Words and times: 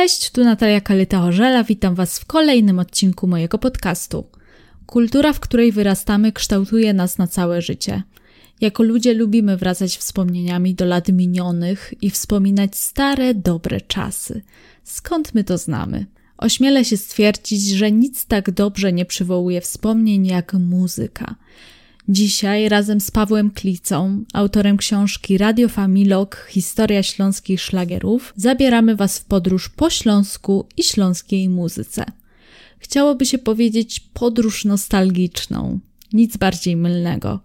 Cześć, 0.00 0.30
tu 0.30 0.44
Natalia 0.44 0.80
Kalyta-Orzela, 0.80 1.64
witam 1.64 1.94
Was 1.94 2.18
w 2.18 2.24
kolejnym 2.24 2.78
odcinku 2.78 3.26
mojego 3.26 3.58
podcastu. 3.58 4.24
Kultura, 4.86 5.32
w 5.32 5.40
której 5.40 5.72
wyrastamy, 5.72 6.32
kształtuje 6.32 6.92
nas 6.92 7.18
na 7.18 7.26
całe 7.26 7.62
życie. 7.62 8.02
Jako 8.60 8.82
ludzie 8.82 9.14
lubimy 9.14 9.56
wracać 9.56 9.96
wspomnieniami 9.96 10.74
do 10.74 10.84
lat 10.84 11.08
minionych 11.08 11.94
i 12.02 12.10
wspominać 12.10 12.76
stare, 12.76 13.34
dobre 13.34 13.80
czasy. 13.80 14.42
Skąd 14.84 15.34
my 15.34 15.44
to 15.44 15.58
znamy? 15.58 16.06
Ośmielę 16.38 16.84
się 16.84 16.96
stwierdzić, 16.96 17.68
że 17.68 17.92
nic 17.92 18.26
tak 18.26 18.50
dobrze 18.50 18.92
nie 18.92 19.04
przywołuje 19.04 19.60
wspomnień 19.60 20.26
jak 20.26 20.52
muzyka. 20.54 21.34
Dzisiaj 22.12 22.68
razem 22.68 23.00
z 23.00 23.10
Pawłem 23.10 23.50
Klicą, 23.50 24.24
autorem 24.32 24.76
książki 24.76 25.38
Radio 25.38 25.68
Familog 25.68 26.46
Historia 26.48 27.02
śląskich 27.02 27.60
szlagierów, 27.60 28.32
zabieramy 28.36 28.96
Was 28.96 29.18
w 29.18 29.24
podróż 29.24 29.68
po 29.68 29.90
Śląsku 29.90 30.66
i 30.76 30.82
śląskiej 30.82 31.48
muzyce. 31.48 32.04
Chciałoby 32.78 33.26
się 33.26 33.38
powiedzieć 33.38 34.00
podróż 34.00 34.64
nostalgiczną. 34.64 35.80
Nic 36.12 36.36
bardziej 36.36 36.76
mylnego. 36.76 37.40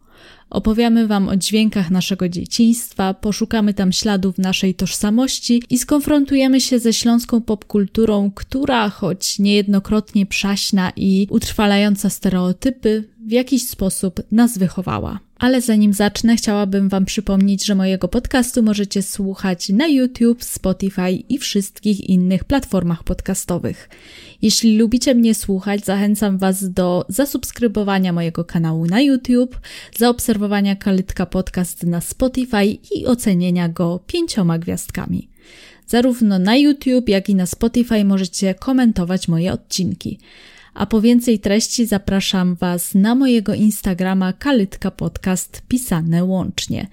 Opowiemy 0.50 1.08
Wam 1.08 1.30
o 1.30 1.36
dźwiękach 1.36 1.92
naszego 1.92 2.30
dzieciństwa, 2.30 3.14
poszukamy 3.14 3.74
tam 3.74 3.92
śladów 3.92 4.38
naszej 4.38 4.76
tożsamości 4.76 5.64
i 5.70 5.78
skonfrontujemy 5.78 6.62
się 6.62 6.80
ze 6.80 6.94
śląską 6.94 7.42
popkulturą, 7.42 8.32
która, 8.32 8.90
choć 8.90 9.40
niejednokrotnie 9.40 10.26
przaśna 10.26 10.92
i 10.96 11.28
utrwalająca 11.30 12.10
stereotypy, 12.10 13.04
w 13.26 13.32
jakiś 13.32 13.68
sposób 13.68 14.22
nas 14.32 14.58
wychowała. 14.58 15.20
Ale 15.40 15.62
zanim 15.62 15.94
zacznę, 15.94 16.36
chciałabym 16.36 16.90
Wam 16.90 17.06
przypomnieć, 17.06 17.66
że 17.66 17.76
mojego 17.76 18.08
podcastu 18.08 18.64
możecie 18.64 19.02
słuchać 19.02 19.70
na 19.70 19.88
YouTube, 19.88 20.44
Spotify 20.44 21.12
i 21.12 21.38
wszystkich 21.38 22.10
innych 22.10 22.44
platformach 22.44 23.04
podcastowych. 23.04 23.90
Jeśli 24.42 24.78
lubicie 24.78 25.16
mnie 25.16 25.36
słuchać, 25.36 25.86
zachęcam 25.86 26.38
Was 26.38 26.72
do 26.72 27.06
zasubskrybowania 27.10 28.14
mojego 28.14 28.46
kanału 28.46 28.86
na 28.86 29.02
YouTube, 29.02 29.60
zaobserwowania 29.98 30.76
Kalitka 30.76 31.26
Podcast 31.26 31.84
na 31.84 32.02
Spotify 32.02 32.66
i 32.96 33.06
ocenienia 33.06 33.70
go 33.70 34.00
pięcioma 34.08 34.60
gwiazdkami. 34.60 35.30
Zarówno 35.88 36.40
na 36.40 36.56
YouTube, 36.56 37.10
jak 37.10 37.30
i 37.30 37.36
na 37.36 37.46
Spotify 37.46 38.06
możecie 38.06 38.54
komentować 38.54 39.28
moje 39.28 39.54
odcinki. 39.54 40.20
A 40.76 40.86
po 40.86 41.02
więcej 41.02 41.40
treści 41.40 41.86
zapraszam 41.86 42.56
Was 42.56 42.96
na 42.96 43.16
mojego 43.16 43.54
Instagrama 43.54 44.34
Kalytka 44.34 44.92
Podcast 44.92 45.62
pisane 45.68 46.24
łącznie. 46.24 46.88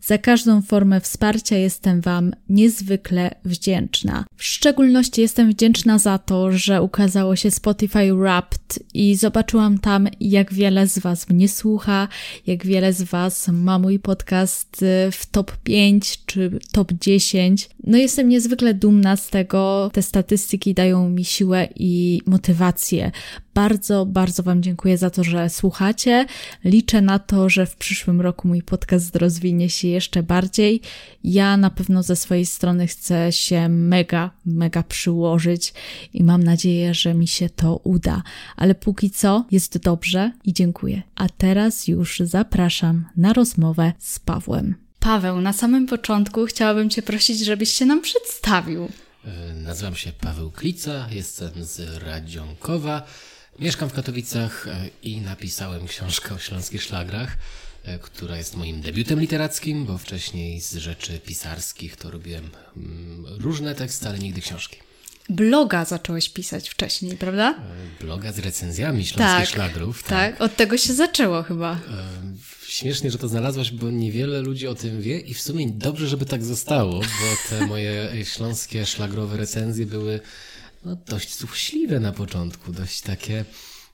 Za 0.00 0.18
każdą 0.18 0.62
formę 0.62 1.00
wsparcia 1.00 1.56
jestem 1.56 2.00
Wam 2.00 2.32
niezwykle 2.48 3.34
wdzięczna. 3.44 4.24
W 4.36 4.44
szczególności 4.44 5.20
jestem 5.20 5.50
wdzięczna 5.50 5.98
za 5.98 6.18
to, 6.18 6.52
że 6.52 6.82
ukazało 6.82 7.36
się 7.36 7.50
Spotify 7.50 8.14
Wrapped 8.14 8.78
i 8.94 9.16
zobaczyłam 9.16 9.78
tam, 9.78 10.08
jak 10.20 10.54
wiele 10.54 10.86
z 10.86 10.98
Was 10.98 11.28
mnie 11.28 11.48
słucha, 11.48 12.08
jak 12.46 12.66
wiele 12.66 12.92
z 12.92 13.02
Was 13.02 13.48
ma 13.48 13.78
mój 13.78 13.98
podcast 13.98 14.82
y, 14.82 15.10
w 15.12 15.26
top 15.26 15.56
5 15.56 16.18
czy 16.26 16.58
top 16.72 16.92
10. 16.92 17.68
No 17.84 17.98
jestem 17.98 18.28
niezwykle 18.28 18.74
dumna 18.74 19.16
z 19.16 19.28
tego. 19.28 19.90
Te 19.92 20.02
statystyki 20.02 20.74
dają 20.74 21.08
mi 21.08 21.24
siłę 21.24 21.68
i 21.76 22.22
motywację. 22.26 23.10
Bardzo, 23.54 24.06
bardzo 24.06 24.42
Wam 24.42 24.62
dziękuję 24.62 24.98
za 24.98 25.10
to, 25.10 25.24
że 25.24 25.48
słuchacie. 25.48 26.26
Liczę 26.64 27.00
na 27.00 27.18
to, 27.18 27.48
że 27.48 27.66
w 27.66 27.76
przyszłym 27.76 28.20
roku 28.20 28.48
mój 28.48 28.62
podcast 28.62 29.16
rozwinie 29.16 29.70
się 29.70 29.88
jeszcze 29.88 30.22
bardziej. 30.22 30.80
Ja 31.24 31.56
na 31.56 31.70
pewno 31.70 32.02
ze 32.02 32.16
swojej 32.16 32.46
strony 32.46 32.86
chcę 32.86 33.32
się 33.32 33.68
mega, 33.68 34.30
mega 34.46 34.82
przyłożyć 34.82 35.74
i 36.14 36.24
mam 36.24 36.42
nadzieję, 36.42 36.94
że 36.94 37.14
mi 37.14 37.28
się 37.28 37.48
to 37.48 37.76
uda. 37.76 38.22
Ale 38.56 38.74
póki 38.74 39.10
co 39.10 39.44
jest 39.50 39.78
dobrze 39.78 40.32
i 40.44 40.52
dziękuję. 40.52 41.02
A 41.16 41.28
teraz 41.28 41.88
już 41.88 42.22
zapraszam 42.24 43.04
na 43.16 43.32
rozmowę 43.32 43.92
z 43.98 44.18
Pawłem. 44.18 44.74
Paweł, 45.00 45.40
na 45.40 45.52
samym 45.52 45.86
początku 45.86 46.46
chciałabym 46.46 46.90
Cię 46.90 47.02
prosić, 47.02 47.38
żebyś 47.38 47.70
się 47.70 47.86
nam 47.86 48.00
przedstawił. 48.00 48.88
E, 49.26 49.54
nazywam 49.54 49.96
się 49.96 50.12
Paweł 50.12 50.50
Klica, 50.50 51.08
jestem 51.10 51.64
z 51.64 52.02
Radzionkowa. 52.02 53.06
Mieszkam 53.58 53.88
w 53.88 53.92
Katowicach 53.92 54.68
e, 54.68 54.88
i 55.02 55.20
napisałem 55.20 55.86
książkę 55.86 56.34
o 56.34 56.38
śląskich 56.38 56.82
szlagrach, 56.82 57.36
e, 57.84 57.98
która 57.98 58.36
jest 58.36 58.56
moim 58.56 58.80
debiutem 58.80 59.20
literackim, 59.20 59.86
bo 59.86 59.98
wcześniej 59.98 60.60
z 60.60 60.74
rzeczy 60.74 61.20
pisarskich 61.20 61.96
to 61.96 62.10
robiłem 62.10 62.50
mm, 62.76 63.26
różne 63.38 63.74
teksty, 63.74 64.08
ale 64.08 64.18
nigdy 64.18 64.40
książki. 64.40 64.85
Bloga 65.28 65.84
zacząłeś 65.84 66.28
pisać 66.28 66.68
wcześniej, 66.68 67.16
prawda? 67.16 67.50
E, 67.50 68.04
bloga 68.04 68.32
z 68.32 68.38
recenzjami 68.38 69.06
śląskich 69.06 69.38
tak, 69.38 69.48
szlagrów. 69.48 70.02
Tak. 70.02 70.10
tak, 70.10 70.40
od 70.40 70.56
tego 70.56 70.78
się 70.78 70.94
zaczęło 70.94 71.42
chyba. 71.42 71.80
Śmiesznie, 72.66 73.10
że 73.10 73.18
to 73.18 73.28
znalazłaś, 73.28 73.70
bo 73.70 73.90
niewiele 73.90 74.40
ludzi 74.40 74.66
o 74.66 74.74
tym 74.74 75.02
wie 75.02 75.18
i 75.18 75.34
w 75.34 75.40
sumie 75.40 75.70
dobrze, 75.70 76.08
żeby 76.08 76.26
tak 76.26 76.44
zostało, 76.44 77.00
bo 77.00 77.48
te 77.48 77.66
moje 77.66 78.24
śląskie 78.24 78.86
szlagrowe 78.86 79.36
recenzje 79.36 79.86
były 79.86 80.20
no, 80.84 80.96
dość 81.06 81.38
złośliwe 81.38 82.00
na 82.00 82.12
początku, 82.12 82.72
dość 82.72 83.00
takie 83.00 83.44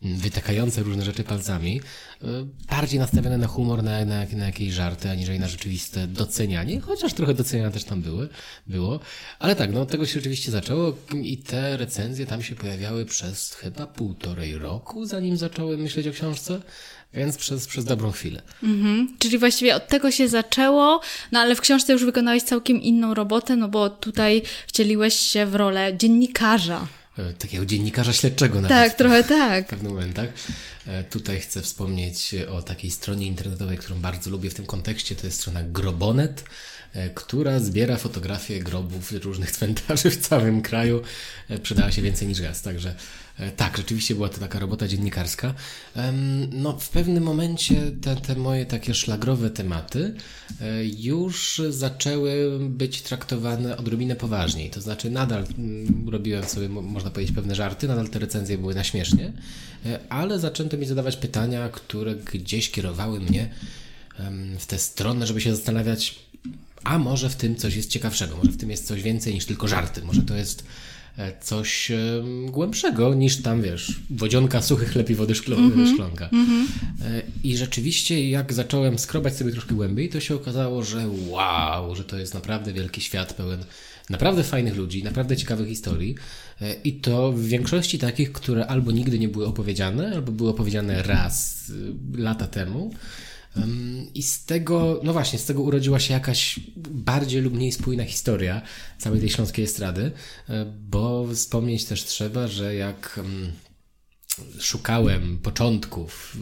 wytakające 0.03 0.83
różne 0.83 1.05
rzeczy 1.05 1.25
palcami, 1.25 1.81
e, 2.23 2.27
bardziej 2.71 3.01
nastawione 3.01 3.39
na 3.39 3.47
humor, 3.47 3.83
na, 3.83 4.05
na, 4.05 4.25
na 4.33 4.47
jakieś 4.47 4.73
żarty, 4.73 5.11
aniżeli 5.11 5.41
na 5.41 5.49
rzeczywiste 5.49 6.07
docenianie, 6.07 6.81
chociaż 6.81 7.15
trochę 7.15 7.35
doceniania 7.35 7.71
też 7.71 7.85
tam 7.85 8.03
były, 8.03 8.29
było. 8.67 9.01
Ale 9.39 9.57
tak, 9.57 9.73
no 9.73 9.81
od 9.81 9.91
tego 9.91 10.07
się 10.07 10.13
rzeczywiście 10.13 10.53
zaczęło 10.53 10.97
i 11.23 11.39
te 11.39 11.77
recenzje 11.77 12.27
tam 12.27 12.43
się 12.43 12.55
pojawiały 12.55 13.05
przez 13.05 13.55
chyba 13.55 13.87
półtorej 13.87 14.59
roku, 14.59 15.07
zanim 15.07 15.37
zacząłem 15.37 15.81
myśleć 15.81 16.09
o 16.09 16.13
książce. 16.13 16.61
Więc 17.15 17.37
przez, 17.37 17.67
przez 17.67 17.85
dobrą 17.85 18.11
chwilę. 18.11 18.43
Mhm. 18.63 19.17
Czyli 19.19 19.39
właściwie 19.39 19.77
od 19.77 19.89
tego 19.89 20.11
się 20.11 20.29
zaczęło, 20.29 21.01
no 21.33 21.41
ale 21.41 21.55
w 21.55 21.61
książce 21.61 21.93
już 21.93 22.05
wykonałeś 22.05 22.43
całkiem 22.43 22.83
inną 22.83 23.15
robotę, 23.15 23.57
no 23.57 23.69
bo 23.69 23.91
tutaj 23.91 24.43
wcieliłeś 24.67 25.15
się 25.15 25.47
w 25.47 25.55
rolę 25.55 25.97
dziennikarza. 25.97 26.87
E, 27.19 27.33
takiego 27.33 27.67
dziennikarza 27.67 28.13
śledczego 28.13 28.61
nawet. 28.61 28.69
Tak, 28.69 28.95
trochę 28.95 29.25
tak. 29.25 29.67
W 29.67 29.71
pewnych 29.71 29.93
momentach. 29.93 30.29
E, 30.87 31.05
tutaj 31.05 31.41
chcę 31.41 31.63
wspomnieć 31.63 32.35
o 32.51 32.63
takiej 32.63 32.91
stronie 32.91 33.27
internetowej, 33.27 33.79
którą 33.79 34.01
bardzo 34.01 34.31
lubię 34.31 34.51
w 34.51 34.55
tym 34.55 34.67
kontekście. 34.67 35.17
To 35.17 35.27
jest 35.27 35.41
strona 35.41 35.63
Grobonet, 35.63 36.45
e, 36.93 37.11
która 37.11 37.61
zbiera 37.61 37.97
fotografie 37.97 38.61
grobów 38.61 39.13
różnych 39.13 39.51
cmentarzy 39.51 40.11
w 40.11 40.17
całym 40.17 40.63
kraju. 40.63 41.03
Przydała 41.63 41.93
się 41.93 42.03
więcej 42.03 42.29
niż 42.29 42.41
raz, 42.41 42.63
także 42.63 42.95
tak, 43.57 43.77
rzeczywiście 43.77 44.15
była 44.15 44.29
to 44.29 44.39
taka 44.39 44.59
robota 44.59 44.89
dziennikarska. 44.89 45.55
No, 46.53 46.79
w 46.79 46.89
pewnym 46.89 47.23
momencie 47.23 47.93
te, 48.03 48.17
te 48.17 48.37
moje 48.37 48.67
takie 48.67 48.95
szlagrowe 48.95 49.51
tematy 49.51 50.15
e, 50.61 50.85
już 50.85 51.63
zaczęły 51.71 52.59
być 52.69 53.03
traktowane 53.03 53.77
odrobinę 53.77 54.17
poważniej. 54.17 54.71
To 54.71 54.81
znaczy, 54.81 55.11
nadal 55.11 55.45
mm, 55.59 56.09
robiłem 56.09 56.45
sobie, 56.45 56.69
można 56.69 57.11
powiedzieć, 57.11 57.35
pewne 57.35 57.55
żarty, 57.55 57.89
nadal 57.89 58.09
te 58.09 58.19
recenzje 58.19 58.59
były 58.59 58.75
na 58.75 58.85
śmiesznie, 58.85 59.33
e, 59.87 59.99
ale 60.09 60.39
zaczęto 60.39 60.77
mi 60.77 60.87
zadawać 60.87 61.17
pytania, 61.17 61.69
które 61.69 62.15
gdzieś 62.15 62.71
kierowały 62.71 63.21
mnie 63.21 63.49
w 64.59 64.67
tę 64.67 64.79
stronę, 64.79 65.27
żeby 65.27 65.41
się 65.41 65.57
zastanawiać, 65.57 66.19
a 66.85 66.99
może 66.99 67.31
w 67.31 67.37
tym 67.37 67.57
coś 67.57 67.75
jest 67.77 67.91
ciekawszego, 67.91 68.37
może 68.37 68.51
w 68.51 68.57
tym 68.57 68.71
jest 68.71 68.87
coś 68.87 69.03
więcej 69.03 69.35
niż 69.35 69.47
tylko 69.47 69.69
żarty, 69.69 70.03
może 70.03 70.23
to 70.23 70.37
jest 70.37 70.65
E, 70.65 70.92
coś 71.41 71.93
głębszego 72.47 73.15
niż 73.15 73.43
tam, 73.43 73.63
wiesz, 73.63 74.01
wodzionka, 74.11 74.63
suchy 74.63 74.87
chleb 74.87 75.11
i 75.11 75.15
wody 75.15 75.35
szklo 75.35 75.57
mm 75.57 75.71
-hmm. 75.71 75.93
szklonka. 75.93 76.29
Mm 76.33 76.47
-hmm. 76.47 77.23
I 77.45 77.57
rzeczywiście, 77.57 78.31
jak 78.31 78.53
zacząłem 78.53 78.99
skrobać 78.99 79.37
sobie 79.37 79.53
troszkę 79.53 79.75
głębiej, 79.75 80.09
to 80.09 80.21
się 80.21 80.35
okazało, 80.35 80.83
że 80.83 81.09
wow, 81.29 81.95
że 81.97 82.05
to 82.05 82.19
jest 82.19 82.35
naprawdę 82.35 82.73
wielki 82.73 83.01
świat 83.01 83.35
pełen 83.35 83.65
naprawdę 84.11 84.45
fajnych 84.45 84.77
ludzi, 84.77 85.05
naprawdę 85.05 85.37
ciekawych 85.37 85.69
historii. 85.69 86.15
E, 86.61 86.75
I 86.75 86.93
to 86.93 87.33
w 87.33 87.43
większości 87.43 87.99
takich, 87.99 88.33
które 88.33 88.67
albo 88.67 88.93
nigdy 88.93 89.19
nie 89.19 89.29
były 89.29 89.47
opowiedziane, 89.47 90.13
albo 90.15 90.33
były 90.33 90.51
opowiedziane 90.51 91.03
raz 91.03 91.65
lata 92.17 92.47
temu. 92.47 92.95
I 94.15 94.23
z 94.23 94.45
tego, 94.45 95.01
no 95.03 95.13
właśnie, 95.13 95.39
z 95.39 95.45
tego 95.45 95.63
urodziła 95.63 96.01
się 96.01 96.15
jakaś 96.15 96.61
bardziej 96.77 97.43
lub 97.43 97.55
mniej 97.55 97.73
spójna 97.73 98.05
historia 98.05 98.63
całej 98.99 99.21
tej 99.21 99.31
śląskiej 99.31 99.65
estrady, 99.65 100.13
e, 100.49 100.65
bo 100.65 101.27
wspomnieć 101.35 101.85
też 101.85 102.05
trzeba, 102.05 102.49
że 102.49 102.75
jak 102.75 103.21
szukałem 104.59 105.39
początków 105.39 106.37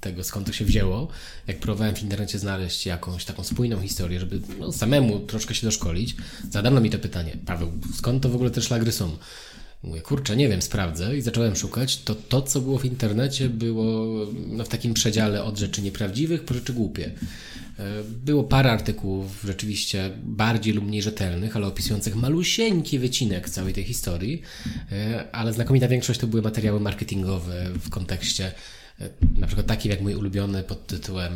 tego, 0.00 0.24
skąd 0.24 0.46
to 0.46 0.52
się 0.52 0.64
wzięło, 0.64 1.08
jak 1.46 1.58
próbowałem 1.58 1.94
w 1.94 2.02
internecie 2.02 2.38
znaleźć 2.38 2.86
jakąś 2.86 3.24
taką 3.24 3.44
spójną 3.44 3.80
historię, 3.80 4.20
żeby 4.20 4.40
no, 4.58 4.72
samemu 4.72 5.20
troszkę 5.20 5.54
się 5.54 5.66
doszkolić, 5.66 6.16
zadano 6.50 6.80
mi 6.80 6.90
to 6.90 6.98
pytanie, 6.98 7.36
Paweł, 7.46 7.72
skąd 7.94 8.22
to 8.22 8.28
w 8.28 8.34
ogóle 8.34 8.50
te 8.50 8.62
szlagry 8.62 8.92
są? 8.92 9.16
Mówię, 9.86 10.00
kurczę, 10.00 10.36
nie 10.36 10.48
wiem, 10.48 10.62
sprawdzę 10.62 11.16
i 11.16 11.20
zacząłem 11.20 11.56
szukać. 11.56 12.02
To 12.02 12.14
to, 12.14 12.42
co 12.42 12.60
było 12.60 12.78
w 12.78 12.84
internecie, 12.84 13.48
było 13.48 14.06
no, 14.46 14.64
w 14.64 14.68
takim 14.68 14.94
przedziale 14.94 15.44
od 15.44 15.58
rzeczy 15.58 15.82
nieprawdziwych 15.82 16.44
po 16.44 16.54
rzeczy 16.54 16.72
głupie. 16.72 17.10
E, 17.78 18.02
było 18.24 18.44
parę 18.44 18.72
artykułów 18.72 19.42
rzeczywiście 19.44 20.10
bardziej 20.24 20.74
lub 20.74 20.84
mniej 20.84 21.02
rzetelnych, 21.02 21.56
ale 21.56 21.66
opisujących 21.66 22.16
malusieńki 22.16 22.98
wycinek 22.98 23.50
całej 23.50 23.74
tej 23.74 23.84
historii, 23.84 24.42
e, 24.92 25.24
ale 25.32 25.52
znakomita 25.52 25.88
większość 25.88 26.20
to 26.20 26.26
były 26.26 26.42
materiały 26.42 26.80
marketingowe 26.80 27.70
w 27.80 27.90
kontekście 27.90 28.52
e, 29.00 29.08
na 29.38 29.46
przykład 29.46 29.66
taki 29.66 29.88
jak 29.88 30.00
mój 30.00 30.14
ulubiony 30.14 30.62
pod 30.62 30.86
tytułem 30.86 31.32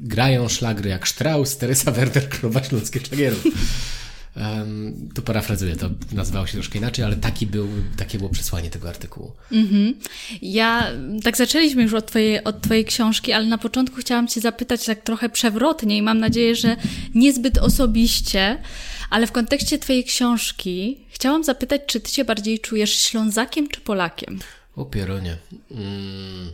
Grają 0.00 0.48
szlagry 0.48 0.90
jak 0.90 1.08
Strauss, 1.08 1.56
Teresa 1.56 1.92
Werder, 1.92 2.28
Królowa 2.28 2.64
Śląskich 2.64 3.06
Szlagierów. 3.06 3.44
Um, 4.40 5.08
to 5.14 5.22
parafrazuję, 5.22 5.76
to 5.76 5.90
nazywało 6.12 6.46
się 6.46 6.52
troszkę 6.52 6.78
inaczej, 6.78 7.04
ale 7.04 7.16
taki 7.16 7.46
był, 7.46 7.68
takie 7.96 8.18
było 8.18 8.30
przesłanie 8.30 8.70
tego 8.70 8.88
artykułu. 8.88 9.32
Mm-hmm. 9.52 9.92
Ja, 10.42 10.92
tak 11.24 11.36
zaczęliśmy 11.36 11.82
już 11.82 11.94
od 11.94 12.06
twojej, 12.06 12.44
od 12.44 12.60
twojej 12.60 12.84
książki, 12.84 13.32
ale 13.32 13.46
na 13.46 13.58
początku 13.58 13.96
chciałam 13.96 14.28
Cię 14.28 14.40
zapytać 14.40 14.84
tak 14.84 15.02
trochę 15.02 15.28
przewrotnie 15.28 15.96
i 15.96 16.02
mam 16.02 16.18
nadzieję, 16.18 16.54
że 16.54 16.76
niezbyt 17.14 17.58
osobiście, 17.58 18.58
ale 19.10 19.26
w 19.26 19.32
kontekście 19.32 19.78
Twojej 19.78 20.04
książki 20.04 20.98
chciałam 21.10 21.44
zapytać, 21.44 21.80
czy 21.86 22.00
Ty 22.00 22.10
się 22.10 22.24
bardziej 22.24 22.58
czujesz 22.58 22.94
Ślązakiem 22.94 23.68
czy 23.68 23.80
Polakiem? 23.80 24.38
O 24.76 24.84
pieronie. 24.84 25.36
Mm, 25.70 26.50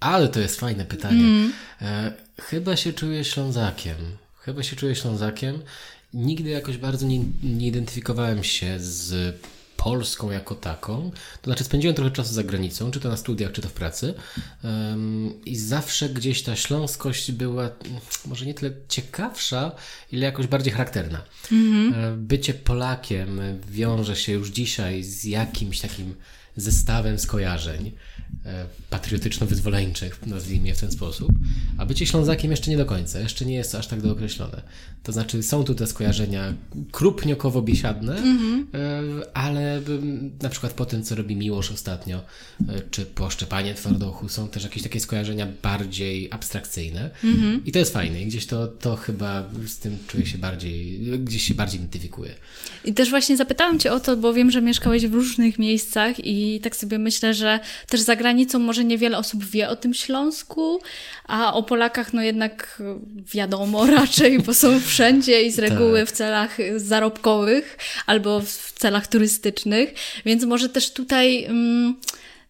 ale 0.00 0.28
to 0.28 0.40
jest 0.40 0.60
fajne 0.60 0.84
pytanie. 0.84 1.24
Mm. 1.24 1.52
E, 1.82 2.12
chyba 2.40 2.76
się 2.76 2.92
czuję 2.92 3.24
Ślązakiem. 3.24 3.96
Chyba 4.38 4.62
się 4.62 4.76
czuję 4.76 4.94
Ślązakiem 4.94 5.62
nigdy 6.14 6.50
jakoś 6.50 6.76
bardzo 6.76 7.06
nie, 7.06 7.20
nie 7.42 7.66
identyfikowałem 7.66 8.44
się 8.44 8.76
z 8.78 9.36
Polską 9.76 10.30
jako 10.30 10.54
taką. 10.54 11.10
To 11.42 11.44
znaczy, 11.44 11.64
spędziłem 11.64 11.96
trochę 11.96 12.10
czasu 12.10 12.34
za 12.34 12.44
granicą, 12.44 12.90
czy 12.90 13.00
to 13.00 13.08
na 13.08 13.16
studiach, 13.16 13.52
czy 13.52 13.62
to 13.62 13.68
w 13.68 13.72
pracy. 13.72 14.14
Um, 14.64 15.44
I 15.44 15.56
zawsze 15.56 16.08
gdzieś 16.08 16.42
ta 16.42 16.56
śląskość 16.56 17.32
była 17.32 17.70
może 18.26 18.46
nie 18.46 18.54
tyle 18.54 18.72
ciekawsza, 18.88 19.72
ile 20.12 20.26
jakoś 20.26 20.46
bardziej 20.46 20.72
charakterna. 20.72 21.22
Mm-hmm. 21.52 22.16
Bycie 22.16 22.54
Polakiem 22.54 23.40
wiąże 23.70 24.16
się 24.16 24.32
już 24.32 24.50
dzisiaj 24.50 25.02
z 25.02 25.24
jakimś 25.24 25.80
takim 25.80 26.14
zestawem 26.56 27.18
skojarzeń. 27.18 27.92
E, 28.46 28.66
patriotyczno-wyzwoleńczych, 28.90 30.26
nazwijmy 30.26 30.68
je 30.68 30.74
w 30.74 30.80
ten 30.80 30.90
sposób, 30.90 31.32
a 31.78 31.86
bycie 31.86 32.06
Ślązakiem 32.06 32.50
jeszcze 32.50 32.70
nie 32.70 32.76
do 32.76 32.86
końca, 32.86 33.20
jeszcze 33.20 33.44
nie 33.44 33.54
jest 33.54 33.74
aż 33.74 33.86
tak 33.86 34.02
dookreślone. 34.02 34.62
To 35.02 35.12
znaczy 35.12 35.42
są 35.42 35.64
tu 35.64 35.74
te 35.74 35.86
skojarzenia 35.86 36.54
krupniokowo-biesiadne, 36.92 38.16
mm-hmm. 38.22 38.64
ale 39.34 39.82
na 40.42 40.48
przykład 40.48 40.72
po 40.72 40.86
tym, 40.86 41.02
co 41.02 41.14
robi 41.14 41.36
Miłosz 41.36 41.72
ostatnio, 41.72 42.20
e, 42.68 42.80
czy 42.90 43.06
po 43.06 43.30
Szczepanie 43.30 43.74
Twardochu, 43.74 44.28
są 44.28 44.48
też 44.48 44.64
jakieś 44.64 44.82
takie 44.82 45.00
skojarzenia 45.00 45.46
bardziej 45.62 46.28
abstrakcyjne 46.32 47.10
mm-hmm. 47.24 47.60
i 47.66 47.72
to 47.72 47.78
jest 47.78 47.92
fajne 47.92 48.22
i 48.22 48.26
gdzieś 48.26 48.46
to, 48.46 48.66
to 48.66 48.96
chyba 48.96 49.50
z 49.66 49.78
tym 49.78 49.98
czuję 50.06 50.26
się 50.26 50.38
bardziej, 50.38 51.00
gdzieś 51.18 51.42
się 51.42 51.54
bardziej 51.54 51.80
identyfikuję. 51.80 52.34
I 52.84 52.94
też 52.94 53.10
właśnie 53.10 53.36
zapytałam 53.36 53.78
Cię 53.78 53.92
o 53.92 54.00
to, 54.00 54.16
bo 54.16 54.34
wiem, 54.34 54.50
że 54.50 54.62
mieszkałeś 54.62 55.06
w 55.06 55.14
różnych 55.14 55.58
miejscach 55.58 56.26
i 56.26 56.60
tak 56.60 56.76
sobie 56.76 56.98
myślę, 56.98 57.34
że 57.34 57.60
też 57.88 58.00
za 58.00 58.16
granicą 58.24 58.58
może 58.58 58.84
niewiele 58.84 59.18
osób 59.18 59.44
wie 59.44 59.68
o 59.68 59.76
tym 59.76 59.94
Śląsku, 59.94 60.80
a 61.24 61.54
o 61.54 61.62
Polakach 61.62 62.12
no 62.12 62.22
jednak 62.22 62.82
wiadomo 63.34 63.86
raczej, 64.00 64.38
bo 64.38 64.54
są 64.54 64.80
wszędzie 64.80 65.42
i 65.42 65.50
z 65.50 65.58
reguły 65.58 66.00
tak. 66.00 66.08
w 66.08 66.12
celach 66.12 66.56
zarobkowych 66.76 67.78
albo 68.06 68.40
w 68.40 68.72
celach 68.72 69.06
turystycznych, 69.06 69.94
więc 70.24 70.44
może 70.44 70.68
też 70.68 70.92
tutaj... 70.92 71.44
Mm, 71.44 71.96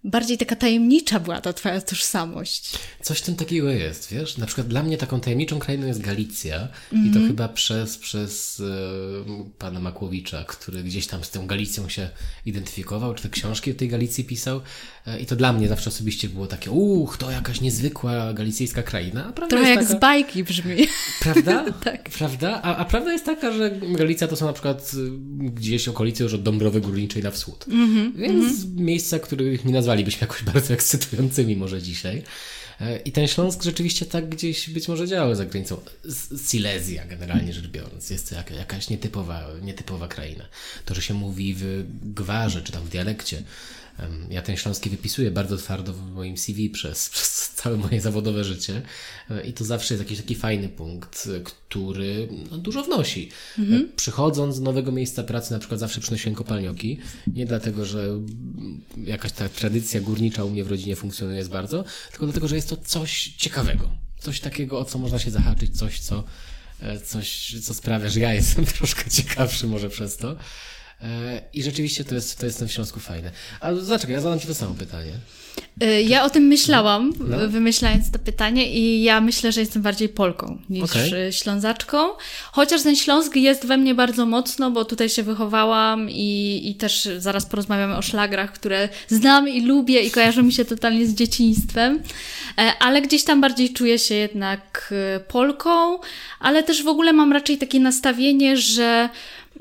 bardziej 0.04 0.38
taka 0.38 0.56
tajemnicza 0.56 1.20
była 1.20 1.40
ta 1.40 1.52
twoja 1.52 1.80
tożsamość. 1.80 2.78
Coś 3.02 3.20
tym 3.20 3.36
takiego 3.36 3.70
jest, 3.70 4.12
wiesz? 4.12 4.36
Na 4.36 4.46
przykład 4.46 4.66
dla 4.66 4.82
mnie 4.82 4.98
taką 4.98 5.20
tajemniczą 5.20 5.58
krainą 5.58 5.86
jest 5.86 6.00
Galicja 6.00 6.56
mm 6.56 6.68
-hmm. 6.70 7.08
i 7.08 7.10
to 7.10 7.18
mhm. 7.18 7.26
chyba 7.26 7.48
przez, 7.48 7.98
przez 7.98 8.60
e, 8.60 9.50
pana 9.58 9.80
Makłowicza, 9.80 10.44
który 10.44 10.82
gdzieś 10.82 11.06
tam 11.06 11.24
z 11.24 11.30
tą 11.30 11.46
Galicją 11.46 11.88
się 11.88 12.08
identyfikował, 12.46 13.14
czy 13.14 13.22
te 13.22 13.28
książki 13.28 13.70
o 13.70 13.74
tej 13.74 13.88
Galicji 13.88 14.24
pisał 14.24 14.60
e, 15.06 15.20
i 15.20 15.26
to 15.26 15.36
dla 15.36 15.52
mnie 15.52 15.68
zawsze 15.68 15.90
osobiście 15.90 16.28
było 16.28 16.46
takie, 16.46 16.70
uch, 16.70 17.16
to 17.16 17.30
jakaś 17.30 17.60
niezwykła 17.60 18.32
galicyjska 18.32 18.82
kraina. 18.82 19.32
A 19.36 19.46
Trochę 19.46 19.68
jak 19.68 19.80
taka... 19.80 19.94
z 19.94 20.00
bajki 20.00 20.44
brzmi. 20.44 20.76
Prawda? 21.20 21.64
tak. 21.84 22.10
Prawda? 22.10 22.62
A, 22.62 22.76
a 22.76 22.84
prawda 22.84 23.12
jest 23.12 23.24
taka, 23.24 23.52
że 23.52 23.70
Galicja 23.70 24.28
to 24.28 24.36
są 24.36 24.46
na 24.46 24.52
przykład 24.52 24.92
gdzieś 25.38 25.88
okolice 25.88 26.24
już 26.24 26.34
od 26.34 26.42
Dąbrowy 26.42 26.80
Górniczej 26.80 27.22
na 27.22 27.30
wschód. 27.30 27.64
Mm 27.68 27.94
-hmm. 27.94 28.16
Więc 28.16 28.34
mm 28.34 28.56
-hmm. 28.56 28.80
miejsca, 28.80 29.18
których 29.18 29.64
nie 29.64 29.72
nazwali 29.72 29.93
nazwalibyśmy 29.94 30.20
jakoś 30.20 30.42
bardzo 30.52 30.74
ekscytującymi 30.74 31.56
może 31.56 31.82
dzisiaj. 31.82 32.22
E, 32.80 32.98
I 32.98 33.12
ten 33.12 33.28
Śląsk 33.28 33.62
rzeczywiście 33.62 34.06
tak 34.06 34.28
gdzieś 34.28 34.70
być 34.70 34.88
może 34.88 35.08
działał 35.08 35.34
za 35.34 35.46
granicą. 35.46 35.80
Silesia 36.46 37.04
generalnie 37.06 37.52
rzecz 37.52 37.66
biorąc. 37.66 38.10
Jest 38.10 38.30
to 38.30 38.54
jakaś 38.54 38.90
nietypowa, 38.90 39.46
nietypowa 39.62 40.08
kraina. 40.08 40.44
To, 40.84 40.94
że 40.94 41.02
się 41.02 41.14
mówi 41.14 41.54
w 41.54 41.84
gwarze, 42.14 42.62
czy 42.62 42.72
tam 42.72 42.84
w 42.84 42.88
dialekcie, 42.88 43.42
ja 44.30 44.42
ten 44.42 44.56
śląski 44.56 44.90
wypisuję 44.90 45.30
bardzo 45.30 45.56
twardo 45.56 45.92
w 45.92 46.10
moim 46.10 46.36
CV 46.36 46.70
przez, 46.70 47.08
przez 47.14 47.50
całe 47.54 47.76
moje 47.76 48.00
zawodowe 48.00 48.44
życie 48.44 48.82
e, 49.30 49.46
i 49.46 49.52
to 49.52 49.64
zawsze 49.64 49.94
jest 49.94 50.04
jakiś 50.04 50.18
taki 50.18 50.34
fajny 50.34 50.68
punkt, 50.68 51.28
który 51.44 52.28
no, 52.50 52.58
dużo 52.58 52.82
wnosi. 52.82 53.30
Mhm. 53.58 53.92
Przychodząc 53.96 54.56
z 54.56 54.60
nowego 54.60 54.92
miejsca 54.92 55.22
pracy, 55.22 55.52
na 55.52 55.58
przykład 55.58 55.80
zawsze 55.80 56.00
przynosiłem 56.00 56.34
kopalnioki, 56.34 56.98
nie 57.26 57.46
dlatego, 57.46 57.84
że 57.84 58.20
jakaś 59.04 59.32
ta 59.32 59.48
tradycja 59.48 60.00
górnicza 60.00 60.44
u 60.44 60.50
mnie 60.50 60.64
w 60.64 60.70
rodzinie 60.70 60.96
funkcjonuje 60.96 61.38
jest 61.38 61.50
bardzo, 61.50 61.84
tylko 62.10 62.26
dlatego, 62.26 62.48
że 62.48 62.56
jest 62.56 62.68
to 62.68 62.76
coś 62.76 63.34
ciekawego. 63.38 63.90
Coś 64.18 64.40
takiego, 64.40 64.78
o 64.78 64.84
co 64.84 64.98
można 64.98 65.18
się 65.18 65.30
zahaczyć, 65.30 65.78
coś, 65.78 66.00
co, 66.00 66.24
e, 66.80 67.00
coś, 67.00 67.56
co 67.62 67.74
sprawia, 67.74 68.08
że 68.08 68.20
ja 68.20 68.34
jestem 68.34 68.66
troszkę 68.78 69.10
ciekawszy 69.10 69.66
może 69.66 69.90
przez 69.90 70.16
to. 70.16 70.36
E, 71.04 71.40
I 71.52 71.62
rzeczywiście 71.62 72.04
to 72.04 72.14
jest, 72.14 72.38
to 72.38 72.46
jest 72.46 72.64
w 72.64 72.70
Śląsku 72.70 73.00
fajne. 73.00 73.30
A 73.60 73.74
zaczekaj, 73.74 74.14
ja 74.14 74.20
zadam 74.20 74.40
Ci 74.40 74.46
to 74.46 74.54
samo 74.54 74.74
pytanie. 74.74 75.12
E, 75.80 76.02
ja 76.02 76.24
o 76.24 76.30
tym 76.30 76.42
myślałam, 76.42 77.12
no. 77.28 77.48
wymyślając 77.48 78.10
to 78.10 78.18
pytanie 78.18 78.72
i 78.72 79.02
ja 79.02 79.20
myślę, 79.20 79.52
że 79.52 79.60
jestem 79.60 79.82
bardziej 79.82 80.08
Polką 80.08 80.58
niż 80.70 80.84
okay. 80.84 81.32
Ślązaczką. 81.32 82.08
Chociaż 82.52 82.82
ten 82.82 82.96
Śląsk 82.96 83.36
jest 83.36 83.66
we 83.66 83.76
mnie 83.76 83.94
bardzo 83.94 84.26
mocno, 84.26 84.70
bo 84.70 84.84
tutaj 84.84 85.08
się 85.08 85.22
wychowałam 85.22 86.10
i, 86.10 86.60
i 86.64 86.74
też 86.74 87.08
zaraz 87.18 87.46
porozmawiamy 87.46 87.96
o 87.96 88.02
szlagrach, 88.02 88.52
które 88.52 88.88
znam 89.08 89.48
i 89.48 89.60
lubię 89.66 90.00
i 90.00 90.10
kojarzą 90.10 90.42
mi 90.42 90.52
się 90.52 90.64
totalnie 90.64 91.06
z 91.06 91.14
dzieciństwem. 91.14 92.02
E, 92.58 92.72
ale 92.80 93.02
gdzieś 93.02 93.24
tam 93.24 93.40
bardziej 93.40 93.72
czuję 93.72 93.98
się 93.98 94.14
jednak 94.14 94.94
Polką, 95.28 95.98
ale 96.40 96.62
też 96.62 96.82
w 96.82 96.88
ogóle 96.88 97.12
mam 97.12 97.32
raczej 97.32 97.58
takie 97.58 97.80
nastawienie, 97.80 98.56
że 98.56 99.08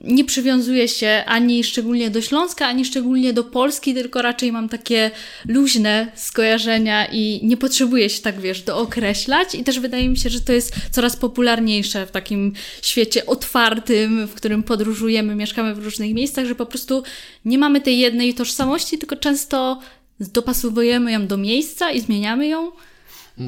nie 0.04 0.26
przywiązuję 0.26 0.88
się 0.88 1.24
ani 1.26 1.64
szczególnie 1.64 2.10
do 2.10 2.22
Śląska, 2.22 2.68
ani 2.68 2.86
szczególnie 2.86 3.34
do 3.34 3.44
Polski, 3.44 3.94
tylko 3.94 4.22
raczej 4.22 4.52
mam 4.52 4.70
takie 4.70 5.12
luźne 5.48 6.12
skojarzenia 6.16 7.06
i 7.06 7.40
nie 7.44 7.58
potrzebuję 7.58 8.10
się 8.10 8.22
tak, 8.22 8.42
wiesz, 8.42 8.62
dookreślać 8.62 9.56
i 9.56 9.64
też 9.64 9.80
wydaje 9.80 10.10
mi 10.10 10.18
się, 10.18 10.30
że 10.30 10.42
to 10.42 10.54
jest 10.54 10.76
coraz 10.92 11.18
popularniejsze 11.18 12.06
w 12.06 12.12
takim 12.12 12.54
świecie 12.82 13.26
otwartym, 13.26 14.28
w 14.28 14.34
którym 14.34 14.64
podróżujemy, 14.64 15.36
mieszkamy 15.36 15.76
w 15.76 15.84
różnych 15.84 16.14
miejscach, 16.14 16.46
że 16.46 16.56
po 16.56 16.66
prostu 16.66 17.04
nie 17.46 17.58
mamy 17.58 17.82
tej 17.82 18.00
jednej 18.00 18.34
tożsamości, 18.34 18.98
tylko 18.98 19.16
często 19.16 19.80
dopasowujemy 20.20 21.12
ją 21.12 21.28
do 21.28 21.38
miejsca 21.38 21.92
i 21.92 22.02
zmieniamy 22.02 22.48
ją. 22.48 22.72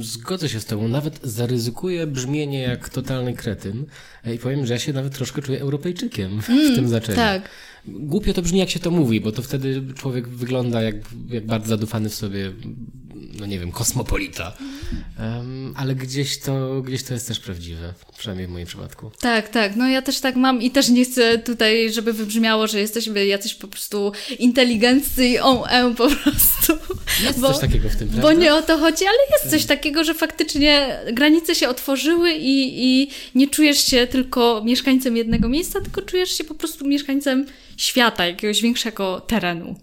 Zgodzę 0.01 0.49
się 0.49 0.59
z 0.59 0.65
Tobą. 0.65 0.87
Nawet 0.87 1.19
zaryzykuję 1.23 2.07
brzmienie 2.07 2.61
jak 2.61 2.89
totalny 2.89 3.33
kretyn 3.33 3.85
i 4.33 4.37
powiem, 4.37 4.65
że 4.65 4.73
ja 4.73 4.79
się 4.79 4.93
nawet 4.93 5.13
troszkę 5.13 5.41
czuję 5.41 5.61
Europejczykiem 5.61 6.41
w 6.41 6.49
mm, 6.49 6.75
tym 6.75 6.87
zaczęciu. 6.87 7.21
Tak. 7.21 7.49
Głupio 7.87 8.33
to 8.33 8.41
brzmi, 8.41 8.59
jak 8.59 8.69
się 8.69 8.79
to 8.79 8.91
mówi, 8.91 9.21
bo 9.21 9.31
to 9.31 9.41
wtedy 9.41 9.83
człowiek 9.95 10.27
wygląda 10.27 10.81
jak, 10.81 10.95
jak 11.29 11.45
bardzo 11.45 11.69
zadufany 11.69 12.09
w 12.09 12.15
sobie 12.15 12.51
no 13.39 13.45
nie 13.45 13.59
wiem, 13.59 13.71
kosmopolita. 13.71 14.53
Um, 15.19 15.73
ale 15.77 15.95
gdzieś 15.95 16.39
to, 16.39 16.81
gdzieś 16.81 17.03
to 17.03 17.13
jest 17.13 17.27
też 17.27 17.39
prawdziwe, 17.39 17.93
przynajmniej 18.17 18.47
w 18.47 18.51
moim 18.51 18.67
przypadku. 18.67 19.11
Tak, 19.19 19.49
tak. 19.49 19.75
No 19.75 19.87
ja 19.87 20.01
też 20.01 20.19
tak 20.19 20.35
mam 20.35 20.61
i 20.61 20.71
też 20.71 20.89
nie 20.89 21.05
chcę 21.05 21.37
tutaj, 21.37 21.93
żeby 21.93 22.13
wybrzmiało, 22.13 22.67
że 22.67 22.79
jesteśmy 22.79 23.25
jacyś 23.25 23.53
po 23.53 23.67
prostu 23.67 24.11
inteligenccy 24.39 25.27
i 25.27 25.39
on 25.39 25.57
e 25.69 25.95
po 25.95 26.07
prostu. 26.09 26.73
Jest 27.23 27.39
bo, 27.39 27.47
coś 27.47 27.61
takiego 27.61 27.89
w 27.89 27.95
tym, 27.95 28.07
prawda? 28.07 28.21
Bo 28.21 28.33
nie 28.33 28.55
o 28.55 28.61
to 28.61 28.77
chodzi, 28.77 29.05
ale 29.05 29.17
jest 29.31 29.51
coś 29.51 29.65
tak. 29.65 29.77
takiego, 29.77 30.03
że 30.03 30.13
faktycznie 30.13 30.99
granice 31.13 31.55
się 31.55 31.69
otworzyły 31.69 32.31
i, 32.33 32.85
i 32.85 33.09
nie 33.35 33.47
czujesz 33.47 33.85
się 33.85 34.07
tylko 34.07 34.61
mieszkańcem 34.65 35.17
jednego 35.17 35.49
miejsca, 35.49 35.81
tylko 35.81 36.01
czujesz 36.01 36.37
się 36.37 36.43
po 36.43 36.55
prostu 36.55 36.87
mieszkańcem 36.87 37.45
świata, 37.77 38.27
jakiegoś 38.27 38.61
większego 38.61 39.21
terenu. 39.21 39.75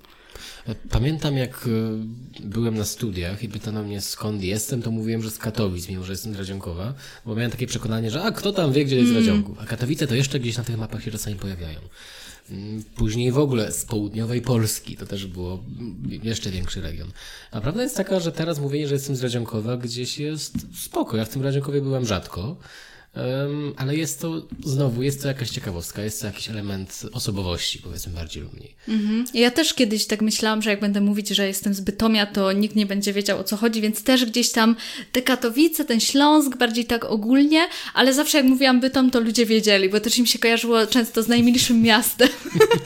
Pamiętam, 0.91 1.37
jak 1.37 1.67
e, 1.67 2.47
byłem 2.47 2.75
na 2.75 2.85
studiach 2.85 3.43
i 3.43 3.49
pytano 3.49 3.83
mnie 3.83 4.01
skąd 4.01 4.43
jestem, 4.43 4.83
to 4.83 4.91
mówiłem, 4.91 5.23
że 5.23 5.31
z 5.31 5.39
Katowic, 5.39 5.89
mimo 5.89 6.05
że 6.05 6.13
jestem 6.13 6.35
z 6.35 6.39
Radzionkowa, 6.39 6.95
bo 7.27 7.35
miałem 7.35 7.51
takie 7.51 7.67
przekonanie, 7.67 8.11
że 8.11 8.23
a 8.23 8.31
kto 8.31 8.53
tam 8.53 8.73
wie, 8.73 8.85
gdzie 8.85 8.97
jest 8.97 9.11
mm. 9.11 9.23
Radzionków, 9.23 9.59
a 9.61 9.67
Katowice 9.67 10.07
to 10.07 10.15
jeszcze 10.15 10.41
gdzieś 10.41 10.57
na 10.57 10.65
tych 10.65 10.79
mapach 10.79 11.05
się 11.05 11.11
czasami 11.11 11.37
pojawiają. 11.37 11.79
Mm, 12.51 12.85
później 12.95 13.33
w 13.33 13.39
ogóle 13.39 13.73
z 13.73 13.85
południowej 13.85 14.43
Polski, 14.43 14.97
to 14.97 15.07
też 15.07 15.27
było 15.27 15.65
jeszcze 16.23 16.51
większy 16.51 16.81
region. 16.81 17.13
A 17.51 17.61
prawda 17.61 17.83
jest 17.83 17.97
taka, 17.97 18.21
że 18.21 18.33
teraz 18.33 18.61
mówienie, 18.61 18.89
że 18.89 18.95
jestem 18.95 19.17
z 19.17 19.23
Radzionkowa 19.23 19.77
gdzieś 19.77 20.19
jest 20.19 20.55
spoko. 20.85 21.17
Ja 21.17 21.25
w 21.25 21.29
tym 21.29 21.43
Radzionkowie 21.43 21.81
byłem 21.81 22.07
rzadko. 22.07 22.57
Um, 23.17 23.75
ale 23.77 23.97
jest 23.97 24.21
to, 24.21 24.43
znowu, 24.65 25.03
jest 25.03 25.23
to 25.23 25.29
jakaś 25.29 25.51
ciekawostka, 25.51 26.03
jest 26.03 26.21
to 26.21 26.27
jakiś 26.27 26.49
element 26.49 27.07
osobowości, 27.13 27.79
powiedzmy 27.79 28.13
bardziej 28.13 28.43
lub 28.43 28.53
mniej. 28.53 28.75
Mhm. 28.89 29.25
Ja 29.35 29.51
też 29.51 29.75
kiedyś 29.75 30.07
tak 30.07 30.23
myślałam, 30.23 30.63
że 30.63 30.71
jak 30.71 30.81
będę 30.81 31.01
mówić, 31.01 31.29
że 31.29 31.47
jestem 31.47 31.75
z 31.75 31.81
Bytomia, 31.81 32.27
to 32.27 32.53
nikt 32.53 32.77
nie 32.77 32.87
będzie 32.87 33.13
wiedział 33.13 33.39
o 33.39 33.45
co 33.45 33.57
chodzi, 33.57 33.81
więc 33.81 34.05
też 34.05 34.25
gdzieś 34.25 34.53
tam 34.53 34.77
te 35.13 35.23
Katowice, 35.23 35.85
ten 35.85 36.01
Śląsk, 36.01 36.57
bardziej 36.57 36.85
tak 36.85 37.05
ogólnie, 37.05 37.69
ale 37.95 38.15
zawsze 38.15 38.39
jak 38.39 38.47
mówiłam 38.47 38.81
Bytom, 38.81 39.11
to 39.11 39.21
ludzie 39.21 39.47
wiedzieli, 39.47 39.89
bo 39.89 40.01
też 40.01 40.19
im 40.19 40.27
się 40.27 40.39
kojarzyło 40.39 40.87
często 40.87 41.23
z 41.23 41.29
najmilszym 41.29 41.83
miastem, 41.83 42.29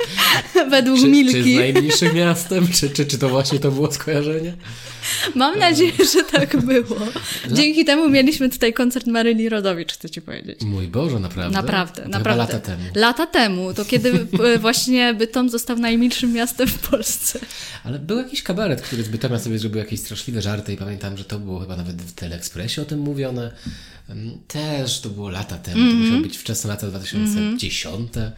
według 0.70 1.00
czy, 1.00 1.08
Milki. 1.08 1.44
Czy 1.44 1.52
z 1.52 1.56
najmilszym 1.56 2.14
miastem, 2.14 2.68
czy, 2.68 2.90
czy, 2.90 3.06
czy 3.06 3.18
to 3.18 3.28
właśnie 3.28 3.58
to 3.58 3.70
było 3.70 3.92
skojarzenie? 3.92 4.56
Mam 5.34 5.58
nadzieję, 5.58 5.92
że 6.14 6.24
tak 6.24 6.56
było. 6.56 7.00
Dzięki 7.52 7.84
temu 7.84 8.08
mieliśmy 8.08 8.50
tutaj 8.50 8.72
koncert 8.72 9.06
Maryli 9.06 9.48
Rodowicz, 9.48 9.92
chcę 9.92 10.10
ci 10.10 10.22
powiedzieć. 10.22 10.60
Mój 10.60 10.88
Boże, 10.88 11.20
naprawdę? 11.20 11.54
Naprawdę, 11.54 12.02
to 12.02 12.08
naprawdę. 12.08 12.42
lata 12.42 12.60
temu. 12.60 12.82
Lata 12.94 13.26
temu, 13.26 13.74
to 13.74 13.84
kiedy 13.84 14.26
e, 14.54 14.58
właśnie 14.66 15.14
Bytom 15.14 15.50
został 15.50 15.78
najmilszym 15.78 16.32
miastem 16.32 16.68
w 16.68 16.88
Polsce. 16.88 17.38
Ale 17.84 17.98
był 17.98 18.18
jakiś 18.18 18.42
kabaret, 18.42 18.82
który 18.82 19.02
z 19.02 19.08
Bytomia 19.08 19.38
sobie 19.38 19.58
zrobił 19.58 19.78
jakieś 19.78 20.00
straszliwe 20.00 20.42
żarty 20.42 20.72
i 20.72 20.76
pamiętam, 20.76 21.16
że 21.16 21.24
to 21.24 21.38
było 21.38 21.60
chyba 21.60 21.76
nawet 21.76 22.02
w 22.02 22.12
Teleekspresie 22.12 22.82
o 22.82 22.84
tym 22.84 23.00
mówione. 23.00 23.52
Też 24.48 25.00
to 25.00 25.08
było 25.08 25.30
lata 25.30 25.58
temu, 25.58 25.80
mm 25.80 25.92
-hmm. 25.92 25.96
to 25.96 26.02
musiało 26.02 26.22
być 26.22 26.38
wczesne 26.38 26.70
lata 26.70 26.86
2010, 26.86 27.94
mm 27.94 28.08
-hmm. 28.08 28.30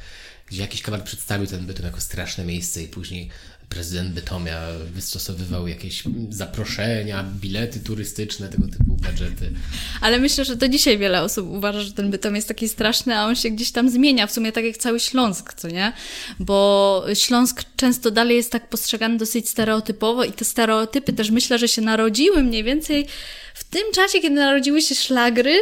Gdzie 0.51 0.61
jakiś 0.61 0.83
kabaret 0.83 1.07
przedstawił 1.07 1.47
ten 1.47 1.67
Bytom 1.67 1.87
jako 1.87 2.01
straszne 2.01 2.45
miejsce 2.45 2.83
i 2.83 2.89
później 2.89 3.31
prezydent 3.69 4.11
Bytomia 4.13 4.61
wystosowywał 4.95 5.69
jakieś 5.69 6.03
zaproszenia, 6.31 7.25
bilety 7.41 7.81
turystyczne, 7.81 8.49
tego 8.49 8.69
typu 8.69 8.85
budżety. 8.85 9.53
Ale 10.01 10.19
myślę, 10.19 10.45
że 10.45 10.57
do 10.57 10.69
dzisiaj 10.69 10.99
wiele 10.99 11.23
osób 11.23 11.49
uważa, 11.49 11.81
że 11.81 11.93
ten 11.93 12.11
Bytom 12.11 12.37
jest 12.37 12.49
taki 12.49 12.69
straszny, 12.69 13.19
a 13.19 13.27
on 13.27 13.37
się 13.37 13.51
gdzieś 13.51 13.73
tam 13.73 13.91
zmienia, 13.91 14.27
w 14.27 14.33
sumie 14.33 14.53
tak 14.53 14.65
jak 14.65 14.77
cały 14.77 15.01
Śląsk, 15.01 15.55
co 15.55 15.69
nie? 15.69 15.93
Bo 16.41 17.05
Śląsk 17.15 17.65
często 17.77 18.11
dalej 18.11 18.37
jest 18.37 18.53
tak 18.53 18.69
postrzegany 18.69 19.19
dosyć 19.19 19.49
stereotypowo 19.49 20.25
i 20.25 20.33
te 20.33 20.45
stereotypy 20.45 21.13
też 21.13 21.31
myślę, 21.31 21.59
że 21.59 21.69
się 21.69 21.83
narodziły 21.83 22.43
mniej 22.43 22.65
więcej 22.65 23.07
w 23.55 23.65
tym 23.65 23.93
czasie, 23.95 24.21
kiedy 24.21 24.37
narodziły 24.37 24.83
się 24.83 24.95
szlagry, 24.95 25.55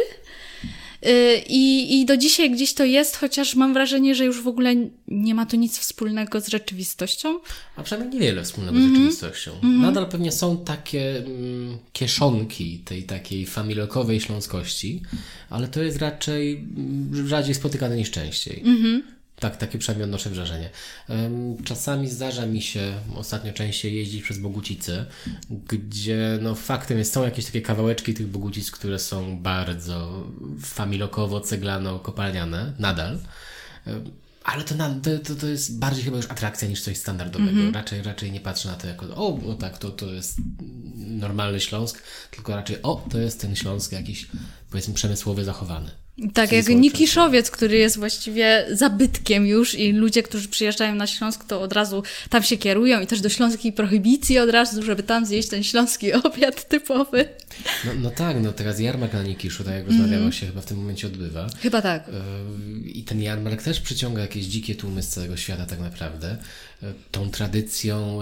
I, 1.49 1.99
I 2.01 2.05
do 2.05 2.17
dzisiaj 2.17 2.51
gdzieś 2.51 2.73
to 2.73 2.85
jest, 2.85 3.15
chociaż 3.17 3.55
mam 3.55 3.73
wrażenie, 3.73 4.15
że 4.15 4.25
już 4.25 4.41
w 4.41 4.47
ogóle 4.47 4.75
nie 5.07 5.35
ma 5.35 5.45
to 5.45 5.57
nic 5.57 5.79
wspólnego 5.79 6.41
z 6.41 6.47
rzeczywistością. 6.47 7.39
A 7.75 7.83
przynajmniej 7.83 8.19
niewiele 8.19 8.43
wspólnego 8.43 8.77
mm 8.77 8.89
-hmm. 8.89 8.93
z 8.93 8.95
mhm. 8.95 9.11
rzeczywistością. 9.11 9.51
Mm 9.63 9.77
-hmm. 9.77 9.81
Nadal 9.81 10.09
pewnie 10.09 10.31
są 10.31 10.57
takie 10.57 11.17
mm, 11.17 11.77
kieszonki 11.93 12.79
tej 12.79 13.03
takiej 13.03 13.45
familokowej 13.45 14.21
śląskości, 14.21 15.01
ale 15.49 15.67
to 15.67 15.83
jest 15.83 15.97
raczej 15.97 16.57
mm, 16.57 17.27
rzadziej 17.27 17.55
spotykane 17.55 17.95
niż 17.95 18.11
częściej. 18.11 18.63
-hmm. 18.63 19.16
Tak, 19.39 19.57
takie 19.57 19.77
przynajmniej 19.77 20.03
odnoszę 20.03 20.29
wrażenie. 20.29 20.69
Czasami 21.63 22.09
zdarza 22.09 22.45
mi 22.45 22.61
się 22.61 22.93
ostatnio 23.15 23.53
częściej 23.53 23.95
jeździć 23.95 24.23
przez 24.23 24.37
Bogucice, 24.37 25.05
gdzie 25.49 26.39
no 26.41 26.55
faktem 26.55 26.97
jest, 26.97 27.13
są 27.13 27.23
jakieś 27.23 27.45
takie 27.45 27.61
kawałeczki 27.61 28.13
tych 28.13 28.27
Bogucic, 28.27 28.71
które 28.71 28.99
są 28.99 29.39
bardzo 29.39 30.27
familokowo, 30.61 31.41
ceglano, 31.41 31.99
kopalniane, 31.99 32.73
nadal. 32.79 33.19
Ale 34.43 34.63
to, 34.63 34.75
na, 34.75 34.95
to, 35.23 35.35
to, 35.35 35.47
jest 35.47 35.79
bardziej 35.79 36.03
chyba 36.03 36.17
już 36.17 36.31
atrakcja 36.31 36.67
niż 36.67 36.81
coś 36.81 36.97
standardowego. 36.97 37.51
Mm 37.51 37.71
-hmm. 37.71 37.75
Raczej, 37.75 38.03
raczej 38.03 38.31
nie 38.31 38.39
patrzę 38.39 38.69
na 38.69 38.75
to 38.75 38.87
jako, 38.87 39.05
o, 39.05 39.39
no 39.45 39.53
tak, 39.53 39.77
to, 39.77 39.91
to 39.91 40.05
jest 40.05 40.37
normalny 40.97 41.59
Śląsk, 41.59 42.03
tylko 42.31 42.55
raczej, 42.55 42.81
o, 42.81 43.07
to 43.11 43.19
jest 43.19 43.41
ten 43.41 43.55
Śląsk 43.55 43.91
jakiś, 43.91 44.27
powiedzmy, 44.69 44.93
przemysłowy, 44.93 45.45
zachowany. 45.45 46.06
Tak, 46.33 46.51
jak 46.51 46.67
Nikiszowiec, 46.67 47.51
który 47.51 47.77
jest 47.77 47.97
właściwie 47.97 48.65
zabytkiem 48.71 49.45
już 49.45 49.75
i 49.75 49.93
ludzie, 49.93 50.23
którzy 50.23 50.47
przyjeżdżają 50.47 50.95
na 50.95 51.07
Śląsk, 51.07 51.43
to 51.43 51.61
od 51.61 51.73
razu 51.73 52.03
tam 52.29 52.43
się 52.43 52.57
kierują 52.57 53.01
i 53.01 53.07
też 53.07 53.21
do 53.21 53.29
śląskiej 53.29 53.73
prohibicji 53.73 54.39
od 54.39 54.49
razu, 54.49 54.83
żeby 54.83 55.03
tam 55.03 55.25
zjeść 55.25 55.49
ten 55.49 55.63
śląski 55.63 56.13
obiad 56.23 56.67
typowy. 56.67 57.29
No, 57.85 57.91
no 58.01 58.09
tak, 58.09 58.37
no 58.41 58.51
teraz 58.51 58.79
jarmark 58.79 59.13
na 59.13 59.23
Nikiszu, 59.23 59.63
tak 59.63 59.73
jak 59.73 59.87
rozmawiało 59.87 60.21
mm. 60.21 60.31
się, 60.31 60.47
chyba 60.47 60.61
w 60.61 60.65
tym 60.65 60.77
momencie 60.77 61.07
odbywa. 61.07 61.47
Chyba 61.61 61.81
tak. 61.81 62.03
I 62.85 63.03
ten 63.03 63.21
jarmark 63.21 63.63
też 63.63 63.81
przyciąga 63.81 64.21
jakieś 64.21 64.45
dzikie 64.45 64.75
tłumy 64.75 65.03
z 65.03 65.07
całego 65.07 65.37
świata 65.37 65.65
tak 65.65 65.79
naprawdę. 65.79 66.37
E, 66.83 66.93
tą 67.11 67.29
tradycją 67.29 68.19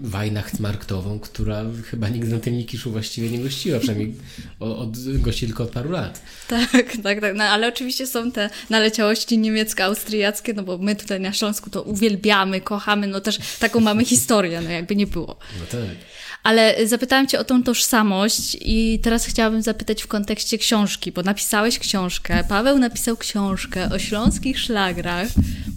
Weihnachtsmarktową, 0.00 1.20
która 1.20 1.64
chyba 1.90 2.08
nigdy 2.08 2.32
na 2.32 2.40
tym 2.40 2.56
Nikiszu 2.56 2.90
właściwie 2.90 3.30
nie 3.30 3.38
gościła, 3.38 3.78
przynajmniej 3.78 4.14
od, 4.60 5.18
gości 5.18 5.46
tylko 5.46 5.64
od 5.64 5.70
paru 5.70 5.90
lat. 5.90 6.22
Tak, 6.48 6.70
tak, 7.02 7.20
tak. 7.20 7.34
No, 7.34 7.44
ale 7.44 7.68
oczywiście 7.68 8.06
są 8.06 8.32
te 8.32 8.50
naleciałości 8.70 9.38
niemiecko-austriackie, 9.38 10.54
no 10.54 10.62
bo 10.62 10.78
my 10.78 10.96
tutaj 10.96 11.20
na 11.20 11.32
Śląsku 11.32 11.70
to 11.70 11.82
uwielbiamy, 11.82 12.60
kochamy, 12.60 13.06
no 13.06 13.20
też 13.20 13.38
taką 13.58 13.80
mamy 13.80 14.04
historię, 14.04 14.60
no 14.60 14.70
jakby 14.70 14.96
nie 14.96 15.06
było. 15.06 15.36
No 15.60 15.66
tak. 15.70 15.96
Ale 16.42 16.86
zapytałam 16.86 17.26
Cię 17.26 17.38
o 17.38 17.44
tą 17.44 17.62
tożsamość 17.62 18.56
i 18.60 18.98
teraz 19.02 19.26
chciałabym 19.26 19.62
zapytać 19.62 20.02
w 20.02 20.06
kontekście 20.06 20.58
książki, 20.58 21.12
bo 21.12 21.22
napisałeś 21.22 21.78
książkę, 21.78 22.44
Paweł 22.48 22.78
napisał 22.78 23.16
książkę 23.16 23.88
o 23.94 23.98
śląskich 23.98 24.60
szlagrach. 24.60 25.28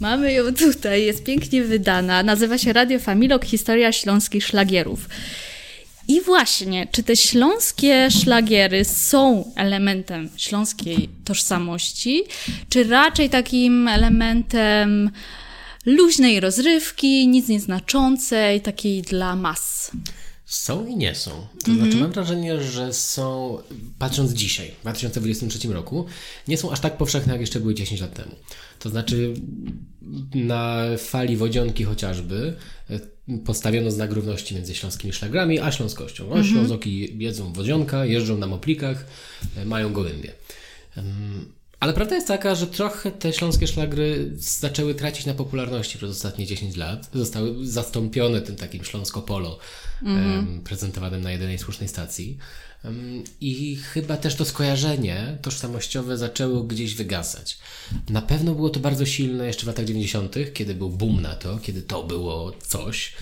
Mamy 0.01 0.33
ją 0.33 0.53
tutaj, 0.53 1.05
jest 1.05 1.23
pięknie 1.23 1.63
wydana, 1.63 2.23
nazywa 2.23 2.57
się 2.57 2.73
Radio 2.73 2.99
Familok 2.99 3.45
Historia 3.45 3.91
Śląskich 3.91 4.45
Szlagierów. 4.45 5.09
I 6.07 6.21
właśnie, 6.21 6.87
czy 6.91 7.03
te 7.03 7.15
śląskie 7.15 8.11
szlagiery 8.11 8.85
są 8.85 9.53
elementem 9.55 10.29
śląskiej 10.37 11.09
tożsamości, 11.25 12.23
czy 12.69 12.83
raczej 12.83 13.29
takim 13.29 13.87
elementem 13.87 15.11
luźnej 15.85 16.39
rozrywki, 16.39 17.27
nic 17.27 17.47
nieznaczącej, 17.47 18.61
takiej 18.61 19.01
dla 19.01 19.35
mas? 19.35 19.91
Są 20.55 20.85
i 20.85 20.95
nie 20.95 21.15
są. 21.15 21.31
To 21.31 21.71
mm 21.71 21.79
-hmm. 21.79 21.83
znaczy, 21.83 21.97
mam 21.97 22.11
wrażenie, 22.11 22.61
że 22.61 22.93
są, 22.93 23.57
patrząc 23.99 24.31
dzisiaj, 24.31 24.71
w 24.71 24.81
2023 24.81 25.67
roku, 25.67 26.05
nie 26.47 26.57
są 26.57 26.71
aż 26.71 26.79
tak 26.79 26.97
powszechne, 26.97 27.33
jak 27.33 27.41
jeszcze 27.41 27.59
były 27.59 27.75
10 27.75 28.01
lat 28.01 28.13
temu. 28.13 28.35
To 28.79 28.89
znaczy, 28.89 29.33
na 30.35 30.83
fali 30.97 31.37
wodzionki 31.37 31.83
chociażby 31.83 32.55
e, 32.89 32.99
postawiono 33.45 33.91
znak 33.91 34.11
równości 34.11 34.55
między 34.55 34.75
śląskimi 34.75 35.13
szlagrami 35.13 35.59
a 35.59 35.71
śląskością. 35.71 36.27
No, 36.27 36.35
mm 36.35 36.45
-hmm. 36.45 36.51
Ślązoki 36.51 37.17
jedzą 37.23 37.53
wodzionka, 37.53 38.05
jeżdżą 38.05 38.37
na 38.37 38.47
moplikach, 38.47 39.05
e, 39.57 39.65
mają 39.65 39.93
gołębie. 39.93 40.31
Ale 41.85 41.93
prawda 41.93 42.15
jest 42.15 42.27
taka, 42.27 42.55
że 42.55 42.67
trochę 42.67 43.11
te 43.11 43.33
śląskie 43.33 43.67
szlagry 43.67 44.31
zaczęły 44.37 44.95
tracić 44.95 45.25
na 45.25 45.33
popularności 45.33 45.97
przez 45.97 46.09
ostatnie 46.09 46.45
10 46.45 46.75
lat. 46.75 47.09
Zostały 47.13 47.67
zastąpione 47.67 48.41
tym 48.41 48.55
takim 48.55 48.83
śląsko 48.83 49.21
polo 49.21 49.59
mm. 50.03 50.61
prezentowanym 50.63 51.21
na 51.21 51.31
jedynej 51.31 51.57
słusznej 51.57 51.89
stacji. 51.89 52.37
I 53.41 53.75
chyba 53.75 54.17
też 54.17 54.35
to 54.35 54.45
skojarzenie 54.45 55.37
tożsamościowe 55.41 56.17
zaczęło 56.17 56.63
gdzieś 56.63 56.95
wygasać. 56.95 57.57
Na 58.09 58.21
pewno 58.21 58.55
było 58.55 58.69
to 58.69 58.79
bardzo 58.79 59.05
silne 59.05 59.47
jeszcze 59.47 59.63
w 59.63 59.67
latach 59.67 59.85
90., 59.85 60.35
kiedy 60.53 60.75
był 60.75 60.89
boom 60.89 61.21
na 61.21 61.35
to, 61.35 61.57
kiedy 61.57 61.81
to 61.81 62.03
było 62.03 62.51
coś. 62.51 63.13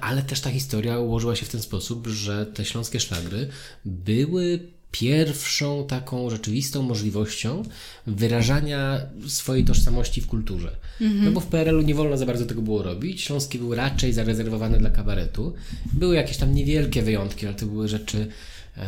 Ale 0.00 0.22
też 0.22 0.40
ta 0.40 0.50
historia 0.50 0.98
ułożyła 0.98 1.36
się 1.36 1.46
w 1.46 1.48
ten 1.48 1.62
sposób, 1.62 2.06
że 2.06 2.46
te 2.46 2.64
śląskie 2.64 3.00
szlagry 3.00 3.48
były 3.84 4.75
pierwszą 5.00 5.86
taką 5.86 6.30
rzeczywistą 6.30 6.82
możliwością 6.82 7.62
wyrażania 8.06 9.00
swojej 9.26 9.64
tożsamości 9.64 10.20
w 10.20 10.26
kulturze. 10.26 10.76
Mhm. 11.00 11.24
No 11.24 11.30
bo 11.30 11.40
w 11.40 11.46
PRL-u 11.46 11.82
nie 11.82 11.94
wolno 11.94 12.16
za 12.16 12.26
bardzo 12.26 12.46
tego 12.46 12.62
było 12.62 12.82
robić. 12.82 13.22
Śląski 13.22 13.58
był 13.58 13.74
raczej 13.74 14.12
zarezerwowany 14.12 14.78
dla 14.78 14.90
kabaretu. 14.90 15.54
Były 15.92 16.14
jakieś 16.14 16.36
tam 16.36 16.54
niewielkie 16.54 17.02
wyjątki, 17.02 17.46
ale 17.46 17.54
to 17.54 17.66
były 17.66 17.88
rzeczy 17.88 18.18
um, 18.18 18.86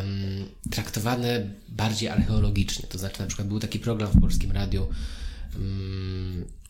traktowane 0.70 1.46
bardziej 1.68 2.08
archeologicznie. 2.08 2.88
To 2.88 2.98
znaczy 2.98 3.20
na 3.20 3.26
przykład 3.26 3.48
był 3.48 3.60
taki 3.60 3.78
program 3.78 4.10
w 4.12 4.20
Polskim 4.20 4.52
Radiu 4.52 4.86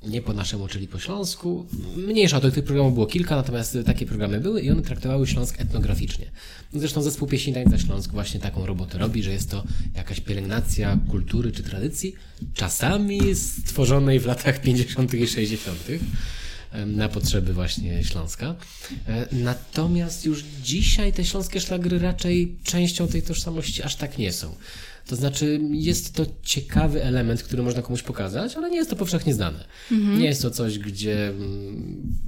nie 0.02 0.23
po 0.23 0.33
naszemu, 0.33 0.69
czyli 0.69 0.88
po 0.88 0.99
śląsku. 0.99 1.67
Mniejsza, 1.97 2.40
to 2.40 2.50
tych 2.50 2.64
programów 2.64 2.95
było 2.95 3.07
kilka, 3.07 3.37
natomiast 3.37 3.78
takie 3.87 4.07
programy 4.07 4.40
były 4.40 4.62
i 4.62 4.71
one 4.71 4.83
traktowały 4.83 5.26
Śląsk 5.26 5.61
etnograficznie. 5.61 6.31
Zresztą 6.73 7.02
zespół 7.02 7.28
Pieśni 7.28 7.55
za 7.67 7.78
Śląsk 7.78 8.11
właśnie 8.11 8.40
taką 8.40 8.67
robotę 8.67 8.99
robi, 8.99 9.23
że 9.23 9.33
jest 9.33 9.50
to 9.50 9.64
jakaś 9.97 10.21
pielęgnacja 10.21 10.99
kultury 11.11 11.52
czy 11.52 11.62
tradycji, 11.62 12.14
czasami 12.55 13.35
stworzonej 13.35 14.21
w 14.21 14.26
latach 14.26 14.61
50. 14.61 15.14
i 15.14 15.26
60. 15.26 15.78
na 16.87 17.09
potrzeby 17.09 17.52
właśnie 17.52 18.05
Śląska. 18.05 18.55
Natomiast 19.33 20.25
już 20.25 20.45
dzisiaj 20.62 21.12
te 21.12 21.25
śląskie 21.25 21.61
szlagry 21.61 21.99
raczej 21.99 22.57
częścią 22.64 23.09
tej 23.09 23.23
tożsamości 23.23 23.83
aż 23.83 23.97
tak 23.97 24.19
nie 24.19 24.33
są. 24.33 24.55
To 25.08 25.16
znaczy, 25.16 25.60
jest 25.70 26.14
to 26.14 26.26
ciekawy 26.42 27.04
element, 27.04 27.42
który 27.42 27.62
można 27.62 27.82
komuś 27.82 28.02
pokazać, 28.02 28.56
ale 28.56 28.70
nie 28.70 28.76
jest 28.76 28.90
to 28.90 28.96
powszechnie 28.96 29.34
znane. 29.34 29.64
Mhm. 29.92 30.18
Nie 30.18 30.26
jest 30.26 30.42
to 30.42 30.50
coś, 30.50 30.78
gdzie 30.78 31.28
mm, 31.28 32.18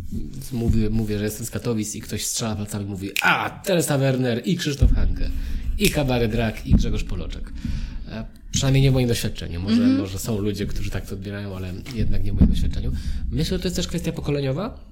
mówię, 0.53 0.91
mówię, 0.91 1.19
że 1.19 1.25
jestem 1.25 1.47
z 1.47 1.51
Katowic 1.51 1.95
i 1.95 2.01
ktoś 2.01 2.27
strzela 2.27 2.57
palcami 2.57 2.85
i 2.85 2.89
mówi 2.89 3.11
a, 3.23 3.51
Teresa 3.51 3.99
Werner 3.99 4.43
i 4.45 4.57
Krzysztof 4.57 4.93
Hanke, 4.93 5.31
i 5.79 5.91
Kabaret 5.91 6.33
Drak, 6.33 6.67
i 6.67 6.75
Grzegorz 6.75 7.05
Poloczek. 7.05 7.53
E, 8.09 8.25
przynajmniej 8.53 8.83
nie 8.83 8.91
w 8.91 8.95
moim 8.95 9.09
doświadczeniu. 9.09 9.61
Może, 9.61 9.83
mhm. 9.83 9.99
może 9.99 10.19
są 10.19 10.39
ludzie, 10.39 10.67
którzy 10.67 10.91
tak 10.91 11.07
to 11.07 11.15
odbierają, 11.15 11.57
ale 11.57 11.73
jednak 11.95 12.25
nie 12.25 12.33
w 12.33 12.35
moim 12.35 12.51
doświadczeniu. 12.51 12.93
Myślę, 13.31 13.57
że 13.57 13.63
to 13.63 13.67
jest 13.67 13.77
też 13.77 13.87
kwestia 13.87 14.13
pokoleniowa, 14.13 14.85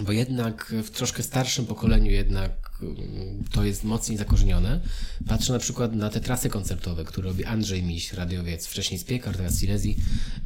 bo 0.00 0.12
jednak 0.12 0.74
w 0.84 0.90
troszkę 0.90 1.22
starszym 1.22 1.66
pokoleniu 1.66 2.10
jednak 2.10 2.73
to 3.52 3.64
jest 3.64 3.84
mocniej 3.84 4.18
zakorzenione. 4.18 4.80
Patrzę 5.28 5.52
na 5.52 5.58
przykład 5.58 5.94
na 5.94 6.10
te 6.10 6.20
trasy 6.20 6.48
koncertowe, 6.48 7.04
które 7.04 7.28
robi 7.28 7.44
Andrzej 7.44 7.82
Miś, 7.82 8.12
radiowiec, 8.12 8.66
wcześniej 8.66 8.98
z 8.98 9.04
Piekar, 9.04 9.36
teraz 9.36 9.60
Silesii 9.60 9.96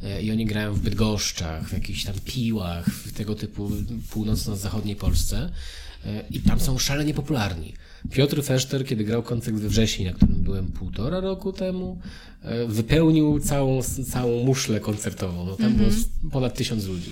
e, 0.03 0.21
i 0.21 0.31
oni 0.31 0.45
grają 0.45 0.73
w 0.73 0.79
Bydgoszczach, 0.79 1.69
w 1.69 1.73
jakichś 1.73 2.03
tam 2.03 2.15
Piłach, 2.25 2.85
w 2.85 3.13
tego 3.13 3.35
typu 3.35 3.71
północno-zachodniej 4.09 4.95
Polsce 4.95 5.51
e, 6.05 6.23
i 6.31 6.39
tam 6.39 6.59
są 6.59 6.77
szalenie 6.77 7.13
popularni. 7.13 7.73
Piotr 8.11 8.43
Feszter, 8.43 8.85
kiedy 8.85 9.03
grał 9.03 9.23
koncert 9.23 9.57
we 9.57 9.69
wrześniu, 9.69 10.05
na 10.05 10.13
którym 10.13 10.35
byłem 10.35 10.67
półtora 10.67 11.19
roku 11.19 11.53
temu, 11.53 11.99
e, 12.41 12.65
wypełnił 12.65 13.39
całą, 13.39 13.83
całą 13.83 14.43
muszlę 14.43 14.79
koncertową. 14.79 15.45
No, 15.45 15.55
tam 15.55 15.65
mm 15.65 15.73
-hmm. 15.73 15.77
było 15.77 15.89
mhm. 15.89 16.31
ponad 16.31 16.53
tysiąc 16.53 16.85
ludzi 16.85 17.11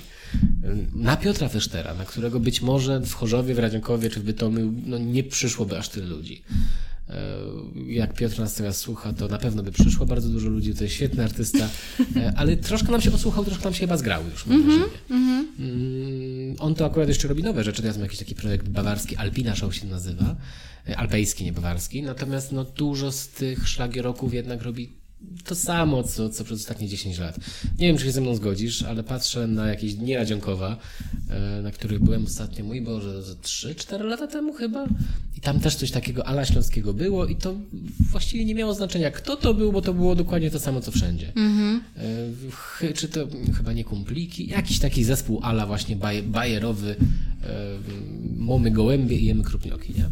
na 0.96 1.17
Piotra 1.17 1.50
Feштera, 1.50 1.94
na 1.94 2.06
którego 2.06 2.39
być 2.39 2.62
może 2.62 3.00
w 3.00 3.13
Chorzowie, 3.13 3.56
w 3.56 3.60
Radzionkowie 3.60 4.10
czy 4.10 4.20
w 4.20 4.24
Bytomiu 4.24 4.74
no, 4.86 4.98
nie 4.98 5.24
przyszłoby 5.24 5.77
aż 5.77 5.89
tyle 5.89 6.06
ludzi. 6.08 6.44
E, 7.10 7.13
jak 7.88 8.13
Piotr 8.13 8.39
nas 8.39 8.53
teraz 8.53 8.77
słucha, 8.77 9.13
to 9.13 9.27
na 9.27 9.38
pewno 9.38 9.63
by 9.63 9.72
przyszło 9.72 10.06
bardzo 10.06 10.29
dużo 10.29 10.50
ludzi, 10.50 10.75
to 10.75 10.84
jest 10.84 10.96
świetny 10.96 11.24
artysta, 11.24 11.70
e, 12.15 12.34
ale 12.36 12.58
troszkę 12.58 12.91
nam 12.91 13.01
się 13.01 13.13
osłuchał, 13.13 13.46
troszkę 13.46 13.63
nam 13.63 13.74
się 13.74 13.79
chyba 13.79 13.98
zgrał 13.98 14.24
już, 14.32 14.46
mam 14.46 14.62
mm 14.62 14.79
-hmm, 14.79 14.89
mm 15.10 15.48
-hmm. 15.60 16.56
On 16.60 16.75
to 16.75 16.86
akurat 16.86 17.08
jeszcze 17.08 17.27
robi 17.27 17.44
nowe 17.44 17.63
rzeczy, 17.63 17.82
teraz 17.82 17.98
ma 17.98 18.03
jakiś 18.03 18.20
taki 18.20 18.36
projekt 18.36 18.70
bawarski, 18.70 19.15
Alpina 19.15 19.56
Show 19.56 19.75
się 19.75 19.88
nazywa, 19.88 20.36
e, 20.89 20.98
alpejski, 20.98 21.44
nie 21.46 21.53
bawarski, 21.53 22.03
natomiast 22.03 22.51
no, 22.51 22.63
dużo 22.63 23.12
z 23.12 23.27
tych 23.27 23.67
szlagieroków 23.67 24.34
jednak 24.34 24.62
robi 24.62 24.97
to 25.43 25.55
samo, 25.55 26.03
co, 26.03 26.29
co 26.29 26.43
przez 26.43 26.59
ostatnie 26.59 26.88
10 26.88 27.19
lat. 27.19 27.39
Nie 27.79 27.88
wiem, 27.88 27.97
czy 27.97 28.05
się 28.05 28.12
ze 28.12 28.21
mną 28.21 28.36
zgodzisz, 28.36 28.83
ale 28.83 29.03
patrzę 29.03 29.47
na 29.47 29.67
jakieś 29.67 29.93
dni 29.93 30.15
Radzionkowa, 30.15 30.77
e, 31.29 31.62
na 31.62 31.71
których 31.71 32.00
byłem 32.00 32.25
ostatnio, 32.25 32.65
mój 32.65 32.81
Boże, 32.81 33.21
3-4 33.41 34.03
lata 34.03 34.27
temu 34.27 34.53
chyba. 34.53 34.88
I 35.38 35.41
tam 35.41 35.59
też 35.59 35.75
coś 35.75 35.91
takiego 35.91 36.27
ala 36.27 36.45
śląskiego 36.45 36.93
było 36.93 37.25
i 37.25 37.36
to 37.36 37.55
właściwie 38.12 38.45
nie 38.45 38.55
miało 38.55 38.74
znaczenia, 38.74 39.12
kto 39.12 39.36
to 39.36 39.53
był, 39.53 39.71
bo 39.71 39.81
to 39.81 39.93
było 39.93 40.15
dokładnie 40.15 40.51
to 40.51 40.59
samo, 40.59 40.81
co 40.81 40.91
wszędzie. 40.91 41.31
Mm-hmm. 41.36 41.79
Czy 42.95 43.07
to 43.07 43.27
chyba 43.57 43.74
nie 43.74 43.83
kumpliki, 43.83 44.47
jakiś 44.47 44.79
taki 44.79 45.03
zespół 45.03 45.39
ala 45.43 45.65
właśnie 45.65 45.95
baj, 45.95 46.24
bajerowy, 46.24 46.95
e, 47.43 47.45
mamy 48.38 48.71
gołębie 48.71 49.17
i 49.17 49.25
jemy 49.25 49.43
krupnioki, 49.43 49.93
nie? 49.93 50.09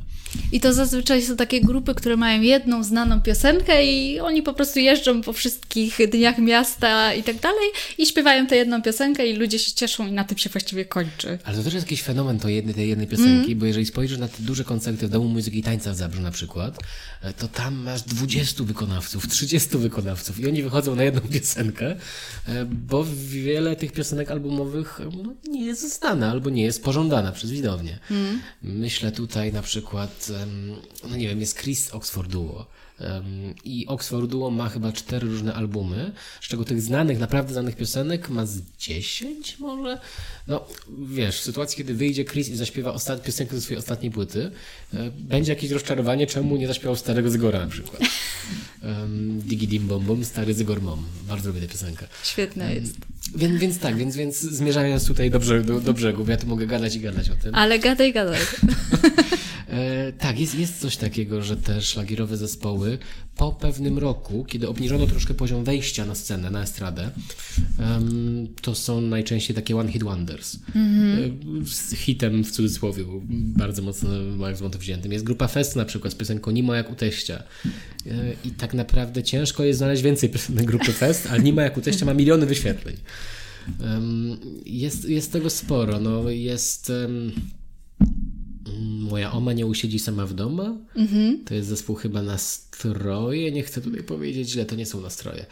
I 0.55 0.59
to 0.59 0.73
zazwyczaj 0.73 1.21
są 1.21 1.35
takie 1.35 1.61
grupy, 1.61 1.95
które 1.95 2.17
mają 2.17 2.41
jedną 2.41 2.83
znaną 2.83 3.21
piosenkę 3.21 3.85
i 3.85 4.19
oni 4.19 4.43
po 4.43 4.53
prostu 4.53 4.79
jeżdżą 4.79 5.21
po 5.21 5.33
wszystkich 5.33 5.97
dniach 6.11 6.37
miasta 6.37 7.13
i 7.13 7.23
tak 7.23 7.39
dalej 7.39 7.69
i 7.97 8.05
śpiewają 8.05 8.47
tę 8.47 8.55
jedną 8.55 8.81
piosenkę 8.81 9.27
i 9.27 9.33
ludzie 9.33 9.59
się 9.59 9.71
cieszą 9.71 10.07
i 10.07 10.11
na 10.11 10.23
tym 10.23 10.37
się 10.37 10.49
właściwie 10.49 10.85
kończy. 10.85 11.39
Ale 11.43 11.57
to 11.57 11.63
też 11.63 11.73
jest 11.73 11.85
jakiś 11.85 12.01
fenomen 12.01 12.39
to 12.39 12.49
jednej, 12.49 12.75
tej 12.75 12.89
jednej 12.89 13.07
piosenki, 13.07 13.45
mm. 13.45 13.59
bo 13.59 13.65
jeżeli 13.65 13.85
spojrzysz 13.85 14.17
na 14.17 14.27
te 14.27 14.43
duże 14.43 14.63
koncerty 14.63 15.07
w 15.07 15.09
Domu 15.09 15.29
Muzyki 15.29 15.59
i 15.59 15.63
Tańca 15.63 15.91
w 15.91 15.95
Zabrzu 15.95 16.21
na 16.21 16.31
przykład, 16.31 16.79
e, 17.21 17.33
to 17.33 17.47
tam 17.47 17.75
masz 17.75 18.01
20 18.01 18.63
wykonawców, 18.63 19.27
30 19.27 19.77
wykonawców 19.77 20.39
i 20.39 20.47
oni 20.47 20.63
wychodzą 20.63 20.95
na 20.95 21.03
jedną 21.03 21.21
piosenkę, 21.21 21.95
e, 22.47 22.65
bo 22.65 23.05
wiele 23.27 23.75
tych 23.75 23.91
piosenek 23.91 24.31
albumowych 24.31 24.99
no, 25.23 25.33
nie 25.51 25.65
jest 25.65 25.99
znana 25.99 26.31
albo 26.31 26.49
nie 26.49 26.63
jest 26.63 26.83
pożądana 26.83 27.31
przez 27.31 27.51
widownię. 27.51 27.99
Mm. 28.11 28.41
Myślę 28.61 29.11
tutaj 29.11 29.53
na 29.53 29.61
przykład 29.61 30.31
no 31.09 31.17
nie 31.17 31.27
wiem, 31.27 31.39
jest 31.39 31.59
Chris 31.59 31.91
Oxford 31.91 32.31
Duo. 32.31 32.65
I 33.65 33.87
Oxford 33.87 34.29
Duo 34.29 34.51
ma 34.51 34.69
chyba 34.69 34.91
cztery 34.91 35.27
różne 35.27 35.53
albumy, 35.53 36.11
z 36.41 36.47
czego 36.47 36.65
tych 36.65 36.81
znanych, 36.81 37.19
naprawdę 37.19 37.53
znanych 37.53 37.75
piosenek 37.75 38.29
ma 38.29 38.45
z 38.45 38.61
dziesięć 38.79 39.59
może? 39.59 39.99
No, 40.47 40.65
wiesz, 41.07 41.39
w 41.39 41.43
sytuacji, 41.43 41.77
kiedy 41.77 41.93
wyjdzie 41.93 42.25
Chris 42.25 42.49
i 42.49 42.55
zaśpiewa 42.55 42.93
ostatnią 42.93 43.25
piosenkę 43.25 43.55
ze 43.55 43.61
swojej 43.61 43.79
ostatniej 43.79 44.11
płyty, 44.11 44.51
e, 44.93 45.11
będzie 45.11 45.51
jakieś 45.51 45.71
rozczarowanie, 45.71 46.27
czemu 46.27 46.57
nie 46.57 46.67
zaśpiewał 46.67 46.95
starego 46.95 47.29
Zygora 47.29 47.59
na 47.59 47.67
przykład. 47.67 48.01
Um, 48.83 49.41
Digi 49.41 49.67
Dim 49.67 49.87
Bom 49.87 50.05
Bom, 50.05 50.25
stary 50.25 50.53
Zygor 50.53 50.81
Mom. 50.81 51.05
Bardzo 51.27 51.49
lubię 51.49 51.61
tę 51.61 51.67
piosenkę. 51.67 52.07
Świetna 52.23 52.71
jest. 52.71 52.95
Więc, 53.35 53.59
więc 53.59 53.79
tak, 53.79 53.97
więc, 53.97 54.15
więc 54.15 54.39
zmierzając 54.39 55.07
tutaj 55.07 55.31
do, 55.31 55.39
brzegu, 55.39 55.65
do, 55.67 55.81
do 55.81 55.93
brzegu, 55.93 56.25
ja 56.27 56.37
tu 56.37 56.47
mogę 56.47 56.67
gadać 56.67 56.95
i 56.95 56.99
gadać 56.99 57.29
o 57.29 57.35
tym. 57.35 57.55
Ale 57.55 57.79
gadaj, 57.79 58.13
gadaj. 58.13 58.39
E, 59.75 60.11
tak, 60.11 60.39
jest, 60.39 60.55
jest 60.55 60.79
coś 60.79 60.97
takiego, 60.97 61.41
że 61.41 61.57
te 61.57 61.81
szlagierowe 61.81 62.37
zespoły 62.37 62.97
po 63.37 63.51
pewnym 63.51 63.97
roku, 63.97 64.45
kiedy 64.45 64.69
obniżono 64.69 65.07
troszkę 65.07 65.33
poziom 65.33 65.63
wejścia 65.63 66.05
na 66.05 66.15
scenę, 66.15 66.51
na 66.51 66.63
estradę, 66.63 67.11
um, 67.79 68.47
to 68.61 68.75
są 68.75 69.01
najczęściej 69.01 69.55
takie 69.55 69.77
one 69.77 69.91
hit 69.91 70.03
wonders. 70.03 70.57
Mm-hmm. 70.75 71.65
Z 71.65 71.93
hitem 71.95 72.43
w 72.43 72.51
cudzysłowie, 72.51 73.03
bardzo 73.29 73.81
mocno 73.81 74.09
bardzo 74.37 74.63
mocno 74.63 74.79
wziętym. 74.79 75.11
Jest 75.11 75.25
grupa 75.25 75.47
Fest 75.47 75.75
na 75.75 75.85
przykład 75.85 76.13
z 76.13 76.15
piosenką 76.15 76.51
Nimo 76.51 76.73
jak 76.73 76.91
u 76.91 76.95
teścia. 76.95 77.43
E, 78.05 78.11
I 78.45 78.51
tak 78.51 78.73
naprawdę 78.73 79.23
ciężko 79.23 79.63
jest 79.63 79.77
znaleźć 79.77 80.03
więcej 80.03 80.29
piosenek 80.29 80.65
grupy 80.65 80.93
Fest, 80.93 81.27
a 81.31 81.37
Nimo 81.37 81.61
jak 81.61 81.77
u 81.77 81.81
teścia 81.81 82.05
ma 82.05 82.13
miliony 82.13 82.45
wyświetleń. 82.45 82.95
Um, 83.79 84.37
jest, 84.65 85.09
jest 85.09 85.31
tego 85.31 85.49
sporo. 85.49 85.99
No, 85.99 86.29
jest... 86.29 86.89
Um, 86.89 87.31
Moja 88.99 89.31
oma 89.31 89.53
nie 89.53 89.65
usiedzi 89.65 89.99
sama 89.99 90.25
w 90.25 90.33
domu. 90.33 90.77
Mhm. 90.95 91.43
To 91.45 91.53
jest 91.53 91.67
zespół 91.67 91.95
chyba 91.95 92.21
nastroje. 92.21 93.51
Nie 93.51 93.63
chcę 93.63 93.81
tutaj 93.81 94.03
powiedzieć 94.03 94.49
źle, 94.49 94.65
to 94.65 94.75
nie 94.75 94.85
są 94.85 95.01
nastroje. 95.01 95.45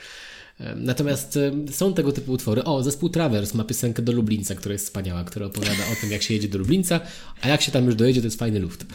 Natomiast 0.76 1.40
są 1.72 1.94
tego 1.94 2.12
typu 2.12 2.32
utwory. 2.32 2.64
O, 2.64 2.84
zespół 2.84 3.10
Travers 3.10 3.54
ma 3.54 3.64
piosenkę 3.64 4.02
do 4.02 4.12
Lublińca, 4.12 4.56
która 4.56 4.74
jest 4.74 4.86
wspaniała, 4.86 5.24
która 5.24 5.46
opowiada 5.46 5.84
o 5.92 6.02
tym, 6.02 6.12
jak 6.12 6.22
się 6.22 6.34
jedzie 6.34 6.48
do 6.48 6.58
Lublińca, 6.58 7.00
a 7.42 7.48
jak 7.48 7.62
się 7.62 7.72
tam 7.72 7.86
już 7.86 7.96
dojedzie, 7.96 8.22
to 8.22 8.28
jest 8.28 8.40
fajny 8.40 8.60
luft. 8.60 8.86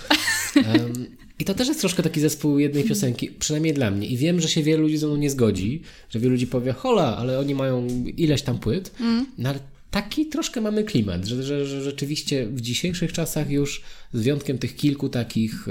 Um, 0.57 1.07
I 1.39 1.45
to 1.45 1.55
też 1.55 1.69
jest 1.69 1.81
troszkę 1.81 2.03
taki 2.03 2.21
zespół 2.21 2.59
jednej 2.59 2.85
piosenki, 2.85 3.31
przynajmniej 3.31 3.75
dla 3.75 3.91
mnie. 3.91 4.07
I 4.07 4.17
wiem, 4.17 4.41
że 4.41 4.49
się 4.49 4.63
wielu 4.63 4.83
ludzi 4.83 4.99
ze 4.99 5.07
mną 5.07 5.17
nie 5.17 5.31
zgodzi, 5.31 5.83
że 6.11 6.19
wielu 6.19 6.33
ludzi 6.33 6.47
powie, 6.47 6.73
hola, 6.73 7.17
ale 7.17 7.39
oni 7.39 7.55
mają 7.55 7.87
ileś 8.17 8.43
tam 8.43 8.59
płyt. 8.59 8.91
Mm. 9.01 9.27
No 9.39 9.49
ale 9.49 9.59
taki 9.91 10.27
troszkę 10.27 10.61
mamy 10.61 10.85
klimat, 10.85 11.25
że, 11.25 11.43
że, 11.43 11.67
że, 11.67 11.83
rzeczywiście 11.83 12.47
w 12.47 12.61
dzisiejszych 12.61 13.13
czasach 13.13 13.51
już 13.51 13.83
z 14.13 14.21
wyjątkiem 14.21 14.59
tych 14.59 14.77
kilku 14.77 15.09
takich, 15.09 15.67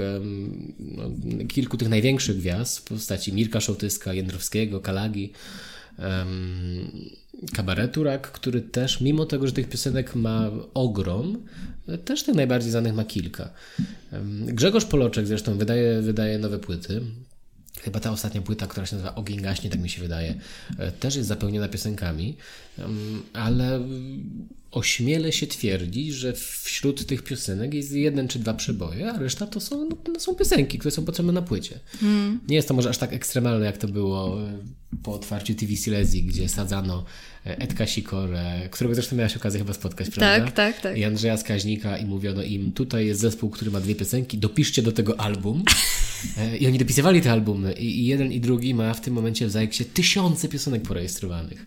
no, 0.78 1.10
kilku 1.48 1.76
tych 1.76 1.88
największych 1.88 2.36
gwiazd 2.36 2.78
w 2.78 2.84
postaci 2.84 3.32
Mirka 3.32 3.60
Szołtyska, 3.60 4.12
Jędrowskiego, 4.12 4.80
Kalagi, 4.80 5.32
um, 5.98 7.10
Kabaretu 7.54 8.04
Rak, 8.04 8.32
który 8.32 8.60
też, 8.60 9.00
mimo 9.00 9.26
tego, 9.26 9.46
że 9.46 9.52
tych 9.52 9.68
piosenek 9.68 10.14
ma 10.14 10.50
ogrom, 10.74 11.44
też 12.04 12.22
tych 12.22 12.34
najbardziej 12.34 12.70
znanych 12.70 12.94
ma 12.94 13.04
kilka. 13.04 13.50
Grzegorz 14.46 14.84
Poloczek 14.84 15.26
zresztą 15.26 15.58
wydaje, 15.58 16.02
wydaje 16.02 16.38
nowe 16.38 16.58
płyty. 16.58 17.00
Chyba 17.88 18.00
ta 18.00 18.10
ostatnia 18.10 18.42
płyta, 18.42 18.66
która 18.66 18.86
się 18.86 18.96
nazywa 18.96 19.14
Ogień 19.14 19.40
gaśnie, 19.40 19.70
tak 19.70 19.80
mi 19.80 19.88
się 19.88 20.02
wydaje, 20.02 20.34
e, 20.78 20.92
też 20.92 21.16
jest 21.16 21.28
zapełniona 21.28 21.68
piosenkami, 21.68 22.36
ale 23.32 23.80
ośmielę 24.70 25.32
się 25.32 25.46
twierdzić, 25.46 26.14
że 26.14 26.32
wśród 26.62 27.06
tych 27.06 27.22
piosenek 27.22 27.74
jest 27.74 27.92
jeden 27.92 28.28
czy 28.28 28.38
dwa 28.38 28.54
przeboje, 28.54 29.12
a 29.12 29.18
reszta 29.18 29.46
to 29.46 29.60
są, 29.60 29.88
no, 29.88 30.20
są 30.20 30.34
piosenki, 30.34 30.78
które 30.78 30.90
są 30.90 31.04
potrzebne 31.04 31.32
na 31.32 31.42
płycie. 31.42 31.80
Mm. 32.02 32.40
Nie 32.48 32.56
jest 32.56 32.68
to 32.68 32.74
może 32.74 32.88
aż 32.88 32.98
tak 32.98 33.12
ekstremalne, 33.12 33.66
jak 33.66 33.78
to 33.78 33.88
było 33.88 34.42
e, 34.42 34.58
po 35.02 35.12
otwarciu 35.12 35.54
TV 35.54 35.76
Silesii, 35.76 36.22
gdzie 36.22 36.48
sadzano 36.48 37.04
e, 37.46 37.58
Edka 37.58 37.86
Sikorę, 37.86 38.68
którego 38.70 38.94
zresztą 38.94 39.16
miałaś 39.16 39.36
okazję 39.36 39.60
chyba 39.60 39.72
spotkać, 39.72 40.10
prawda? 40.10 40.44
Tak, 40.44 40.54
tak, 40.54 40.80
tak. 40.80 40.98
I 40.98 41.04
Andrzeja 41.04 41.36
Skaźnika 41.36 41.98
i 41.98 42.04
mówiono 42.04 42.42
im, 42.42 42.72
tutaj 42.72 43.06
jest 43.06 43.20
zespół, 43.20 43.50
który 43.50 43.70
ma 43.70 43.80
dwie 43.80 43.94
piosenki, 43.94 44.38
dopiszcie 44.38 44.82
do 44.82 44.92
tego 44.92 45.20
album. 45.20 45.64
E, 46.38 46.56
I 46.56 46.66
oni 46.66 46.78
dopisywali 46.78 47.22
te 47.22 47.32
albumy 47.32 47.72
i 47.72 48.06
jeden 48.06 48.32
i 48.32 48.40
drugi 48.40 48.74
ma 48.74 48.94
w 48.94 49.00
tym 49.00 49.14
momencie 49.14 49.46
w 49.46 49.50
Zajeksie 49.50 49.84
tysiące 49.84 50.48
piosenek 50.48 50.82
porejestrowanych 50.82 51.64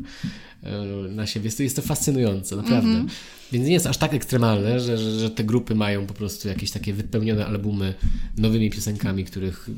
e, 0.64 0.86
na 1.10 1.28
siebie. 1.28 1.46
Jest 1.46 1.58
to, 1.58 1.64
jest 1.64 1.76
to 1.76 1.82
fascynujące, 1.82 2.56
naprawdę. 2.56 2.90
Mm 2.90 3.08
-hmm. 3.08 3.12
Więc 3.52 3.66
nie 3.66 3.74
jest 3.74 3.88
aż 3.88 3.98
tak 3.98 4.14
ekstremalne, 4.14 4.80
że, 4.80 4.98
że, 4.98 5.20
że, 5.20 5.30
te 5.30 5.44
grupy 5.44 5.76
mają 5.76 6.06
po 6.06 6.14
prostu 6.14 6.48
jakieś 6.48 6.72
takie 6.72 6.94
wypełnione 6.94 7.46
albumy 7.46 7.94
nowymi 8.38 8.70
piosenkami, 8.70 9.26
których 9.26 9.70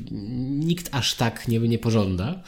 nikt 0.50 0.88
aż 0.92 1.14
tak 1.14 1.48
nie, 1.48 1.58
nie 1.58 1.78
pożąda. 1.78 2.42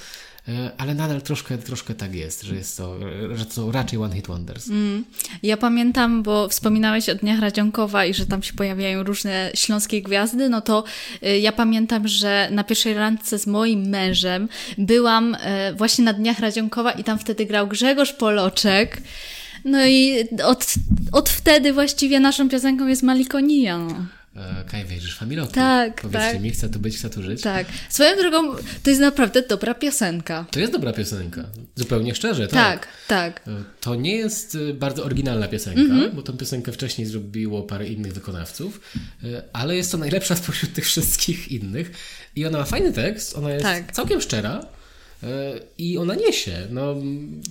E, 0.48 0.70
ale 0.78 0.94
nadal 0.94 1.22
troszkę, 1.22 1.58
troszkę 1.58 1.94
tak 1.94 2.14
jest, 2.14 2.42
że 2.42 2.54
jest 2.54 2.76
to, 2.76 2.98
że 3.34 3.46
to 3.46 3.72
raczej 3.72 3.98
one 3.98 4.14
hit 4.14 4.26
wonders. 4.26 4.68
Mm. 4.68 5.04
Ja 5.42 5.56
pamiętam, 5.56 6.22
bo 6.22 6.48
wspominałeś 6.48 7.08
o 7.08 7.14
Dniach 7.14 7.40
Radzionkowa 7.40 8.04
i 8.04 8.14
że 8.14 8.26
tam 8.26 8.42
się 8.42 8.52
pojawiają 8.52 9.02
różne 9.02 9.50
śląskie 9.54 10.02
gwiazdy, 10.02 10.48
no 10.48 10.60
to 10.60 10.84
y, 11.22 11.38
ja 11.38 11.52
pamiętam, 11.52 12.08
że 12.08 12.48
na 12.50 12.64
pierwszej 12.64 12.94
randce 12.94 13.38
z 13.38 13.46
moim 13.46 13.88
mężem 13.88 14.48
byłam 14.78 15.34
y, 15.34 15.38
właśnie 15.74 16.04
na 16.04 16.12
Dniach 16.12 16.38
Radzionkowa 16.38 16.92
i 16.92 17.04
tam 17.04 17.18
wtedy 17.18 17.46
grał 17.46 17.68
Grzegorz 17.68 18.12
Poloczek. 18.12 19.02
No 19.64 19.86
i 19.86 20.24
od, 20.44 20.74
od 21.12 21.28
wtedy 21.28 21.72
właściwie 21.72 22.20
naszą 22.20 22.48
piosenką 22.48 22.86
jest 22.86 23.02
Malikonia. 23.02 23.78
No. 23.78 24.06
E, 24.36 24.64
Kaj 24.70 24.84
wejrzysz 24.84 25.16
Familoki. 25.18 25.52
Tak, 25.54 26.00
Powiedzcie 26.02 26.32
tak. 26.32 26.40
mi, 26.42 26.50
chcę 26.50 26.68
tu 26.68 26.78
być, 26.78 26.96
chcę 26.96 27.10
tu 27.10 27.22
żyć. 27.22 27.42
Tak. 27.42 27.66
Swoją 27.88 28.16
drogą, 28.16 28.56
to 28.82 28.90
jest 28.90 29.00
naprawdę 29.02 29.42
dobra 29.42 29.74
piosenka. 29.74 30.46
To 30.50 30.60
jest 30.60 30.72
dobra 30.72 30.92
piosenka. 30.92 31.44
Zupełnie 31.74 32.14
szczerze, 32.14 32.46
Tak, 32.48 32.86
tak. 33.08 33.38
tak. 33.38 33.48
E, 33.48 33.62
To 33.80 33.94
nie 33.94 34.16
jest 34.16 34.58
e, 34.70 34.74
bardzo 34.74 35.04
oryginalna 35.04 35.48
piosenka, 35.48 35.80
Mhm. 35.80 36.10
bo 36.16 36.22
tą 36.22 36.36
piosenkę 36.36 36.72
wcześniej 36.72 37.06
zrobiło 37.06 37.62
parę 37.62 37.86
innych 37.88 38.12
wykonawców, 38.12 38.80
ale 39.52 39.76
jest 39.76 39.92
to 39.92 39.98
najlepsza 39.98 40.36
spośród 40.36 40.72
tych 40.72 40.84
wszystkich 40.84 41.52
innych. 41.52 41.90
I 42.36 42.46
ona 42.46 42.58
ma 42.58 42.64
fajny 42.64 42.92
tekst, 42.92 43.36
ona 43.38 43.50
jest 43.50 43.64
Tak. 43.64 43.92
całkiem 43.92 44.20
szczera 44.20 44.66
i 45.78 45.98
ona 45.98 46.14
niesie. 46.14 46.66
No, 46.70 46.94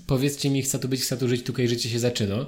powiedzcie 0.08 0.50
mi, 0.50 0.62
chcę 0.62 0.80
tu 0.80 0.88
być, 0.90 1.02
chcę 1.02 1.18
tu 1.18 1.28
żyć, 1.30 1.44
tutaj 1.44 1.68
życie 1.68 1.90
się 1.90 2.00
zaczyna. 2.00 2.46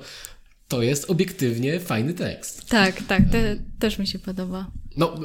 To 0.68 0.82
jest 0.82 1.10
obiektywnie 1.10 1.80
fajny 1.80 2.14
tekst. 2.14 2.70
Tak, 2.70 3.02
tak. 3.08 3.22
Te, 3.32 3.56
też 3.80 4.00
mi 4.00 4.08
się 4.08 4.20
podoba. 4.20 4.68
No, 4.98 5.20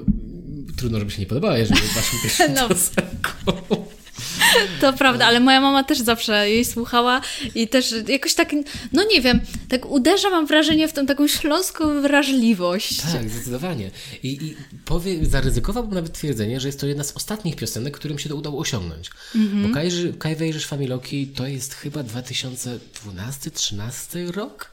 trudno, 0.77 0.99
żeby 0.99 1.11
się 1.11 1.21
nie 1.21 1.27
podobała, 1.27 1.59
jeżeli 1.59 1.81
jest 1.81 1.95
pierwszą 2.23 2.45
No. 2.55 2.69
piosenką. 2.69 3.53
To 4.81 4.93
prawda, 4.93 5.27
ale 5.27 5.41
moja 5.41 5.61
mama 5.61 5.85
też 5.85 5.99
zawsze 6.01 6.51
jej 6.51 6.65
słuchała 6.65 7.21
i 7.55 7.69
też 7.69 7.95
jakoś 8.09 8.35
tak, 8.35 8.55
no 8.93 9.05
nie 9.11 9.21
wiem, 9.21 9.41
tak 9.69 9.87
uderza 9.91 10.31
mam 10.31 10.47
wrażenie 10.47 10.89
w 10.89 10.93
tą 10.93 11.07
taką 11.07 11.29
śląską 11.29 12.03
wrażliwość. 12.03 13.01
Tak, 13.01 13.31
zdecydowanie. 13.31 13.91
I, 14.23 14.29
i 14.29 14.57
powie, 14.85 15.27
zaryzykowałbym 15.27 15.95
nawet 15.95 16.13
twierdzenie, 16.13 16.61
że 16.61 16.69
jest 16.69 16.81
to 16.81 16.87
jedna 16.87 17.05
z 17.05 17.17
ostatnich 17.17 17.57
piosenek, 17.57 17.97
którym 17.97 18.19
się 18.19 18.29
to 18.29 18.37
udało 18.37 18.59
osiągnąć. 18.59 19.11
Mhm. 19.35 19.69
Bo 19.69 19.75
Kaj, 19.75 19.91
Kaj 20.19 20.37
Wejrzysz 20.37 20.67
Familoki 20.67 21.27
to 21.27 21.47
jest 21.47 21.75
chyba 21.75 22.01
2012-13 22.01 24.31
rok? 24.31 24.72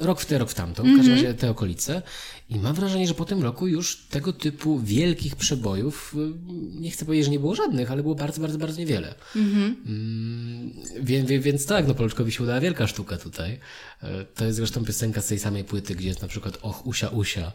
Rok 0.00 0.20
w 0.20 0.26
te, 0.26 0.38
rok 0.38 0.50
w 0.50 0.54
tamtą, 0.54 0.82
w 0.82 0.96
każdym 0.96 1.14
razie 1.14 1.34
te 1.34 1.50
okolice. 1.50 2.02
I 2.48 2.58
mam 2.58 2.74
wrażenie, 2.74 3.06
że 3.06 3.14
po 3.14 3.24
tym 3.24 3.42
roku 3.42 3.66
już 3.66 4.06
tego 4.10 4.32
typu 4.32 4.80
wielkich 4.80 5.36
przebojów, 5.36 6.14
y, 6.14 6.80
nie 6.80 6.90
chcę 6.90 7.04
powiedzieć, 7.04 7.24
że 7.24 7.30
nie 7.30 7.38
było 7.38 7.54
żadnych, 7.54 7.90
ale 7.90 8.02
było 8.02 8.14
bardzo, 8.14 8.40
bardzo, 8.40 8.58
bardzo 8.58 8.80
niewiele. 8.80 9.14
Mhm. 9.36 9.76
Mm, 9.86 10.72
wie, 11.02 11.40
więc 11.40 11.66
tak, 11.66 11.88
no 11.88 11.94
Poloczkowi 11.94 12.32
się 12.32 12.42
udała 12.42 12.60
wielka 12.60 12.86
sztuka 12.86 13.16
tutaj. 13.16 13.58
E, 14.02 14.24
To 14.24 14.44
jest 14.44 14.56
zresztą 14.56 14.84
piosenka 14.84 15.22
z 15.22 15.26
tej 15.26 15.38
samej 15.38 15.64
płyty, 15.64 15.94
gdzie 15.94 16.08
jest 16.08 16.22
na 16.22 16.28
przykład 16.28 16.58
Och, 16.62 16.86
Usia, 16.86 17.08
Usia, 17.08 17.52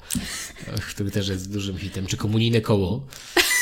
e, 0.68 0.80
który 0.90 1.12
też 1.12 1.28
jest 1.28 1.54
dużym 1.54 1.78
hitem, 1.78 2.08
czy 2.08 2.18
Komunijne 2.18 2.62
Koło. 2.62 3.08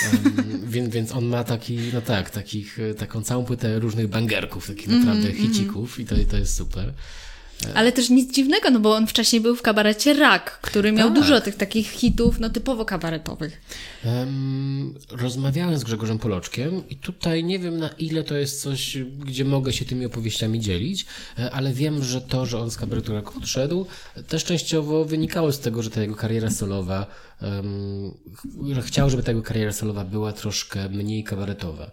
Więc, 0.67 0.93
więc 0.93 1.11
on 1.11 1.25
ma 1.25 1.43
taki, 1.43 1.79
no 1.93 2.01
tak, 2.01 2.29
takich, 2.29 2.79
e, 2.79 2.93
taką 2.93 3.21
całą 3.21 3.45
płytę 3.45 3.79
różnych 3.79 4.07
bangerków, 4.07 4.67
takich 4.67 4.87
naprawdę 4.87 5.33
hicików 5.33 5.99
i 5.99 6.05
to, 6.05 6.15
to 6.31 6.37
jest 6.37 6.55
super. 6.55 6.93
Ale 7.75 7.91
też 7.91 8.09
nic 8.09 8.33
dziwnego, 8.35 8.69
no 8.69 8.79
bo 8.79 8.95
on 8.95 9.07
wcześniej 9.07 9.41
był 9.41 9.55
w 9.55 9.61
kabarecie 9.61 10.13
Rak, 10.13 10.59
który 10.61 10.91
miał 10.91 11.07
Tak. 11.07 11.17
dużo 11.17 11.41
tych 11.41 11.55
takich 11.55 11.89
hitów, 11.91 12.39
no 12.39 12.49
typowo 12.49 12.85
kabaretowych. 12.85 13.61
Em, 14.05 14.93
rozmawiałem 15.11 15.77
z 15.77 15.83
Grzegorzem 15.83 16.19
Poloczkiem 16.19 16.89
i 16.89 16.95
tutaj 16.95 17.43
nie 17.43 17.59
wiem 17.59 17.77
na 17.77 17.89
ile 17.89 18.23
to 18.23 18.35
jest 18.37 18.61
coś, 18.61 18.97
gdzie 19.19 19.45
mogę 19.45 19.73
się 19.73 19.85
tymi 19.85 20.05
opowieściami 20.05 20.59
dzielić, 20.59 21.05
e, 21.39 21.51
ale 21.51 21.73
wiem, 21.73 22.03
że 22.03 22.21
to, 22.21 22.45
że 22.45 22.59
on 22.59 22.71
z 22.71 22.77
kabaretu 22.77 23.13
Rak 23.13 23.37
odszedł, 23.37 23.85
też 24.27 24.43
częściowo 24.43 25.05
wynikało 25.05 25.51
z 25.51 25.59
tego, 25.59 25.83
że 25.83 25.89
ta 25.89 26.01
jego 26.01 26.15
kariera 26.15 26.49
solowa, 26.49 27.05
że 28.73 28.81
chciał, 28.81 29.09
żeby 29.09 29.23
ta 29.23 29.31
jego 29.31 29.43
kariera 29.43 29.71
solowa 29.71 30.03
była 30.03 30.33
troszkę 30.33 30.89
mniej 30.89 31.23
kabaretowa. 31.23 31.91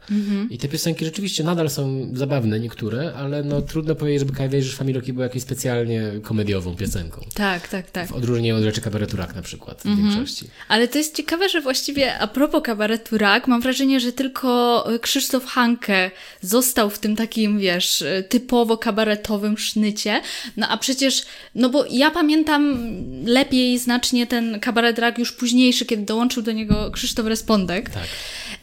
I 0.50 0.58
te 0.58 0.68
piosenki 0.68 1.04
rzeczywiście 1.04 1.44
nadal 1.44 1.70
są 1.70 2.10
zabawne, 2.12 2.60
niektóre, 2.60 3.14
ale 3.16 3.42
no 3.42 3.62
trudno 3.62 3.94
powiedzieć, 3.94 4.20
żeby 4.20 4.32
Kaj 4.32 4.48
Wejrzysz 4.48 4.76
Familoki 4.76 5.12
była 5.12 5.24
jakąś 5.24 5.42
specjalnie 5.42 6.12
komediową 6.22 6.76
piosenką. 6.76 7.26
Tak, 7.34 7.68
tak, 7.68 7.90
tak. 7.90 8.08
W 8.08 8.12
odróżnieniu 8.12 8.56
od 8.56 8.62
rzeczy 8.62 8.80
kabaretu 8.80 9.16
Rak 9.16 9.34
na 9.34 9.42
przykład 9.42 9.82
w 9.84 9.96
większości. 9.96 10.46
Ale 10.68 10.88
to 10.88 10.98
jest 10.98 11.16
ciekawe, 11.16 11.48
że 11.48 11.60
właściwie 11.60 12.18
a 12.18 12.26
propos 12.26 12.62
kabaretu 12.62 13.18
Rak, 13.18 13.48
mam 13.48 13.60
wrażenie, 13.60 14.00
że 14.00 14.12
tylko 14.12 14.84
Krzysztof 15.00 15.44
Hanke 15.44 16.10
został 16.40 16.90
w 16.90 16.98
tym 16.98 17.16
takim, 17.16 17.58
wiesz, 17.58 18.04
typowo 18.28 18.78
kabaretowym 18.78 19.58
sznycie. 19.58 20.20
No 20.56 20.68
a 20.68 20.78
przecież, 20.78 21.22
no 21.54 21.70
bo 21.70 21.84
ja 21.90 22.10
pamiętam 22.10 22.76
lepiej 23.24 23.78
znacznie 23.78 24.26
ten 24.26 24.60
kabaret 24.60 24.98
Rak 24.98 25.18
już 25.18 25.33
późniejszy, 25.34 25.86
kiedy 25.86 26.02
dołączył 26.02 26.42
do 26.42 26.52
niego 26.52 26.90
Krzysztof 26.90 27.26
Respondek. 27.26 27.90
Tak. 27.90 28.02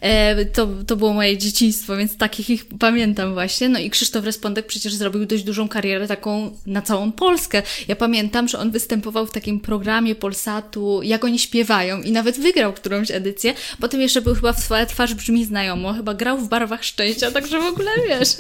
E, 0.02 0.46
to, 0.46 0.68
to 0.88 0.96
było 0.96 1.14
moje 1.14 1.38
dzieciństwo, 1.38 1.98
więc 1.98 2.18
takich 2.18 2.50
ich 2.50 2.66
pamiętam 2.80 3.34
właśnie. 3.34 3.70
No 3.70 3.80
i 3.80 3.90
Krzysztof 3.90 4.26
Respondek 4.26 4.66
przecież 4.66 4.94
zrobił 4.94 5.26
dość 5.26 5.44
dużą 5.44 5.70
karierę 5.70 6.08
taką 6.08 6.58
na 6.66 6.82
całą 6.82 7.12
Polskę. 7.12 7.64
Ja 7.88 7.96
pamiętam, 7.96 8.48
że 8.48 8.60
on 8.60 8.72
występował 8.72 9.28
w 9.28 9.32
takim 9.32 9.60
programie 9.60 10.16
Polsatu, 10.16 11.02
jak 11.04 11.24
oni 11.26 11.40
śpiewają 11.40 12.02
i 12.02 12.12
nawet 12.12 12.40
wygrał 12.40 12.74
którąś 12.74 13.12
edycję. 13.12 13.54
Potem 13.80 14.02
jeszcze 14.02 14.22
był 14.22 14.36
chyba 14.36 14.54
w 14.54 14.62
Twoja 14.62 14.86
twarz 14.86 15.14
brzmi 15.14 15.46
znajomo, 15.46 15.94
chyba 15.94 16.14
grał 16.14 16.38
w 16.38 16.50
Barwach 16.50 16.84
Szczęścia, 16.84 17.32
także 17.32 17.60
w 17.60 17.66
ogóle 17.66 17.92
wiesz... 18.08 18.38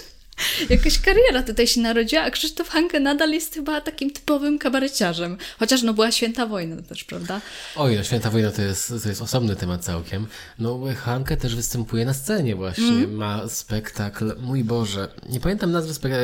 Jakaś 0.70 1.00
kariera 1.00 1.44
tutaj 1.44 1.68
się 1.68 1.82
narodziła, 1.82 2.22
a 2.22 2.32
Krzysztof 2.32 2.70
Hanke 2.70 3.00
nadal 3.00 3.32
jest 3.32 3.54
chyba 3.54 3.82
takim 3.82 4.12
typowym 4.12 4.60
kabareciarzem. 4.60 5.38
Chociaż 5.60 5.84
no 5.84 5.94
była 5.94 6.12
święta 6.12 6.46
wojna 6.46 6.82
też, 6.82 7.04
prawda? 7.04 7.42
Oj, 7.76 7.96
no 7.96 8.04
Święta 8.04 8.30
Wojna 8.30 8.52
to 8.52 8.62
jest, 8.62 8.94
to 9.04 9.10
jest 9.10 9.22
osobny 9.22 9.56
temat 9.56 9.84
całkiem. 9.84 10.28
No, 10.60 10.80
Hanke 10.98 11.38
też 11.38 11.56
występuje 11.56 12.06
na 12.06 12.14
scenie 12.14 12.56
właśnie. 12.56 12.86
Mm. 12.86 13.16
Ma 13.16 13.48
spektakl, 13.48 14.36
mój 14.40 14.64
Boże, 14.64 15.08
nie 15.30 15.40
pamiętam 15.40 15.72
nazwy 15.72 15.94
spektaklu, 15.94 16.22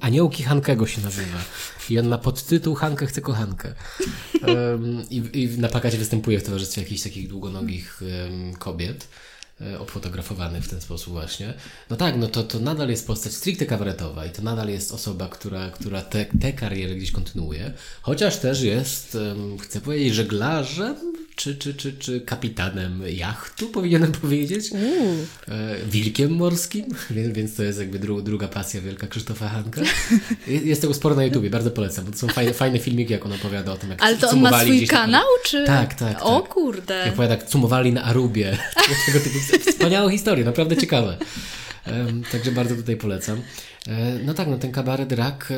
Aniołki 0.00 0.42
Hankego 0.42 0.86
się 0.86 1.00
nazywa. 1.00 1.38
I 1.90 1.98
on 1.98 2.08
ma 2.08 2.18
podtytuł 2.18 2.74
Hankę 2.74 3.06
chce 3.06 3.20
kochankę. 3.20 3.72
Um, 4.40 5.04
i, 5.10 5.22
I 5.32 5.58
na 5.58 5.68
plakacie 5.68 5.98
występuje 5.98 6.40
w 6.40 6.44
towarzystwie 6.44 6.82
jakichś 6.82 7.02
takich 7.02 7.28
długonogich 7.28 8.00
em, 8.02 8.54
kobiet 8.54 9.08
e, 9.60 9.78
obfotografowanych 9.78 10.64
w 10.64 10.70
ten 10.70 10.80
sposób 10.80 11.12
właśnie. 11.12 11.54
No 11.90 11.96
tak, 11.96 12.16
no 12.16 12.28
to, 12.28 12.42
to 12.42 12.60
nadal 12.60 12.88
jest 12.88 13.06
postać 13.06 13.32
stricte 13.32 13.66
kabaretowa 13.66 14.26
i 14.26 14.30
to 14.30 14.42
nadal 14.42 14.68
jest 14.68 14.92
osoba, 14.92 15.28
która, 15.28 15.70
która 15.70 16.02
te, 16.02 16.24
te 16.40 16.52
kariery 16.52 16.96
gdzieś 16.96 17.12
kontynuuje, 17.12 17.72
chociaż 18.02 18.36
też 18.36 18.62
jest, 18.62 19.18
chcę 19.60 19.80
powiedzieć, 19.80 20.14
żeglarzem, 20.14 20.96
czy, 21.40 21.54
czy, 21.54 21.74
czy, 21.74 21.92
czy 21.92 22.20
kapitanem 22.20 23.02
jachtu, 23.08 23.66
powinienem 23.68 24.12
powiedzieć. 24.12 24.70
E, 25.48 25.76
wilkiem 25.90 26.32
morskim, 26.32 26.84
więc, 27.10 27.36
więc 27.36 27.54
to 27.56 27.62
jest 27.62 27.78
jakby 27.78 27.98
dru, 27.98 28.22
druga 28.22 28.48
pasja 28.48 28.80
wielka 28.80 29.06
Krzysztofa 29.06 29.48
Hanka. 29.48 29.80
Jest 30.46 30.80
tego 30.80 30.94
sporo 30.94 31.14
na 31.14 31.24
YouTubie, 31.24 31.50
bardzo 31.50 31.70
polecam, 31.70 32.04
bo 32.04 32.12
to 32.12 32.18
są 32.18 32.28
fajne, 32.28 32.52
fajne 32.54 32.78
filmiki, 32.78 33.12
jak 33.12 33.26
on 33.26 33.32
opowiada 33.32 33.72
o 33.72 33.76
tym, 33.76 33.90
jak 33.90 34.02
Ale 34.02 34.16
to 34.16 34.30
on 34.30 34.40
ma 34.40 34.60
swój 34.62 34.76
gdzieś 34.76 34.88
tam- 34.88 34.98
kanał, 34.98 35.26
czy... 35.44 35.64
Tak, 35.64 35.94
tak, 35.94 36.16
O 36.22 36.40
tak. 36.40 36.50
kurde. 36.50 36.94
Jak 36.94 37.08
opowiada, 37.12 37.34
jak 37.34 37.46
cumowali 37.46 37.92
na 37.92 38.02
Arubie. 38.02 38.58
Tego 39.06 39.20
typu 39.20 39.38
wspaniałe 39.70 40.12
historie, 40.12 40.44
naprawdę 40.44 40.76
ciekawe. 40.76 41.16
Także 42.32 42.52
bardzo 42.52 42.76
tutaj 42.76 42.96
polecam. 42.96 43.40
E, 43.88 44.18
no 44.24 44.34
tak, 44.34 44.48
no 44.48 44.58
ten 44.58 44.72
kabaret 44.72 45.12
rak. 45.12 45.52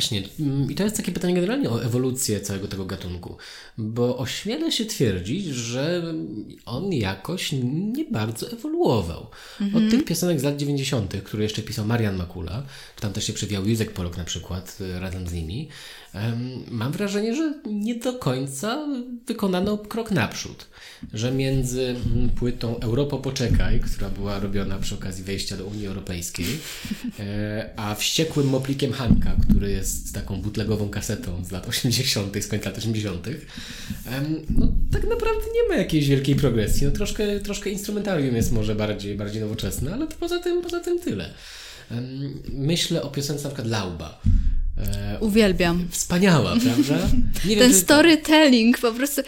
Właśnie, 0.00 0.22
mm, 0.40 0.70
i 0.70 0.74
to 0.74 0.84
jest 0.84 0.96
takie 0.96 1.12
pytanie 1.12 1.34
generalnie 1.34 1.70
o 1.70 1.84
ewolucję 1.84 2.40
całego 2.40 2.68
tego 2.68 2.84
gatunku, 2.84 3.36
bo 3.78 4.18
ośmielę 4.18 4.72
się 4.72 4.84
twierdzić, 4.86 5.44
że 5.44 6.14
on 6.66 6.92
jakoś 6.92 7.52
nie 7.92 8.04
bardzo 8.04 8.50
ewoluował. 8.52 9.26
Od 9.74 9.90
tych 9.90 10.04
piosenek 10.04 10.40
z 10.40 10.42
lat 10.42 10.56
90., 10.56 11.14
które 11.24 11.42
jeszcze 11.42 11.62
pisał 11.62 11.86
Marian 11.86 12.16
Makula, 12.16 12.62
tam 13.00 13.12
też 13.12 13.24
się 13.24 13.32
przewijał 13.32 13.66
Józek 13.66 13.92
Polok 13.92 14.16
na 14.16 14.24
przykład 14.24 14.78
e, 14.80 15.00
razem 15.00 15.26
z 15.26 15.32
nimi, 15.32 15.68
mam 16.70 16.92
wrażenie, 16.92 17.34
że 17.34 17.54
nie 17.66 17.94
do 17.94 18.12
końca 18.12 18.86
wykonano 19.26 19.78
krok 19.78 20.10
naprzód. 20.10 20.66
Że 21.12 21.32
między 21.32 21.82
mm, 21.82 22.30
płytą 22.30 22.80
Europo 22.80 23.18
Poczekaj, 23.18 23.80
która 23.80 24.08
była 24.08 24.38
robiona 24.38 24.78
przy 24.78 24.94
okazji 24.94 25.24
wejścia 25.24 25.56
do 25.56 25.64
Unii 25.66 25.86
Europejskiej, 25.86 26.46
e, 27.18 27.70
a 27.76 27.94
wściekłym 27.94 28.46
moplikiem 28.46 28.92
Hanka, 28.92 29.36
który 29.48 29.70
jest 29.70 30.14
taką 30.14 30.42
bootlegową 30.42 30.88
kasetą 30.88 31.44
z 31.44 31.50
lat 31.50 31.68
80., 31.68 32.42
z 32.42 32.48
końca 32.48 32.68
lat 32.68 32.78
80., 32.78 33.28
em, 34.06 34.42
no 34.58 34.68
tak 34.92 35.08
naprawdę 35.08 35.44
nie 35.54 35.68
ma 35.68 35.74
jakiejś 35.74 36.08
wielkiej 36.08 36.34
progresji. 36.36 36.86
No 36.86 36.92
troszkę, 36.92 37.40
troszkę 37.40 37.70
instrumentarium 37.70 38.36
jest 38.36 38.52
może 38.52 38.74
bardziej, 38.74 39.16
bardziej 39.16 39.42
nowoczesne, 39.42 39.94
ale 39.94 40.06
poza 40.06 40.38
tym, 40.38 40.62
poza 40.62 40.80
tym 40.80 40.98
tyle. 40.98 41.30
Myślę 42.52 43.02
o 43.02 43.08
piosence 43.08 43.44
na 43.44 43.48
przykład 43.48 43.68
Lauba. 43.68 44.20
Uwielbiam. 45.20 45.88
Wspaniała, 45.90 46.56
prawda? 46.64 47.08
Nie 47.44 47.56
Ten 47.62 47.70
wiem, 47.70 47.80
storytelling 47.80 48.78
po 48.78 48.92
prostu. 48.92 49.22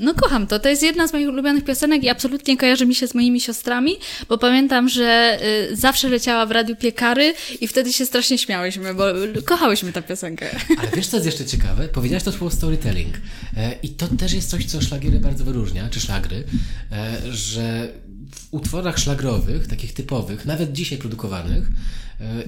No 0.00 0.14
kocham 0.14 0.46
to. 0.46 0.58
To 0.58 0.68
jest 0.68 0.82
jedna 0.82 1.08
z 1.08 1.12
moich 1.12 1.28
ulubionych 1.28 1.64
piosenek 1.64 2.04
i 2.04 2.08
absolutnie 2.08 2.56
kojarzy 2.56 2.86
mi 2.86 2.94
się 2.94 3.08
z 3.08 3.14
moimi 3.14 3.40
siostrami, 3.40 3.96
bo 4.28 4.38
pamiętam, 4.38 4.88
że 4.88 5.38
y, 5.72 5.76
zawsze 5.76 6.08
leciała 6.08 6.46
w 6.46 6.50
radiu 6.50 6.76
piekary 6.76 7.34
i 7.60 7.68
wtedy 7.68 7.92
się 7.92 8.06
strasznie 8.06 8.38
śmiałyśmy, 8.38 8.94
bo 8.94 9.04
kochałyśmy 9.44 9.92
tę 9.92 10.02
piosenkę. 10.02 10.46
Ale 10.78 10.90
wiesz, 10.96 11.06
co 11.06 11.16
jest 11.16 11.26
jeszcze 11.26 11.44
ciekawe? 11.44 11.88
Powiedziałaś 11.88 12.22
to 12.22 12.32
słowo 12.32 12.56
storytelling. 12.56 13.14
E, 13.56 13.74
I 13.82 13.88
to 13.88 14.08
też 14.08 14.32
jest 14.32 14.50
coś, 14.50 14.64
co 14.64 14.80
szlagiery 14.80 15.20
bardzo 15.20 15.44
wyróżnia, 15.44 15.88
czy 15.90 16.00
szlagry, 16.00 16.44
e, 16.92 17.32
że 17.32 17.88
w 18.34 18.54
utworach 18.54 18.98
szlagrowych, 18.98 19.66
takich 19.66 19.94
typowych, 19.94 20.46
nawet 20.46 20.72
dzisiaj 20.72 20.98
produkowanych, 20.98 21.64
e, 21.64 21.70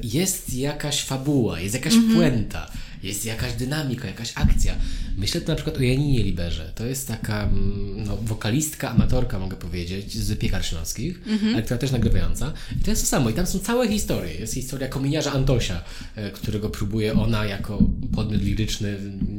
jest 0.03 0.55
jakaś 0.55 1.05
fabuła, 1.05 1.61
jest 1.61 1.75
jakaś 1.75 1.93
mm 1.93 2.09
-hmm. 2.11 2.15
puenta 2.15 2.71
jest 3.03 3.25
jakaś 3.27 3.53
dynamika, 3.53 4.09
jakaś 4.09 4.33
akcja. 4.35 4.75
Myślę 5.17 5.41
tu 5.41 5.49
na 5.49 5.55
przykład 5.55 5.77
o 5.77 5.83
Janinie 5.83 6.23
Liberze. 6.23 6.73
To 6.75 6.87
jest 6.87 7.09
taka 7.09 7.43
mm, 7.43 8.05
no, 8.07 8.17
wokalistka, 8.17 8.91
amatorka, 8.91 9.39
mogę 9.39 9.57
powiedzieć, 9.57 10.15
z 10.15 10.39
piekar 10.39 10.65
śląskich, 10.65 11.21
mhm. 11.27 11.55
ale 11.55 11.63
która 11.63 11.79
też 11.79 11.91
nagrywająca. 11.91 12.53
I 12.81 12.85
to 12.85 12.91
jest 12.91 13.03
to 13.03 13.09
samo. 13.09 13.31
I 13.31 13.35
tam 13.35 13.47
są 13.47 13.59
całe 13.59 13.89
historie. 13.89 14.35
Jest 14.35 14.55
historia 14.55 14.89
kominiarza 14.89 15.33
Antosia, 15.33 15.83
e, 16.17 16.31
którego 16.31 16.71
próbuje 16.71 17.13
ona 17.13 17.45
jako 17.45 17.79
podmiot 18.15 18.43
liryczny 18.43 18.97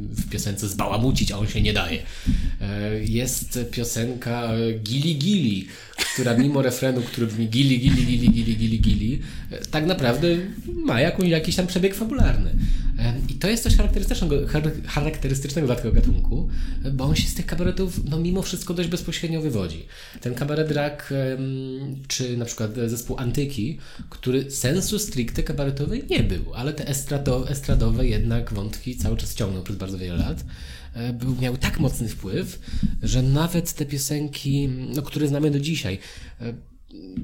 w 0.10 0.30
piosence 0.30 0.68
zbałamucić, 0.68 1.32
a 1.32 1.38
on 1.38 1.48
się 1.48 1.62
nie 1.62 1.74
daje. 1.74 2.04
E, 2.62 3.04
jest 3.04 3.60
piosenka 3.72 4.52
Gili 4.84 5.18
Gili, 5.18 5.68
która 6.14 6.38
mimo 6.38 6.62
refrenu, 6.62 7.02
który 7.02 7.28
brzmi 7.28 7.48
Gili 7.50 7.80
Gili 7.80 8.06
Gili 8.06 8.30
Gili 8.30 8.56
Gili 8.56 8.80
Gili, 8.80 9.20
e, 9.52 9.66
tak 9.66 9.86
naprawdę 9.86 10.28
ma 10.86 11.02
jakąś, 11.02 11.30
jakiś 11.30 11.56
tam 11.56 11.68
przebieg 11.68 11.96
fabularny. 11.96 12.56
I 13.30 13.34
to 13.34 13.50
jest 13.50 13.64
coś 13.64 13.76
charakterystycznego, 13.76 14.36
charakterystycznego 14.88 15.68
dla 15.68 15.76
tego 15.76 15.92
gatunku, 15.92 16.50
bo 16.94 17.04
on 17.04 17.16
się 17.16 17.28
z 17.28 17.34
tych 17.34 17.46
kabaretów 17.46 18.10
no, 18.10 18.18
mimo 18.18 18.42
wszystko 18.42 18.74
dość 18.74 18.90
bezpośrednio 18.90 19.42
wywodzi. 19.42 19.86
Ten 20.22 20.34
kabaret 20.34 20.68
drag, 20.68 21.14
czy 22.08 22.38
na 22.38 22.46
przykład 22.46 22.72
zespół 22.88 23.18
Antyki, 23.18 23.78
który 24.10 24.52
sensu 24.52 25.00
stricte 25.00 25.44
kabaretowej 25.44 26.04
nie 26.10 26.24
był, 26.24 26.54
ale 26.54 26.74
te 26.74 26.88
estrado, 26.88 27.50
estradowe 27.50 28.08
jednak 28.08 28.54
wątki 28.54 28.96
cały 28.96 29.18
czas 29.18 29.36
ciągnął 29.36 29.64
przez 29.64 29.76
bardzo 29.76 29.98
wiele 29.98 30.16
lat 30.16 30.46
e, 30.94 31.14
był, 31.14 31.36
miał 31.36 31.58
tak 31.58 31.80
mocny 31.80 32.08
wpływ, 32.08 32.60
że 33.04 33.22
nawet 33.22 33.74
te 33.74 33.86
piosenki, 33.86 34.70
no, 34.96 35.02
które 35.02 35.28
znamy 35.28 35.52
do 35.52 35.60
dzisiaj, 35.60 36.00
e, 36.42 36.54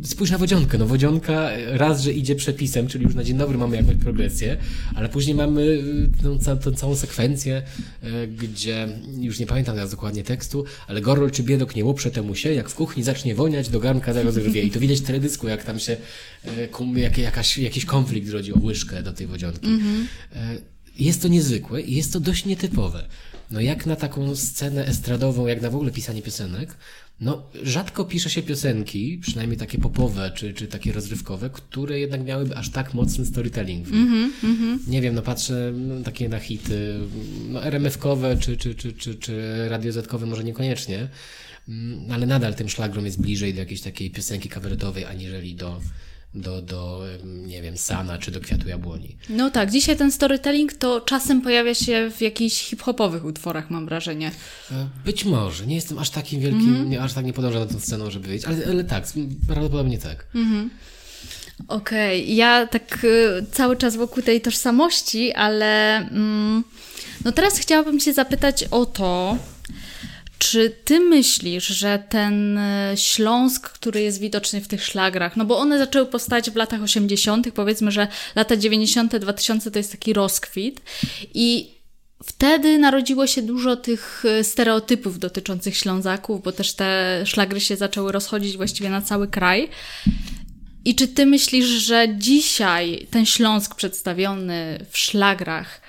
Spójrz 0.03 0.31
na 0.31 0.37
wodzionkę. 0.37 0.77
No 0.77 0.85
wodzionka 0.85 1.49
raz, 1.67 2.01
że 2.01 2.13
idzie 2.13 2.35
przepisem, 2.35 2.87
czyli 2.87 3.03
już 3.05 3.15
na 3.15 3.23
dzień 3.23 3.37
dobry 3.37 3.57
mamy 3.57 3.77
jakąś 3.77 3.95
progresję, 3.95 4.57
ale 4.95 5.09
później 5.09 5.35
mamy 5.35 5.61
y, 5.61 6.09
tą, 6.45 6.57
tą 6.57 6.71
całą 6.71 6.95
sekwencję, 6.95 7.63
y, 8.03 8.27
gdzie 8.27 8.87
już 9.19 9.39
nie 9.39 9.45
pamiętam 9.45 9.75
teraz 9.75 9.91
dokładnie 9.91 10.23
tekstu, 10.23 10.65
ale 10.87 11.01
Gorol 11.01 11.31
czy 11.31 11.43
Biedok 11.43 11.75
nie 11.75 11.85
łoprze 11.85 12.11
temu 12.11 12.35
się, 12.35 12.53
jak 12.53 12.69
w 12.69 12.75
kuchni 12.75 13.03
zacznie 13.03 13.35
woniać, 13.35 13.69
do 13.69 13.79
garnka 13.79 14.13
zaraz. 14.13 14.35
I 14.63 14.71
to 14.71 14.79
widać 14.79 14.99
w 14.99 15.03
teledysku, 15.03 15.47
jak 15.47 15.63
tam 15.63 15.79
się 15.79 15.97
y, 16.45 16.69
jak, 16.95 17.17
jakaś, 17.17 17.57
jakiś 17.57 17.85
konflikt 17.85 18.29
rodzi 18.29 18.53
o 18.53 18.59
łyżkę 18.59 19.03
do 19.03 19.13
tej 19.13 19.27
wodzionki. 19.27 19.67
Jest 20.99 21.21
to 21.21 21.27
niezwykłe 21.27 21.81
i 21.81 21.95
jest 21.95 22.13
to 22.13 22.19
dość 22.19 22.45
nietypowe. 22.45 23.07
No 23.51 23.61
jak 23.61 23.85
na 23.85 23.95
taką 23.95 24.35
scenę 24.35 24.85
estradową, 24.85 25.47
jak 25.47 25.61
na 25.61 25.69
w 25.69 25.75
ogóle 25.75 25.91
pisanie 25.91 26.21
piosenek, 26.21 26.77
no, 27.21 27.43
rzadko 27.63 28.05
pisze 28.05 28.29
się 28.29 28.41
piosenki, 28.41 29.17
przynajmniej 29.17 29.57
takie 29.57 29.77
popowe, 29.77 30.31
czy, 30.35 30.53
czy 30.53 30.67
takie 30.67 30.91
rozrywkowe, 30.91 31.49
które 31.49 31.99
jednak 31.99 32.23
miałyby 32.23 32.57
aż 32.57 32.69
tak 32.69 32.93
mocny 32.93 33.25
storytelling. 33.25 33.87
Mm 33.87 34.31
-hmm, 34.43 34.77
Nie 34.87 35.01
wiem, 35.01 35.15
no 35.15 35.21
patrzę 35.21 35.73
no, 35.75 36.03
takie 36.03 36.29
na 36.29 36.39
hity, 36.39 36.99
no 37.49 37.63
RMF-kowe, 37.63 38.37
czy, 38.37 38.57
czy, 38.57 38.75
czy, 38.75 38.93
czy, 38.93 39.15
czy 39.15 39.65
radiozetkowe 39.69 40.25
może 40.25 40.43
niekoniecznie, 40.43 41.07
mm, 41.69 42.11
ale 42.11 42.25
nadal 42.25 42.55
tym 42.55 42.69
szlagrom 42.69 43.05
jest 43.05 43.21
bliżej 43.21 43.53
do 43.53 43.59
jakiejś 43.59 43.81
takiej 43.81 44.11
piosenki 44.11 44.49
kabaretowej, 44.49 45.05
aniżeli 45.05 45.55
do, 45.55 45.81
do, 46.41 46.61
do, 46.61 47.01
nie 47.23 47.61
wiem, 47.61 47.77
Sana 47.77 48.17
czy 48.17 48.31
do 48.31 48.41
Kwiatu 48.41 48.69
Jabłoni. 48.69 49.17
No 49.29 49.51
tak, 49.51 49.71
dzisiaj 49.71 49.97
ten 49.97 50.11
storytelling 50.11 50.73
to 50.73 51.01
czasem 51.01 51.41
pojawia 51.41 51.73
się 51.73 52.11
w 52.17 52.21
jakichś 52.21 52.63
hip-hopowych 52.63 53.25
utworach, 53.25 53.69
mam 53.69 53.85
wrażenie. 53.85 54.31
E, 54.71 54.87
być 55.05 55.25
może. 55.25 55.67
Nie 55.67 55.75
jestem 55.75 55.99
aż 55.99 56.09
takim 56.09 56.41
wielkim, 56.41 56.69
mm 56.69 56.85
-hmm. 56.85 56.89
nie, 56.89 57.01
aż 57.01 57.13
tak 57.13 57.25
nie 57.25 57.33
podążam 57.33 57.61
na 57.61 57.67
tą 57.67 57.79
sceną, 57.79 58.11
żeby 58.11 58.27
wiedzieć, 58.27 58.45
ale, 58.45 58.65
ale 58.65 58.83
tak, 58.83 59.03
prawdopodobnie 59.47 59.97
tak. 59.97 60.27
Mm 60.35 60.53
-hmm. 60.53 60.69
Okej, 61.67 62.23
okay. 62.23 62.35
ja 62.35 62.67
tak 62.67 63.03
y, 63.03 63.45
cały 63.51 63.77
czas 63.77 63.95
wokół 63.95 64.23
tej 64.23 64.41
tożsamości, 64.41 65.33
ale 65.33 65.97
mm, 65.97 66.63
no 67.25 67.31
teraz 67.31 67.57
chciałabym 67.57 67.99
się 67.99 68.13
zapytać 68.13 68.63
o 68.71 68.85
to, 68.85 69.37
czy 70.37 70.75
ty 70.85 70.99
myślisz, 70.99 71.67
że 71.67 72.03
ten 72.09 72.57
e, 72.57 72.93
Śląsk, 72.95 73.69
który 73.69 74.01
jest 74.01 74.19
widoczny 74.19 74.61
w 74.61 74.67
tych 74.67 74.85
szlagrach, 74.85 75.37
no 75.37 75.45
bo 75.45 75.57
one 75.57 75.77
zaczęły 75.77 76.05
powstać 76.05 76.51
w 76.51 76.55
latach 76.55 76.81
80., 76.81 77.51
powiedzmy, 77.51 77.91
że 77.91 78.07
lata 78.35 78.57
90., 78.57 79.17
2000 79.17 79.71
to 79.71 79.79
jest 79.79 79.91
taki 79.91 80.13
rozkwit 80.13 80.81
i 81.33 81.77
wtedy 82.23 82.77
narodziło 82.77 83.27
się 83.27 83.41
dużo 83.41 83.75
tych 83.75 84.23
e, 84.25 84.43
stereotypów 84.43 85.19
dotyczących 85.19 85.77
Ślązaków, 85.77 86.43
bo 86.43 86.51
też 86.51 86.73
te 86.73 87.21
szlagry 87.25 87.59
się 87.59 87.75
zaczęły 87.75 88.11
rozchodzić 88.11 88.57
właściwie 88.57 88.89
na 88.89 89.01
cały 89.01 89.27
kraj. 89.27 89.69
I 90.85 90.95
czy 90.95 91.07
ty 91.07 91.25
myślisz, 91.25 91.65
że 91.65 92.07
dzisiaj 92.17 93.07
ten 93.11 93.25
Śląsk 93.25 93.75
przedstawiony 93.75 94.85
w 94.89 94.97
szlagrach 94.97 95.81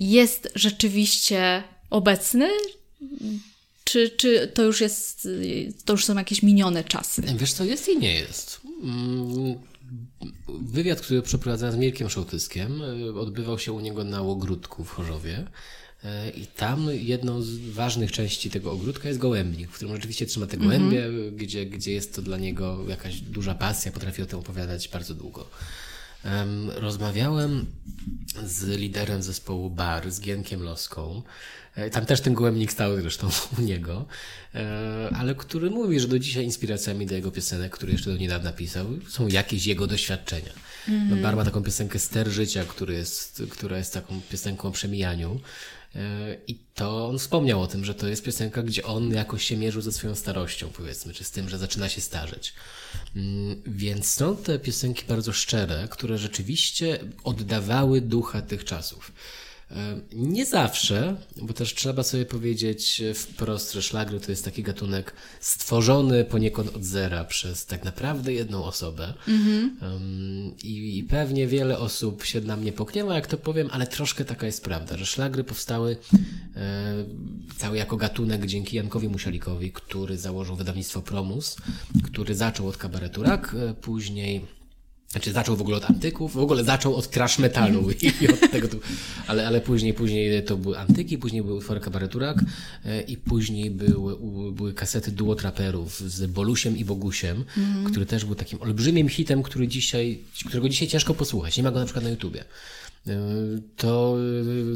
jest 0.00 0.52
rzeczywiście 0.54 1.62
obecny? 1.90 2.48
Czy, 3.92 4.10
czy 4.10 4.48
to 4.54 4.62
już 4.62 4.80
jest, 4.80 5.28
to 5.84 5.92
już 5.92 6.04
są 6.04 6.14
jakieś 6.14 6.42
minione 6.42 6.84
czasy? 6.84 7.22
Wiesz 7.36 7.52
co, 7.52 7.64
jest 7.64 7.88
i 7.88 7.98
nie 7.98 8.14
jest. 8.14 8.60
Mm, 8.82 9.58
wywiad, 10.48 11.00
który 11.00 11.22
przeprowadzałem 11.22 11.74
z 11.74 11.78
Mirkiem 11.78 12.10
Szołtyskiem, 12.10 12.82
e, 12.82 13.20
odbywał 13.20 13.58
się 13.58 13.72
u 13.72 13.80
niego 13.80 14.04
na 14.04 14.20
ogródku 14.20 14.84
w 14.84 14.90
Chorzowie. 14.90 15.46
E, 16.04 16.30
I 16.30 16.46
tam 16.46 16.88
jedną 16.92 17.42
z 17.42 17.58
ważnych 17.58 18.12
części 18.12 18.50
tego 18.50 18.72
ogródka 18.72 19.08
jest 19.08 19.20
gołębnik, 19.20 19.70
w 19.70 19.74
którym 19.74 19.94
rzeczywiście 19.94 20.26
trzyma 20.26 20.46
te 20.46 20.56
gołębie, 20.56 21.04
mm 21.04 21.30
-hmm. 21.30 21.36
gdzie, 21.36 21.66
gdzie 21.66 21.92
jest 21.92 22.14
to 22.14 22.22
dla 22.22 22.38
niego 22.38 22.84
jakaś 22.88 23.20
duża 23.20 23.54
pasja, 23.54 23.92
potrafi 23.92 24.22
o 24.22 24.26
tym 24.26 24.38
opowiadać 24.38 24.88
bardzo 24.88 25.14
długo. 25.14 25.48
Rozmawiałem 26.68 27.66
z 28.44 28.64
liderem 28.64 29.22
zespołu 29.22 29.70
Bar, 29.70 30.10
z 30.10 30.20
Gienkiem 30.20 30.62
Loską, 30.62 31.22
E, 31.74 31.90
tam 31.90 32.06
też 32.06 32.20
ten 32.20 32.34
gołębnik 32.34 32.72
stał 32.72 33.00
zresztą 33.00 33.28
u 33.58 33.60
niego, 33.60 34.06
e, 34.54 35.10
ale 35.16 35.34
który 35.34 35.70
mówi, 35.70 36.00
że 36.00 36.08
do 36.08 36.18
dzisiaj 36.18 36.44
inspiracjami 36.44 37.06
do 37.06 37.14
jego 37.14 37.30
piosenek, 37.30 37.72
które 37.72 37.92
jeszcze 37.92 38.10
do 38.10 38.16
niedawna 38.16 38.52
pisał, 38.52 38.86
są 39.08 39.28
jakieś 39.28 39.66
jego 39.66 39.86
doświadczenia. 39.86 40.52
Mm. 40.88 41.22
Bar 41.22 41.36
ma 41.36 41.44
taką 41.44 41.62
piosenkę 41.62 41.98
Ster 41.98 42.28
Życia, 42.28 42.64
który 42.64 42.94
jest, 42.94 43.42
która 43.50 43.78
jest 43.78 43.94
taką 43.94 44.20
piosenką 44.30 44.68
o 44.68 44.70
przemijaniu. 44.70 45.40
E, 45.96 46.36
I 46.46 46.58
to 46.74 47.08
on 47.08 47.18
wspomniał 47.18 47.62
o 47.62 47.66
tym, 47.66 47.84
że 47.84 47.94
to 47.94 48.08
jest 48.08 48.24
piosenka, 48.24 48.62
gdzie 48.62 48.84
on 48.84 49.10
jakoś 49.10 49.44
się 49.44 49.56
mierzył 49.56 49.82
ze 49.82 49.92
swoją 49.92 50.14
starością, 50.14 50.68
powiedzmy, 50.68 51.12
czy 51.12 51.24
z 51.24 51.30
tym, 51.30 51.48
że 51.48 51.58
zaczyna 51.58 51.88
się 51.88 52.00
starzeć. 52.00 52.54
Mm, 53.16 53.62
więc 53.66 54.12
są 54.12 54.36
te 54.36 54.58
piosenki 54.58 55.04
bardzo 55.08 55.32
szczere, 55.32 55.88
które 55.90 56.18
rzeczywiście 56.18 56.98
oddawały 57.24 58.00
ducha 58.00 58.42
tych 58.42 58.64
czasów. 58.64 59.12
E, 59.76 60.00
nie 60.12 60.46
zawsze, 60.46 61.16
bo 61.42 61.52
też 61.52 61.74
trzeba 61.74 62.02
sobie 62.02 62.26
powiedzieć 62.26 63.02
wprost, 63.14 63.72
że 63.72 63.82
szlagry 63.82 64.20
to 64.20 64.32
jest 64.32 64.44
taki 64.44 64.62
gatunek 64.62 65.12
stworzony 65.40 66.24
poniekąd 66.24 66.76
od 66.76 66.84
zera 66.84 67.24
przez 67.24 67.66
tak 67.66 67.84
naprawdę 67.84 68.32
jedną 68.32 68.64
osobę. 68.64 69.14
Mm-hmm. 69.28 69.68
Um, 69.82 70.54
i, 70.62 70.98
i, 70.98 71.04
pewnie 71.04 71.46
wiele 71.46 71.78
osób 71.78 72.24
się 72.24 72.40
na 72.40 72.56
mnie 72.56 72.72
pokniewa, 72.72 73.14
jak 73.14 73.26
to 73.26 73.36
powiem, 73.36 73.68
ale 73.72 73.86
troszkę 73.86 74.24
taka 74.24 74.46
jest 74.46 74.64
prawda, 74.64 74.96
że 74.96 75.06
szlagry 75.06 75.44
powstały 75.44 75.96
e, 76.56 77.04
cały 77.56 77.76
jako 77.76 77.96
gatunek 77.96 78.46
dzięki 78.46 78.76
Jankowi 78.76 79.08
Musialikowi, 79.08 79.72
który 79.72 80.18
założył 80.18 80.56
wydawnictwo 80.56 81.02
Promus, 81.02 81.56
który 82.04 82.34
zaczął 82.34 82.68
od 82.68 82.76
kabaretu 82.76 83.22
rak, 83.22 83.56
e, 83.70 83.74
później 83.74 84.61
znaczy 85.12 85.32
zaczął 85.32 85.56
w 85.56 85.60
ogóle 85.60 85.76
od 85.76 85.84
antyków, 85.84 86.32
w 86.32 86.38
ogóle 86.38 86.64
zaczął 86.64 86.96
od 86.96 87.10
trash 87.10 87.38
metalu 87.38 87.90
i, 88.20 88.28
od 88.28 88.50
tego 88.50 88.68
tu, 88.68 88.80
ale, 89.26 89.46
ale 89.46 89.60
później, 89.60 89.94
później 89.94 90.44
to 90.44 90.56
były 90.56 90.78
antyki, 90.78 91.18
później 91.18 91.42
były 91.42 91.54
utwory 91.54 91.80
kabareturak 91.80 92.36
e, 92.84 93.00
i 93.00 93.16
później 93.16 93.70
były, 93.70 94.16
były 94.52 94.74
kasety 94.74 95.10
duo 95.10 95.34
traperów 95.34 96.00
z 96.00 96.26
Bolusiem 96.26 96.76
i 96.76 96.84
Bogusiem, 96.84 97.44
mm. 97.56 97.84
który 97.84 98.06
też 98.06 98.24
był 98.24 98.34
takim 98.34 98.62
olbrzymim 98.62 99.08
hitem, 99.08 99.42
który 99.42 99.68
dzisiaj, 99.68 100.18
którego 100.46 100.68
dzisiaj 100.68 100.88
ciężko 100.88 101.14
posłuchać. 101.14 101.56
Nie 101.56 101.62
ma 101.62 101.70
go 101.70 101.78
na 101.78 101.84
przykład 101.84 102.04
na 102.04 102.10
YouTubie. 102.10 102.44
To 103.76 104.16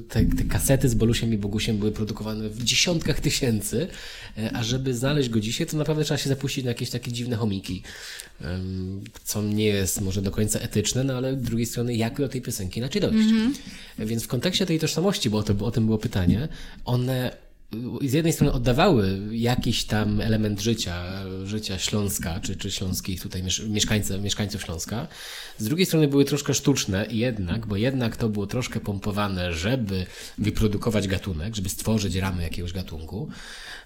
te, 0.08 0.24
te, 0.24 0.44
kasety 0.44 0.88
z 0.88 0.94
Bolusiem 0.94 1.34
i 1.34 1.38
Bogusiem 1.38 1.78
były 1.78 1.92
produkowane 1.92 2.48
w 2.48 2.64
dziesiątkach 2.64 3.20
tysięcy, 3.20 3.88
a 4.52 4.62
żeby 4.62 4.94
znaleźć 4.94 5.28
go 5.28 5.40
dzisiaj, 5.40 5.66
to 5.66 5.76
naprawdę 5.76 6.04
trzeba 6.04 6.18
się 6.18 6.28
zapuścić 6.28 6.64
na 6.64 6.70
jakieś 6.70 6.90
takie 6.90 7.12
dziwne 7.12 7.36
chomiki, 7.36 7.82
co 9.24 9.42
nie 9.42 9.64
jest 9.64 10.00
może 10.00 10.22
do 10.22 10.30
końca 10.30 10.58
etyczne, 10.58 11.04
no 11.04 11.16
ale 11.16 11.40
z 11.40 11.42
drugiej 11.42 11.66
strony 11.66 11.94
jak 11.94 12.18
do 12.20 12.28
tej 12.28 12.42
piosenki 12.42 12.78
inaczej 12.78 13.02
dojść. 13.02 13.28
Mm 13.30 13.52
-hmm. 13.52 14.06
Więc 14.06 14.24
w 14.24 14.28
kontekście 14.28 14.66
tej 14.66 14.78
tożsamości, 14.78 15.30
bo 15.30 15.38
o, 15.38 15.42
to, 15.42 15.66
o 15.66 15.70
tym 15.70 15.86
było 15.86 15.98
pytanie, 15.98 16.48
one 16.84 17.45
z 18.04 18.12
jednej 18.12 18.32
strony 18.32 18.52
oddawały 18.52 19.18
jakiś 19.30 19.84
tam 19.84 20.20
element 20.20 20.60
życia, 20.60 21.04
życia 21.44 21.78
Śląska, 21.78 22.40
czy, 22.40 22.56
czy 22.56 22.70
śląskich 22.70 23.22
tutaj 23.22 23.42
mieszkańców, 23.68 24.22
mieszkańców 24.22 24.62
Śląska. 24.62 25.08
Z 25.58 25.64
drugiej 25.64 25.86
strony 25.86 26.08
były 26.08 26.24
troszkę 26.24 26.54
sztuczne 26.54 27.06
jednak, 27.10 27.66
bo 27.66 27.76
jednak 27.76 28.16
to 28.16 28.28
było 28.28 28.46
troszkę 28.46 28.80
pompowane, 28.80 29.52
żeby 29.52 30.06
wyprodukować 30.38 31.08
gatunek, 31.08 31.56
żeby 31.56 31.68
stworzyć 31.68 32.14
ramy 32.14 32.42
jakiegoś 32.42 32.72
gatunku. 32.72 33.28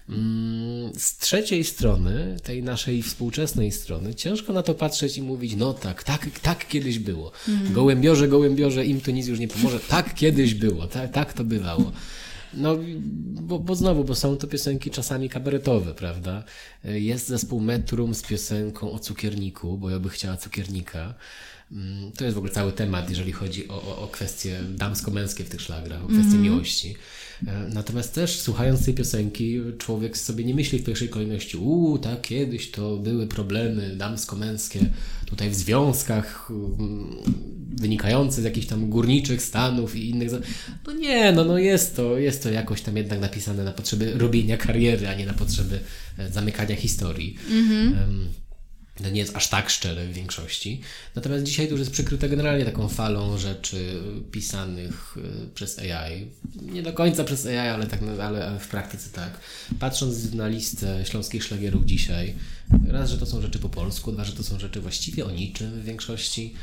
Mm, 0.09 0.91
z 0.97 1.17
trzeciej 1.17 1.63
strony, 1.63 2.37
tej 2.43 2.63
naszej 2.63 3.03
współczesnej 3.03 3.71
strony, 3.71 4.15
ciężko 4.15 4.53
na 4.53 4.63
to 4.63 4.73
patrzeć 4.73 5.17
i 5.17 5.21
mówić, 5.21 5.55
no 5.55 5.73
tak, 5.73 6.03
tak, 6.03 6.27
tak 6.41 6.67
kiedyś 6.67 6.99
było. 6.99 7.31
Mm. 7.47 7.73
Gołębiorze, 7.73 8.27
gołębiorze, 8.27 8.85
im 8.85 9.01
to 9.01 9.11
nic 9.11 9.27
już 9.27 9.39
nie 9.39 9.47
pomoże. 9.47 9.79
Tak 9.79 10.15
kiedyś 10.15 10.53
było, 10.53 10.87
tak, 10.87 11.11
tak 11.11 11.33
to 11.33 11.43
bywało. 11.43 11.91
No, 12.53 12.77
bo, 13.41 13.59
bo 13.59 13.75
znowu, 13.75 14.03
bo 14.03 14.15
są 14.15 14.37
to 14.37 14.47
piosenki 14.47 14.89
czasami 14.89 15.29
kabaretowe, 15.29 15.93
prawda? 15.93 16.43
Jest 16.83 17.27
zespół 17.27 17.59
Metrum 17.59 18.15
z 18.15 18.21
piosenką 18.21 18.91
o 18.91 18.99
cukierniku, 18.99 19.77
bo 19.77 19.89
ja 19.89 19.99
by 19.99 20.09
chciała 20.09 20.37
cukiernika. 20.37 21.13
Mm, 21.71 22.11
to 22.11 22.23
jest 22.23 22.35
w 22.35 22.37
ogóle 22.37 22.53
cały 22.53 22.71
temat, 22.71 23.09
jeżeli 23.09 23.31
chodzi 23.31 23.67
o, 23.67 23.73
o, 23.73 24.01
o 24.03 24.07
kwestie 24.07 24.59
damsko-męskie 24.77 25.43
w 25.43 25.49
tych 25.49 25.61
szlagrach, 25.61 26.03
o 26.03 26.07
kwestie 26.07 26.27
mm 26.27 26.39
-hmm. 26.39 26.43
miłości. 26.43 26.95
E, 27.47 27.69
natomiast 27.73 28.13
też 28.13 28.39
słuchając 28.39 28.85
tej 28.85 28.93
piosenki, 28.93 29.59
człowiek 29.77 30.17
sobie 30.17 30.43
nie 30.43 30.55
myśli 30.55 30.79
w 30.79 30.83
pierwszej 30.83 31.09
kolejności, 31.09 31.57
uuu, 31.57 31.97
tak, 31.97 32.21
kiedyś 32.21 32.71
to 32.71 32.97
były 32.97 33.27
problemy 33.27 33.95
damsko-męskie 33.95 34.79
tutaj 35.25 35.49
w 35.49 35.55
związkach 35.55 36.49
mm, 36.49 37.07
wynikające 37.75 38.41
z 38.41 38.45
jakichś 38.45 38.67
tam 38.67 38.89
górniczych 38.89 39.41
stanów 39.41 39.95
i 39.95 40.09
innych. 40.09 40.31
No 40.87 40.93
nie, 40.93 41.31
no, 41.31 41.43
no 41.43 41.57
jest, 41.57 41.95
to, 41.95 42.17
jest 42.17 42.43
to 42.43 42.49
jakoś 42.49 42.81
tam 42.81 42.97
jednak 42.97 43.19
napisane 43.19 43.63
na 43.63 43.71
potrzeby 43.71 44.13
robienia 44.13 44.57
kariery, 44.57 45.07
a 45.07 45.15
nie 45.15 45.25
na 45.25 45.33
potrzeby 45.33 45.79
e, 46.17 46.29
zamykania 46.29 46.75
historii. 46.75 47.37
Mm 47.49 47.69
-hmm 47.69 48.40
nie 48.99 49.19
jest 49.19 49.35
aż 49.35 49.47
tak 49.47 49.69
szczere 49.69 50.05
w 50.05 50.13
większości. 50.13 50.81
Natomiast 51.15 51.43
dzisiaj 51.43 51.65
to 51.65 51.71
już 51.71 51.79
jest 51.79 51.91
przykryte 51.91 52.29
generalnie 52.29 52.65
taką 52.65 52.87
falą 52.87 53.37
rzeczy 53.37 54.01
pisanych 54.31 55.17
y, 55.17 55.49
przez 55.53 55.79
AI. 55.79 56.27
Nie 56.61 56.83
do 56.83 56.93
końca 56.93 57.23
przez 57.23 57.45
AI, 57.45 57.57
ale, 57.57 57.87
tak, 57.87 57.99
ale 58.21 58.59
w 58.59 58.67
praktyce 58.67 59.09
tak. 59.09 59.39
Patrząc 59.79 60.33
na 60.33 60.47
listę 60.47 61.05
śląskich 61.05 61.43
szlagierów 61.43 61.85
dzisiaj, 61.85 62.33
raz, 62.87 63.09
że 63.09 63.17
to 63.17 63.25
są 63.25 63.41
rzeczy 63.41 63.59
po 63.59 63.69
polsku, 63.69 64.11
dwa, 64.11 64.23
że 64.23 64.33
to 64.33 64.43
są 64.43 64.59
rzeczy 64.59 64.81
właściwie 64.81 65.25
o 65.25 65.31
niczym 65.31 65.71
w 65.71 65.83
większości, 65.83 66.53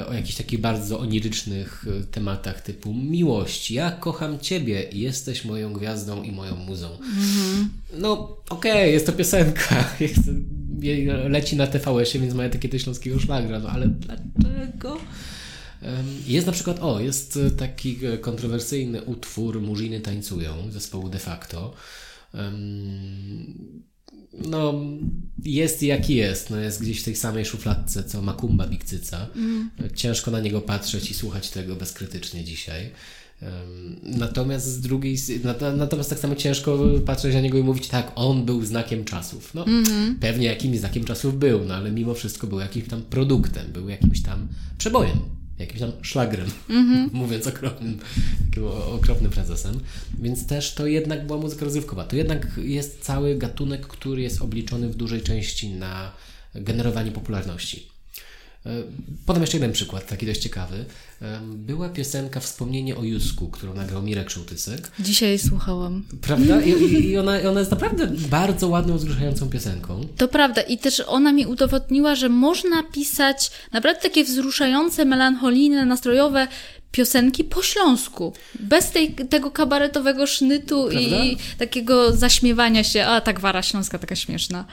y, 0.00 0.06
o 0.06 0.12
jakichś 0.12 0.36
takich 0.36 0.60
bardzo 0.60 0.98
onirycznych 0.98 1.86
y, 2.02 2.06
tematach 2.06 2.60
typu 2.60 2.94
miłość, 2.94 3.70
ja 3.70 3.90
kocham 3.90 4.38
Ciebie, 4.38 4.88
jesteś 4.92 5.44
moją 5.44 5.72
gwiazdą 5.72 6.22
i 6.22 6.32
moją 6.32 6.56
muzą. 6.56 6.88
Mm 6.88 7.04
-hmm. 7.04 7.66
No 7.98 8.12
okej, 8.48 8.72
okay, 8.72 8.90
jest 8.90 9.06
to 9.06 9.12
piosenka, 9.12 9.90
jest, 10.00 10.20
leci 11.28 11.56
na 11.56 11.66
TVS-ie, 11.66 12.22
więc 12.22 12.34
ma 12.34 12.44
etykietę 12.44 12.78
śląskiego 12.78 13.18
szlagra, 13.18 13.58
no 13.58 13.68
ale 13.68 13.88
dlaczego? 13.88 14.98
Jest 16.26 16.46
na 16.46 16.52
przykład, 16.52 16.78
o, 16.80 17.00
jest 17.00 17.38
taki 17.58 17.98
kontrowersyjny 18.20 19.02
utwór 19.02 19.60
Murziny 19.60 20.00
tańcują 20.00 20.70
zespołu 20.70 21.08
de 21.08 21.18
facto. 21.18 21.74
No, 24.48 24.74
jest 25.44 25.82
jaki 25.82 26.14
jest. 26.14 26.50
No, 26.50 26.56
jest 26.56 26.82
gdzieś 26.82 27.00
w 27.00 27.04
tej 27.04 27.16
samej 27.16 27.44
szufladce 27.44 28.04
co 28.04 28.22
Makumba 28.22 28.66
Bikcyca. 28.66 29.26
Mm. 29.36 29.70
Ciężko 29.94 30.30
na 30.30 30.40
niego 30.40 30.60
patrzeć 30.60 31.10
i 31.10 31.14
słuchać 31.14 31.50
tego 31.50 31.76
bezkrytycznie 31.76 32.44
dzisiaj. 32.44 32.90
Natomiast 34.02 34.66
z 34.66 34.80
drugiej 34.80 35.16
natomiast 35.76 36.10
tak 36.10 36.18
samo 36.18 36.34
ciężko 36.34 36.78
patrzeć 37.06 37.34
na 37.34 37.40
niego 37.40 37.58
i 37.58 37.62
mówić, 37.62 37.88
tak, 37.88 38.12
on 38.14 38.44
był 38.44 38.64
znakiem 38.64 39.04
czasów. 39.04 39.54
No, 39.54 39.66
mm 39.66 39.84
-hmm. 39.84 40.14
pewnie 40.20 40.46
jakimś 40.46 40.78
znakiem 40.78 41.04
czasów 41.04 41.38
był, 41.38 41.64
no 41.64 41.74
ale 41.74 41.90
mimo 41.90 42.14
wszystko 42.14 42.46
był 42.46 42.60
jakimś 42.60 42.88
tam 42.88 43.02
produktem, 43.02 43.72
był 43.72 43.88
jakimś 43.88 44.22
tam 44.22 44.48
przebojem, 44.78 45.18
jakimś 45.58 45.80
tam 45.80 45.92
szlagrem, 46.02 46.46
mm 46.70 46.86
-hmm. 46.86 47.12
mówiąc 47.20 47.46
okropnym, 47.46 47.98
okropnym 48.92 49.32
frazesem. 49.32 49.80
Więc 50.18 50.46
też 50.46 50.74
to 50.74 50.86
jednak 50.86 51.26
była 51.26 51.38
muzyka 51.38 51.64
rozrywkowa. 51.64 52.04
To 52.04 52.16
jednak 52.16 52.60
jest 52.62 53.00
cały 53.00 53.36
gatunek, 53.36 53.86
który 53.86 54.22
jest 54.22 54.42
obliczony 54.42 54.88
w 54.88 54.94
dużej 54.94 55.22
części 55.22 55.70
na 55.70 56.12
generowanie 56.54 57.10
popularności. 57.10 57.93
E, 58.66 58.70
podam 59.26 59.42
jeszcze 59.42 59.56
jeden 59.56 59.72
przykład, 59.72 60.06
taki 60.06 60.26
dość 60.26 60.40
ciekawy. 60.40 60.84
Była 61.42 61.88
piosenka 61.88 62.40
Wspomnienie 62.40 62.96
o 62.96 63.04
Jusku, 63.04 63.48
którą 63.48 63.74
nagrał 63.74 64.02
Mirek 64.02 64.30
Szołtysek. 64.30 64.90
Dzisiaj 65.00 65.38
słuchałam. 65.38 66.04
Prawda? 66.20 66.60
I, 66.60 66.70
i 67.04 67.18
ona, 67.18 67.32
ona 67.50 67.60
jest 67.60 67.70
naprawdę 67.70 68.06
bardzo 68.30 68.68
ładną, 68.68 68.96
wzruszającą 68.96 69.50
piosenką. 69.50 70.06
To 70.16 70.28
prawda. 70.28 70.62
I 70.62 70.78
też 70.78 71.00
ona 71.00 71.32
mi 71.32 71.46
udowodniła, 71.46 72.14
że 72.14 72.28
można 72.28 72.82
pisać 72.82 73.50
naprawdę 73.72 74.02
takie 74.02 74.24
wzruszające, 74.24 75.04
melancholijne, 75.04 75.86
nastrojowe 75.86 76.48
piosenki 76.94 77.44
po 77.44 77.62
śląsku. 77.62 78.32
Bez 78.60 78.90
tej, 78.90 79.14
tego 79.14 79.50
kabaretowego 79.50 80.26
sznytu 80.26 80.88
Prawda? 80.90 81.24
i 81.24 81.36
takiego 81.58 82.16
zaśmiewania 82.16 82.84
się, 82.84 83.04
a 83.04 83.20
tak 83.20 83.40
wara 83.40 83.62
śląska 83.62 83.98
taka 83.98 84.16
śmieszna. 84.16 84.64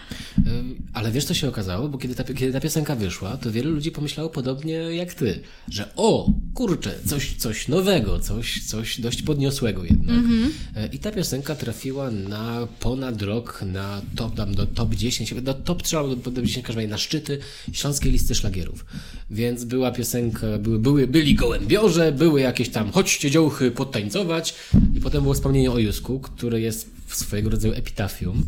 Ale 0.94 1.12
wiesz, 1.12 1.26
co 1.26 1.34
się 1.34 1.50
okazało? 1.50 1.90
Bo 1.90 1.98
kiedy 1.98 2.16
ta, 2.16 2.24
kiedy 2.24 2.54
ta 2.54 2.60
piosenka 2.60 2.96
wyszła, 2.96 3.38
to 3.38 3.52
wielu 3.52 3.72
ludzi 3.72 3.92
pomyślało 3.92 4.30
podobnie 4.30 4.74
jak 4.74 5.14
ty, 5.14 5.42
że 5.70 5.92
o, 5.96 6.30
kurczę, 6.54 6.96
coś, 7.06 7.36
coś 7.36 7.68
nowego, 7.68 8.20
coś, 8.20 8.64
coś 8.64 9.02
dość 9.02 9.22
podniosłego 9.22 9.84
jednak. 9.84 10.18
Mm 10.18 10.30
-hmm. 10.30 10.50
I 10.96 11.00
ta 11.00 11.12
piosenka 11.12 11.56
trafiła 11.56 12.12
na 12.12 12.68
ponad 12.80 13.22
rok 13.22 13.62
na 13.66 14.02
top, 14.16 14.36
tam 14.36 14.56
do 14.56 14.66
top 14.66 14.96
10, 14.96 15.34
do 15.42 15.54
top 15.54 15.84
3 15.84 15.98
albo 15.98 16.16
do 16.16 16.32
top 16.32 16.46
10, 16.46 16.66
każdej 16.66 16.88
na 16.88 16.98
szczyty 16.98 17.40
śląskiej 17.74 18.12
listy 18.12 18.36
szlagierów. 18.36 18.86
Więc 19.32 19.64
była 19.64 19.92
piosenka, 19.92 20.58
były, 20.60 20.80
były, 20.80 21.08
byli 21.08 21.36
gołębiorze, 21.36 22.12
były 22.12 22.42
jakieś 22.42 22.70
tam 22.70 22.92
chodźcie 22.92 23.32
dziołchy 23.32 23.72
podtańcować 23.72 24.54
i 24.96 25.00
potem 25.00 25.22
było 25.22 25.34
wspomnienie 25.34 25.72
o 25.72 25.80
Jusku, 25.80 26.20
które 26.20 26.62
jest 26.62 26.90
swojego 27.08 27.50
rodzaju 27.50 27.74
epitafium 27.74 28.46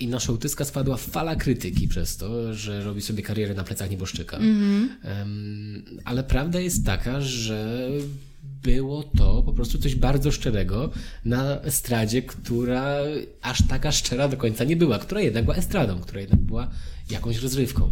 i 0.00 0.08
na 0.08 0.20
Szołtyska 0.20 0.64
spadła 0.64 0.96
fala 0.96 1.36
krytyki 1.36 1.88
przez 1.88 2.16
to, 2.16 2.54
że 2.54 2.82
robi 2.82 3.02
sobie 3.02 3.22
karierę 3.22 3.54
na 3.54 3.64
plecach 3.64 3.90
nieboszczyka. 3.90 4.36
Mm 4.36 4.56
-hmm. 4.56 4.88
ale 6.04 6.24
prawda 6.24 6.60
jest 6.60 6.86
taka, 6.86 7.20
że 7.20 7.88
było 8.62 9.02
to 9.02 9.42
po 9.42 9.52
prostu 9.52 9.78
coś 9.78 9.94
bardzo 9.94 10.32
szczerego 10.32 10.90
na 11.24 11.60
estradzie, 11.60 12.22
która 12.22 12.96
aż 13.42 13.66
taka 13.68 13.92
szczera 13.92 14.28
do 14.28 14.36
końca 14.36 14.64
nie 14.64 14.76
była, 14.76 14.98
która 14.98 15.20
jednak 15.20 15.44
była 15.44 15.56
estradą, 15.56 16.00
która 16.00 16.20
jednak 16.20 16.40
była 16.40 16.70
jakąś 17.10 17.36
rozrywką. 17.36 17.90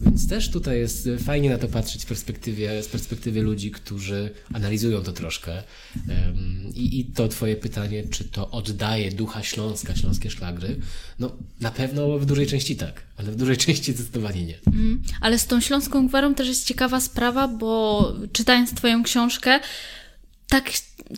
Więc 0.00 0.28
też 0.28 0.50
tutaj 0.50 0.78
jest 0.78 1.08
fajnie 1.24 1.50
na 1.50 1.58
to 1.58 1.68
patrzeć 1.68 2.02
z 2.02 2.06
perspektywy, 2.06 2.82
z 2.82 2.88
perspektywy 2.88 3.42
ludzi, 3.42 3.70
którzy 3.70 4.30
analizują 4.54 5.02
to 5.02 5.12
troszkę. 5.12 5.62
I, 6.74 7.00
I 7.00 7.04
to 7.04 7.28
twoje 7.28 7.56
pytanie, 7.56 8.04
czy 8.10 8.24
to 8.24 8.50
oddaje 8.50 9.12
ducha 9.12 9.42
Śląska, 9.42 9.96
śląskie 9.96 10.30
szlagry? 10.30 10.76
No 11.18 11.32
na 11.60 11.70
pewno 11.70 12.18
w 12.18 12.26
dużej 12.26 12.46
części 12.46 12.76
tak, 12.76 13.02
ale 13.16 13.32
w 13.32 13.36
dużej 13.36 13.56
części 13.66 13.92
zdecydowanie 13.92 14.44
nie. 14.44 14.58
Mm, 14.66 15.02
ale 15.20 15.38
z 15.38 15.46
tą 15.46 15.60
śląską 15.60 16.08
gwarą 16.08 16.34
też 16.34 16.48
jest 16.48 16.66
ciekawa 16.66 17.00
sprawa, 17.00 17.48
bo 17.48 18.12
czytając 18.32 18.74
twoją 18.74 19.02
książkę, 19.02 19.60
tak 20.52 20.70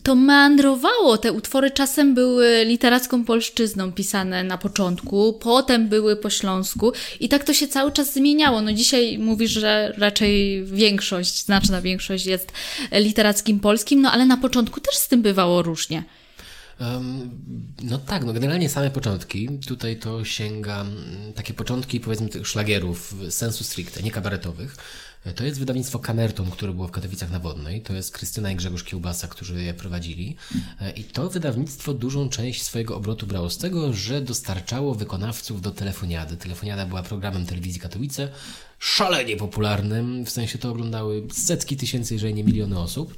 to 0.02 0.14
meandrowało. 0.14 1.18
Te 1.18 1.32
utwory 1.32 1.70
czasem 1.70 2.14
były 2.14 2.64
literacką 2.64 3.24
polszczyzną 3.24 3.92
pisane 3.92 4.44
na 4.44 4.58
początku, 4.58 5.32
potem 5.32 5.88
były 5.88 6.16
po 6.16 6.30
śląsku 6.30 6.92
i 7.20 7.28
tak 7.28 7.44
to 7.44 7.54
się 7.54 7.68
cały 7.68 7.92
czas 7.92 8.12
zmieniało. 8.12 8.60
No 8.60 8.72
dzisiaj 8.72 9.18
mówisz, 9.18 9.50
że 9.50 9.94
raczej 9.98 10.64
większość, 10.64 11.44
znaczna 11.44 11.82
większość 11.82 12.26
jest 12.26 12.52
literackim 12.92 13.60
polskim, 13.60 14.02
no 14.02 14.12
ale 14.12 14.26
na 14.26 14.36
początku 14.36 14.80
też 14.80 14.94
z 14.96 15.08
tym 15.08 15.22
bywało 15.22 15.62
różnie. 15.62 16.04
No 17.82 17.98
tak, 17.98 18.24
no 18.24 18.32
generalnie 18.32 18.68
same 18.68 18.90
początki. 18.90 19.48
Tutaj 19.68 19.96
to 19.96 20.24
sięga 20.24 20.80
mm, 20.80 21.32
takie 21.32 21.54
początki 21.54 22.00
powiedzmy 22.00 22.28
tych 22.28 22.48
szlagierów 22.48 23.14
sensu 23.30 23.64
stricte, 23.64 24.02
nie 24.02 24.10
kabaretowych. 24.10 24.76
To 25.32 25.44
jest 25.44 25.58
wydawnictwo 25.58 25.98
Kamerton, 25.98 26.50
które 26.50 26.72
było 26.72 26.88
w 26.88 26.90
Katowicach 26.90 27.30
na 27.30 27.38
Wodnej. 27.38 27.82
To 27.82 27.92
jest 27.92 28.12
Krystyna 28.12 28.50
i 28.50 28.56
Grzegorz 28.56 28.84
Kiełbasa, 28.84 29.28
którzy 29.28 29.62
je 29.62 29.74
prowadzili. 29.74 30.36
E, 30.80 30.90
I 30.90 31.04
to 31.04 31.30
wydawnictwo 31.30 31.94
dużą 31.94 32.28
część 32.28 32.62
swojego 32.62 32.96
obrotu 32.96 33.26
brało 33.26 33.50
z 33.50 33.58
tego, 33.58 33.92
że 33.92 34.20
dostarczało 34.20 34.94
wykonawców 34.94 35.62
do 35.62 35.70
telefoniady. 35.70 36.36
Telefoniada 36.36 36.86
była 36.86 37.02
programem 37.02 37.46
telewizji 37.46 37.80
Katowice, 37.80 38.28
szalenie 38.78 39.36
popularnym, 39.36 40.24
w 40.24 40.30
sensie 40.30 40.58
to 40.58 40.70
oglądały 40.70 41.22
setki 41.32 41.76
tysięcy, 41.76 42.14
jeżeli 42.14 42.34
nie 42.34 42.44
miliony 42.44 42.78
osób. 42.78 43.14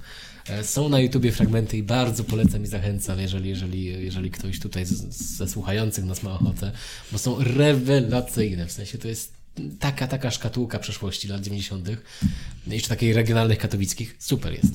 E, 0.49 0.65
są 0.65 0.89
na 0.89 1.01
YouTubie 1.01 1.33
fragmenty 1.33 1.77
i 1.77 1.83
bardzo 1.83 2.25
polecam 2.25 2.63
i 2.63 2.67
zachęcam, 2.67 3.21
jeżeli, 3.21 3.49
jeżeli, 3.49 3.85
jeżeli 4.05 4.31
ktoś 4.31 4.61
tutaj 4.61 4.85
ze 5.11 5.49
słuchających 5.49 6.05
nas 6.05 6.23
ma 6.23 6.33
ochotę, 6.33 6.73
bo 7.13 7.19
są 7.19 7.37
rewelacyjne. 7.39 8.67
W 8.67 8.73
sensie 8.73 8.99
to 8.99 9.09
jest 9.09 9.36
taka, 9.79 10.07
taka 10.07 10.31
szkatułka 10.31 10.79
przeszłości 10.79 11.29
lat 11.29 11.41
90., 11.41 11.89
jeszcze 12.67 12.89
takiej 12.89 13.13
regionalnych 13.13 13.59
katowickich, 13.59 14.17
super 14.19 14.53
jest. 14.53 14.75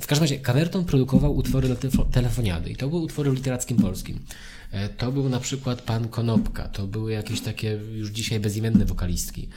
W 0.00 0.06
każdym 0.06 0.24
razie, 0.24 0.38
Kamerton 0.38 0.84
produkował 0.84 1.36
utwory 1.36 1.68
dla 1.68 1.90
telefoniady 2.10 2.70
i 2.70 2.76
to 2.76 2.88
były 2.88 3.02
utwory 3.02 3.30
w 3.30 3.34
literackim 3.34 3.76
polskim. 3.76 4.20
E, 4.72 4.88
to 4.88 5.12
był 5.12 5.28
na 5.28 5.40
przykład 5.40 5.82
Pan 5.82 6.08
Konopka, 6.08 6.68
to 6.68 6.86
były 6.86 7.12
jakieś 7.12 7.40
takie 7.40 7.80
już 7.92 8.10
dzisiaj 8.10 8.40
bezimienne 8.40 8.84
wokalistki. 8.84 9.48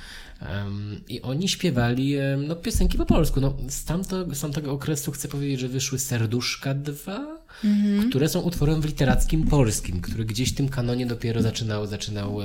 I 1.10 1.22
oni 1.22 1.50
śpiewali 1.50 2.16
no, 2.48 2.56
piosenki 2.56 2.98
po 2.98 3.06
polsku. 3.06 3.42
No, 3.42 3.54
z, 3.70 3.86
tamto, 3.86 4.36
z 4.36 4.40
tamtego 4.40 4.72
okresu 4.72 5.12
chcę 5.12 5.28
powiedzieć, 5.28 5.60
że 5.60 5.68
wyszły 5.68 6.00
Serduszka 6.00 6.74
2, 6.74 7.41
mhm. 7.64 8.10
które 8.10 8.30
są 8.30 8.42
utworem 8.42 8.82
w 8.82 8.86
literackim 8.86 9.48
polskim, 9.48 10.02
który 10.02 10.26
gdzieś 10.26 10.52
w 10.52 10.56
tym 10.56 10.70
kanonie 10.70 11.06
dopiero 11.06 11.42
zaczynał, 11.42 11.88
zaczynał 11.88 12.38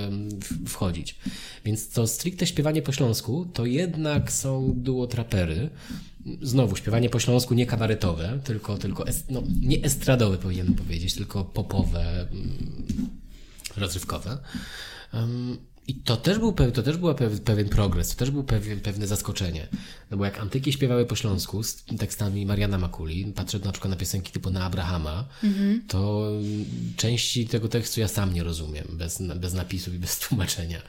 wchodzić. 0.67 1.17
Więc 1.65 1.89
to 1.89 2.07
stricte 2.07 2.47
śpiewanie 2.47 2.83
po 2.83 2.93
śląsku 2.93 3.47
to 3.53 3.67
jednak 3.67 4.33
są 4.33 4.73
duo 4.77 5.07
trapery. 5.07 5.71
Znowu, 6.43 6.77
śpiewanie 6.77 7.11
po 7.11 7.21
śląsku 7.21 7.55
nie 7.55 7.67
kabaretowe, 7.67 8.41
tylko, 8.45 8.79
tylko 8.79 9.05
no, 9.31 9.43
nie 9.61 9.85
estradowe 9.85 10.39
powinienem 10.39 10.75
powiedzieć, 10.75 11.15
tylko 11.15 11.45
popowe, 11.45 12.21
mm, 12.21 13.11
rozrywkowe. 13.77 14.39
I 15.89 15.95
to 15.95 16.17
też 16.17 16.39
był, 16.39 16.53
to 16.53 16.83
też 16.83 16.97
był 16.97 17.15
pewien 17.45 17.69
progres, 17.69 18.09
to 18.09 18.17
też 18.17 18.31
był 18.31 18.45
pewien, 18.45 18.81
pewne 18.81 19.07
zaskoczenie. 19.07 19.69
No 20.11 20.17
bo 20.17 20.25
jak 20.25 20.39
antyki 20.39 20.73
śpiewały 20.73 21.07
po 21.07 21.17
śląsku 21.17 21.63
z 21.63 21.85
tekstami 21.99 22.47
Mariana 22.47 22.79
Makuli, 22.79 23.33
patrzę 23.35 23.59
na 23.59 23.73
przykład 23.73 23.91
na 23.91 23.97
piosenki 23.97 24.33
typu 24.33 24.51
na 24.51 24.65
Abrahama, 24.65 25.29
mm-hmm. 25.45 25.79
to 25.89 26.31
części 26.97 27.47
tego 27.47 27.69
tekstu 27.69 28.01
ja 28.01 28.09
sam 28.09 28.35
nie 28.35 28.43
rozumiem, 28.43 28.87
bez, 28.93 29.23
bez 29.37 29.55
napisów 29.55 29.95
i 29.95 29.99
bez 29.99 30.19
tłumaczenia. 30.29 30.83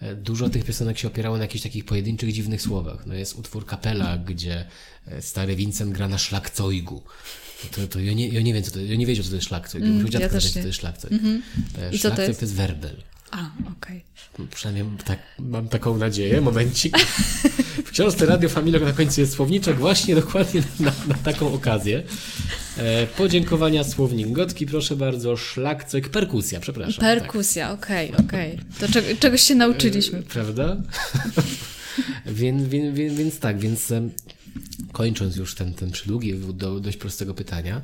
E, 0.00 0.14
dużo 0.14 0.50
tych 0.50 0.64
piosenek 0.64 0.98
się 0.98 1.08
opierało 1.08 1.36
na 1.36 1.44
jakichś 1.44 1.62
takich 1.62 1.84
pojedynczych, 1.84 2.32
dziwnych 2.32 2.62
słowach. 2.62 3.06
No 3.06 3.14
jest 3.14 3.38
utwór 3.38 3.66
Kapela, 3.66 4.18
gdzie 4.18 4.66
e, 5.06 5.22
stary 5.22 5.56
Vincent 5.56 5.92
gra 5.92 6.08
na 6.08 6.18
szlakcojgu. 6.18 7.02
To, 7.70 7.86
to 7.86 8.00
ja, 8.00 8.12
nie, 8.12 8.28
ja 8.28 8.40
nie 8.40 8.54
wiem, 8.54 8.62
co 8.62 8.70
to 8.70 8.80
Ja 8.80 8.96
nie 8.96 9.06
wiedział, 9.06 9.24
co 9.24 9.30
to 9.30 9.36
jest 9.36 9.48
szlakcojg. 9.48 9.84
Mm, 9.84 10.06
ja 10.12 10.28
też 10.28 10.32
wiedzieć, 10.32 10.52
co 10.52 10.60
to 10.60 10.66
jest 10.66 10.78
szlakcojg. 10.78 11.14
Mm-hmm. 11.14 11.40
Szlakcojg 11.98 12.38
to 12.38 12.44
jest 12.44 12.54
werbel. 12.54 13.02
A, 13.32 13.50
okej. 13.60 14.04
Okay. 14.34 14.46
Przynajmniej 14.46 14.98
tak, 15.04 15.18
mam 15.38 15.68
taką 15.68 15.98
nadzieję. 15.98 16.40
Momencik. 16.40 16.98
W 17.84 17.90
książce 17.90 18.26
Radio 18.26 18.48
Familia 18.48 18.80
na 18.80 18.92
końcu 18.92 19.20
jest 19.20 19.32
słowniczek 19.32 19.76
właśnie 19.76 20.14
dokładnie 20.14 20.62
na, 20.80 20.92
na 21.08 21.14
taką 21.14 21.54
okazję. 21.54 22.02
E, 22.76 23.06
podziękowania 23.06 23.84
słownik 23.84 24.28
gotki, 24.32 24.66
proszę 24.66 24.96
bardzo. 24.96 25.36
Szlakcek, 25.36 26.08
perkusja, 26.08 26.60
przepraszam. 26.60 27.04
Perkusja, 27.04 27.72
okej, 27.72 28.10
tak. 28.10 28.20
okej. 28.20 28.54
Okay, 28.54 28.88
okay. 28.88 29.14
To 29.14 29.16
czegoś 29.20 29.42
się 29.42 29.54
nauczyliśmy. 29.54 30.18
E, 30.18 30.22
prawda? 30.22 30.76
więc, 32.26 32.68
więc, 32.68 32.96
więc, 32.96 33.18
więc 33.18 33.38
tak, 33.38 33.58
więc 33.58 33.92
kończąc 34.92 35.36
już 35.36 35.54
ten, 35.54 35.74
ten 35.74 35.90
przydługi 35.90 36.34
do 36.34 36.80
dość 36.80 36.96
prostego 36.96 37.34
pytania. 37.34 37.82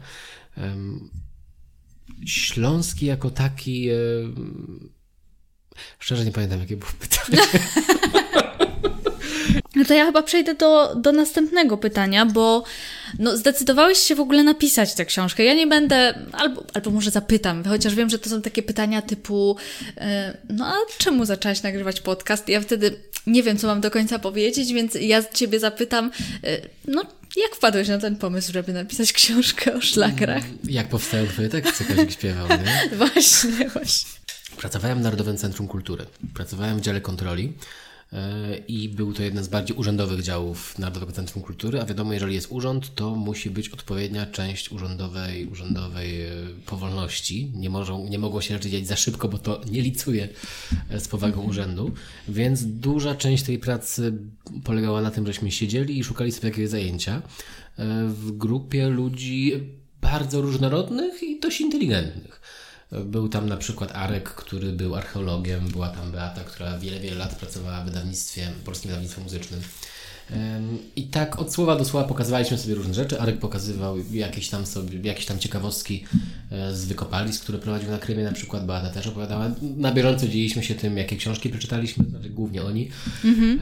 Śląski 2.27 3.07
jako 3.07 3.31
taki 3.31 3.89
Szczerze 5.99 6.25
nie 6.25 6.33
pamiętam, 6.33 6.61
jakie 6.61 6.77
było 6.77 6.93
pytanie. 7.01 7.43
No 9.79 9.85
to 9.85 9.95
ja 9.95 10.07
chyba 10.07 10.23
przejdę 10.23 10.55
do, 10.55 10.95
do 10.95 11.13
następnego 11.13 11.77
pytania, 11.77 12.27
bo 12.27 12.65
no, 13.19 13.37
zdecydowałeś 13.37 13.99
się 13.99 14.15
w 14.15 14.21
ogóle 14.21 14.43
napisać 14.43 14.95
tę 14.95 15.05
książkę. 15.07 15.45
Ja 15.45 15.55
nie 15.55 15.67
będę, 15.67 16.19
albo, 16.33 16.65
albo 16.75 16.91
może 16.91 17.11
zapytam, 17.11 17.65
chociaż 17.65 17.95
wiem, 17.95 18.11
że 18.11 18.19
to 18.19 18.31
są 18.31 18.43
takie 18.43 18.63
pytania 18.63 19.03
typu 19.03 19.57
yy, 19.97 20.03
no 20.49 20.67
a 20.67 20.75
czemu 20.99 21.25
zaczęłaś 21.25 21.63
nagrywać 21.63 22.01
podcast? 22.01 22.49
Ja 22.49 22.61
wtedy 22.61 22.97
nie 23.27 23.43
wiem, 23.43 23.59
co 23.59 23.67
mam 23.67 23.81
do 23.81 23.91
końca 23.91 24.19
powiedzieć, 24.19 24.73
więc 24.73 24.95
ja 25.01 25.23
ciebie 25.23 25.61
zapytam, 25.61 26.11
yy, 26.43 26.61
no 26.85 27.03
jak 27.37 27.57
wpadłeś 27.57 27.89
na 27.89 27.99
ten 27.99 28.17
pomysł, 28.17 28.53
żeby 28.53 28.73
napisać 28.73 29.13
książkę 29.13 29.75
o 29.75 29.81
szlakrach? 29.81 30.43
Jak 30.65 30.89
powstają 30.89 31.27
twoje 31.27 31.49
teksty, 31.49 31.85
Kazik 31.85 32.13
śpiewał, 32.13 32.49
nie? 32.49 32.89
właśnie, 32.97 33.69
właśnie. 33.69 34.18
Pracowałem 34.59 34.99
w 34.99 35.03
Narodowym 35.03 35.37
Centrum 35.37 35.69
Kultury. 35.69 36.07
Pracowałem 36.35 36.79
w 36.79 36.81
dziale 36.81 37.01
kontroli 37.01 37.53
e, 38.13 38.57
i 38.69 38.89
był 38.89 39.15
to 39.15 39.23
jeden 39.23 39.45
z 39.45 39.49
bardziej 39.49 39.77
urzędowych 39.77 40.23
działów 40.23 40.79
Narodowego 40.79 41.13
Centrum 41.13 41.43
Kultury, 41.43 41.81
a 41.81 41.85
wiadomo, 41.85 42.13
jeżeli 42.13 42.35
jest 42.35 42.47
urząd, 42.51 42.95
to 42.95 43.15
musi 43.15 43.51
być 43.51 43.69
odpowiednia 43.69 44.27
część 44.27 44.73
urzędowej, 44.73 45.47
urzędowej 45.47 46.23
e, 46.23 46.31
powolności. 46.67 47.53
Nie, 47.55 47.71
może, 47.71 47.99
nie 47.99 48.19
mogło 48.19 48.41
się 48.41 48.55
rzeczy 48.55 48.71
dziać 48.71 48.87
za 48.87 48.97
szybko, 48.97 49.29
bo 49.29 49.39
to 49.39 49.61
nie 49.71 49.83
licuje 49.83 50.29
e, 50.91 51.01
z 51.01 51.09
powagą 51.09 51.43
urzędu, 51.43 51.93
więc 52.29 52.65
duża 52.65 53.15
część 53.15 53.45
tej 53.45 53.59
pracy 53.59 54.13
polegała 54.65 55.03
na 55.03 55.11
tym, 55.11 55.27
żeśmy 55.27 55.51
siedzieli 55.51 55.99
i 55.99 56.05
szukali 56.05 56.33
sobie 56.33 56.49
jakiegoś 56.49 56.71
zajęcia 56.71 57.23
w 58.09 58.33
grupie 58.33 58.89
ludzi 58.89 59.53
bardzo 60.01 60.41
różnorodnych 60.41 61.23
i 61.23 61.41
dość 61.41 61.61
inteligentnych. 61.61 62.41
Był 63.05 63.29
tam 63.29 63.49
na 63.49 63.57
przykład 63.57 63.93
Arek, 63.93 64.29
który 64.29 64.73
był 64.73 64.95
archeologiem, 64.95 65.69
była 65.69 65.89
tam 65.89 66.13
Beata, 66.13 66.45
która 66.45 66.79
wiele, 66.79 67.01
wiele 67.01 67.17
lat 67.17 67.39
pracowała 67.39 67.81
w 67.81 67.85
wydawnictwie, 67.85 68.49
polskim 68.65 68.89
wydawnictwie 68.89 69.23
muzycznym. 69.23 69.61
I 70.97 71.03
tak 71.03 71.39
od 71.39 71.55
słowa 71.55 71.77
do 71.77 71.85
słowa 71.85 72.09
pokazywaliśmy 72.09 72.59
sobie 72.59 72.75
różne 72.75 72.95
rzeczy. 72.95 73.21
Arek 73.21 73.39
pokazywał 73.39 73.97
jakieś 74.13 74.49
tam 74.49 74.67
sobie, 74.67 74.99
jakieś 75.03 75.27
tam 75.27 75.39
ciekawostki 75.39 76.05
e, 76.51 76.75
z 76.75 76.85
wykopalisk, 76.85 77.43
które 77.43 77.59
prowadził 77.59 77.91
na 77.91 77.99
Krymie 77.99 78.25
na 78.25 78.33
przykład. 78.33 78.67
Beata 78.67 78.91
też 78.91 79.07
opowiadała. 79.07 79.51
Na 79.77 79.93
bieżąco 79.93 80.27
dzieliliśmy 80.27 80.63
się 80.63 80.75
tym, 80.75 80.97
jakie 80.97 81.17
książki 81.17 81.49
przeczytaliśmy, 81.49 82.05
znaczy 82.05 82.31
głównie 82.31 82.63
oni. 82.63 82.89
Mhm. 83.25 83.59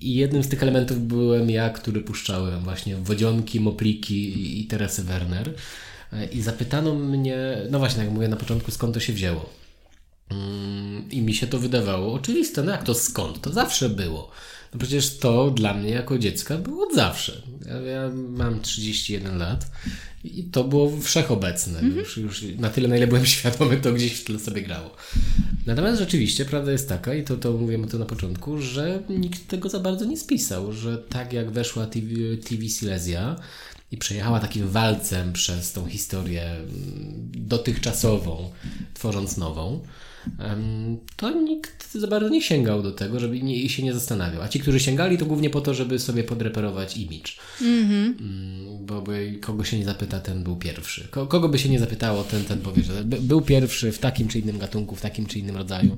I 0.00 0.14
jednym 0.14 0.42
z 0.42 0.48
tych 0.48 0.62
elementów 0.62 1.06
byłem 1.06 1.50
ja, 1.50 1.70
który 1.70 2.00
puszczałem 2.00 2.60
właśnie 2.60 2.96
Wodzionki, 2.96 3.60
Mopliki 3.60 4.60
i 4.60 4.66
Teresy 4.66 5.04
Werner. 5.04 5.54
I 6.32 6.42
zapytano 6.42 6.94
mnie, 6.94 7.58
no 7.70 7.78
właśnie, 7.78 8.04
jak 8.04 8.12
mówię 8.12 8.28
na 8.28 8.36
początku, 8.36 8.70
skąd 8.70 8.94
to 8.94 9.00
się 9.00 9.12
wzięło. 9.12 9.50
Mm, 10.30 11.10
I 11.10 11.22
mi 11.22 11.34
się 11.34 11.46
to 11.46 11.58
wydawało 11.58 12.14
oczywiste. 12.14 12.62
No 12.62 12.72
jak 12.72 12.82
to 12.82 12.94
skąd? 12.94 13.40
To 13.40 13.52
zawsze 13.52 13.88
było. 13.88 14.30
No 14.74 14.78
przecież 14.80 15.18
to 15.18 15.50
dla 15.50 15.74
mnie 15.74 15.90
jako 15.90 16.18
dziecka 16.18 16.58
było 16.58 16.86
od 16.86 16.94
zawsze. 16.94 17.42
Ja, 17.66 17.80
ja 17.80 18.10
mam 18.28 18.60
31 18.60 19.38
lat 19.38 19.70
i 20.24 20.44
to 20.44 20.64
było 20.64 21.00
wszechobecne. 21.00 21.78
Mm 21.78 21.92
-hmm. 21.92 21.96
Już, 21.96 22.16
już 22.16 22.44
na 22.58 22.70
tyle, 22.70 22.88
na 22.88 22.96
ile 22.96 23.06
byłem 23.06 23.26
świadomy, 23.36 23.76
to 23.76 23.92
gdzieś 23.92 24.12
w 24.12 24.24
tle 24.24 24.38
sobie 24.38 24.62
grało. 24.62 24.96
Natomiast 25.66 25.98
rzeczywiście 25.98 26.44
prawda 26.44 26.72
jest 26.72 26.88
taka, 26.88 27.14
i 27.14 27.24
to, 27.24 27.36
to 27.36 27.52
mówiłem 27.52 27.84
o 27.84 27.86
tym 27.86 28.00
na 28.00 28.06
początku, 28.06 28.60
że 28.60 29.02
nikt 29.08 29.48
tego 29.48 29.68
za 29.68 29.80
bardzo 29.80 30.04
nie 30.04 30.16
spisał, 30.16 30.72
że 30.72 30.98
tak 30.98 31.32
jak 31.32 31.50
weszła 31.50 31.86
TV, 31.86 32.06
TV 32.48 32.68
Silesia, 32.68 33.36
i 33.92 33.96
przejechała 33.96 34.40
takim 34.40 34.68
walcem 34.68 35.32
przez 35.32 35.72
tą 35.72 35.86
historię 35.86 36.42
mm, 36.42 36.68
dotychczasową, 37.34 38.50
tworząc 38.94 39.36
nową, 39.36 39.80
to 41.16 41.30
nikt 41.30 41.92
za 41.94 42.06
bardzo 42.06 42.28
nie 42.28 42.42
sięgał 42.42 42.82
do 42.82 42.92
tego, 42.92 43.20
żeby 43.20 43.42
nie, 43.42 43.68
się 43.68 43.82
nie 43.82 43.94
zastanawiał. 43.94 44.42
A 44.42 44.48
ci, 44.48 44.60
którzy 44.60 44.80
sięgali, 44.80 45.18
to 45.18 45.26
głównie 45.26 45.50
po 45.50 45.60
to, 45.60 45.74
żeby 45.74 45.98
sobie 45.98 46.24
podreperować 46.24 46.96
image. 46.96 47.32
Mm-hmm. 47.60 48.12
Bo 48.80 49.02
by, 49.02 49.38
kogo 49.40 49.64
się 49.64 49.78
nie 49.78 49.84
zapyta, 49.84 50.20
ten 50.20 50.42
był 50.42 50.56
pierwszy. 50.56 51.08
Kogo 51.10 51.48
by 51.48 51.58
się 51.58 51.68
nie 51.68 51.78
zapytało, 51.78 52.24
ten, 52.24 52.44
ten 52.44 52.60
powie, 52.60 52.82
że 52.82 53.04
był 53.04 53.40
pierwszy 53.40 53.92
w 53.92 53.98
takim 53.98 54.28
czy 54.28 54.38
innym 54.38 54.58
gatunku, 54.58 54.96
w 54.96 55.00
takim 55.00 55.26
czy 55.26 55.38
innym 55.38 55.56
rodzaju. 55.56 55.96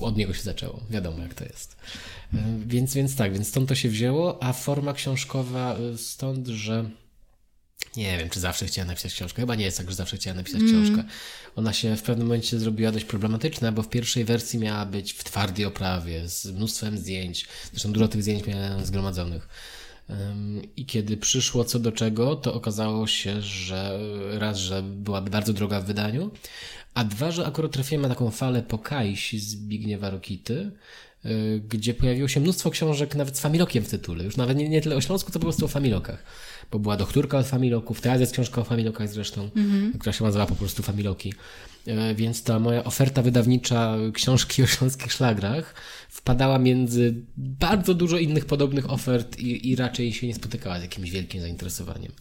Od 0.00 0.16
niego 0.16 0.34
się 0.34 0.42
zaczęło. 0.42 0.80
Wiadomo, 0.90 1.22
jak 1.22 1.34
to 1.34 1.44
jest. 1.44 1.76
Więc, 2.66 2.94
więc 2.94 3.16
tak, 3.16 3.32
więc 3.32 3.48
stąd 3.48 3.68
to 3.68 3.74
się 3.74 3.88
wzięło, 3.88 4.42
a 4.42 4.52
forma 4.52 4.92
książkowa 4.92 5.76
y, 5.94 5.98
stąd, 5.98 6.48
że 6.48 6.90
nie 7.96 8.18
wiem, 8.18 8.30
czy 8.30 8.40
zawsze 8.40 8.66
chciałem 8.66 8.88
napisać 8.88 9.14
książkę. 9.14 9.42
Chyba 9.42 9.54
nie 9.54 9.64
jest 9.64 9.78
tak, 9.78 9.90
że 9.90 9.96
zawsze 9.96 10.16
chciałem 10.16 10.36
napisać 10.36 10.60
mm. 10.60 10.72
książkę. 10.72 11.04
Ona 11.56 11.72
się 11.72 11.96
w 11.96 12.02
pewnym 12.02 12.26
momencie 12.26 12.58
zrobiła 12.58 12.92
dość 12.92 13.04
problematyczna, 13.04 13.72
bo 13.72 13.82
w 13.82 13.88
pierwszej 13.88 14.24
wersji 14.24 14.58
miała 14.58 14.86
być 14.86 15.12
w 15.12 15.24
twardej 15.24 15.64
oprawie, 15.64 16.28
z 16.28 16.46
mnóstwem 16.46 16.98
zdjęć. 16.98 17.46
Zresztą 17.70 17.92
dużo 17.92 18.08
tych 18.08 18.22
zdjęć 18.22 18.46
miałem 18.46 18.86
zgromadzonych. 18.86 19.48
I 20.76 20.86
kiedy 20.86 21.16
przyszło 21.16 21.64
co 21.64 21.78
do 21.78 21.92
czego, 21.92 22.36
to 22.36 22.54
okazało 22.54 23.06
się, 23.06 23.42
że 23.42 23.98
raz, 24.30 24.58
że 24.58 24.82
byłaby 24.82 25.30
bardzo 25.30 25.52
droga 25.52 25.80
w 25.80 25.84
wydaniu, 25.84 26.30
a 26.94 27.04
dwa, 27.04 27.30
że 27.30 27.46
akurat 27.46 27.72
trafiłem 27.72 28.02
na 28.02 28.08
taką 28.08 28.30
falę 28.30 28.62
po 28.62 28.78
Kajsi 28.78 29.38
Zbigniewa 29.38 30.10
Rokity, 30.10 30.70
y, 31.24 31.62
gdzie 31.68 31.94
pojawiło 31.94 32.28
się 32.28 32.40
mnóstwo 32.40 32.70
książek 32.70 33.14
nawet 33.14 33.36
z 33.36 33.40
familokiem 33.40 33.84
w 33.84 33.88
tytule. 33.88 34.24
Już 34.24 34.36
nawet 34.36 34.58
nie, 34.58 34.68
nie 34.68 34.80
tyle 34.80 34.96
o 34.96 35.00
Śląsku, 35.00 35.32
to 35.32 35.38
po 35.38 35.44
prostu 35.46 35.64
o 35.64 35.68
familokach. 35.68 36.24
Bo 36.70 36.78
była 36.78 36.96
doktorka 36.96 37.38
o 37.38 37.42
familoków, 37.42 38.00
teraz 38.00 38.20
jest 38.20 38.32
książka 38.32 38.60
o 38.60 38.64
familokach 38.64 39.08
zresztą, 39.08 39.50
mhm. 39.56 39.92
która 39.98 40.12
się 40.12 40.24
nazywa 40.24 40.46
po 40.46 40.54
prostu 40.54 40.82
Familoki. 40.82 41.34
Y, 41.88 42.14
więc 42.14 42.42
ta 42.42 42.58
moja 42.58 42.84
oferta 42.84 43.22
wydawnicza 43.22 43.96
książki 44.14 44.62
o 44.62 44.66
śląskich 44.66 45.12
szlagrach 45.12 45.74
wpadała 46.08 46.58
między 46.58 47.14
bardzo 47.36 47.94
dużo 47.94 48.18
innych 48.18 48.44
podobnych 48.44 48.90
ofert 48.90 49.38
i, 49.38 49.70
i 49.70 49.76
raczej 49.76 50.12
się 50.12 50.26
nie 50.26 50.34
spotykała 50.34 50.78
z 50.78 50.82
jakimś 50.82 51.10
wielkim 51.10 51.40
zainteresowaniem. 51.40 52.12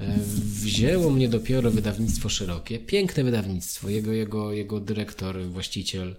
E, 0.00 0.18
wzięło 0.62 1.10
mnie 1.10 1.28
dopiero 1.28 1.70
wydawnictwo 1.70 2.28
szerokie, 2.28 2.78
piękne 2.78 3.24
wydawnictwo. 3.24 3.88
Jego, 3.88 4.12
jego, 4.12 4.52
jego 4.52 4.80
dyrektor, 4.80 5.42
właściciel 5.42 6.16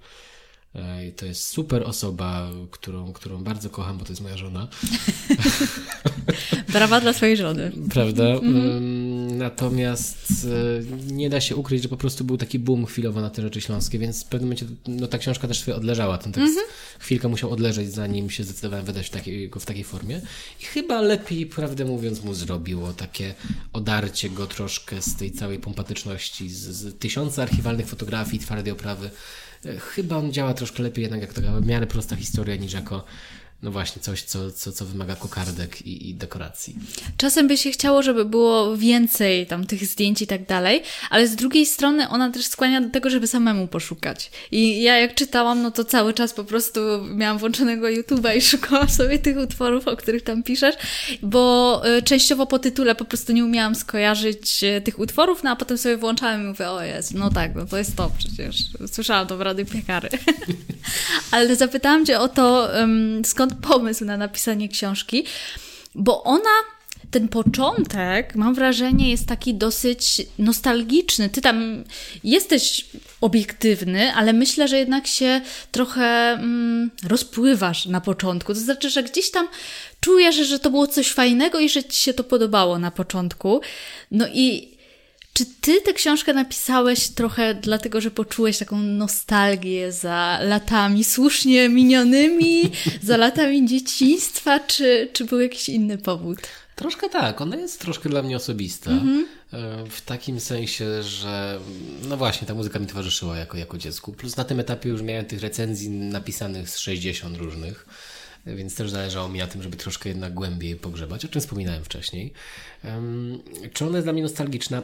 e, 0.75 1.11
to 1.11 1.25
jest 1.25 1.45
super 1.45 1.83
osoba, 1.83 2.49
którą, 2.71 3.13
którą 3.13 3.43
bardzo 3.43 3.69
kocham, 3.69 3.97
bo 3.97 4.05
to 4.05 4.11
jest 4.11 4.21
moja 4.21 4.38
żona. 4.38 4.67
Brawa 6.73 7.01
dla 7.01 7.13
swojej 7.13 7.38
żony. 7.38 7.71
Prawda? 7.89 8.23
Mm. 8.23 9.16
Natomiast 9.38 10.47
e, 11.09 11.13
nie 11.13 11.29
da 11.29 11.41
się 11.41 11.55
ukryć, 11.55 11.83
że 11.83 11.89
po 11.89 11.97
prostu 11.97 12.23
był 12.23 12.38
taki 12.38 12.59
boom 12.59 12.85
chwilowo 12.85 13.21
na 13.21 13.29
te 13.29 13.41
rzeczy 13.41 13.61
śląskie, 13.61 13.99
więc 13.99 14.23
w 14.23 14.27
pewnym 14.27 14.47
momencie 14.47 14.65
no, 14.88 15.07
ta 15.07 15.17
książka 15.17 15.47
też 15.47 15.59
sobie 15.59 15.75
odleżała. 15.75 16.17
Ten 16.17 16.31
tekst 16.31 16.57
mm 16.57 16.69
-hmm. 16.69 17.01
chwilkę 17.03 17.27
musiał 17.27 17.51
odleżeć, 17.51 17.91
zanim 17.91 18.29
się 18.29 18.43
zdecydowałem 18.43 18.85
wydać 18.85 19.09
takiej, 19.09 19.49
w 19.59 19.65
takiej 19.65 19.83
formie. 19.83 20.21
I 20.61 20.65
chyba 20.65 21.01
lepiej, 21.01 21.45
prawdę 21.45 21.85
mówiąc, 21.85 22.23
mu 22.23 22.33
zrobiło 22.33 22.93
takie 22.93 23.33
odarcie 23.73 24.29
go 24.29 24.47
troszkę 24.47 25.01
z 25.01 25.15
tej 25.15 25.31
całej 25.31 25.59
pompatyczności, 25.59 26.49
z, 26.49 26.59
z 26.59 26.99
tysiąca 26.99 27.41
archiwalnych 27.41 27.88
fotografii, 27.88 28.39
twardej 28.39 28.73
oprawy. 28.73 29.09
E, 29.65 29.79
chyba 29.79 30.17
on 30.17 30.33
działa 30.33 30.53
troszkę 30.53 30.83
lepiej 30.83 31.01
jednak 31.01 31.21
jak 31.21 31.33
taka 31.33 31.51
w 31.51 31.65
miarę 31.65 31.88
prosta 31.88 32.15
historia 32.15 32.55
niż 32.55 32.73
jako 32.73 33.05
no 33.63 33.71
właśnie, 33.71 34.01
coś, 34.01 34.21
co, 34.21 34.51
co, 34.51 34.71
co 34.71 34.85
wymaga 34.85 35.15
kokardek 35.15 35.81
i, 35.81 36.09
i, 36.09 36.13
dekoracji. 36.13 36.75
Czasem 37.17 37.47
by 37.47 37.57
się 37.57 37.71
chciało, 37.71 38.03
żeby 38.03 38.25
było 38.25 38.77
więcej 38.77 39.47
tam 39.47 39.65
tych 39.65 39.85
zdjęć 39.85 40.21
i 40.21 40.27
tak 40.27 40.45
dalej, 40.45 40.83
ale 41.09 41.27
z 41.27 41.35
drugiej 41.35 41.65
strony 41.65 42.09
ona 42.09 42.31
też 42.31 42.45
skłania 42.45 42.81
do 42.81 42.89
tego, 42.89 43.09
żeby 43.09 43.27
samemu 43.27 43.67
poszukać. 43.67 44.31
I 44.51 44.81
ja 44.81 44.97
jak 44.97 45.15
czytałam, 45.15 45.61
no 45.61 45.71
to 45.71 45.83
cały 45.83 46.13
czas 46.13 46.33
po 46.33 46.43
prostu 46.43 46.79
miałam 47.15 47.37
włączonego 47.37 47.87
YouTube'a 47.87 48.37
i 48.37 48.41
szukałam 48.41 48.89
sobie 48.89 49.19
tych 49.19 49.37
utworów, 49.37 49.87
o 49.87 49.97
których 49.97 50.23
tam 50.23 50.43
piszesz, 50.43 50.75
bo 51.21 51.81
y, 51.97 52.01
częściowo 52.01 52.45
po 52.45 52.59
tytule 52.59 52.95
po 52.95 53.05
prostu 53.05 53.33
nie 53.33 53.45
umiałam 53.45 53.75
skojarzyć 53.75 54.63
y, 54.63 54.81
tych 54.81 54.99
utworów, 54.99 55.43
no 55.43 55.49
a 55.49 55.55
potem 55.55 55.77
sobie 55.77 55.97
włączałem 55.97 56.41
i 56.41 56.45
mówię, 56.45 56.69
o 56.69 56.83
jest, 56.83 57.13
no 57.13 57.29
tak, 57.29 57.55
no 57.55 57.65
to 57.65 57.77
jest 57.77 57.95
to 57.95 58.11
przecież. 58.17 58.55
Słyszałam 58.91 59.27
to 59.27 59.37
w 59.37 59.41
Rady 59.41 59.65
Piekary. 59.65 60.09
ale 61.31 61.55
zapytałam 61.55 62.05
Cię 62.05 62.19
o 62.19 62.27
to, 62.27 62.69
skąd 63.23 63.46
skąd 63.47 63.65
pomysł 63.65 64.05
na 64.05 64.17
napisanie 64.17 64.69
książki, 64.69 65.23
bo 65.95 66.23
ona 66.23 66.49
ten 67.11 67.27
początek, 67.27 68.35
mam 68.35 68.55
wrażenie, 68.55 69.11
jest 69.11 69.27
taki 69.27 69.53
dosyć 69.53 70.21
nostalgiczny. 70.39 71.29
Ty 71.29 71.41
tam 71.41 71.83
jesteś 72.23 72.85
obiektywny, 73.21 74.13
ale 74.13 74.33
myślę, 74.33 74.67
że 74.67 74.77
jednak 74.77 75.07
się 75.07 75.41
trochę 75.71 76.03
mm, 76.03 76.91
rozpływasz 77.07 77.85
na 77.85 78.01
początku. 78.01 78.53
To 78.53 78.59
znaczy, 78.59 78.89
że 78.89 79.03
gdzieś 79.03 79.31
tam 79.31 79.47
czujesz, 80.01 80.35
że 80.35 80.59
to 80.59 80.69
było 80.69 80.87
coś 80.87 81.11
fajnego 81.11 81.59
i 81.59 81.69
że 81.69 81.83
ci 81.83 82.01
się 82.01 82.13
to 82.13 82.23
podobało 82.23 82.79
na 82.79 82.91
początku. 82.91 83.61
No 84.11 84.27
i 84.33 84.76
czy 85.38 85.45
ty 85.45 85.81
tę 85.81 85.93
książkę 85.93 86.33
napisałeś 86.33 87.09
trochę 87.09 87.55
dlatego, 87.55 88.01
że 88.01 88.11
poczułeś 88.11 88.57
taką 88.57 88.77
nostalgię 88.77 89.91
za 89.91 90.39
latami 90.41 91.03
słusznie 91.03 91.69
minionymi, 91.69 92.71
za 93.03 93.17
latami 93.17 93.67
dzieciństwa, 93.67 94.59
czy, 94.59 95.09
czy 95.13 95.25
był 95.25 95.39
jakiś 95.39 95.69
inny 95.69 95.97
powód? 95.97 96.38
Troszkę 96.75 97.09
tak, 97.09 97.41
ona 97.41 97.55
jest 97.55 97.79
troszkę 97.79 98.09
dla 98.09 98.21
mnie 98.21 98.35
osobista. 98.38 98.91
Mm 98.91 99.05
-hmm. 99.05 99.25
W 99.89 100.01
takim 100.01 100.39
sensie, 100.39 101.03
że 101.03 101.59
no 102.09 102.17
właśnie, 102.17 102.47
ta 102.47 102.53
muzyka 102.53 102.79
mi 102.79 102.88
towarzyszyła 102.88 103.38
jako, 103.38 103.57
jako 103.57 103.77
dziecku. 103.77 104.13
Plus 104.13 104.38
na 104.38 104.43
tym 104.43 104.59
etapie 104.59 104.89
już 104.89 105.01
miałem 105.01 105.25
tych 105.25 105.41
recenzji 105.41 105.89
napisanych 105.89 106.69
z 106.69 106.77
60 106.77 107.38
różnych 107.38 107.85
więc 108.55 108.75
też 108.75 108.89
zależało 108.89 109.29
mi 109.29 109.39
na 109.39 109.47
tym, 109.47 109.63
żeby 109.63 109.77
troszkę 109.77 110.09
jednak 110.09 110.33
głębiej 110.33 110.75
pogrzebać, 110.75 111.25
o 111.25 111.27
czym 111.27 111.41
wspominałem 111.41 111.83
wcześniej. 111.83 112.33
Um, 112.83 113.39
czy 113.73 113.85
ona 113.85 113.97
jest 113.97 114.05
dla 114.05 114.13
mnie 114.13 114.21
nostalgiczna? 114.21 114.81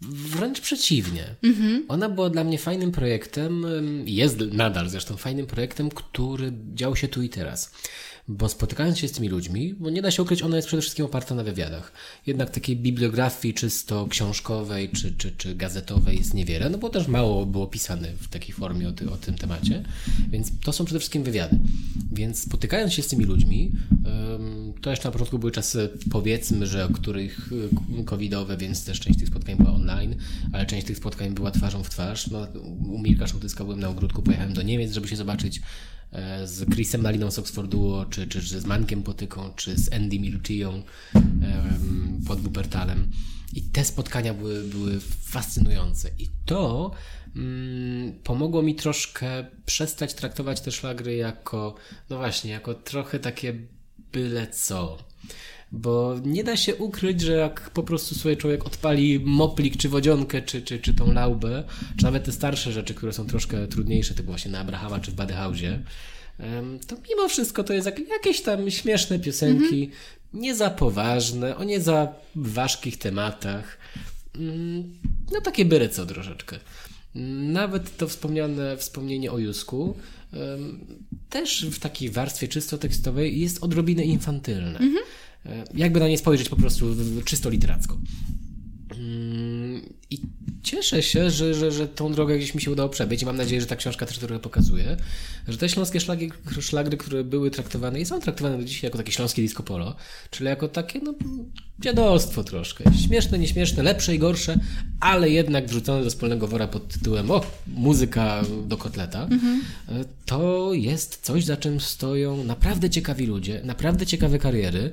Wręcz 0.00 0.60
przeciwnie. 0.60 1.34
Mhm. 1.42 1.84
Ona 1.88 2.08
była 2.08 2.30
dla 2.30 2.44
mnie 2.44 2.58
fajnym 2.58 2.92
projektem, 2.92 3.66
jest 4.06 4.38
nadal 4.52 4.88
zresztą 4.88 5.16
fajnym 5.16 5.46
projektem, 5.46 5.90
który 5.90 6.52
dział 6.74 6.96
się 6.96 7.08
tu 7.08 7.22
i 7.22 7.28
teraz 7.28 7.72
bo 8.28 8.48
spotykając 8.48 8.98
się 8.98 9.08
z 9.08 9.12
tymi 9.12 9.28
ludźmi, 9.28 9.74
bo 9.74 9.90
nie 9.90 10.02
da 10.02 10.10
się 10.10 10.22
ukryć, 10.22 10.42
ona 10.42 10.56
jest 10.56 10.68
przede 10.68 10.80
wszystkim 10.80 11.04
oparta 11.04 11.34
na 11.34 11.44
wywiadach. 11.44 11.92
Jednak 12.26 12.50
takiej 12.50 12.76
bibliografii 12.76 13.54
czysto 13.54 14.06
książkowej 14.10 14.88
czy, 14.88 15.14
czy, 15.14 15.32
czy 15.32 15.54
gazetowej 15.54 16.18
jest 16.18 16.34
niewiele, 16.34 16.70
no 16.70 16.78
bo 16.78 16.90
też 16.90 17.08
mało 17.08 17.46
było 17.46 17.66
pisane 17.66 18.08
w 18.20 18.28
takiej 18.28 18.54
formie 18.54 18.88
o, 18.88 18.92
ty, 18.92 19.10
o 19.10 19.16
tym 19.16 19.34
temacie, 19.34 19.82
więc 20.30 20.52
to 20.64 20.72
są 20.72 20.84
przede 20.84 20.98
wszystkim 20.98 21.22
wywiady. 21.22 21.58
Więc 22.12 22.42
spotykając 22.42 22.92
się 22.92 23.02
z 23.02 23.08
tymi 23.08 23.24
ludźmi, 23.24 23.72
to 24.80 24.90
jeszcze 24.90 25.08
na 25.08 25.12
początku 25.12 25.38
były 25.38 25.52
czasy 25.52 25.90
powiedzmy, 26.10 26.66
że 26.66 26.84
o 26.84 26.88
których 26.88 27.52
y, 28.00 28.04
covidowe, 28.04 28.56
więc 28.56 28.84
też 28.84 29.00
część 29.00 29.18
tych 29.18 29.28
spotkań 29.28 29.56
była 29.56 29.72
online, 29.72 30.14
ale 30.52 30.66
część 30.66 30.86
tych 30.86 30.96
spotkań 30.96 31.30
była 31.30 31.50
twarzą 31.50 31.82
w 31.82 31.90
twarz. 31.90 32.26
No, 32.26 32.46
u 32.88 32.98
Mirka 32.98 33.26
Szołtyska 33.26 33.64
byłem 33.64 33.80
na 33.80 33.88
ogródku, 33.88 34.22
pojechałem 34.22 34.52
do 34.52 34.62
Niemiec, 34.62 34.92
żeby 34.92 35.08
się 35.08 35.16
zobaczyć 35.16 35.60
E, 35.60 35.91
z 36.44 36.70
Chrisem 36.74 37.02
Maliną 37.02 37.30
z 37.30 37.38
Oxford 37.38 37.68
Duo, 37.68 38.06
czy, 38.10 38.26
czy, 38.26 38.42
czy 38.42 38.60
z 38.60 38.64
Mankiem 38.64 39.02
Potyką, 39.02 39.50
czy 39.56 39.78
z 39.78 39.92
Andy 39.92 40.18
Milchią 40.18 40.82
pod 42.26 42.40
Bupertalem. 42.40 43.10
I 43.54 43.62
te 43.62 43.84
spotkania 43.84 44.34
były, 44.34 44.64
były 44.64 45.00
fascynujące. 45.22 46.10
I 46.18 46.28
to 46.46 46.90
mm, 47.36 48.12
pomogło 48.24 48.62
mi 48.62 48.74
troszkę 48.74 49.46
przestać 49.66 50.14
traktować 50.14 50.60
te 50.60 50.72
szlagry 50.72 51.16
jako, 51.16 51.74
no 52.10 52.16
właśnie, 52.16 52.50
jako 52.50 52.74
trochę 52.74 53.18
takie 53.18 53.54
byle 54.12 54.46
co. 54.46 54.98
Bo 55.72 56.16
nie 56.24 56.44
da 56.44 56.56
się 56.56 56.76
ukryć, 56.76 57.20
że 57.20 57.32
jak 57.32 57.70
po 57.70 57.82
prostu 57.82 58.14
sobie 58.14 58.36
człowiek 58.36 58.66
odpali 58.66 59.20
moplik, 59.20 59.76
czy 59.76 59.88
wodzionkę, 59.88 60.42
czy, 60.42 60.62
czy, 60.62 60.78
czy 60.78 60.94
tą 60.94 61.12
laubę, 61.12 61.64
czy 61.96 62.04
nawet 62.04 62.24
te 62.24 62.32
starsze 62.32 62.72
rzeczy, 62.72 62.94
które 62.94 63.12
są 63.12 63.26
troszkę 63.26 63.66
trudniejsze, 63.66 64.14
typu 64.14 64.28
właśnie 64.28 64.50
na 64.50 64.58
Abrahama 64.58 65.00
czy 65.00 65.10
w 65.10 65.14
Badehausie, 65.14 65.78
to 66.86 66.96
mimo 67.10 67.28
wszystko 67.28 67.64
to 67.64 67.72
jest 67.72 67.88
jakieś 68.10 68.40
tam 68.40 68.70
śmieszne 68.70 69.18
piosenki, 69.18 69.84
mhm. 69.84 69.90
nie 70.34 70.54
za 70.54 70.70
poważne, 70.70 71.56
o 71.56 71.64
nie 71.64 71.80
za 71.80 72.08
ważkich 72.34 72.98
tematach. 72.98 73.78
Mm, 74.34 74.98
no 75.32 75.40
takie 75.40 75.64
byle 75.64 75.88
co 75.88 76.06
troszeczkę. 76.06 76.58
Nawet 77.14 77.96
to 77.96 78.08
wspomniane 78.08 78.76
wspomnienie 78.76 79.32
o 79.32 79.38
Jusku 79.38 79.96
też 81.30 81.66
w 81.66 81.78
takiej 81.78 82.10
warstwie 82.10 82.48
czysto 82.48 82.78
tekstowej 82.78 83.40
jest 83.40 83.64
odrobinę 83.64 84.04
infantylne. 84.04 84.78
Mhm. 84.78 85.04
E, 85.46 85.64
jakby 85.74 86.00
na 86.00 86.08
nie 86.08 86.18
spojrzeć 86.18 86.48
po 86.48 86.56
prostu 86.56 86.86
czysto 87.24 87.50
literacko. 87.50 87.98
I 90.12 90.20
cieszę 90.62 91.02
się, 91.02 91.30
że, 91.30 91.54
że, 91.54 91.72
że 91.72 91.88
tą 91.88 92.12
drogę 92.12 92.38
gdzieś 92.38 92.54
mi 92.54 92.60
się 92.60 92.70
udało 92.70 92.88
przebyć 92.88 93.22
i 93.22 93.26
mam 93.26 93.36
nadzieję, 93.36 93.60
że 93.60 93.66
ta 93.66 93.76
książka 93.76 94.06
też 94.06 94.18
trochę 94.18 94.38
pokazuje, 94.38 94.96
że 95.48 95.58
te 95.58 95.68
śląskie 95.68 96.00
szlagi, 96.00 96.30
szlagry, 96.60 96.96
które 96.96 97.24
były 97.24 97.50
traktowane 97.50 98.00
i 98.00 98.04
są 98.04 98.20
traktowane 98.20 98.58
do 98.58 98.64
dzisiaj 98.64 98.88
jako 98.88 98.98
takie 98.98 99.12
śląskie 99.12 99.42
disco 99.42 99.62
polo, 99.62 99.96
czyli 100.30 100.48
jako 100.48 100.68
takie 100.68 101.00
no, 101.00 101.14
dziadostwo 101.80 102.44
troszkę. 102.44 102.84
Śmieszne, 103.06 103.38
nieśmieszne, 103.38 103.82
lepsze 103.82 104.14
i 104.14 104.18
gorsze, 104.18 104.58
ale 105.00 105.30
jednak 105.30 105.66
wrzucone 105.66 106.04
do 106.04 106.10
wspólnego 106.10 106.48
wora 106.48 106.68
pod 106.68 106.88
tytułem 106.88 107.30
o, 107.30 107.40
muzyka 107.66 108.42
do 108.66 108.76
kotleta. 108.76 109.24
Mhm. 109.24 109.62
To 110.26 110.70
jest 110.72 111.18
coś, 111.22 111.44
za 111.44 111.56
czym 111.56 111.80
stoją 111.80 112.44
naprawdę 112.44 112.90
ciekawi 112.90 113.26
ludzie, 113.26 113.60
naprawdę 113.64 114.06
ciekawe 114.06 114.38
kariery, 114.38 114.92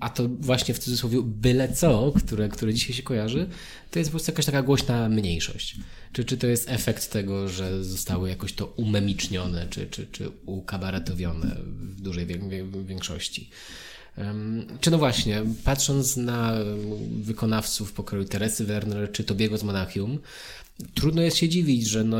a 0.00 0.08
to 0.08 0.28
właśnie 0.28 0.74
w 0.74 0.78
cudzysłowie 0.78 1.18
byle 1.24 1.72
co, 1.72 2.12
które, 2.16 2.48
które 2.48 2.74
dzisiaj 2.74 2.94
się 2.96 3.02
kojarzy, 3.02 3.46
to 3.90 3.98
jest 3.98 4.10
po 4.10 4.12
prostu 4.12 4.30
jakaś 4.30 4.46
taka 4.46 4.62
głośna 4.62 5.08
mniejszość. 5.08 5.76
Czy, 6.12 6.24
czy 6.24 6.36
to 6.36 6.46
jest 6.46 6.68
efekt 6.68 7.10
tego, 7.12 7.48
że 7.48 7.84
zostały 7.84 8.28
jakoś 8.28 8.52
to 8.52 8.66
umemicznione, 8.66 9.66
czy, 9.70 9.86
czy, 9.86 10.06
czy 10.06 10.30
ukabaretowione 10.46 11.56
w 11.64 12.00
dużej 12.00 12.26
większości. 12.86 13.50
Czy 14.80 14.90
no 14.90 14.98
właśnie, 14.98 15.42
patrząc 15.64 16.16
na 16.16 16.52
wykonawców 17.22 17.92
pokroju 17.92 18.24
Teresy 18.24 18.64
Werner 18.64 19.12
czy 19.12 19.24
Tobiego 19.24 19.58
z 19.58 19.62
Monachium, 19.62 20.18
trudno 20.94 21.22
jest 21.22 21.36
się 21.36 21.48
dziwić, 21.48 21.86
że 21.86 22.04
no, 22.04 22.18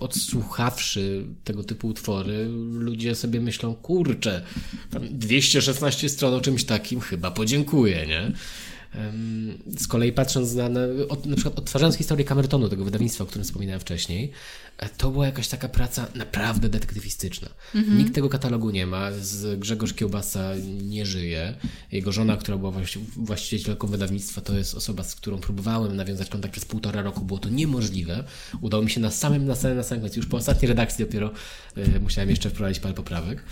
odsłuchawszy 0.00 1.24
tego 1.44 1.64
typu 1.64 1.88
utwory, 1.88 2.46
ludzie 2.72 3.14
sobie 3.14 3.40
myślą, 3.40 3.74
kurczę, 3.74 4.42
216 5.10 6.08
stron 6.08 6.34
o 6.34 6.40
czymś 6.40 6.64
takim, 6.64 7.00
chyba 7.00 7.30
podziękuję, 7.30 8.06
nie? 8.06 8.32
Z 9.78 9.86
kolei 9.86 10.12
patrząc 10.12 10.54
na, 10.54 10.68
na, 10.68 10.80
na 11.24 11.36
przykład 11.36 11.58
odtwarzając 11.58 11.96
historię 11.96 12.24
kamertonu, 12.24 12.68
tego 12.68 12.84
wydawnictwa, 12.84 13.24
o 13.24 13.26
którym 13.26 13.44
wspominałem 13.44 13.80
wcześniej, 13.80 14.30
e, 14.78 14.88
to 14.88 15.10
była 15.10 15.26
jakaś 15.26 15.48
taka 15.48 15.68
praca 15.68 16.06
naprawdę 16.14 16.68
detektywistyczna. 16.68 17.48
Mhm. 17.74 17.98
Nikt 17.98 18.14
tego 18.14 18.28
katalogu 18.28 18.70
nie 18.70 18.86
ma, 18.86 19.12
z 19.12 19.60
Grzegorz 19.60 19.94
Kiełbasa 19.94 20.52
nie 20.82 21.06
żyje. 21.06 21.54
Jego 21.92 22.12
żona, 22.12 22.36
która 22.36 22.58
była 22.58 22.72
właścicielką 23.16 23.86
wydawnictwa, 23.86 24.40
to 24.40 24.58
jest 24.58 24.74
osoba, 24.74 25.04
z 25.04 25.14
którą 25.14 25.38
próbowałem 25.38 25.96
nawiązać 25.96 26.28
kontakt 26.28 26.52
przez 26.52 26.64
półtora 26.64 27.02
roku, 27.02 27.24
było 27.24 27.38
to 27.38 27.48
niemożliwe. 27.48 28.24
Udało 28.60 28.82
mi 28.82 28.90
się 28.90 29.00
na 29.00 29.10
samym, 29.10 29.46
na 29.46 29.54
samym, 29.54 29.76
na 29.76 29.82
samym 29.82 30.02
końcu, 30.02 30.20
już 30.20 30.26
po 30.26 30.36
ostatniej 30.36 30.68
redakcji 30.68 31.04
dopiero 31.04 31.30
y, 31.78 32.00
musiałem 32.00 32.30
jeszcze 32.30 32.50
wprowadzić 32.50 32.80
parę 32.80 32.94
poprawek. 32.94 33.42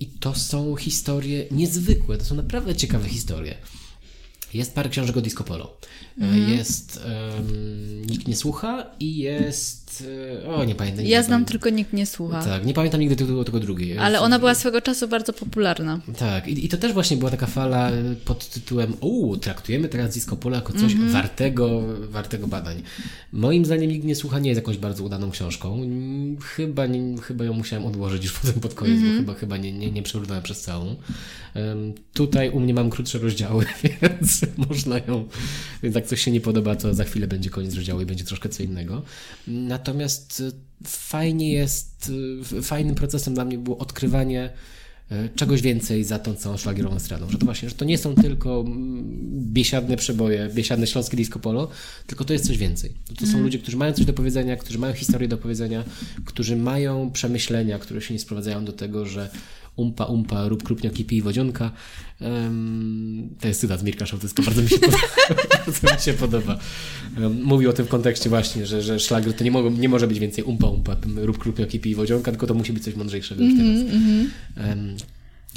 I 0.00 0.06
to 0.06 0.34
są 0.34 0.76
historie 0.76 1.46
niezwykłe, 1.50 2.18
to 2.18 2.24
są 2.24 2.34
naprawdę 2.34 2.74
ciekawe 2.74 3.08
historie. 3.08 3.56
Jest 4.56 4.74
parę 4.74 4.88
książek 4.88 5.16
o 5.16 5.20
disco 5.20 5.44
polo. 5.44 5.76
Mm. 6.18 6.50
Jest 6.50 7.00
um, 7.36 7.86
Nikt 8.06 8.28
nie 8.28 8.36
słucha 8.36 8.86
i 9.00 9.16
jest... 9.16 10.04
E, 10.44 10.48
o, 10.48 10.64
nie 10.64 10.74
pamiętam. 10.74 11.04
Ja 11.04 11.22
znam 11.22 11.30
pamiętam. 11.30 11.52
tylko 11.52 11.70
Nikt 11.70 11.92
nie 11.92 12.06
słucha. 12.06 12.42
Tak, 12.42 12.66
nie 12.66 12.74
pamiętam 12.74 13.00
nigdy 13.00 13.16
tytułu 13.16 13.44
tego 13.44 13.60
drugiej. 13.60 13.98
Ale 13.98 14.20
ona 14.20 14.38
była 14.38 14.54
swego 14.54 14.80
czasu 14.80 15.08
bardzo 15.08 15.32
popularna. 15.32 16.00
Tak, 16.18 16.48
i, 16.48 16.64
i 16.64 16.68
to 16.68 16.76
też 16.76 16.92
właśnie 16.92 17.16
była 17.16 17.30
taka 17.30 17.46
fala 17.46 17.90
pod 18.24 18.48
tytułem 18.48 18.92
o, 19.00 19.36
traktujemy 19.36 19.88
teraz 19.88 20.14
disco 20.14 20.36
polo 20.36 20.56
jako 20.56 20.72
coś 20.72 20.92
mm 20.92 21.08
-hmm. 21.08 21.12
wartego, 21.12 21.82
wartego 22.08 22.46
badań. 22.46 22.82
Moim 23.32 23.64
zdaniem 23.64 23.90
Nikt 23.90 24.04
nie 24.04 24.14
słucha 24.14 24.38
nie 24.38 24.50
jest 24.50 24.60
jakąś 24.60 24.78
bardzo 24.78 25.04
udaną 25.04 25.30
książką. 25.30 25.80
Chyba, 26.42 26.86
nie, 26.86 27.22
chyba 27.22 27.44
ją 27.44 27.52
musiałem 27.52 27.86
odłożyć 27.86 28.24
już 28.24 28.32
potem 28.40 28.60
pod 28.60 28.74
koniec, 28.74 28.98
mm 28.98 29.06
bo 29.06 29.18
mhm. 29.18 29.26
chyba, 29.26 29.34
chyba 29.34 29.56
nie, 29.56 29.72
nie, 29.72 29.90
nie 29.90 30.02
przerównałem 30.02 30.42
przez 30.42 30.60
całą. 30.60 30.96
Um, 31.54 31.94
tutaj 32.12 32.50
u 32.50 32.60
mnie 32.60 32.74
mam 32.74 32.90
krótsze 32.90 33.18
rozdziały, 33.18 33.64
więc 34.02 34.40
można 34.68 34.98
ją, 34.98 35.28
więc 35.82 35.96
jak 36.06 36.10
coś 36.10 36.20
się 36.20 36.30
nie 36.30 36.40
podoba, 36.40 36.76
to 36.76 36.94
za 36.94 37.04
chwilę 37.04 37.26
będzie 37.26 37.50
koniec 37.50 37.74
rozdziału 37.74 38.00
i 38.00 38.06
będzie 38.06 38.24
troszkę 38.24 38.48
co 38.48 38.62
innego. 38.62 39.02
Natomiast 39.46 40.40
y, 40.40 40.52
fajnie 40.84 41.52
jest, 41.52 42.12
y, 42.52 42.62
fajnym 42.62 42.94
procesem 42.94 43.34
dla 43.34 43.44
mnie 43.44 43.58
było 43.58 43.78
odkrywanie 43.78 44.50
y, 45.12 45.14
czegoś 45.36 45.62
więcej 45.62 46.04
za 46.04 46.18
tą 46.18 46.34
całą 46.34 46.56
szlagierową 46.56 46.98
stroną. 46.98 47.30
Że 47.30 47.38
to 47.38 47.46
właśnie, 47.46 47.68
że 47.68 47.74
to 47.74 47.84
nie 47.84 47.98
są 47.98 48.14
tylko 48.14 48.60
mm, 48.60 49.04
biesiadne 49.52 49.96
przeboje, 49.96 50.50
biesiadne 50.54 50.86
śląskie 50.86 51.16
disco 51.16 51.38
polo, 51.38 51.68
tylko 52.06 52.24
to 52.24 52.32
jest 52.32 52.46
coś 52.46 52.58
więcej. 52.58 52.92
To 53.18 53.26
są 53.26 53.32
mm. 53.32 53.42
ludzie, 53.42 53.58
którzy 53.58 53.76
mają 53.76 53.92
coś 53.92 54.04
do 54.04 54.12
powiedzenia, 54.12 54.56
którzy 54.56 54.78
mają 54.78 54.94
historię 54.94 55.28
do 55.28 55.38
powiedzenia, 55.38 55.84
którzy 56.24 56.56
mają 56.56 57.10
przemyślenia, 57.10 57.78
które 57.78 58.00
się 58.00 58.14
nie 58.14 58.20
sprowadzają 58.20 58.64
do 58.64 58.72
tego, 58.72 59.06
że 59.06 59.30
umpa, 59.76 60.04
umpa, 60.04 60.48
rób 60.48 60.62
krupniaki, 60.62 61.04
pij 61.04 61.22
wodzionka. 61.22 61.70
Um, 62.20 63.28
to 63.40 63.48
jest 63.48 63.60
cytat 63.60 63.82
Mirka 63.82 64.06
Szałtyska, 64.06 64.42
bardzo 64.42 64.62
mi 64.62 64.68
się 64.68 64.78
podoba. 64.86 64.98
bardzo 65.66 65.94
mi 65.94 66.00
się 66.00 66.12
podoba. 66.12 66.58
Um, 67.20 67.42
mówi 67.42 67.66
o 67.66 67.72
tym 67.72 67.86
w 67.86 67.88
kontekście 67.88 68.28
właśnie, 68.28 68.66
że, 68.66 68.82
że 68.82 69.00
szlager 69.00 69.34
to 69.34 69.44
nie, 69.44 69.50
mogą, 69.50 69.70
nie 69.70 69.88
może 69.88 70.08
być 70.08 70.18
więcej 70.18 70.44
umpa, 70.44 70.66
umpa, 70.66 70.96
rób 71.16 71.38
krupniaki, 71.38 71.80
pij 71.80 71.94
wodzionka, 71.94 72.30
tylko 72.30 72.46
to 72.46 72.54
musi 72.54 72.72
być 72.72 72.84
coś 72.84 72.94
mądrzejszego 72.94 73.44
już 73.44 73.54
teraz. 73.54 73.80
Mm 73.80 73.90
-hmm. 73.90 74.68
um, 74.68 74.96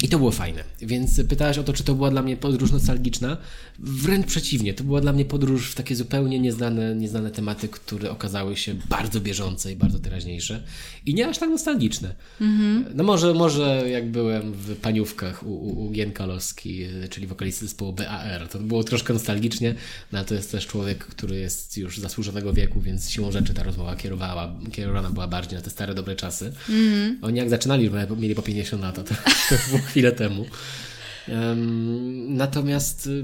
i 0.02 0.08
to 0.08 0.18
było 0.18 0.30
fajne. 0.30 0.64
Więc 0.82 1.20
pytałaś 1.28 1.58
o 1.58 1.62
to, 1.62 1.72
czy 1.72 1.84
to 1.84 1.94
była 1.94 2.10
dla 2.10 2.22
mnie 2.22 2.36
podróż 2.36 2.72
nostalgiczna. 2.72 3.36
Wręcz 3.78 4.26
przeciwnie, 4.26 4.74
to 4.74 4.84
była 4.84 5.00
dla 5.00 5.12
mnie 5.12 5.24
podróż 5.24 5.70
w 5.70 5.74
takie 5.74 5.96
zupełnie 5.96 6.40
nieznane, 6.40 6.94
nieznane 6.94 7.30
tematy, 7.30 7.68
które 7.68 8.10
okazały 8.10 8.56
się 8.56 8.74
bardzo 8.88 9.20
bieżące 9.20 9.72
i 9.72 9.76
bardzo 9.76 9.98
teraźniejsze. 9.98 10.62
I 11.06 11.14
nie 11.14 11.28
aż 11.28 11.38
tak 11.38 11.50
nostalgiczne. 11.50 12.14
Mm-hmm. 12.40 12.84
No 12.94 13.04
może, 13.04 13.34
może 13.34 13.90
jak 13.90 14.10
byłem 14.10 14.52
w 14.52 14.76
Paniówkach 14.76 15.42
u, 15.42 15.54
u, 15.54 15.86
u 15.86 15.90
Gienkalowski, 15.90 16.86
czyli 17.10 17.26
wokalisty 17.26 17.64
zespołu 17.64 17.92
BAR, 17.92 18.48
to 18.48 18.58
było 18.58 18.84
troszkę 18.84 19.12
nostalgicznie, 19.12 19.74
no 20.12 20.18
ale 20.18 20.28
to 20.28 20.34
jest 20.34 20.52
też 20.52 20.66
człowiek, 20.66 20.98
który 20.98 21.36
jest 21.36 21.76
już 21.76 21.98
zasłużonego 21.98 22.52
wieku, 22.52 22.80
więc 22.80 23.10
siłą 23.10 23.32
rzeczy 23.32 23.54
ta 23.54 23.62
rozmowa 23.62 23.96
kierowała, 23.96 24.54
kierowana 24.72 25.10
była 25.10 25.28
bardziej 25.28 25.56
na 25.56 25.62
te 25.62 25.70
stare, 25.70 25.94
dobre 25.94 26.16
czasy. 26.16 26.52
Mm-hmm. 26.68 27.14
Oni 27.22 27.38
jak 27.38 27.50
zaczynali, 27.50 27.90
mieli 28.18 28.34
po 28.34 28.42
50 28.42 28.82
lat, 28.82 28.94
to, 28.94 29.02
to 29.04 29.14
było 29.68 29.80
chwilę 29.90 30.12
temu. 30.12 30.46
Natomiast 32.28 33.06
y, 33.06 33.22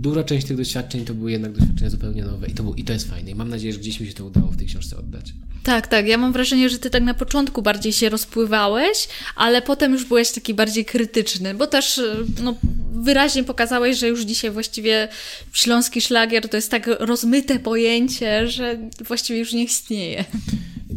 duża 0.00 0.24
część 0.24 0.46
tych 0.46 0.56
doświadczeń 0.56 1.04
to 1.04 1.14
były 1.14 1.32
jednak 1.32 1.52
doświadczenia 1.52 1.90
zupełnie 1.90 2.22
nowe 2.24 2.46
i 2.46 2.54
to, 2.54 2.62
było, 2.62 2.74
i 2.74 2.84
to 2.84 2.92
jest 2.92 3.10
fajne. 3.10 3.30
I 3.30 3.34
mam 3.34 3.48
nadzieję, 3.48 3.72
że 3.72 3.78
gdzieś 3.78 4.00
mi 4.00 4.06
się 4.06 4.12
to 4.12 4.24
udało 4.24 4.46
w 4.46 4.56
tej 4.56 4.66
książce 4.66 4.96
oddać. 4.96 5.32
Tak, 5.62 5.86
tak. 5.86 6.06
Ja 6.06 6.18
mam 6.18 6.32
wrażenie, 6.32 6.68
że 6.68 6.78
ty 6.78 6.90
tak 6.90 7.02
na 7.02 7.14
początku 7.14 7.62
bardziej 7.62 7.92
się 7.92 8.08
rozpływałeś, 8.08 9.08
ale 9.36 9.62
potem 9.62 9.92
już 9.92 10.04
byłeś 10.04 10.30
taki 10.30 10.54
bardziej 10.54 10.84
krytyczny, 10.84 11.54
bo 11.54 11.66
też 11.66 11.98
y, 11.98 12.16
no, 12.42 12.54
wyraźnie 12.92 13.44
pokazałeś, 13.44 13.98
że 13.98 14.08
już 14.08 14.20
dzisiaj 14.20 14.50
właściwie 14.50 15.08
śląski 15.52 16.00
szlagier 16.00 16.48
to 16.48 16.56
jest 16.56 16.70
tak 16.70 16.86
rozmyte 16.98 17.58
pojęcie, 17.58 18.48
że 18.48 18.78
właściwie 19.04 19.38
już 19.38 19.52
nie 19.52 19.64
istnieje. 19.64 20.24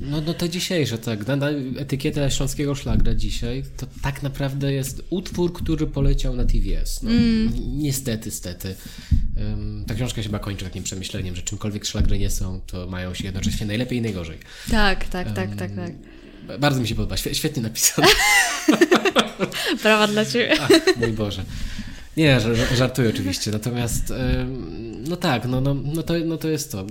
No, 0.04 0.22
no 0.22 0.34
to 0.34 0.48
dzisiejsze, 0.48 0.98
tak. 0.98 1.28
Na, 1.28 1.36
na 1.36 1.50
etykieta 1.78 2.30
śląskiego 2.30 2.76
szlagra 2.76 3.16
dzisiaj 3.16 3.64
to 3.78 3.88
tak 4.02 4.24
naprawdę 4.24 4.74
jest 4.74 5.04
utwór, 5.10 5.54
który 5.54 5.88
poleciał 5.88 6.36
na 6.36 6.46
TVS. 6.46 7.04
No, 7.04 7.12
mm. 7.12 7.52
Niestety, 7.78 8.32
stety. 8.32 8.76
Um, 9.38 9.86
ta 9.88 9.96
książka 9.96 10.22
się 10.22 10.30
chyba 10.30 10.40
kończy 10.40 10.66
takim 10.66 10.84
przemyśleniem, 10.84 11.36
że 11.36 11.42
czymkolwiek 11.42 11.86
szlagry 11.86 12.20
nie 12.20 12.30
są, 12.30 12.62
to 12.68 12.88
mają 12.88 13.14
się 13.14 13.24
jednocześnie 13.24 13.66
najlepiej 13.66 14.00
i 14.00 14.02
najgorzej. 14.02 14.38
Tak, 14.72 15.08
tak, 15.08 15.28
um, 15.28 15.36
tak, 15.36 15.56
tak, 15.56 15.72
tak. 15.76 15.92
Bardzo 16.60 16.80
mi 16.80 16.88
się 16.88 16.96
podoba, 16.96 17.18
świetnie 17.18 17.64
napisane. 17.64 18.08
Brawa 19.84 20.08
dla 20.08 20.26
Ciebie. 20.26 20.56
Ach, 20.62 20.70
mój 20.98 21.12
Boże. 21.12 21.44
Nie, 22.18 22.40
żartuję 22.76 23.10
oczywiście, 23.10 23.52
natomiast 23.52 24.14
no 25.08 25.18
tak, 25.18 25.46
no, 25.46 25.62
no, 25.62 25.74
no, 25.74 26.04
to, 26.04 26.14
no 26.26 26.38
to 26.38 26.48
jest 26.50 26.72
to. 26.72 26.86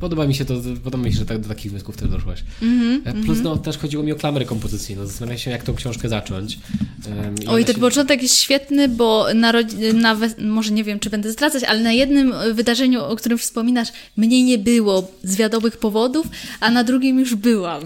Podoba 0.00 0.26
mi 0.26 0.34
się 0.34 0.44
to, 0.44 0.54
podoba 0.84 1.04
mi 1.04 1.12
się, 1.12 1.18
że 1.18 1.26
tak 1.26 1.38
do 1.38 1.48
takich 1.48 1.70
wniosków 1.70 1.96
też 1.96 2.08
doszłaś. 2.08 2.44
Mm 2.62 3.02
-hmm, 3.02 3.24
Plus 3.24 3.38
no, 3.42 3.56
też 3.56 3.78
chodziło 3.78 4.02
mi 4.02 4.12
o 4.12 4.16
klamry 4.16 4.44
kompozycyjne. 4.44 5.06
Zastanawiam 5.06 5.38
się, 5.38 5.50
jak 5.50 5.62
tą 5.62 5.74
książkę 5.74 6.08
zacząć. 6.08 6.58
Um, 7.06 7.34
Oj, 7.46 7.64
ten 7.64 7.74
się... 7.74 7.80
początek 7.80 8.22
jest 8.22 8.34
świetny, 8.34 8.88
bo 8.88 9.26
na, 9.34 9.52
na, 9.94 10.16
może 10.38 10.70
nie 10.70 10.84
wiem, 10.84 11.00
czy 11.00 11.10
będę 11.10 11.32
zdradzać, 11.32 11.64
ale 11.64 11.80
na 11.80 11.92
jednym 11.92 12.34
wydarzeniu, 12.52 13.04
o 13.04 13.16
którym 13.16 13.38
wspominasz, 13.38 13.88
mnie 14.16 14.44
nie 14.44 14.58
było 14.58 15.10
z 15.22 15.36
wiadomych 15.36 15.76
powodów, 15.76 16.26
a 16.60 16.70
na 16.70 16.84
drugim 16.84 17.20
już 17.20 17.34
byłam. 17.34 17.82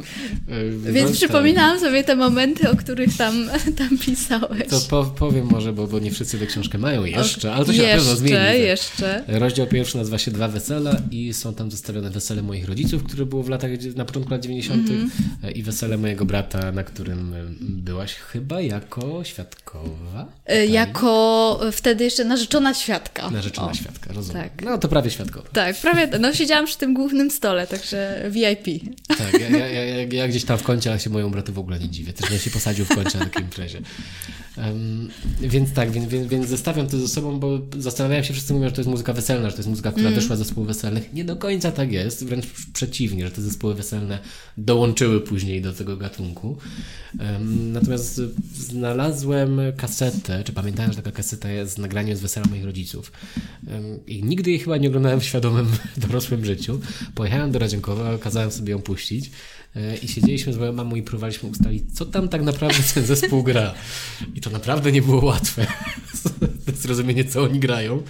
Yy, 0.48 0.92
Więc 0.92 1.10
no, 1.10 1.16
przypominałam 1.16 1.80
tak. 1.80 1.88
sobie 1.88 2.04
te 2.04 2.16
momenty, 2.16 2.70
o 2.70 2.76
których 2.76 3.16
tam, 3.16 3.34
tam 3.78 3.98
pisałeś. 3.98 4.68
To 4.70 4.80
po, 4.90 5.04
powiem 5.04 5.46
może, 5.46 5.72
bo, 5.72 5.86
bo 5.86 5.98
nie 5.98 6.10
wszyscy 6.10 6.38
tę 6.38 6.46
książkę 6.46 6.78
mają 6.78 7.04
jeszcze, 7.04 7.52
ale 7.52 7.64
to 7.64 7.72
się 7.72 7.82
jeszcze, 7.82 7.96
na 7.96 8.02
pewno 8.02 8.16
zmieni. 8.16 8.36
Jeszcze, 8.36 8.58
jeszcze. 8.58 9.24
Rozdział 9.38 9.66
pierwszy 9.66 9.96
nazywa 9.96 10.18
się 10.18 10.30
Dwa 10.30 10.48
Wesela 10.48 10.96
i 11.10 11.34
są 11.34 11.54
tam 11.54 11.70
zestawione 11.70 11.97
wesele 12.00 12.42
moich 12.42 12.68
rodziców, 12.68 13.04
które 13.04 13.26
było 13.26 13.42
w 13.42 13.48
latach, 13.48 13.70
na 13.96 14.04
początku 14.04 14.32
lat 14.32 14.42
90. 14.42 14.90
Mm 14.90 15.08
-hmm. 15.08 15.56
i 15.56 15.62
wesele 15.62 15.98
mojego 15.98 16.24
brata, 16.24 16.72
na 16.72 16.84
którym 16.84 17.34
byłaś 17.60 18.14
chyba 18.14 18.60
jako 18.60 19.24
świadkowa. 19.24 20.26
E, 20.46 20.66
jako 20.66 21.60
wtedy 21.72 22.04
jeszcze 22.04 22.24
narzeczona 22.24 22.74
świadka. 22.74 23.30
Narzeczona 23.30 23.70
o. 23.70 23.74
świadka, 23.74 24.12
rozumiem. 24.12 24.42
Tak. 24.42 24.62
No 24.64 24.78
to 24.78 24.88
prawie 24.88 25.10
świadkowa. 25.10 25.48
Tak, 25.52 25.76
prawie, 25.76 26.18
no 26.18 26.34
siedziałam 26.34 26.66
przy 26.66 26.78
tym 26.78 26.94
głównym 26.94 27.30
stole, 27.30 27.66
także 27.66 28.30
VIP. 28.30 28.84
Tak, 29.08 29.32
ja, 29.40 29.58
ja, 29.58 29.68
ja, 29.68 30.06
ja 30.12 30.28
gdzieś 30.28 30.44
tam 30.44 30.58
w 30.58 30.62
kącie, 30.62 30.90
ale 30.90 31.00
się 31.00 31.10
moją 31.10 31.30
bratu 31.30 31.52
w 31.52 31.58
ogóle 31.58 31.78
nie 31.78 31.88
dziwię. 31.88 32.12
Też 32.12 32.30
bym 32.30 32.38
się 32.38 32.50
posadził 32.50 32.84
w 32.84 32.88
kącie 32.88 33.18
na 33.18 33.24
takiej 33.24 33.42
imprezie. 33.42 33.80
Um, 34.56 35.08
więc 35.40 35.72
tak, 35.72 35.90
więc, 35.90 36.08
więc, 36.08 36.28
więc 36.28 36.48
zestawiam 36.48 36.86
to 36.86 36.98
ze 36.98 37.08
sobą, 37.08 37.40
bo 37.40 37.58
zastanawiałem 37.78 38.24
się, 38.24 38.32
wszyscy 38.32 38.52
mówią, 38.54 38.66
że 38.66 38.72
to 38.72 38.80
jest 38.80 38.90
muzyka 38.90 39.12
weselna, 39.12 39.50
że 39.50 39.56
to 39.56 39.58
jest 39.58 39.68
muzyka, 39.68 39.90
która 39.90 40.08
mm. 40.08 40.20
wyszła 40.20 40.36
z 40.36 40.38
zespołów 40.38 40.68
weselnych. 40.68 41.12
Nie 41.12 41.24
do 41.24 41.36
końca 41.36 41.72
tak 41.72 41.87
jest, 41.92 42.24
wręcz 42.24 42.46
przeciwnie, 42.72 43.24
że 43.24 43.30
te 43.30 43.42
zespoły 43.42 43.74
weselne 43.74 44.18
dołączyły 44.56 45.20
później 45.20 45.62
do 45.62 45.72
tego 45.72 45.96
gatunku. 45.96 46.56
Natomiast 47.72 48.20
znalazłem 48.54 49.60
kasetę, 49.76 50.44
czy 50.44 50.52
pamiętałem, 50.52 50.92
że 50.92 50.96
taka 50.96 51.12
kaseta 51.12 51.50
jest 51.50 51.74
z 51.74 51.78
nagraniem 51.78 52.16
z 52.16 52.20
wesela 52.20 52.46
moich 52.46 52.64
rodziców. 52.64 53.12
I 54.06 54.22
nigdy 54.22 54.50
jej 54.50 54.58
chyba 54.60 54.76
nie 54.76 54.88
oglądałem 54.88 55.20
w 55.20 55.24
świadomym 55.24 55.66
dorosłym 55.96 56.44
życiu. 56.44 56.80
Pojechałem 57.14 57.52
do 57.52 57.58
Radzienkowa, 57.58 58.18
kazałem 58.18 58.50
sobie 58.50 58.72
ją 58.72 58.82
puścić. 58.82 59.30
E, 59.76 59.96
i 59.96 60.08
siedzieliśmy 60.08 60.52
z 60.52 60.58
moją 60.58 60.72
mamą 60.72 60.96
i 60.96 61.02
próbowaliśmy 61.02 61.48
ustalić, 61.48 61.84
co 61.94 62.06
tam 62.06 62.28
tak 62.28 62.42
naprawdę 62.42 62.76
ten 62.94 63.06
zespół 63.06 63.42
gra. 63.42 63.74
I 64.34 64.40
to 64.40 64.50
naprawdę 64.50 64.92
nie 64.92 65.02
było 65.02 65.24
łatwe. 65.24 65.66
zrozumienie, 66.82 67.24
co 67.24 67.42
oni 67.42 67.60
grają. 67.60 68.02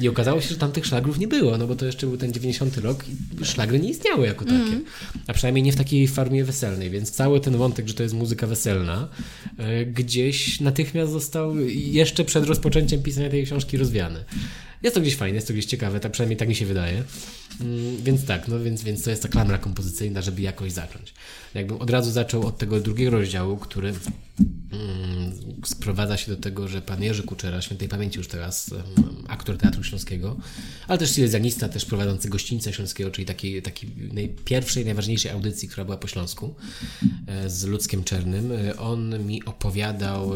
I 0.00 0.08
okazało 0.08 0.40
się, 0.40 0.48
że 0.48 0.56
tam 0.56 0.72
tych 0.72 0.86
szlagrów 0.86 1.18
nie 1.18 1.28
było, 1.28 1.58
no 1.58 1.66
bo 1.66 1.76
to 1.76 1.86
jeszcze 1.86 2.06
był 2.06 2.16
ten 2.16 2.32
90 2.32 2.76
rok 2.76 3.04
i 3.40 3.44
szlagry 3.44 3.80
nie 3.80 3.88
istniały 3.90 4.26
jako 4.26 4.44
takie. 4.44 4.54
Mm. 4.54 4.84
A 5.26 5.32
przynajmniej 5.32 5.62
nie 5.62 5.72
w 5.72 5.76
takiej 5.76 6.08
formie 6.08 6.44
weselnej, 6.44 6.90
więc 6.90 7.10
cały 7.10 7.40
ten 7.40 7.56
wątek, 7.56 7.88
że 7.88 7.94
to 7.94 8.02
jest 8.02 8.14
muzyka 8.14 8.46
weselna, 8.46 9.08
e, 9.58 9.86
gdzieś 9.86 10.60
natychmiast 10.60 11.12
został 11.12 11.56
jeszcze 11.74 12.24
przed 12.24 12.44
rozpoczęciem 12.44 13.02
pisania 13.02 13.30
tej 13.30 13.44
książki 13.44 13.76
rozwiany. 13.76 14.24
Jest 14.82 14.94
to 14.94 15.00
gdzieś 15.00 15.16
fajne, 15.16 15.34
jest 15.34 15.46
to 15.46 15.52
gdzieś 15.52 15.66
ciekawe, 15.66 16.00
tak 16.00 16.12
przynajmniej 16.12 16.36
tak 16.36 16.48
mi 16.48 16.54
się 16.54 16.66
wydaje. 16.66 17.02
Mm, 17.60 17.96
więc 18.02 18.24
tak, 18.24 18.48
no 18.48 18.60
więc, 18.60 18.82
więc 18.82 19.02
to 19.02 19.10
jest 19.10 19.22
ta 19.22 19.28
klamra 19.28 19.58
kompozycyjna, 19.58 20.22
żeby 20.22 20.42
jakoś 20.42 20.72
zacząć. 20.72 21.14
Jakbym 21.54 21.76
od 21.76 21.90
razu 21.90 22.10
zaczął 22.10 22.46
od 22.46 22.58
tego 22.58 22.80
drugiego 22.80 23.10
rozdziału, 23.10 23.56
który 23.56 23.88
mm, 23.88 25.32
sprowadza 25.64 26.16
się 26.16 26.30
do 26.30 26.36
tego, 26.36 26.68
że 26.68 26.82
pan 26.82 27.02
Jerzy 27.02 27.22
Kuczera, 27.22 27.62
świętej 27.62 27.88
pamięci 27.88 27.99
już 28.16 28.28
teraz, 28.28 28.74
aktor 29.28 29.58
Teatru 29.58 29.84
Śląskiego, 29.84 30.36
ale 30.88 30.98
też 30.98 31.14
silezjanista, 31.14 31.68
też 31.68 31.84
prowadzący 31.84 32.28
gościńca 32.28 32.72
śląskiego, 32.72 33.10
czyli 33.10 33.26
takiej, 33.26 33.62
takiej 33.62 33.90
pierwszej, 34.44 34.84
najważniejszej 34.84 35.30
audycji, 35.30 35.68
która 35.68 35.84
była 35.84 35.96
po 35.96 36.08
Śląsku 36.08 36.54
e, 37.26 37.50
z 37.50 37.64
Ludzkiem 37.64 38.04
Czernym. 38.04 38.52
E, 38.52 38.76
on 38.76 39.26
mi 39.26 39.44
opowiadał 39.44 40.32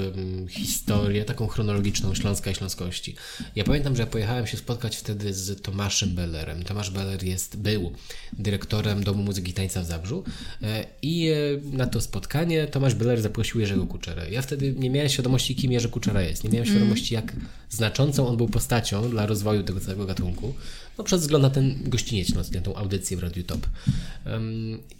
historię 0.48 1.24
taką 1.24 1.46
chronologiczną 1.46 2.14
Śląska 2.14 2.50
i 2.50 2.54
Śląskości. 2.54 3.14
Ja 3.56 3.64
pamiętam, 3.64 3.96
że 3.96 4.02
ja 4.02 4.06
pojechałem 4.06 4.46
się 4.46 4.56
spotkać 4.56 4.96
wtedy 4.96 5.34
z 5.34 5.62
Tomaszem 5.62 6.14
Bellerem. 6.14 6.62
Tomasz 6.62 6.90
Beller 6.90 7.24
jest, 7.24 7.56
był 7.56 7.92
dyrektorem 8.32 9.04
Domu 9.04 9.22
Muzyki 9.22 9.50
i 9.50 9.54
Tańca 9.54 9.82
w 9.82 9.86
Zabrzu 9.86 10.24
e, 10.62 10.86
i 11.02 11.30
na 11.72 11.86
to 11.86 12.00
spotkanie 12.00 12.66
Tomasz 12.66 12.94
Beller 12.94 13.22
zaprosił 13.22 13.60
Jerzego 13.60 13.86
Kuczerę. 13.86 14.30
Ja 14.30 14.42
wtedy 14.42 14.72
nie 14.72 14.90
miałem 14.90 15.08
świadomości, 15.08 15.54
kim 15.54 15.72
Jerzy 15.72 15.88
Kuczera 15.88 16.22
jest. 16.22 16.44
Nie 16.44 16.50
miałem 16.50 16.68
mm. 16.68 16.76
świadomości, 16.78 17.14
jak 17.14 17.32
znaczącą 17.70 18.28
on 18.28 18.36
był 18.36 18.48
postacią 18.48 19.10
dla 19.10 19.26
rozwoju 19.26 19.62
tego 19.62 19.80
całego 19.80 20.06
gatunku. 20.06 20.54
No 20.98 21.04
przez 21.04 21.20
wzgląd 21.20 21.42
na 21.42 21.50
ten 21.50 21.74
gościniec, 21.86 22.34
na 22.34 22.60
tą 22.60 22.74
audycję 22.74 23.16
w 23.16 23.20
Radiu 23.20 23.44
Top. 23.44 23.66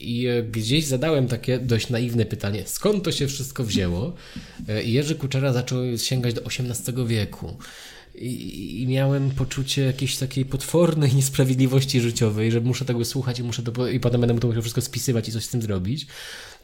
I 0.00 0.26
gdzieś 0.50 0.84
zadałem 0.84 1.28
takie 1.28 1.58
dość 1.58 1.90
naiwne 1.90 2.24
pytanie, 2.24 2.62
skąd 2.66 3.04
to 3.04 3.12
się 3.12 3.26
wszystko 3.28 3.64
wzięło? 3.64 4.14
E, 4.68 4.82
I 4.82 4.92
Jerzy 4.92 5.14
Kuczera 5.14 5.52
zaczął 5.52 5.98
sięgać 5.98 6.34
do 6.34 6.42
XVIII 6.44 7.06
wieku. 7.06 7.56
I, 8.14 8.86
miałem 8.88 9.30
poczucie 9.30 9.82
jakiejś 9.82 10.16
takiej 10.16 10.44
potwornej 10.44 11.14
niesprawiedliwości 11.16 12.00
życiowej, 12.00 12.52
że 12.52 12.60
muszę 12.60 12.84
tego 12.84 13.04
słuchać 13.04 13.38
i 13.38 13.42
muszę 13.42 13.62
to, 13.62 13.88
i 13.88 14.00
potem 14.00 14.20
będę 14.20 14.46
musiał 14.46 14.62
wszystko 14.62 14.80
spisywać 14.80 15.28
i 15.28 15.32
coś 15.32 15.44
z 15.44 15.48
tym 15.48 15.62
zrobić. 15.62 16.06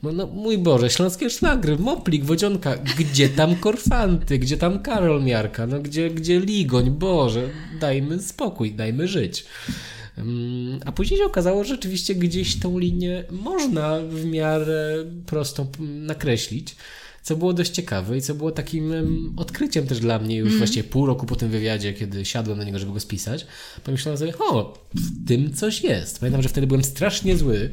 No, 0.03 0.13
no 0.13 0.27
mój 0.27 0.59
Boże, 0.59 0.91
śląskie 0.91 1.31
szlagry, 1.31 1.79
Moplik, 1.79 2.25
Wodzionka, 2.25 2.77
gdzie 2.77 3.29
tam 3.29 3.57
Korfanty, 3.57 4.39
gdzie 4.39 4.57
tam 4.57 4.83
Karol 4.83 5.25
Miarka, 5.25 5.67
no 5.67 5.81
gdzie, 5.81 6.11
gdzie 6.11 6.41
Ligoń, 6.41 6.91
Boże, 6.91 7.49
dajmy 7.81 8.23
spokój, 8.23 8.75
dajmy 8.75 9.09
żyć. 9.09 9.45
Mm, 10.19 10.81
a 10.85 10.93
później 10.93 11.21
się 11.21 11.27
okazało, 11.27 11.65
że 11.65 11.75
rzeczywiście 11.75 12.15
gdzieś 12.15 12.59
tą 12.59 12.79
linię 12.79 13.25
można 13.31 13.99
w 14.09 14.25
miarę 14.25 15.05
prosto 15.27 15.67
nakreślić 15.79 16.77
co 17.23 17.37
było 17.37 17.53
dość 17.53 17.71
ciekawe 17.71 18.19
i 18.19 18.23
co 18.23 18.35
było 18.35 18.51
takim 18.53 18.93
odkryciem 19.37 19.87
też 19.87 20.01
dla 20.01 20.19
mnie 20.19 20.37
już 20.37 20.49
mm. 20.49 20.59
właściwie 20.59 20.85
pół 20.85 21.07
roku 21.07 21.27
po 21.27 21.37
tym 21.37 21.49
wywiadzie, 21.51 21.93
kiedy 21.93 22.25
siadłem 22.25 22.59
na 22.59 22.65
niego, 22.65 22.79
żeby 22.79 22.93
go 22.93 23.01
spisać. 23.01 23.47
Pomyślałem 23.85 24.19
sobie, 24.19 24.33
o, 24.39 24.79
w 24.95 25.29
tym 25.29 25.53
coś 25.55 25.83
jest. 25.83 26.21
Pamiętam, 26.21 26.43
że 26.43 26.49
wtedy 26.49 26.67
byłem 26.67 26.85
strasznie 26.85 27.37
zły, 27.37 27.71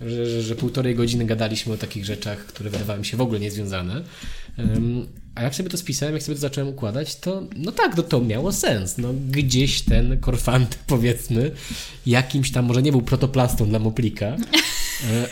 że, 0.00 0.26
że, 0.26 0.42
że 0.42 0.54
półtorej 0.54 0.94
godziny 0.94 1.24
gadaliśmy 1.24 1.72
o 1.72 1.76
takich 1.76 2.04
rzeczach, 2.04 2.38
które 2.38 2.70
wydawały 2.70 2.98
mi 2.98 3.06
się 3.06 3.16
w 3.16 3.20
ogóle 3.20 3.40
niezwiązane. 3.40 4.02
Um, 4.58 5.06
a 5.34 5.42
jak 5.42 5.54
sobie 5.54 5.70
to 5.70 5.76
spisałem, 5.76 6.14
jak 6.14 6.22
sobie 6.22 6.34
to 6.34 6.40
zacząłem 6.40 6.68
układać, 6.68 7.16
to 7.16 7.42
no 7.56 7.72
tak, 7.72 7.96
no 7.96 8.02
to 8.02 8.20
miało 8.20 8.52
sens. 8.52 8.98
No 8.98 9.08
gdzieś 9.30 9.80
ten 9.80 10.18
korfant, 10.18 10.78
powiedzmy, 10.86 11.50
jakimś 12.06 12.52
tam, 12.52 12.64
może 12.64 12.82
nie 12.82 12.92
był 12.92 13.02
protoplastą 13.02 13.68
dla 13.68 13.78
Moplika, 13.78 14.26
e, 14.26 14.36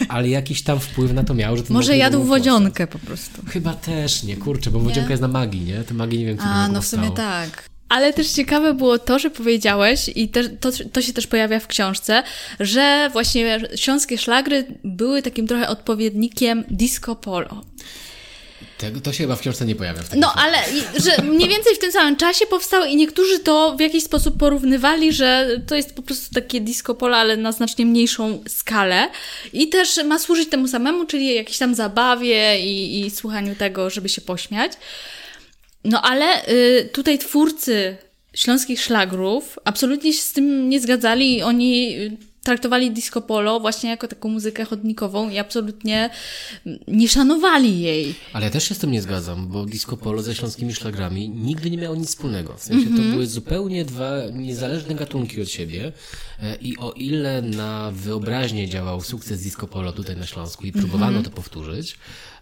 ale 0.08 0.28
jakiś 0.28 0.62
tam 0.62 0.80
wpływ 0.80 1.12
na 1.12 1.24
to 1.24 1.34
miał, 1.34 1.56
że 1.56 1.62
ten 1.62 1.74
Może 1.74 1.96
jadł 1.96 2.22
wodzionkę 2.22 2.86
po 2.86 2.98
prostu. 2.98 3.42
Chyba 3.46 3.74
też 3.74 4.22
nie, 4.22 4.36
kurczę, 4.36 4.70
bo 4.70 4.80
wodzionka 4.80 5.10
jest 5.10 5.22
na 5.22 5.28
magii, 5.28 5.60
nie? 5.60 5.84
Te 5.84 5.94
magii 5.94 6.18
nie 6.18 6.26
wiem, 6.26 6.38
co 6.38 6.44
A, 6.44 6.68
no 6.68 6.82
w 6.82 6.86
sumie 6.86 7.10
tak. 7.10 7.68
Ale 7.88 8.12
też 8.12 8.28
ciekawe 8.28 8.74
było 8.74 8.98
to, 8.98 9.18
że 9.18 9.30
powiedziałeś, 9.30 10.10
i 10.14 10.28
te, 10.28 10.48
to, 10.48 10.70
to 10.92 11.02
się 11.02 11.12
też 11.12 11.26
pojawia 11.26 11.60
w 11.60 11.66
książce, 11.66 12.22
że 12.60 13.10
właśnie 13.12 13.60
śląskie 13.76 14.18
szlagry 14.18 14.64
były 14.84 15.22
takim 15.22 15.46
trochę 15.46 15.68
odpowiednikiem 15.68 16.64
disco 16.70 17.16
polo. 17.16 17.62
Tego, 18.78 19.00
to 19.00 19.12
się 19.12 19.24
chyba 19.24 19.36
w 19.36 19.40
książce 19.40 19.66
nie 19.66 19.74
pojawia. 19.74 20.02
W 20.02 20.16
no, 20.16 20.32
ale 20.36 20.58
że 20.96 21.22
mniej 21.22 21.48
więcej 21.48 21.74
w 21.74 21.78
tym 21.78 21.92
samym 21.92 22.16
czasie 22.16 22.46
powstały 22.46 22.88
i 22.88 22.96
niektórzy 22.96 23.38
to 23.38 23.76
w 23.76 23.80
jakiś 23.80 24.04
sposób 24.04 24.38
porównywali, 24.38 25.12
że 25.12 25.60
to 25.66 25.74
jest 25.74 25.94
po 25.94 26.02
prostu 26.02 26.34
takie 26.34 26.60
disco 26.60 26.94
polo, 26.94 27.16
ale 27.16 27.36
na 27.36 27.52
znacznie 27.52 27.86
mniejszą 27.86 28.42
skalę 28.48 29.08
i 29.52 29.68
też 29.68 30.00
ma 30.04 30.18
służyć 30.18 30.48
temu 30.48 30.68
samemu, 30.68 31.04
czyli 31.06 31.34
jakiejś 31.34 31.58
tam 31.58 31.74
zabawie 31.74 32.60
i, 32.60 33.00
i 33.00 33.10
słuchaniu 33.10 33.54
tego, 33.54 33.90
żeby 33.90 34.08
się 34.08 34.20
pośmiać. 34.20 34.72
No 35.84 36.02
ale 36.02 36.48
y, 36.48 36.88
tutaj 36.92 37.18
twórcy 37.18 37.96
śląskich 38.34 38.80
szlagrów 38.80 39.58
absolutnie 39.64 40.12
się 40.12 40.22
z 40.22 40.32
tym 40.32 40.68
nie 40.68 40.80
zgadzali. 40.80 41.42
Oni 41.42 41.96
traktowali 42.48 42.90
disco 42.90 43.22
polo 43.22 43.60
właśnie 43.60 43.90
jako 43.90 44.08
taką 44.08 44.28
muzykę 44.28 44.64
chodnikową 44.64 45.30
i 45.30 45.38
absolutnie 45.38 46.10
nie 46.88 47.08
szanowali 47.08 47.80
jej. 47.80 48.14
Ale 48.32 48.44
ja 48.44 48.50
też 48.50 48.68
się 48.68 48.74
z 48.74 48.78
tym 48.78 48.90
nie 48.90 49.02
zgadzam, 49.02 49.48
bo 49.48 49.66
disco 49.66 49.96
polo 49.96 50.22
ze 50.22 50.34
śląskimi 50.34 50.74
szlagrami 50.74 51.28
nigdy 51.28 51.70
nie 51.70 51.78
miało 51.78 51.96
nic 51.96 52.08
wspólnego. 52.08 52.54
W 52.56 52.62
sensie 52.62 52.86
to 52.86 52.90
mhm. 52.90 53.10
były 53.10 53.26
zupełnie 53.26 53.84
dwa 53.84 54.12
niezależne 54.32 54.94
gatunki 54.94 55.42
od 55.42 55.48
siebie 55.48 55.92
e, 56.42 56.56
i 56.56 56.78
o 56.78 56.92
ile 56.92 57.42
na 57.42 57.90
wyobraźnię 57.94 58.68
działał 58.68 59.00
sukces 59.00 59.42
disco 59.42 59.66
polo 59.66 59.92
tutaj 59.92 60.16
na 60.16 60.26
Śląsku 60.26 60.66
i 60.66 60.72
próbowano 60.72 61.20
-hmm. 61.20 61.24
to 61.24 61.30
powtórzyć, 61.30 61.98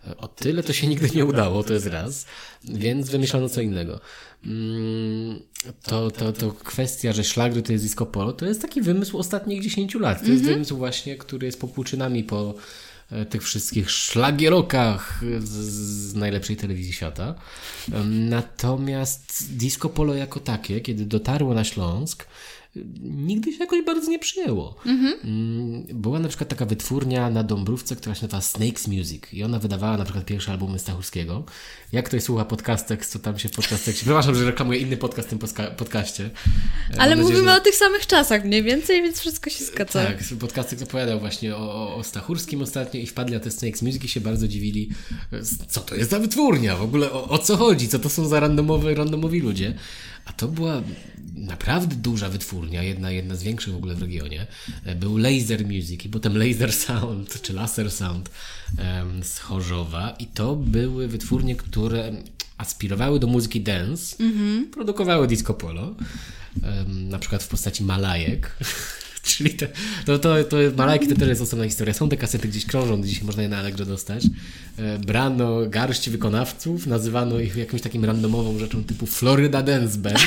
e, 0.07 0.17
o 0.17 0.29
tyle 0.29 0.63
to 0.63 0.73
się 0.73 0.87
nigdy 0.87 1.11
nie 1.15 1.25
udało, 1.25 1.65
to 1.65 1.73
jest 1.73 1.87
raz, 1.87 2.27
więc 2.65 3.11
wymyślono 3.11 3.49
co 3.49 3.61
innego. 3.61 4.01
Mm, 4.47 5.41
to, 5.83 6.11
to, 6.11 6.33
to 6.33 6.53
kwestia, 6.53 7.13
że 7.13 7.25
szlagry 7.25 7.63
to 7.63 7.73
jest 7.73 7.85
disco 7.85 8.07
polo, 8.07 8.33
to 8.33 8.47
jest 8.47 8.63
taki 8.63 8.83
wymysł 8.83 9.19
ostatnich 9.19 9.63
10 9.63 9.95
lat. 9.99 10.19
To 10.19 10.25
mm 10.25 10.31
-hmm. 10.31 10.33
jest 10.33 10.43
mhm. 10.43 10.55
wymysł 10.55 10.77
właśnie, 10.77 11.17
który 11.17 11.47
jest 11.47 11.61
popłuczynami 11.61 12.25
po 12.25 12.55
e, 13.11 13.27
tych 13.27 13.43
wszystkich 13.43 13.91
szlagierokach 13.91 15.21
z, 15.39 15.51
z 16.11 16.15
najlepszej 16.15 16.57
telewizji 16.57 16.93
świata. 16.93 17.35
Natomiast 18.09 19.57
disco 19.57 19.89
polo 19.89 20.15
jako 20.15 20.41
takie, 20.41 20.81
kiedy 20.81 21.07
dotarło 21.07 21.55
na 21.55 21.65
Śląsk, 21.65 22.27
nigdy 23.03 23.53
się 23.53 23.59
jakoś 23.59 23.85
bardzo 23.85 24.11
nie 24.11 24.19
przyjęło. 24.19 24.75
Mhm. 24.87 25.15
Mm, 25.25 25.87
była 26.01 26.19
na 26.19 26.29
przykład 26.29 26.51
taka 26.51 26.67
wytwórnia 26.67 27.31
na 27.31 27.43
Dąbrówce, 27.43 27.97
która 27.97 28.15
się 28.15 28.23
nazywa 28.23 28.41
Snakes 28.41 28.89
Music 28.89 29.23
i 29.33 29.45
ona 29.45 29.59
wydawała 29.59 29.97
na 29.97 30.05
przykład 30.05 30.25
pierwsze 30.25 30.53
albumy 30.53 30.79
Stachurskiego. 30.79 31.45
Jak 31.93 32.07
ktoś 32.07 32.23
słucha 32.23 32.45
podcastek, 32.45 33.07
co 33.07 33.19
tam 33.19 33.39
się 33.39 33.49
w 33.49 33.53
podcastek... 33.53 33.95
Przepraszam, 33.95 34.35
że 34.35 34.45
reklamuję 34.45 34.79
inny 34.79 34.97
podcast 34.97 35.29
w 35.29 35.31
tym 35.31 35.39
podcaście. 35.77 36.31
Ale 36.99 37.17
mówimy 37.17 37.51
że... 37.51 37.57
o 37.57 37.61
tych 37.61 37.75
samych 37.75 38.07
czasach 38.07 38.45
mniej 38.45 38.63
więcej, 38.63 39.03
więc 39.03 39.21
wszystko 39.21 39.51
się 39.51 39.65
zgadza. 39.65 40.05
Tak, 40.05 40.19
podcastek 40.41 40.83
opowiadał 40.83 41.21
właśnie 41.21 41.57
o, 41.57 41.97
o 41.97 42.05
Stachurskim 42.05 42.63
ostatnio 42.63 43.01
i 43.01 43.07
wpadli 43.07 43.35
na 43.35 43.41
te 43.41 43.51
Snakes 43.51 43.83
Music 43.83 44.05
i 44.05 44.09
się 44.09 44.21
bardzo 44.21 44.49
dziwili, 44.49 44.91
co 45.69 45.81
to 45.81 45.95
jest 45.95 46.11
za 46.11 46.19
wytwórnia, 46.19 46.77
w 46.77 46.83
ogóle 46.83 47.13
o, 47.13 47.29
o 47.29 47.39
co 47.39 47.57
chodzi, 47.57 47.89
co 47.89 47.99
to 47.99 48.09
są 48.09 48.29
za 48.29 48.41
randomowe, 48.41 48.95
randomowi 48.95 49.41
ludzie. 49.41 49.75
A 50.25 50.33
to 50.33 50.49
była 50.49 50.83
naprawdę 51.35 51.97
duża 51.97 52.29
wytwórnia, 52.29 52.83
jedna, 52.83 53.11
jedna 53.11 53.37
z 53.37 53.43
większych 53.43 53.73
w 53.73 53.77
ogóle 53.77 53.95
w 53.95 54.03
regionie. 54.03 54.47
E, 54.85 54.95
był 54.95 55.17
Laser 55.17 55.67
Music 55.67 56.05
i 56.05 56.09
potem 56.09 56.39
Laser 56.39 56.73
Sound, 56.73 57.43
czy 57.43 57.53
Laser 57.53 57.91
Sound 57.91 58.31
um, 58.79 59.25
z 59.25 59.39
Chorzowa 59.39 60.17
i 60.19 60.27
to 60.27 60.57
były 60.57 61.09
wytwórnie, 61.09 61.57
które 61.57 61.71
aspirowały 62.59 63.21
do 63.21 63.27
muzyki 63.27 63.61
dance, 63.61 64.17
mm 64.21 64.33
-hmm. 64.33 64.71
produkowały 64.71 65.27
disco 65.27 65.55
polo, 65.55 65.95
um, 66.63 67.09
na 67.09 67.19
przykład 67.19 67.43
w 67.43 67.49
postaci 67.49 67.85
Malajek. 67.85 68.51
Czyli 69.27 69.51
te, 69.51 69.69
to, 70.05 70.19
to, 70.19 70.45
to 70.45 70.57
Malajki 70.77 71.09
to 71.09 71.15
też 71.15 71.29
jest 71.29 71.41
osobna 71.41 71.65
historia. 71.65 71.95
Są 71.95 72.09
te 72.09 72.17
kasety 72.17 72.49
gdzieś 72.49 72.67
krążą, 72.67 73.03
dzisiaj 73.03 73.25
można 73.25 73.43
je 73.43 73.49
na 73.49 73.59
Allegro 73.59 73.87
dostać. 73.87 74.25
E, 74.77 74.99
brano 74.99 75.67
garść 75.67 76.11
wykonawców, 76.11 76.87
nazywano 76.87 77.41
ich 77.41 77.57
jakimś 77.57 77.83
takim 77.83 78.05
randomową 78.05 78.59
rzeczą 78.59 78.85
typu 78.85 79.07
Florida 79.07 79.63
Dance 79.63 79.99
Band 79.99 80.19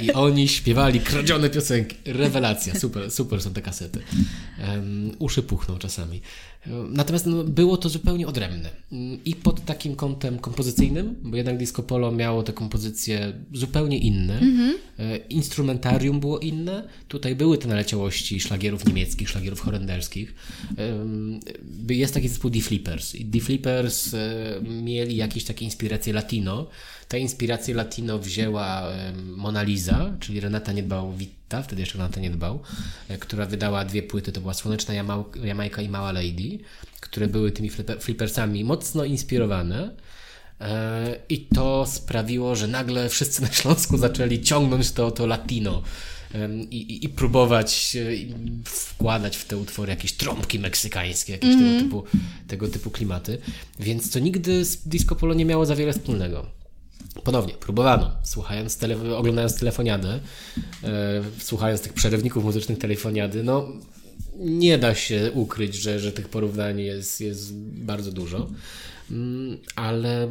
i 0.00 0.12
oni 0.26 0.48
śpiewali 0.48 1.00
kradzione 1.00 1.50
piosenki. 1.50 1.96
Rewelacja, 2.04 2.78
super, 2.78 3.10
super 3.10 3.42
są 3.42 3.52
te 3.52 3.62
kasety. 3.62 4.00
Um, 4.68 5.12
uszy 5.18 5.42
puchną 5.42 5.78
czasami. 5.78 6.20
Natomiast 6.90 7.26
no, 7.26 7.44
było 7.44 7.76
to 7.76 7.88
zupełnie 7.88 8.26
odrębne. 8.26 8.70
I 9.24 9.34
pod 9.34 9.64
takim 9.64 9.96
kątem 9.96 10.38
kompozycyjnym, 10.38 11.14
bo 11.22 11.36
jednak 11.36 11.58
disco 11.58 11.82
polo 11.82 12.12
miało 12.12 12.42
te 12.42 12.52
kompozycje 12.52 13.32
zupełnie 13.52 13.98
inne. 13.98 14.40
Mm-hmm. 14.40 14.72
Instrumentarium 15.28 16.20
było 16.20 16.38
inne. 16.38 16.88
Tutaj 17.08 17.36
były 17.36 17.58
te 17.58 17.68
naleciałości 17.68 18.40
szlagierów 18.40 18.86
niemieckich, 18.86 19.28
szlagierów 19.28 19.60
holenderskich. 19.60 20.34
Jest 21.88 22.14
taki 22.14 22.28
zespół 22.28 22.50
The 22.50 22.60
Flippers. 22.60 23.14
I 23.14 23.24
The 23.24 23.40
Flippers 23.40 24.14
e, 24.14 24.60
mieli 24.82 25.16
jakieś 25.16 25.44
takie 25.44 25.64
inspiracje 25.64 26.12
latino. 26.12 26.66
Te 27.08 27.18
inspiracje 27.18 27.74
latino 27.74 28.18
wzięła 28.18 28.82
Mona 29.36 29.62
Lisa, 29.62 30.12
czyli 30.20 30.40
Renata 30.40 30.72
Niedbał-Witta, 30.72 31.62
wtedy 31.62 31.82
jeszcze 31.82 31.98
Renata 31.98 32.20
Niedbał, 32.20 32.60
e, 33.08 33.18
która 33.18 33.46
wydała 33.46 33.84
dwie 33.84 34.02
płyty, 34.02 34.32
to 34.32 34.40
była 34.40 34.54
Słoneczna 34.54 34.94
Jamajka 35.44 35.82
i 35.82 35.88
Mała 35.88 36.12
Lady, 36.12 36.58
które 37.00 37.28
były 37.28 37.52
tymi 37.52 37.70
flippersami 38.00 38.64
mocno 38.64 39.04
inspirowane. 39.04 39.94
E, 40.60 41.16
I 41.28 41.40
to 41.40 41.86
sprawiło, 41.86 42.56
że 42.56 42.66
nagle 42.66 43.08
wszyscy 43.08 43.42
na 43.42 43.52
Śląsku 43.52 43.98
zaczęli 43.98 44.42
ciągnąć 44.42 44.92
to, 44.92 45.10
to 45.10 45.26
latino. 45.26 45.82
I, 46.70 46.76
i, 46.76 47.04
i, 47.04 47.08
próbować 47.08 47.96
wkładać 48.64 49.36
w 49.36 49.44
te 49.44 49.56
utwory 49.56 49.90
jakieś 49.90 50.12
trąbki 50.12 50.58
meksykańskie, 50.58 51.32
jakieś 51.32 51.50
mm. 51.50 51.58
tego, 51.58 51.70
mhm. 51.70 51.84
typu, 51.84 52.04
tego 52.48 52.68
typu 52.68 52.90
klimaty. 52.90 53.38
Więc 53.80 54.10
to 54.10 54.18
nigdy 54.18 54.64
z 54.64 54.88
disco 54.88 55.16
polo 55.16 55.34
nie 55.34 55.44
miało 55.44 55.66
za 55.66 55.76
wiele 55.76 55.92
wspólnego. 55.92 56.57
Ponownie, 57.24 57.54
próbowano, 57.54 58.10
słuchając 58.22 58.78
tele, 58.78 59.16
oglądając 59.16 59.58
telefoniadę, 59.58 60.20
e, 60.84 61.22
słuchając 61.38 61.80
tych 61.80 61.92
przerywników 61.92 62.44
muzycznych 62.44 62.78
telefoniady, 62.78 63.42
no 63.42 63.68
nie 64.38 64.78
da 64.78 64.94
się 64.94 65.30
ukryć, 65.34 65.74
że, 65.74 66.00
że 66.00 66.12
tych 66.12 66.28
porównań 66.28 66.80
jest, 66.80 67.20
jest 67.20 67.54
bardzo 67.54 68.12
dużo. 68.12 68.50
Mm, 69.10 69.58
ale 69.76 70.28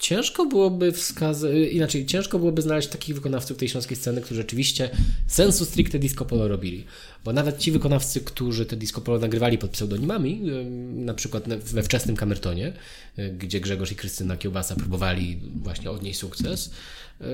ciężko 0.00 0.46
byłoby 0.46 0.92
wskazać, 0.92 1.52
inaczej, 1.70 2.06
ciężko 2.06 2.38
byłoby 2.38 2.62
znaleźć 2.62 2.88
takich 2.88 3.14
wykonawców 3.14 3.56
tej 3.56 3.68
śląskiej 3.68 3.96
sceny, 3.96 4.20
którzy 4.20 4.40
rzeczywiście 4.40 4.90
sensu 5.26 5.64
stricte 5.64 5.98
disco 5.98 6.24
polo 6.24 6.48
robili. 6.48 6.84
Bo 7.24 7.32
nawet 7.32 7.58
ci 7.58 7.72
wykonawcy, 7.72 8.20
którzy 8.20 8.66
te 8.66 8.76
disco 8.76 9.00
polo 9.00 9.18
nagrywali 9.18 9.58
pod 9.58 9.70
pseudonimami, 9.70 10.40
na 10.94 11.14
przykład 11.14 11.48
we 11.48 11.82
wczesnym 11.82 12.16
kamertonie, 12.16 12.72
y, 13.18 13.34
gdzie 13.38 13.60
Grzegorz 13.60 13.92
i 13.92 13.96
Krystyna 13.96 14.36
Kiełbasa 14.36 14.76
próbowali 14.76 15.38
właśnie 15.62 15.90
odnieść 15.90 16.18
sukces, 16.18 16.70
y, 17.20 17.24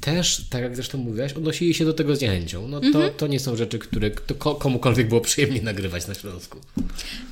też, 0.00 0.46
tak 0.50 0.62
jak 0.62 0.76
zresztą 0.76 0.98
mówiłaś, 0.98 1.32
odnosili 1.32 1.74
się 1.74 1.84
do 1.84 1.92
tego 1.92 2.16
z 2.16 2.20
niechęcią. 2.20 2.68
No 2.68 2.80
to, 2.80 2.86
mhm. 2.86 3.12
to 3.14 3.26
nie 3.26 3.40
są 3.40 3.56
rzeczy, 3.56 3.78
które 3.78 4.10
to 4.10 4.34
komukolwiek 4.34 5.08
było 5.08 5.20
przyjemnie 5.20 5.62
nagrywać 5.66 6.06
na 6.06 6.14
Śląsku. 6.14 6.58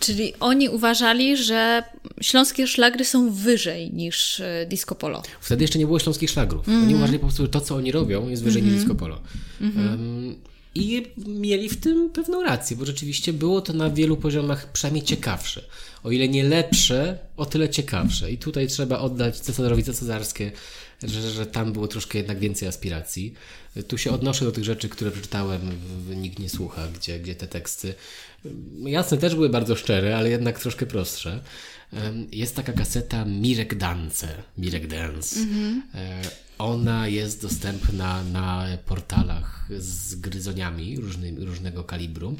Czyli 0.00 0.32
oni 0.40 0.68
uważali, 0.68 1.36
że 1.36 1.82
śląskie 2.20 2.66
szlagry 2.66 3.04
są 3.04 3.30
wyżej 3.30 3.92
niż 3.92 4.40
y, 4.40 4.66
disco 4.68 4.94
polo. 4.94 5.22
Wtedy 5.40 5.64
jeszcze 5.64 5.78
nie 5.78 5.86
było 5.86 5.98
śląskich 5.98 6.30
szlagrów. 6.30 6.68
Mhm. 6.68 6.84
Oni 6.84 6.94
uważali 6.94 7.18
po 7.18 7.26
prostu, 7.26 7.42
że 7.42 7.48
to, 7.48 7.60
co 7.60 7.74
oni 7.74 7.92
robią, 7.92 8.28
jest 8.28 8.44
wyżej 8.44 8.62
niż 8.62 8.72
mhm. 8.72 8.88
disco 8.88 8.98
polo. 9.00 9.20
Um, 9.60 10.36
i 10.74 11.06
mieli 11.26 11.68
w 11.68 11.80
tym 11.80 12.10
pewną 12.10 12.42
rację, 12.42 12.76
bo 12.76 12.84
rzeczywiście 12.84 13.32
było 13.32 13.60
to 13.60 13.72
na 13.72 13.90
wielu 13.90 14.16
poziomach 14.16 14.72
przynajmniej 14.72 15.04
ciekawsze. 15.04 15.64
O 16.04 16.10
ile 16.10 16.28
nie 16.28 16.44
lepsze, 16.44 17.18
o 17.36 17.46
tyle 17.46 17.68
ciekawsze. 17.68 18.32
I 18.32 18.38
tutaj 18.38 18.68
trzeba 18.68 18.98
oddać 18.98 19.40
Cesarowi 19.40 19.82
Cesarskie, 19.82 20.52
że, 21.04 21.30
że 21.30 21.46
tam 21.46 21.72
było 21.72 21.88
troszkę 21.88 22.18
jednak 22.18 22.38
więcej 22.38 22.68
aspiracji. 22.68 23.34
Tu 23.88 23.98
się 23.98 24.10
odnoszę 24.10 24.44
do 24.44 24.52
tych 24.52 24.64
rzeczy, 24.64 24.88
które 24.88 25.10
przeczytałem 25.10 25.60
Nikt 26.16 26.38
nie 26.38 26.48
słucha, 26.48 26.88
gdzie, 26.88 27.20
gdzie 27.20 27.34
te 27.34 27.46
teksty 27.46 27.94
jasne 28.86 29.18
też 29.18 29.34
były 29.34 29.48
bardzo 29.48 29.76
szczere, 29.76 30.16
ale 30.16 30.30
jednak 30.30 30.60
troszkę 30.60 30.86
prostsze. 30.86 31.40
Jest 32.32 32.56
taka 32.56 32.72
kaseta 32.72 33.24
Mirek 33.24 33.74
Dance. 33.74 34.28
Mirek 34.58 34.86
Dance. 34.86 35.36
Mm-hmm. 35.36 35.80
Ona 36.58 37.08
jest 37.08 37.42
dostępna 37.42 38.24
na 38.24 38.66
portalach 38.86 39.68
z 39.78 40.14
gryzoniami 40.14 40.96
różny, 40.96 41.34
różnego 41.38 41.84
kalibru 41.84 42.36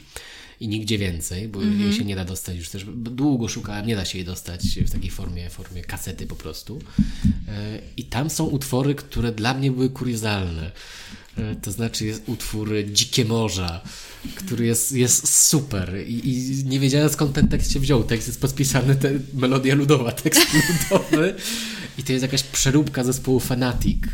i 0.60 0.68
nigdzie 0.68 0.98
więcej, 0.98 1.48
bo 1.48 1.62
mm 1.62 1.74
-hmm. 1.74 1.80
jej 1.80 1.92
się 1.92 2.04
nie 2.04 2.16
da 2.16 2.24
dostać 2.24 2.56
już 2.56 2.68
też. 2.68 2.84
Długo 2.96 3.48
szukałem, 3.48 3.86
nie 3.86 3.96
da 3.96 4.04
się 4.04 4.18
jej 4.18 4.24
dostać 4.24 4.78
w 4.86 4.90
takiej 4.90 5.10
formie, 5.10 5.50
formie 5.50 5.82
kasety 5.82 6.26
po 6.26 6.36
prostu. 6.36 6.82
E, 7.48 7.78
I 7.96 8.04
tam 8.04 8.30
są 8.30 8.44
utwory, 8.44 8.94
które 8.94 9.32
dla 9.32 9.54
mnie 9.54 9.70
były 9.70 9.90
kuriozalne. 9.90 10.72
E, 11.38 11.56
to 11.56 11.72
znaczy 11.72 12.06
jest 12.06 12.22
utwór 12.26 12.70
Dzikie 12.92 13.24
Morza, 13.24 13.80
który 14.34 14.66
jest, 14.66 14.92
jest 14.92 15.48
super 15.48 15.94
I, 16.06 16.28
i 16.28 16.64
nie 16.64 16.80
wiedziałem 16.80 17.08
skąd 17.08 17.34
ten 17.34 17.48
tekst 17.48 17.72
się 17.72 17.80
wziął. 17.80 18.04
Tekst 18.04 18.26
jest 18.28 18.40
podpisany, 18.40 18.96
te, 18.96 19.10
melodia 19.34 19.74
ludowa, 19.74 20.12
tekst 20.22 20.46
ludowy 20.54 21.34
i 21.98 22.02
to 22.02 22.12
jest 22.12 22.22
jakaś 22.22 22.42
przeróbka 22.42 23.04
zespołu 23.04 23.40
Fanatic. 23.40 23.98
E, 24.04 24.10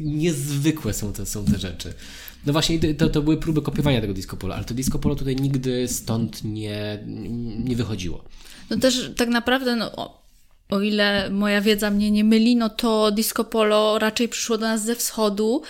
niezwykłe 0.00 0.94
są 0.94 1.12
te, 1.12 1.26
są 1.26 1.44
te 1.44 1.58
rzeczy. 1.58 1.94
No 2.46 2.52
właśnie, 2.52 2.94
to, 2.94 3.08
to 3.08 3.22
były 3.22 3.36
próby 3.36 3.62
kopiowania 3.62 4.00
tego 4.00 4.14
disco 4.14 4.36
polo, 4.36 4.54
ale 4.54 4.64
to 4.64 4.74
disco 4.74 4.98
polo 4.98 5.14
tutaj 5.14 5.36
nigdy 5.36 5.88
stąd 5.88 6.44
nie, 6.44 6.98
nie 7.64 7.76
wychodziło. 7.76 8.24
No 8.70 8.76
też 8.76 9.10
tak 9.16 9.28
naprawdę, 9.28 9.76
no, 9.76 9.92
o, 9.96 10.22
o 10.70 10.80
ile 10.80 11.30
moja 11.30 11.60
wiedza 11.60 11.90
mnie 11.90 12.10
nie 12.10 12.24
myli, 12.24 12.56
no 12.56 12.68
to 12.70 13.10
disco 13.10 13.44
polo 13.44 13.98
raczej 13.98 14.28
przyszło 14.28 14.58
do 14.58 14.66
nas 14.66 14.84
ze 14.84 14.96
wschodu, 14.96 15.62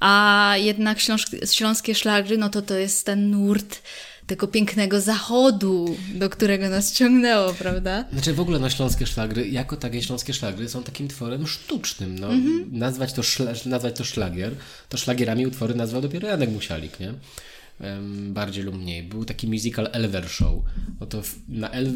a 0.00 0.54
jednak 0.56 0.98
śląskie 1.44 1.94
szlagry, 1.94 2.38
no 2.38 2.48
to 2.48 2.62
to 2.62 2.74
jest 2.74 3.06
ten 3.06 3.30
nurt 3.30 3.82
tego 4.26 4.48
pięknego 4.48 5.00
zachodu, 5.00 5.96
do 6.14 6.30
którego 6.30 6.68
nas 6.68 6.92
ciągnęło, 6.92 7.54
prawda? 7.54 8.04
Znaczy 8.12 8.34
w 8.34 8.40
ogóle 8.40 8.58
no, 8.58 8.70
śląskie 8.70 9.06
szlagry, 9.06 9.48
jako 9.48 9.76
takie 9.76 10.02
śląskie 10.02 10.34
szlagry 10.34 10.68
są 10.68 10.82
takim 10.82 11.08
tworem 11.08 11.46
sztucznym. 11.46 12.18
No. 12.18 12.28
-hmm. 12.28 12.72
nazwać, 12.72 13.12
to 13.12 13.22
szla, 13.22 13.52
nazwać 13.66 13.96
to 13.96 14.04
szlagier, 14.04 14.54
to 14.88 14.96
szlagierami 14.96 15.46
utwory 15.46 15.74
nazwał 15.74 16.02
dopiero 16.02 16.28
Janek 16.28 16.50
Musialik, 16.50 17.00
nie? 17.00 17.14
bardziej 18.28 18.64
lub 18.64 18.74
mniej. 18.74 19.02
Był 19.02 19.24
taki 19.24 19.46
musical 19.46 19.88
Elver 19.92 20.28
Show. 20.28 20.54
No 21.00 21.06
to 21.06 21.22
na 21.48 21.70
El, 21.70 21.92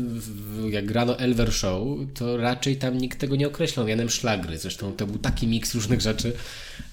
jak 0.70 0.86
grano 0.86 1.18
Elver 1.18 1.52
Show, 1.52 1.98
to 2.14 2.36
raczej 2.36 2.76
tam 2.76 2.98
nikt 2.98 3.18
tego 3.18 3.36
nie 3.36 3.46
określał 3.46 3.88
Janem 3.88 4.10
Szlagry. 4.10 4.58
Zresztą 4.58 4.92
to 4.92 5.06
był 5.06 5.18
taki 5.18 5.46
miks 5.46 5.74
różnych 5.74 6.00
rzeczy, 6.00 6.32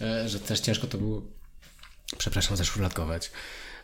e, 0.01 0.29
że 0.29 0.39
też 0.39 0.59
ciężko 0.59 0.87
to 0.87 0.97
było, 0.97 1.21
przepraszam, 2.17 2.57
zaszufladkować. 2.57 3.31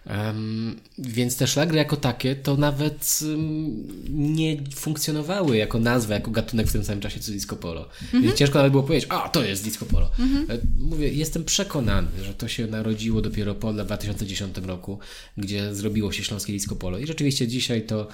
Um, 0.09 0.79
więc 0.97 1.37
te 1.37 1.47
szlagry 1.47 1.77
jako 1.77 1.97
takie 1.97 2.35
to 2.35 2.57
nawet 2.57 3.19
um, 3.21 3.87
nie 4.09 4.57
funkcjonowały 4.75 5.57
jako 5.57 5.79
nazwa, 5.79 6.13
jako 6.13 6.31
gatunek 6.31 6.67
w 6.67 6.71
tym 6.71 6.83
samym 6.83 7.01
czasie 7.01 7.19
co 7.19 7.31
disco 7.31 7.55
polo. 7.55 7.89
Więc 8.01 8.13
mhm. 8.13 8.37
ciężko 8.37 8.59
nawet 8.59 8.71
było 8.71 8.83
powiedzieć, 8.83 9.09
a 9.09 9.29
to 9.29 9.43
jest 9.43 9.63
disco 9.63 9.85
polo. 9.85 10.11
Mhm. 10.19 10.59
Mówię, 10.79 11.09
jestem 11.09 11.43
przekonany, 11.43 12.07
że 12.23 12.33
to 12.33 12.47
się 12.47 12.67
narodziło 12.67 13.21
dopiero 13.21 13.55
po 13.55 13.73
2010 13.73 14.57
roku, 14.57 14.99
gdzie 15.37 15.75
zrobiło 15.75 16.11
się 16.11 16.23
śląskie 16.23 16.53
disco 16.53 16.75
polo. 16.75 16.97
I 16.97 17.07
rzeczywiście 17.07 17.47
dzisiaj 17.47 17.81
to 17.81 18.07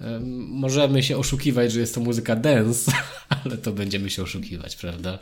um, 0.00 0.24
możemy 0.38 1.02
się 1.02 1.16
oszukiwać, 1.16 1.72
że 1.72 1.80
jest 1.80 1.94
to 1.94 2.00
muzyka 2.00 2.36
dance, 2.36 2.92
ale 3.44 3.58
to 3.58 3.72
będziemy 3.72 4.10
się 4.10 4.22
oszukiwać, 4.22 4.76
prawda? 4.76 5.18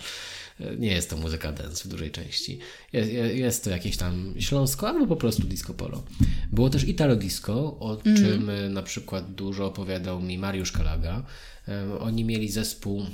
Nie 0.78 0.88
jest 0.88 1.10
to 1.10 1.16
muzyka 1.16 1.52
dance 1.52 1.84
w 1.84 1.88
dużej 1.88 2.10
części. 2.10 2.58
Jest, 2.92 3.12
jest 3.34 3.64
to 3.64 3.70
jakieś 3.70 3.96
tam 3.96 4.34
śląsko 4.38 4.88
albo 4.88 5.06
po 5.06 5.16
prostu 5.16 5.42
disco 5.42 5.74
polo. 5.74 6.02
Było 6.52 6.70
też 6.70 6.84
italo 6.84 7.16
disco, 7.16 7.54
o 7.80 8.00
mm. 8.04 8.16
czym 8.16 8.50
na 8.72 8.82
przykład 8.82 9.34
dużo 9.34 9.66
opowiadał 9.66 10.20
mi 10.20 10.38
Mariusz 10.38 10.72
Kalaga. 10.72 11.22
Oni 12.00 12.24
mieli 12.24 12.48
zespół 12.50 13.06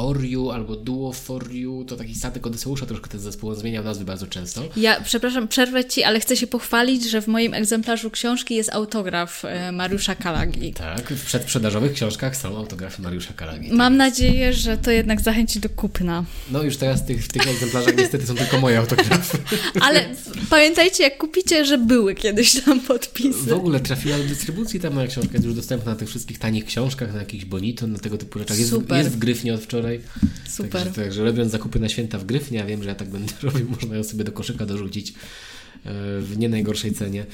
For 0.00 0.24
You 0.24 0.50
albo 0.50 0.76
Duo 0.76 1.12
For 1.12 1.52
You, 1.52 1.84
to 1.84 1.96
taki 1.96 2.14
statek 2.14 2.46
Odyseusza 2.46 2.86
troszkę 2.86 3.08
ten 3.08 3.20
zespół, 3.20 3.50
on 3.50 3.56
zmieniał 3.56 3.84
nazwy 3.84 4.04
bardzo 4.04 4.26
często. 4.26 4.62
Ja, 4.76 5.00
przepraszam, 5.00 5.48
przerwę 5.48 5.84
Ci, 5.84 6.02
ale 6.02 6.20
chcę 6.20 6.36
się 6.36 6.46
pochwalić, 6.46 7.10
że 7.10 7.22
w 7.22 7.26
moim 7.26 7.54
egzemplarzu 7.54 8.10
książki 8.10 8.54
jest 8.54 8.72
autograf 8.72 9.44
e, 9.44 9.72
Mariusza 9.72 10.14
Kalagi. 10.14 10.72
Tak, 10.72 11.12
w 11.12 11.26
przedsprzedażowych 11.26 11.92
książkach 11.92 12.36
są 12.36 12.56
autografy 12.56 13.02
Mariusza 13.02 13.32
Kalagi. 13.32 13.72
Mam 13.72 13.92
tak 13.92 13.98
nadzieję, 13.98 14.52
że 14.52 14.76
to 14.78 14.90
jednak 14.90 15.20
zachęci 15.20 15.60
do 15.60 15.68
kupna. 15.68 16.24
No 16.50 16.62
już 16.62 16.76
teraz 16.76 17.06
tych, 17.06 17.24
w 17.24 17.28
tych 17.28 17.48
egzemplarzach 17.48 17.96
niestety 17.96 18.26
są 18.26 18.34
tylko 18.34 18.60
moje 18.60 18.78
autografy. 18.78 19.38
Ale 19.86 20.04
pamiętajcie, 20.50 21.02
jak 21.02 21.18
kupicie, 21.18 21.64
że 21.64 21.78
były 21.78 22.14
kiedyś 22.14 22.60
tam 22.60 22.80
podpisy. 22.80 23.50
W 23.50 23.52
ogóle 23.52 23.80
trafiła 23.80 24.18
do 24.18 24.24
dystrybucji 24.24 24.80
ta 24.80 24.90
moja 24.90 25.06
książka, 25.06 25.32
jest 25.32 25.44
już 25.44 25.54
dostępna 25.54 25.92
na 25.92 25.98
tych 25.98 26.08
wszystkich 26.08 26.38
tanich 26.38 26.64
książkach, 26.64 27.12
na 27.12 27.18
jakichś 27.18 27.44
bonito, 27.44 27.86
na 27.86 27.98
tego 27.98 28.18
typu 28.18 28.38
rzeczach. 28.38 28.58
Jest, 28.58 28.70
Super. 28.70 28.98
jest 28.98 29.10
w 29.10 29.18
Gryfnie 29.18 29.49
od 29.54 29.60
wczoraj. 29.60 30.00
Super. 30.48 30.70
Także, 30.70 31.02
także 31.02 31.24
robiąc 31.24 31.52
zakupy 31.52 31.80
na 31.80 31.88
święta 31.88 32.18
w 32.18 32.24
Gryfnie, 32.24 32.62
a 32.62 32.66
wiem, 32.66 32.82
że 32.82 32.88
ja 32.88 32.94
tak 32.94 33.08
będę 33.08 33.32
robił, 33.42 33.70
można 33.80 33.96
ją 33.96 34.04
sobie 34.04 34.24
do 34.24 34.32
koszyka 34.32 34.66
dorzucić 34.66 35.10
e, 35.10 35.14
w 36.20 36.34
nie 36.38 36.48
najgorszej 36.48 36.92
cenie. 36.92 37.26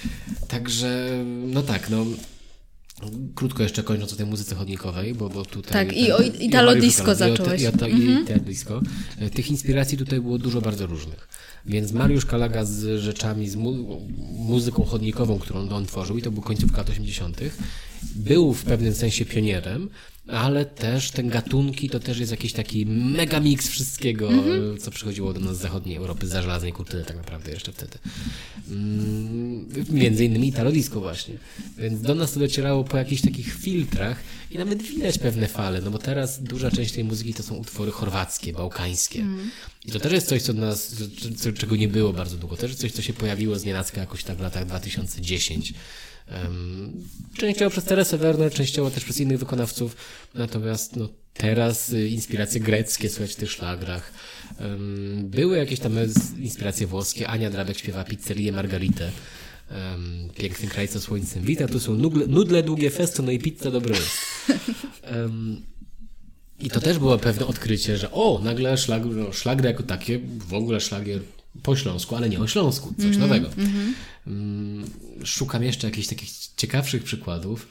Także, 0.49 1.25
no 1.47 1.63
tak, 1.63 1.91
no 1.91 2.07
Krótko 3.35 3.63
jeszcze 3.63 3.83
kończąc 3.83 4.13
o 4.13 4.17
tej 4.17 4.27
muzyce 4.27 4.55
chodnikowej, 4.55 5.15
bo, 5.15 5.29
bo 5.29 5.45
tutaj... 5.45 5.73
Tak, 5.73 5.97
i 5.97 6.13
o 6.13 6.19
Italo 6.21 6.75
Disco 6.75 7.15
zacząłeś. 7.15 7.63
I, 7.63 7.67
o, 7.67 7.71
i, 7.71 7.93
mhm. 7.93 8.25
Italo 8.25 8.41
Disco. 8.41 8.81
E, 9.19 9.31
tych 9.31 9.51
inspiracji 9.51 9.99
tutaj 9.99 10.21
było 10.21 10.39
dużo 10.39 10.61
bardzo 10.61 10.87
różnych. 10.87 11.29
Więc 11.67 11.93
Mariusz 11.93 12.27
Kalaga 12.27 12.65
z 12.65 13.01
rzeczami, 13.01 13.49
z 13.49 13.57
mu 13.57 14.01
muzyką 14.33 14.85
chodnikową, 14.85 15.39
którą 15.39 15.69
on 15.69 15.87
tworzył, 15.87 16.19
i 16.19 16.23
to 16.23 16.31
był 16.31 16.43
końcówka 16.43 16.79
lat 16.79 16.91
80., 16.91 17.41
był 18.15 18.55
w 18.55 18.63
pewnym 18.63 18.95
sensie 18.95 19.25
pionierem, 19.25 19.89
ale 20.29 20.65
też 20.65 21.11
te 21.11 21.23
gatunki 21.23 21.91
to 21.91 22.01
też 22.01 22.19
jest 22.19 22.31
jakiś 22.31 22.53
taki 22.53 22.87
mega 22.87 23.41
mix 23.41 23.69
wszystkiego, 23.69 24.29
mm 24.29 24.45
-hmm. 24.45 24.81
co 24.81 24.91
przychodziło 24.91 25.33
do 25.33 25.41
nas 25.41 25.57
z 25.57 25.61
zachodniej 25.61 25.97
Europy, 25.97 26.27
za 26.27 26.43
żelaznej 26.43 26.73
kurtyny 26.73 27.05
tak 27.05 27.17
naprawdę 27.17 27.51
jeszcze 27.51 27.73
wtedy. 27.73 27.99
Mm, 28.71 29.67
między 29.91 30.25
innymi 30.25 30.49
Italo 30.49 30.71
właśnie. 30.93 31.35
Więc 31.79 32.01
do 32.01 32.15
nas 32.15 32.33
to 32.33 32.41
docierało 32.41 32.85
po 32.85 32.97
jakichś 32.97 33.23
takich 33.23 33.55
filtrach 33.55 34.19
i 34.51 34.59
nawet 34.59 34.83
widać 34.83 35.19
pewne 35.19 35.49
fale, 35.49 35.81
no 35.81 35.91
bo 35.91 35.99
teraz 35.99 36.43
duża 36.43 36.71
część 36.71 36.93
tej 36.93 37.05
muzyki 37.05 37.35
to 37.35 37.43
są 37.43 37.55
utwory 37.55 37.91
chorwackie, 37.91 38.53
bałkańskie. 38.53 39.21
Mm. 39.21 39.51
I 39.85 39.91
to 39.91 40.01
też 40.01 40.13
jest 40.13 40.29
coś, 40.29 40.43
co 40.43 40.53
nas, 40.53 40.97
czego 41.59 41.77
nie 41.77 41.89
było 41.89 42.13
bardzo 42.13 42.37
długo. 42.37 42.57
Też 42.57 42.75
coś, 42.75 42.93
co 42.93 43.03
się 43.03 43.13
pojawiło 43.13 43.59
z 43.59 43.65
nienacka 43.65 44.01
jakoś 44.01 44.25
tak 44.25 44.37
w 44.37 44.41
latach 44.41 44.67
2010 44.67 45.75
Częściowo 47.37 47.71
przez 47.71 47.85
Teresę 47.85 48.19
Werner, 48.19 48.53
częściowo 48.53 48.91
też 48.91 49.05
przez 49.05 49.21
innych 49.21 49.39
wykonawców, 49.39 49.97
natomiast 50.35 50.97
no, 50.97 51.09
teraz 51.35 51.93
y, 51.93 52.09
inspiracje 52.09 52.61
greckie 52.61 53.09
słychać 53.09 53.33
w 53.33 53.37
tych 53.37 53.51
szlagrach. 53.51 54.13
Były 55.23 55.57
jakieś 55.57 55.81
tam 55.81 55.93
inspiracje 56.39 56.87
włoskie. 56.87 57.29
Ania 57.29 57.51
Drabek 57.51 57.79
śpiewa 57.79 58.05
Pizzerię 58.05 58.53
Margaritę. 58.53 59.11
Piękny 60.35 60.69
kraj 60.69 60.89
co 60.89 61.01
słońcem 61.01 61.43
wita, 61.43 61.69
tu 61.69 61.81
są 61.81 61.95
nudle, 61.95 62.27
nudle 62.27 62.63
długie 62.63 62.91
festo, 62.91 63.23
no 63.23 63.33
i 63.33 63.39
pizza. 63.39 63.71
Um, 65.13 65.63
I 66.61 66.71
to 66.71 66.81
też 66.81 66.99
było 66.99 67.19
pewne 67.19 67.47
odkrycie, 67.47 67.97
że 67.97 68.11
o, 68.13 68.41
nagle 68.45 68.79
szlagry, 68.79 69.11
no, 69.11 69.33
szlagry 69.33 69.69
jako 69.69 69.83
takie, 69.83 70.21
w 70.39 70.55
ogóle 70.55 70.81
szlagier 70.81 71.21
po 71.63 71.77
Śląsku, 71.77 72.17
ale 72.17 72.29
nie 72.29 72.41
o 72.41 72.47
Śląsku, 72.47 72.95
coś 72.95 73.05
mm 73.05 73.17
-hmm, 73.17 73.21
nowego. 73.21 73.51
Mm 73.53 73.71
-hmm. 73.71 75.25
Szukam 75.25 75.63
jeszcze 75.63 75.87
jakichś 75.87 76.09
takich 76.09 76.31
ciekawszych 76.57 77.05
przykładów. 77.05 77.69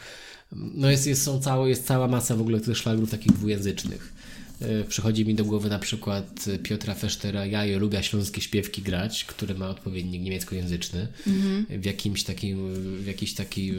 No 0.52 0.92
jest, 0.92 1.08
jest, 1.08 1.24
są 1.24 1.40
całe, 1.40 1.70
jest 1.70 1.88
cała 1.88 2.08
masa 2.08 2.36
w 2.36 2.42
ogóle 2.42 2.60
tych 2.60 2.78
szlagrów 2.78 3.12
takich 3.12 3.32
dwujęzycznych. 3.32 4.14
E, 4.62 4.84
przychodzi 4.84 5.26
mi 5.26 5.36
do 5.36 5.46
głowy 5.46 5.70
na 5.70 5.80
przykład 5.80 6.46
Piotra 6.64 6.94
Fechtera 6.94 7.46
Ja 7.46 7.66
je 7.66 7.80
lubię 7.80 8.04
śląskie 8.04 8.42
śpiewki 8.42 8.82
grać, 8.82 9.26
który 9.26 9.56
ma 9.56 9.70
odpowiednik 9.70 10.22
niemieckojęzyczny. 10.22 11.08
Mm 11.28 11.42
-hmm. 11.42 11.80
W 11.80 11.86
jakimś 11.86 12.24
takim, 12.24 12.74
w 13.04 13.06
jakiś 13.06 13.34
taki 13.34 13.74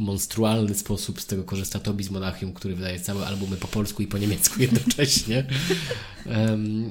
monstrualny 0.00 0.74
sposób 0.74 1.20
z 1.20 1.26
tego 1.26 1.44
korzysta 1.44 1.78
Tobis 1.78 2.10
Monachium, 2.10 2.52
który 2.52 2.74
wydaje 2.74 3.00
całe 3.00 3.26
albumy 3.26 3.56
po 3.56 3.68
polsku 3.68 4.02
i 4.02 4.06
po 4.06 4.18
niemiecku 4.18 4.60
jednocześnie. 4.62 5.46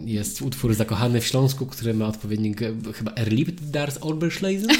Jest 0.05 0.41
utwór 0.41 0.73
Zakochany 0.73 1.21
w 1.21 1.27
Śląsku, 1.27 1.65
który 1.65 1.93
ma 1.93 2.07
odpowiednik 2.07 2.59
chyba 2.95 3.11
Erliebt 3.15 3.69
das 3.69 3.97
Oberschleisen. 4.01 4.77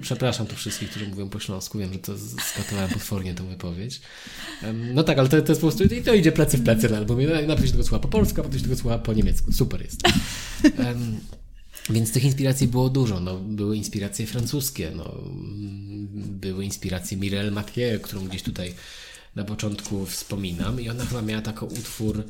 Przepraszam 0.00 0.46
tu 0.46 0.56
wszystkich, 0.56 0.90
którzy 0.90 1.08
mówią 1.08 1.28
po 1.28 1.40
śląsku. 1.40 1.78
Wiem, 1.78 1.92
że 1.92 1.98
to 1.98 2.12
skatowałem 2.52 2.90
potwornie 2.90 3.34
tą 3.34 3.46
wypowiedź. 3.46 4.00
No 4.94 5.02
tak, 5.02 5.18
ale 5.18 5.28
to, 5.28 5.42
to 5.42 5.52
jest 5.52 5.60
po 5.60 5.66
prostu 5.66 5.84
i 5.84 6.02
to 6.02 6.14
idzie 6.14 6.32
plecy 6.32 6.58
w 6.58 6.64
plecy 6.64 6.88
na 6.90 6.96
albumie. 6.96 7.26
Najpierw 7.26 7.66
się 7.66 7.72
tego 7.72 7.84
słucha 7.84 7.98
po 7.98 8.08
polsku, 8.08 8.40
a 8.40 8.44
potem 8.44 8.58
się 8.58 8.64
tego 8.64 8.76
słucha 8.76 8.98
po 8.98 9.12
niemiecku. 9.12 9.52
Super 9.52 9.82
jest. 9.82 10.00
Więc 11.90 12.12
tych 12.12 12.24
inspiracji 12.24 12.68
było 12.68 12.88
dużo. 12.88 13.20
No, 13.20 13.36
były 13.36 13.76
inspiracje 13.76 14.26
francuskie, 14.26 14.92
no, 14.96 15.14
były 16.14 16.64
inspiracje 16.64 17.16
Mirelle 17.16 17.50
Mathieu, 17.50 18.00
którą 18.02 18.28
gdzieś 18.28 18.42
tutaj 18.42 18.74
na 19.36 19.44
początku 19.44 20.06
wspominam 20.06 20.80
i 20.80 20.88
ona 20.88 21.06
chyba 21.06 21.22
miała 21.22 21.42
taki 21.42 21.64
utwór 21.64 22.24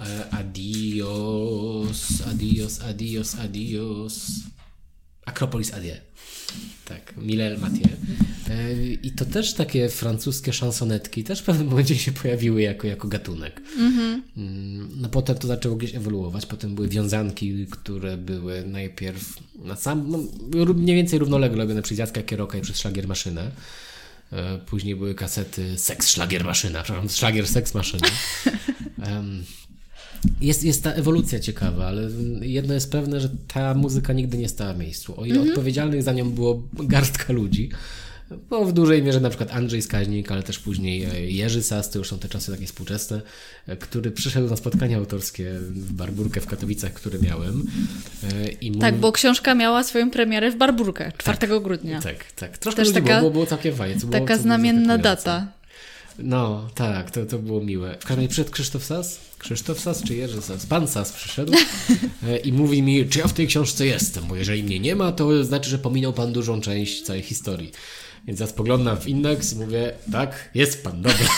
e, 0.00 0.30
Adios, 0.30 2.22
adios, 2.26 2.80
adios, 2.80 3.34
adios. 3.34 4.30
Akropolis 5.26 5.74
Adieu. 5.74 5.96
Tak, 6.84 7.14
Milel 7.16 7.58
Mathieu. 7.58 7.96
E, 8.50 8.82
I 9.02 9.10
to 9.10 9.24
też 9.24 9.54
takie 9.54 9.88
francuskie 9.88 10.52
szansonetki 10.52 11.24
też 11.24 11.40
w 11.40 11.44
pewnym 11.44 11.66
momencie 11.66 11.98
się 11.98 12.12
pojawiły 12.12 12.62
jako, 12.62 12.86
jako 12.86 13.08
gatunek. 13.08 13.60
Mm-hmm. 13.78 14.20
No 14.96 15.08
potem 15.08 15.38
to 15.38 15.48
zaczęło 15.48 15.76
gdzieś 15.76 15.94
ewoluować. 15.94 16.46
Potem 16.46 16.74
były 16.74 16.88
wiązanki, 16.88 17.66
które 17.66 18.16
były 18.16 18.64
najpierw 18.66 19.34
na 19.64 19.76
sam, 19.76 20.10
no, 20.10 20.18
mniej 20.74 20.96
więcej 20.96 21.18
równolegle 21.18 21.58
robione 21.58 21.82
przez 21.82 21.98
Jacka 21.98 22.22
Kieroka 22.22 22.58
i 22.58 22.60
przez 22.60 22.78
Szlagier 22.78 23.08
Maszynę. 23.08 23.50
E, 24.32 24.58
później 24.58 24.96
były 24.96 25.14
kasety 25.14 25.78
Seks 25.78 26.08
Szlagier 26.08 26.44
Maszyna, 26.44 26.82
przepraszam, 26.82 27.08
Szlagier 27.08 27.48
Seks 27.48 27.74
Maszyna. 27.74 28.08
Um, 29.06 29.44
jest, 30.40 30.64
jest 30.64 30.82
ta 30.82 30.92
ewolucja 30.92 31.40
ciekawa, 31.40 31.86
ale 31.86 32.10
jedno 32.40 32.74
jest 32.74 32.92
pewne, 32.92 33.20
że 33.20 33.28
ta 33.48 33.74
muzyka 33.74 34.12
nigdy 34.12 34.38
nie 34.38 34.48
stała 34.48 34.72
w 34.72 34.78
miejscu. 34.78 35.20
O 35.20 35.24
ile 35.24 35.34
mm 35.34 35.46
-hmm. 35.46 35.50
odpowiedzialnych 35.50 36.02
za 36.02 36.12
nią 36.12 36.30
było 36.30 36.62
garstka 36.72 37.32
ludzi, 37.32 37.70
bo 38.30 38.64
w 38.64 38.72
dużej 38.72 39.02
mierze 39.02 39.20
na 39.20 39.28
przykład 39.28 39.50
Andrzej 39.52 39.82
Skaźnik, 39.82 40.32
ale 40.32 40.42
też 40.42 40.58
później 40.58 41.04
e, 41.04 41.30
Jerzy 41.30 41.62
Sas, 41.62 41.90
to 41.90 41.98
już 41.98 42.08
są 42.08 42.18
te 42.18 42.28
czasy 42.28 42.52
takie 42.52 42.66
współczesne, 42.66 43.20
e, 43.66 43.76
który 43.76 44.10
przyszedł 44.10 44.50
na 44.50 44.56
spotkanie 44.56 44.96
autorskie 44.96 45.52
w 45.60 45.92
Barburkę 45.92 46.40
w 46.40 46.46
Katowicach, 46.46 46.92
które 46.92 47.18
miałem. 47.18 47.66
E, 48.32 48.48
I 48.48 48.78
Tak, 48.78 48.96
bo 48.96 49.12
książka 49.12 49.54
miała 49.54 49.84
swoją 49.84 50.10
premierę 50.10 50.50
w 50.50 50.56
Barburkę 50.56 51.12
4 51.18 51.38
tak, 51.38 51.62
grudnia. 51.62 52.00
Tak, 52.00 52.32
tak. 52.32 52.58
Troszkę 52.58 52.82
też 52.82 52.92
taka, 52.92 53.18
było, 53.18 53.30
było 53.30 53.46
całkiem 53.46 53.74
fajnie. 53.74 54.00
Taka 54.12 54.38
znamienna 54.38 54.98
data. 54.98 55.46
No, 56.18 56.68
tak, 56.74 57.10
to, 57.10 57.26
to 57.26 57.38
było 57.38 57.60
miłe. 57.60 57.94
W 58.00 58.04
każdym 58.04 58.16
razie 58.16 58.28
przyszedł 58.28 58.50
Krzysztof 58.50 58.84
Sas, 58.84 59.20
Krzysztof 59.38 59.80
Sas 59.80 60.02
czy 60.02 60.14
Jerzy 60.14 60.42
Sas? 60.42 60.66
Pan 60.66 60.88
Sas 60.88 61.12
przyszedł 61.12 61.52
i 62.44 62.52
mówi 62.52 62.82
mi, 62.82 63.08
czy 63.08 63.18
ja 63.18 63.28
w 63.28 63.32
tej 63.32 63.46
książce 63.46 63.86
jestem, 63.86 64.24
bo 64.28 64.36
jeżeli 64.36 64.62
mnie 64.62 64.80
nie 64.80 64.96
ma, 64.96 65.12
to 65.12 65.44
znaczy, 65.44 65.70
że 65.70 65.78
pominął 65.78 66.12
pan 66.12 66.32
dużą 66.32 66.60
część 66.60 67.02
całej 67.02 67.22
historii. 67.22 67.72
Więc 68.26 68.40
ja 68.40 68.46
spoglądam 68.46 68.96
w 68.96 69.08
indeks 69.08 69.52
i 69.52 69.56
mówię, 69.56 69.92
tak, 70.12 70.50
jest 70.54 70.84
pan, 70.84 71.02
dobra. 71.02 71.28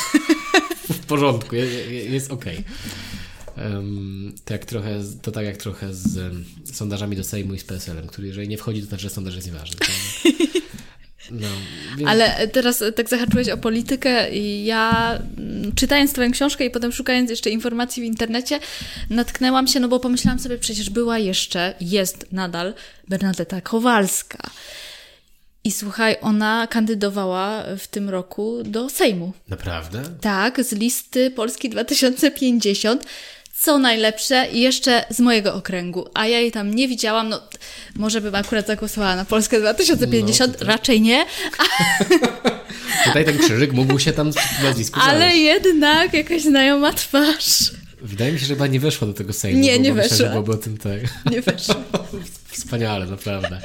w 1.03 1.07
porządku, 1.07 1.57
jest, 1.57 1.72
jest 1.91 2.30
okej. 2.30 2.59
Okay. 2.59 3.70
Um, 3.70 4.35
to, 4.45 4.55
jak 4.55 4.64
trochę, 4.64 5.01
to 5.22 5.33
tak 5.33 5.45
jak 5.45 5.57
trochę 5.57 5.95
z 5.95 6.16
um, 6.16 6.45
sondażami 6.72 7.16
do 7.16 7.24
Sejmu 7.24 7.55
i 7.55 7.59
z 7.59 7.64
PSL-em, 7.64 8.07
który 8.07 8.26
jeżeli 8.26 8.49
nie 8.49 8.59
wchodzi, 8.59 8.80
to 8.80 8.87
znaczy, 8.87 9.03
że 9.03 9.11
sondaż 9.11 9.35
jest 9.35 9.47
nieważny. 9.47 9.76
No, 11.30 11.49
więc... 11.97 12.11
Ale 12.11 12.49
teraz 12.49 12.85
tak 12.97 13.09
zahaczyłeś 13.09 13.49
o 13.49 13.57
politykę 13.57 14.35
i 14.35 14.64
ja 14.64 15.18
mm, 15.39 15.72
czytając 15.74 16.12
twoją 16.12 16.30
książkę 16.30 16.64
i 16.64 16.70
potem 16.70 16.93
szukając 16.93 17.30
jeszcze 17.30 17.51
informacji 17.51 18.03
w 18.03 18.07
internecie 18.07 18.61
natknęłam 19.11 19.66
się, 19.66 19.80
no 19.80 19.89
bo 19.89 20.01
pomyślałam 20.01 20.39
sobie, 20.39 20.59
przecież 20.59 20.91
była 20.91 21.18
jeszcze, 21.18 21.74
jest 21.80 22.33
nadal 22.33 22.74
Bernadetta 23.09 23.61
Kowalska. 23.61 24.51
I 25.65 25.73
słuchaj, 25.73 26.17
ona 26.21 26.67
kandydowała 26.67 27.65
w 27.79 27.87
tym 27.87 28.11
roku 28.11 28.63
do 28.65 28.89
Sejmu. 28.89 29.33
Naprawdę? 29.49 30.03
Tak, 30.21 30.65
z 30.65 30.73
listy 30.73 31.31
Polski 31.31 31.71
2050 31.71 33.05
co 33.63 33.79
najlepsze 33.79 34.47
i 34.53 34.61
jeszcze 34.61 35.05
z 35.11 35.21
mojego 35.21 35.55
okręgu, 35.55 36.09
a 36.15 36.27
ja 36.27 36.41
jej 36.41 36.53
tam 36.53 36.75
nie 36.75 36.89
widziałam, 36.89 37.29
no 37.29 37.41
może 37.97 38.21
bym 38.21 38.35
akurat 38.35 38.67
zagłosowała 38.67 39.17
na 39.17 39.25
Polskę 39.25 39.61
2050, 39.61 40.61
no, 40.61 40.67
raczej 40.67 41.01
nie. 41.01 41.27
tutaj 43.05 43.25
ten 43.25 43.39
krzyżyk 43.39 43.73
mógł 43.73 43.99
się 43.99 44.13
tam 44.13 44.31
nazwisku 44.63 45.01
Ale 45.03 45.17
znaleźć. 45.17 45.39
jednak 45.39 46.15
jakaś 46.15 46.43
znajoma 46.43 46.93
twarz. 46.93 47.73
Wydaje 48.03 48.33
mi 48.33 48.39
się, 48.39 48.47
że 48.47 48.55
chyba 48.55 48.67
nie 48.67 48.81
weszła 48.81 49.07
do 49.09 49.15
tego 49.15 49.33
Sejmu. 49.33 49.61
Nie, 49.61 49.79
nie 49.79 49.93
weszła. 49.93 50.13
Myślę, 50.13 50.45
że 50.47 50.53
o 50.53 50.57
tym 50.57 50.79
tak. 50.79 51.01
Nie 51.33 51.43
weszła. 51.43 51.77
Wspaniale, 52.49 53.07
naprawdę. 53.07 53.61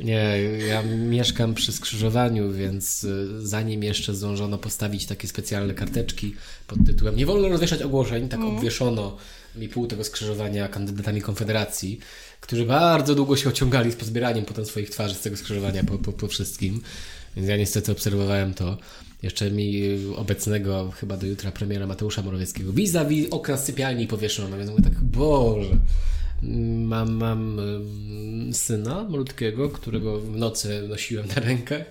Nie, 0.00 0.38
ja 0.68 0.82
mieszkam 0.82 1.54
przy 1.54 1.72
skrzyżowaniu, 1.72 2.52
więc 2.52 3.04
y, 3.04 3.46
zanim 3.46 3.82
jeszcze 3.82 4.14
zdążono 4.14 4.58
postawić 4.58 5.06
takie 5.06 5.28
specjalne 5.28 5.74
karteczki 5.74 6.34
pod 6.66 6.78
tytułem 6.86 7.16
Nie 7.16 7.26
wolno 7.26 7.48
rozwieszać 7.48 7.82
ogłoszeń, 7.82 8.28
tak 8.28 8.40
mm. 8.40 8.56
obwieszono 8.56 9.16
mi 9.56 9.68
pół 9.68 9.86
tego 9.86 10.04
skrzyżowania 10.04 10.68
kandydatami 10.68 11.20
Konfederacji, 11.20 11.98
którzy 12.40 12.66
bardzo 12.66 13.14
długo 13.14 13.36
się 13.36 13.48
ociągali 13.48 13.92
z 13.92 13.96
pozbieraniem 13.96 14.44
potem 14.44 14.64
swoich 14.64 14.90
twarzy 14.90 15.14
z 15.14 15.20
tego 15.20 15.36
skrzyżowania 15.36 15.84
po, 15.84 15.98
po, 15.98 16.12
po 16.12 16.28
wszystkim. 16.28 16.80
Więc 17.36 17.48
ja 17.48 17.56
niestety 17.56 17.92
obserwowałem 17.92 18.54
to. 18.54 18.78
Jeszcze 19.22 19.50
mi 19.50 19.82
y, 19.82 20.16
obecnego 20.16 20.92
chyba 21.00 21.16
do 21.16 21.26
jutra 21.26 21.52
premiera 21.52 21.86
Mateusza 21.86 22.22
Morawieckiego 22.22 22.72
vis-a-vis 22.72 23.26
okna 23.30 23.56
sypialni 23.56 24.06
powieszono, 24.06 24.58
więc 24.58 24.70
mówię 24.70 24.82
tak, 24.82 25.00
Boże, 25.00 25.76
Mam, 26.84 27.12
mam 27.12 27.60
syna 28.52 29.04
malutkiego, 29.04 29.68
którego 29.68 30.20
w 30.20 30.36
nocy 30.36 30.88
nosiłem 30.88 31.26
na 31.26 31.34
rękach 31.34 31.82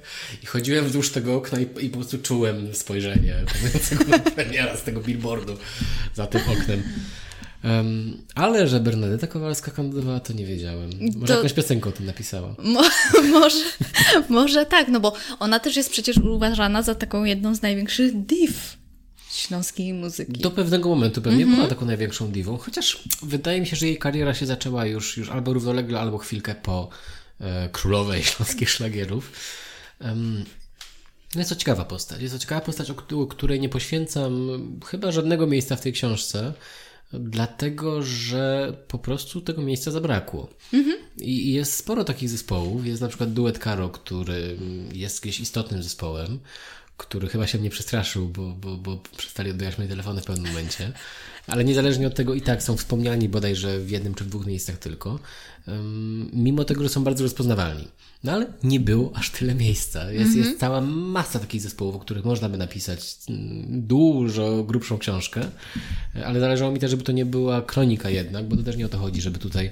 i 0.43 0.45
chodziłem 0.45 0.85
wzdłuż 0.85 1.09
tego 1.09 1.35
okna 1.35 1.59
i, 1.59 1.85
i 1.85 1.89
po 1.89 1.97
prostu 1.97 2.17
czułem 2.17 2.75
spojrzenie 2.75 3.35
premiera 4.35 4.77
z 4.77 4.83
tego 4.83 5.01
billboardu 5.01 5.57
za 6.15 6.27
tym 6.27 6.41
oknem. 6.41 6.83
Um, 7.63 8.21
ale 8.35 8.67
że 8.67 8.79
Bernadetta 8.79 9.27
Kowalska 9.27 9.71
kandydowała, 9.71 10.19
to 10.19 10.33
nie 10.33 10.45
wiedziałem. 10.45 10.89
Może 11.15 11.27
to... 11.27 11.33
jakąś 11.33 11.53
piosenkę 11.53 11.89
o 11.89 11.91
tym 11.91 12.05
napisała. 12.05 12.55
Mo 12.63 12.81
może, 13.39 13.65
może 14.29 14.65
tak, 14.65 14.87
no 14.87 14.99
bo 14.99 15.13
ona 15.39 15.59
też 15.59 15.75
jest 15.75 15.89
przecież 15.89 16.17
uważana 16.17 16.81
za 16.81 16.95
taką 16.95 17.23
jedną 17.23 17.55
z 17.55 17.61
największych 17.61 18.25
div 18.25 18.53
śląskiej 19.33 19.93
muzyki. 19.93 20.41
Do 20.41 20.51
pewnego 20.51 20.89
momentu 20.89 21.21
pewnie 21.21 21.43
mm 21.43 21.53
-hmm. 21.53 21.57
była 21.57 21.69
taką 21.69 21.85
największą 21.85 22.31
diwą, 22.31 22.57
chociaż 22.57 23.03
wydaje 23.21 23.61
mi 23.61 23.67
się, 23.67 23.75
że 23.75 23.87
jej 23.87 23.97
kariera 23.97 24.33
się 24.33 24.45
zaczęła 24.45 24.85
już, 24.85 25.17
już 25.17 25.29
albo 25.29 25.53
równolegle, 25.53 25.99
albo 25.99 26.17
chwilkę 26.17 26.55
po 26.55 26.89
e, 27.39 27.69
królowej 27.69 28.23
śląskich 28.29 28.69
szlagierów. 28.69 29.31
Um, 30.01 30.45
no 31.35 31.41
jest 31.41 31.49
to 31.49 31.55
ciekawa 31.55 31.85
postać. 31.85 32.21
Jest 32.21 32.33
to 32.33 32.39
ciekawa 32.39 32.61
postać, 32.61 32.89
o 32.89 33.27
której 33.27 33.59
nie 33.59 33.69
poświęcam 33.69 34.49
chyba 34.85 35.11
żadnego 35.11 35.47
miejsca 35.47 35.75
w 35.75 35.81
tej 35.81 35.93
książce, 35.93 36.53
dlatego 37.13 38.03
że 38.03 38.73
po 38.87 38.99
prostu 38.99 39.41
tego 39.41 39.61
miejsca 39.61 39.91
zabrakło. 39.91 40.49
Mhm. 40.73 40.97
I 41.17 41.53
jest 41.53 41.73
sporo 41.73 42.03
takich 42.03 42.29
zespołów. 42.29 42.85
Jest 42.85 43.01
na 43.01 43.07
przykład 43.07 43.33
duet 43.33 43.59
Karo, 43.59 43.89
który 43.89 44.57
jest 44.93 45.25
jakimś 45.25 45.39
istotnym 45.39 45.83
zespołem, 45.83 46.39
który 47.03 47.27
chyba 47.27 47.47
się 47.47 47.57
mnie 47.57 47.69
przestraszył, 47.69 48.27
bo, 48.27 48.49
bo, 48.49 48.77
bo 48.77 48.97
przestali 49.17 49.51
odbierać 49.51 49.77
moje 49.77 49.89
telefony 49.89 50.21
w 50.21 50.25
pewnym 50.25 50.47
momencie. 50.47 50.91
Ale 51.47 51.63
niezależnie 51.63 52.07
od 52.07 52.15
tego 52.15 52.33
i 52.33 52.41
tak 52.41 52.63
są 52.63 52.77
wspomniani 52.77 53.29
bodajże 53.29 53.79
w 53.79 53.89
jednym 53.91 54.15
czy 54.15 54.23
w 54.23 54.27
dwóch 54.27 54.45
miejscach 54.45 54.77
tylko. 54.77 55.19
Um, 55.67 56.29
mimo 56.33 56.63
tego, 56.63 56.83
że 56.83 56.89
są 56.89 57.03
bardzo 57.03 57.23
rozpoznawalni. 57.23 57.87
No 58.23 58.31
ale 58.31 58.45
nie 58.63 58.79
było 58.79 59.15
aż 59.15 59.29
tyle 59.29 59.55
miejsca. 59.55 60.11
Jest, 60.11 60.25
mm 60.25 60.33
-hmm. 60.33 60.45
jest 60.45 60.59
cała 60.59 60.81
masa 60.81 61.39
takich 61.39 61.61
zespołów, 61.61 61.95
o 61.95 61.99
których 61.99 62.25
można 62.25 62.49
by 62.49 62.57
napisać 62.57 63.15
mm, 63.29 63.87
dużo 63.87 64.63
grubszą 64.63 64.97
książkę, 64.97 65.41
ale 66.25 66.39
zależało 66.39 66.71
mi 66.71 66.79
też, 66.79 66.91
żeby 66.91 67.03
to 67.03 67.11
nie 67.11 67.25
była 67.25 67.61
kronika 67.61 68.09
jednak, 68.09 68.47
bo 68.47 68.57
to 68.57 68.63
też 68.63 68.77
nie 68.77 68.85
o 68.85 68.89
to 68.89 68.97
chodzi, 68.97 69.21
żeby 69.21 69.39
tutaj 69.39 69.71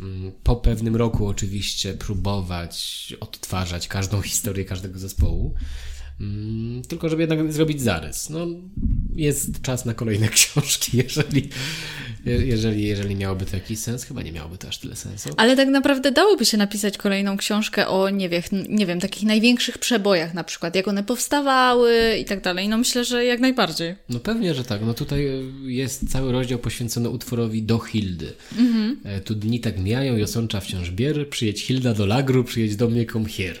mm, 0.00 0.32
po 0.42 0.56
pewnym 0.56 0.96
roku 0.96 1.26
oczywiście 1.26 1.94
próbować 1.94 3.14
odtwarzać 3.20 3.88
każdą 3.88 4.22
historię 4.22 4.64
każdego 4.64 4.98
zespołu. 4.98 5.54
Mm, 6.20 6.82
tylko 6.82 7.08
żeby 7.08 7.22
jednak 7.22 7.52
zrobić 7.52 7.82
zarys. 7.82 8.30
No, 8.30 8.46
jest 9.14 9.62
czas 9.62 9.84
na 9.84 9.94
kolejne 9.94 10.28
książki, 10.38 10.96
jeżeli, 10.96 11.48
jeżeli, 12.24 12.86
jeżeli 12.86 13.16
miałoby 13.16 13.46
to 13.46 13.56
jakiś 13.56 13.78
sens. 13.78 14.04
Chyba 14.04 14.22
nie 14.22 14.32
miałoby 14.32 14.58
to 14.58 14.68
aż 14.68 14.78
tyle 14.78 14.96
sensu. 14.96 15.30
Ale 15.36 15.56
tak 15.56 15.68
naprawdę 15.68 16.12
dałoby 16.12 16.44
się 16.44 16.56
napisać 16.56 16.98
kolejną 16.98 17.36
książkę 17.36 17.88
o, 17.88 18.10
nie 18.10 18.28
wiem, 18.28 18.42
nie 18.68 18.86
wiem, 18.86 19.00
takich 19.00 19.22
największych 19.22 19.78
przebojach 19.78 20.34
na 20.34 20.44
przykład, 20.44 20.74
jak 20.74 20.88
one 20.88 21.04
powstawały 21.04 22.16
i 22.20 22.24
tak 22.24 22.42
dalej. 22.42 22.68
No 22.68 22.78
myślę, 22.78 23.04
że 23.04 23.24
jak 23.24 23.40
najbardziej. 23.40 23.94
No 24.08 24.20
pewnie, 24.20 24.54
że 24.54 24.64
tak. 24.64 24.80
No 24.86 24.94
tutaj 24.94 25.26
jest 25.66 26.12
cały 26.12 26.32
rozdział 26.32 26.58
poświęcony 26.58 27.10
utworowi 27.10 27.62
do 27.62 27.78
Hildy. 27.78 28.32
Mhm. 28.58 29.00
E, 29.04 29.20
tu 29.20 29.34
dni 29.34 29.60
tak 29.60 29.78
mijają, 29.78 30.16
Josącza 30.16 30.60
wciąż 30.60 30.90
bier, 30.90 31.28
przyjedź 31.28 31.62
Hilda 31.62 31.94
do 31.94 32.06
lagru, 32.06 32.44
przyjedź 32.44 32.76
do 32.76 32.88
mnie 32.88 33.06
kom 33.06 33.26
hier. 33.26 33.56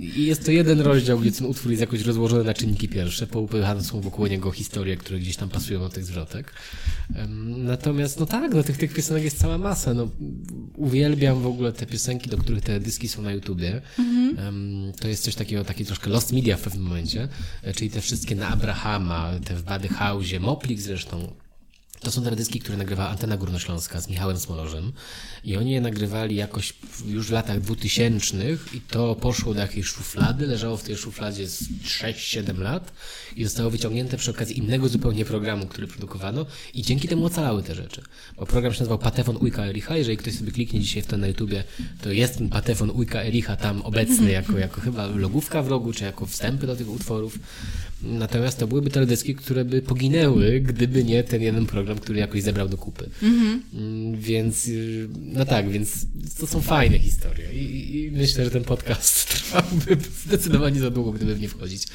I 0.00 0.26
jest 0.26 0.44
to 0.44 0.50
jeden 0.50 0.80
rozdział, 0.80 1.18
gdzie 1.18 1.32
ten 1.32 1.46
utwór 1.46 1.70
jest 1.70 1.80
jakoś 1.80 2.00
rozłożony 2.00 2.44
na 2.44 2.54
czynniki 2.54 2.88
pierwsze, 2.88 3.26
poupychane 3.26 3.84
są 3.84 4.00
wokół 4.00 4.26
niego 4.26 4.50
historie, 4.50 4.96
które 4.96 5.18
gdzieś 5.18 5.36
tam 5.36 5.48
pasują 5.48 5.80
do 5.80 5.88
tych 5.88 6.04
zwrotek. 6.04 6.52
Natomiast, 7.56 8.20
no 8.20 8.26
tak, 8.26 8.54
no 8.54 8.62
tych, 8.62 8.76
tych 8.76 8.94
piosenek 8.94 9.24
jest 9.24 9.38
cała 9.38 9.58
masa. 9.58 9.94
No, 9.94 10.08
uwielbiam 10.76 11.42
w 11.42 11.46
ogóle 11.46 11.72
te 11.72 11.86
piosenki, 11.86 12.30
do 12.30 12.38
których 12.38 12.62
te 12.62 12.80
dyski 12.80 13.08
są 13.08 13.22
na 13.22 13.32
YouTubie. 13.32 13.82
Mhm. 13.98 14.92
To 15.00 15.08
jest 15.08 15.24
coś 15.24 15.34
takiego, 15.34 15.64
taki 15.64 15.84
troszkę 15.84 16.10
lost 16.10 16.32
media 16.32 16.56
w 16.56 16.60
pewnym 16.60 16.82
momencie, 16.82 17.28
e, 17.62 17.72
czyli 17.74 17.90
te 17.90 18.00
wszystkie 18.00 18.36
na 18.36 18.48
Abrahama, 18.48 19.30
te 19.44 19.54
w 19.54 19.62
Bady 19.62 19.88
House, 19.88 20.26
Moplik 20.40 20.80
zresztą, 20.80 21.32
to 22.00 22.10
są 22.10 22.22
teledyski, 22.22 22.60
które 22.60 22.78
nagrywała 22.78 23.08
Antena 23.08 23.36
Górnośląska 23.36 24.00
z 24.00 24.08
Michałem 24.08 24.38
Smolorzem 24.38 24.92
i 25.44 25.56
oni 25.56 25.70
je 25.70 25.80
nagrywali 25.80 26.36
jakoś 26.36 26.74
już 27.06 27.26
w 27.26 27.32
latach 27.32 27.60
dwutysięcznych 27.60 28.74
i 28.74 28.80
to 28.80 29.14
poszło 29.14 29.54
do 29.54 29.60
jakiejś 29.60 29.86
szuflady, 29.86 30.46
leżało 30.46 30.76
w 30.76 30.82
tej 30.82 30.96
szufladzie 30.96 31.48
z 31.48 31.62
6-7 31.84 32.58
lat 32.58 32.92
i 33.36 33.44
zostało 33.44 33.70
wyciągnięte 33.70 34.16
przy 34.16 34.30
okazji 34.30 34.58
innego 34.58 34.88
zupełnie 34.88 35.24
programu, 35.24 35.66
który 35.66 35.86
produkowano 35.86 36.46
i 36.74 36.82
dzięki 36.82 37.08
temu 37.08 37.24
ocalały 37.24 37.62
te 37.62 37.74
rzeczy. 37.74 38.02
Bo 38.36 38.46
program 38.46 38.72
się 38.72 38.80
nazywał 38.80 38.98
Patefon 38.98 39.36
Ujka 39.36 39.66
Ericha, 39.66 39.96
jeżeli 39.96 40.16
ktoś 40.16 40.34
sobie 40.34 40.52
kliknie 40.52 40.80
dzisiaj 40.80 41.02
w 41.02 41.06
to 41.06 41.16
na 41.16 41.26
YouTubie, 41.26 41.64
to 42.02 42.12
jest 42.12 42.38
ten 42.38 42.48
Patefon 42.48 42.90
Ujka 42.90 43.22
Ericha 43.22 43.56
tam 43.56 43.82
obecny 43.82 44.30
jako, 44.40 44.58
jako 44.58 44.80
chyba 44.80 45.06
logówka 45.06 45.62
w 45.62 45.68
rogu, 45.68 45.92
czy 45.92 46.04
jako 46.04 46.26
wstępy 46.26 46.66
do 46.66 46.76
tych 46.76 46.90
utworów. 46.90 47.38
Natomiast 48.02 48.58
to 48.58 48.66
byłyby 48.66 48.90
teledyski, 48.90 49.34
które 49.34 49.64
by 49.64 49.82
poginęły, 49.82 50.60
gdyby 50.60 51.04
nie 51.04 51.24
ten 51.24 51.42
jeden 51.42 51.66
program, 51.66 51.89
który 51.98 52.18
jakoś 52.18 52.42
zebrał 52.42 52.68
do 52.68 52.76
kupy. 52.76 53.10
Mhm. 53.22 53.62
Mm, 53.74 54.20
więc, 54.20 54.66
y, 54.66 55.08
no 55.20 55.44
tak, 55.44 55.70
więc 55.70 56.06
to 56.38 56.46
są 56.46 56.60
fajne 56.60 56.98
historie 56.98 57.52
I, 57.52 57.96
i 57.96 58.10
myślę, 58.10 58.44
że 58.44 58.50
ten 58.50 58.64
podcast 58.64 59.28
trwałby 59.32 59.96
zdecydowanie 60.26 60.80
za 60.80 60.90
długo, 60.90 61.12
gdyby 61.12 61.34
w 61.34 61.40
nie 61.40 61.48
wchodzić. 61.48 61.86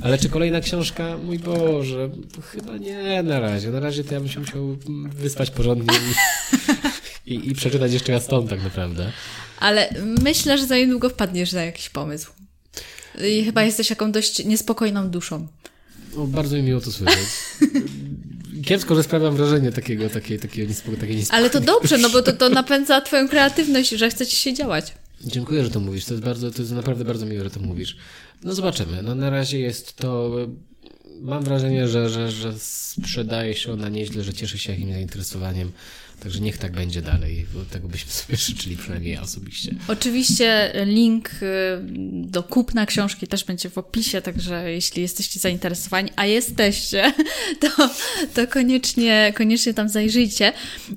Ale 0.00 0.18
czy 0.18 0.28
kolejna 0.28 0.60
książka? 0.60 1.18
Mój 1.18 1.38
Boże, 1.38 2.10
chyba 2.52 2.76
nie 2.76 3.22
na 3.22 3.40
razie. 3.40 3.70
Na 3.70 3.80
razie 3.80 4.04
to 4.04 4.14
ja 4.14 4.20
bym 4.20 4.28
się 4.28 4.40
musiał 4.40 4.76
wyspać 5.14 5.50
porządnie 5.50 5.98
i, 7.26 7.34
i, 7.34 7.50
i 7.50 7.54
przeczytać 7.54 7.92
jeszcze 7.92 8.12
raz 8.12 8.24
stąd 8.24 8.50
tak 8.50 8.62
naprawdę. 8.62 9.12
Ale 9.60 9.94
myślę, 10.22 10.58
że 10.58 10.66
za 10.66 10.76
niedługo 10.76 11.08
wpadniesz 11.08 11.52
na 11.52 11.62
jakiś 11.62 11.88
pomysł. 11.88 12.30
I 13.24 13.44
chyba 13.44 13.62
jesteś 13.62 13.90
jaką 13.90 14.12
dość 14.12 14.44
niespokojną 14.44 15.10
duszą. 15.10 15.48
O, 16.16 16.26
bardzo 16.26 16.56
mi 16.56 16.62
miło 16.62 16.80
to 16.80 16.92
słyszeć. 16.92 17.28
Kiepsko, 18.64 18.94
że 18.94 19.02
sprawiam 19.02 19.36
wrażenie 19.36 19.72
takiego, 19.72 20.08
takiej, 20.08 20.38
takiej 20.38 20.68
Ale 21.30 21.50
to 21.50 21.60
dobrze, 21.60 21.98
no 21.98 22.10
bo 22.10 22.22
to, 22.22 22.32
to 22.32 22.48
napędza 22.48 23.00
twoją 23.00 23.28
kreatywność, 23.28 23.90
że 23.90 24.10
chce 24.10 24.26
ci 24.26 24.36
się 24.36 24.54
działać. 24.54 24.94
Dziękuję, 25.24 25.64
że 25.64 25.70
to 25.70 25.80
mówisz. 25.80 26.04
To 26.04 26.14
jest, 26.14 26.24
bardzo, 26.24 26.50
to 26.50 26.62
jest 26.62 26.72
naprawdę 26.72 27.04
bardzo 27.04 27.26
miłe, 27.26 27.44
że 27.44 27.50
to 27.50 27.60
mówisz. 27.60 27.96
No 28.44 28.54
zobaczymy. 28.54 29.02
No 29.02 29.14
na 29.14 29.30
razie 29.30 29.58
jest 29.60 29.96
to... 29.96 30.36
Mam 31.20 31.44
wrażenie, 31.44 31.88
że, 31.88 32.08
że, 32.08 32.30
że 32.30 32.52
sprzedaje 32.58 33.54
się 33.54 33.72
ona 33.72 33.88
nieźle, 33.88 34.22
że 34.22 34.32
cieszy 34.32 34.58
się 34.58 34.72
jakimś 34.72 34.92
zainteresowaniem. 34.92 35.72
Także 36.22 36.40
niech 36.40 36.58
tak 36.58 36.72
będzie 36.72 37.02
dalej, 37.02 37.46
bo 37.54 37.64
tego 37.64 37.88
byśmy 37.88 38.12
sobie 38.12 38.36
życzyli, 38.36 38.76
przynajmniej 38.76 39.14
ja 39.14 39.22
osobiście. 39.22 39.74
Oczywiście 39.88 40.72
link 40.86 41.30
y, 41.32 41.36
do 42.12 42.42
kupna 42.42 42.86
książki 42.86 43.26
też 43.26 43.44
będzie 43.44 43.70
w 43.70 43.78
opisie, 43.78 44.22
także 44.22 44.72
jeśli 44.72 45.02
jesteście 45.02 45.40
zainteresowani, 45.40 46.10
a 46.16 46.26
jesteście, 46.26 47.12
to, 47.62 47.90
to 48.34 48.46
koniecznie, 48.46 49.32
koniecznie 49.36 49.74
tam 49.74 49.88
zajrzyjcie. 49.88 50.52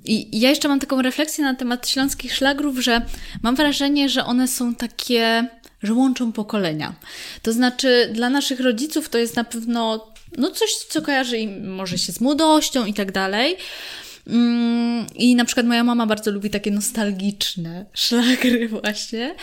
I 0.06 0.40
ja 0.40 0.50
jeszcze 0.50 0.68
mam 0.68 0.80
taką 0.80 1.02
refleksję 1.02 1.44
na 1.44 1.56
temat 1.56 1.90
śląskich 1.90 2.36
szlagrów, 2.36 2.80
że 2.80 3.02
mam 3.44 3.56
wrażenie, 3.56 4.10
że 4.10 4.26
one 4.26 4.48
są 4.48 4.76
takie, 4.76 5.48
że 5.84 5.94
łączą 5.94 6.32
pokolenia. 6.32 6.94
To 7.42 7.54
znaczy 7.54 8.10
dla 8.14 8.30
naszych 8.30 8.60
rodziców 8.60 9.10
to 9.10 9.18
jest 9.18 9.36
na 9.36 9.44
pewno 9.44 10.14
no 10.38 10.52
coś, 10.52 10.76
co 10.90 11.02
kojarzy 11.02 11.38
im 11.38 11.70
może 11.70 11.98
się 11.98 12.12
z 12.14 12.22
młodością 12.22 12.86
i 12.86 12.94
tak 12.94 13.12
dalej, 13.12 13.58
I 15.16 15.36
na 15.36 15.46
przykład 15.46 15.66
moja 15.66 15.84
mama 15.84 16.06
bardzo 16.06 16.32
lubi 16.32 16.50
takie 16.50 16.72
nostalgiczne 16.72 17.86
szlagry 17.94 18.68
właśnie. 18.68 19.36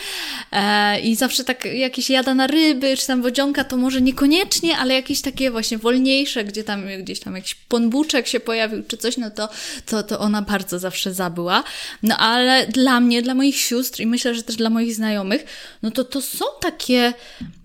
E, 0.53 1.01
I 1.01 1.17
zawsze 1.17 1.45
tak 1.45 1.65
jakieś 1.65 2.11
jada 2.11 2.35
na 2.35 2.47
ryby, 2.47 2.97
czy 2.97 3.07
tam 3.07 3.23
wodzionka, 3.23 3.65
to 3.65 3.77
może 3.77 4.01
niekoniecznie, 4.01 4.77
ale 4.77 4.95
jakieś 4.95 5.21
takie 5.21 5.51
właśnie 5.51 5.79
wolniejsze, 5.79 6.45
gdzie 6.45 6.65
tam 6.65 6.83
gdzieś 7.03 7.21
tam 7.21 7.35
jakiś 7.35 7.55
ponbuczek 7.55 8.29
się 8.29 8.41
pojawił, 8.41 8.83
czy 8.89 8.97
coś, 8.97 9.17
no 9.17 9.31
to, 9.31 9.49
to, 9.87 10.03
to 10.03 10.19
ona 10.19 10.43
bardzo 10.43 10.79
zawsze 10.79 11.15
zabyła. 11.15 11.65
No 12.03 12.17
ale 12.17 12.67
dla 12.67 13.01
mnie, 13.01 13.23
dla 13.23 13.35
moich 13.35 13.57
sióstr 13.57 14.01
i 14.01 14.07
myślę, 14.07 14.35
że 14.35 14.43
też 14.43 14.57
dla 14.57 14.71
moich 14.71 14.95
znajomych, 14.95 15.45
no 15.83 15.91
to 15.91 16.05
to 16.05 16.23
są 16.23 16.45
takie, 16.61 17.13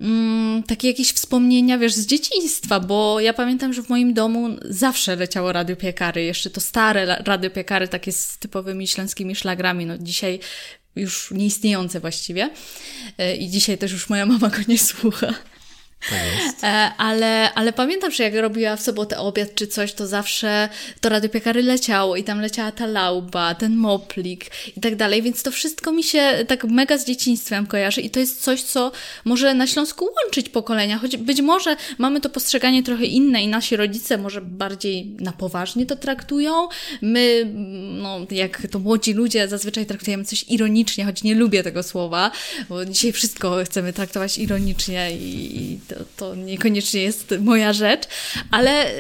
mm, 0.02 0.64
takie 0.64 0.88
jakieś 0.88 1.12
wspomnienia, 1.12 1.78
wiesz, 1.78 1.94
z 1.94 2.06
dzieciństwa, 2.06 2.80
bo 2.80 3.20
ja 3.20 3.34
pamiętam, 3.34 3.74
że 3.74 3.84
w 3.84 3.90
moim 3.90 4.14
domu 4.14 4.50
zawsze 4.70 5.16
leciało 5.16 5.52
radio 5.52 5.76
piekary, 5.76 6.24
jeszcze 6.24 6.50
to 6.50 6.62
stare 6.62 7.05
radio 7.06 7.50
piekary 7.50 7.88
takie 7.88 8.12
z 8.12 8.38
typowymi 8.38 8.88
śląskimi 8.88 9.36
szlagrami, 9.36 9.86
no 9.86 9.98
dzisiaj 9.98 10.40
już 10.96 11.32
nieistniejące 11.32 12.00
właściwie. 12.00 12.50
E, 13.18 13.36
I 13.36 13.50
dzisiaj 13.50 13.78
też 13.78 13.92
już 13.92 14.10
moja 14.10 14.26
mama 14.26 14.50
go 14.50 14.58
nie 14.68 14.80
słucha. 14.80 15.34
E, 16.64 16.92
ale, 16.98 17.54
ale 17.54 17.74
pamiętam, 17.74 18.12
że 18.12 18.24
jak 18.24 18.36
robiła 18.36 18.76
w 18.76 18.82
sobotę 18.82 19.18
obiad 19.18 19.56
czy 19.56 19.68
coś, 19.68 19.94
to 19.94 20.08
zawsze 20.08 20.70
to 21.02 21.10
radiopiekary 21.10 21.64
leciało 21.64 22.16
i 22.16 22.24
tam 22.24 22.42
leciała 22.42 22.72
ta 22.72 22.86
lauba, 22.86 23.56
ten 23.56 23.76
moplik 23.76 24.46
i 24.78 24.82
tak 24.82 24.96
dalej, 24.96 25.22
więc 25.22 25.44
to 25.44 25.52
wszystko 25.52 25.92
mi 25.92 26.04
się 26.04 26.46
tak 26.48 26.64
mega 26.64 26.98
z 26.98 27.06
dzieciństwem 27.06 27.68
kojarzy 27.68 28.02
i 28.02 28.10
to 28.10 28.20
jest 28.20 28.42
coś, 28.42 28.62
co 28.62 28.92
może 29.26 29.54
na 29.54 29.68
Śląsku 29.68 30.10
łączyć 30.24 30.50
pokolenia, 30.50 30.98
choć 30.98 31.18
być 31.18 31.42
może 31.42 31.76
mamy 31.98 32.22
to 32.22 32.30
postrzeganie 32.30 32.84
trochę 32.84 33.06
inne 33.06 33.44
i 33.44 33.48
nasi 33.48 33.76
rodzice 33.76 34.18
może 34.18 34.42
bardziej 34.42 35.06
na 35.20 35.32
poważnie 35.32 35.86
to 35.86 35.96
traktują. 35.96 36.68
My, 37.02 37.52
no, 38.02 38.20
jak 38.32 38.68
to 38.72 38.80
młodzi 38.80 39.14
ludzie, 39.14 39.48
zazwyczaj 39.48 39.86
traktujemy 39.86 40.26
coś 40.26 40.46
ironicznie, 40.50 41.06
choć 41.06 41.24
nie 41.24 41.36
lubię 41.36 41.64
tego 41.64 41.84
słowa, 41.84 42.32
bo 42.70 42.86
dzisiaj 42.86 43.12
wszystko 43.12 43.64
chcemy 43.66 43.94
traktować 43.94 44.38
ironicznie 44.38 45.12
i 45.12 45.80
to, 45.88 45.96
to 46.18 46.36
niekoniecznie 46.36 47.02
jest 47.02 47.34
moja 47.40 47.74
rzecz, 47.74 48.04
ale 48.52 48.92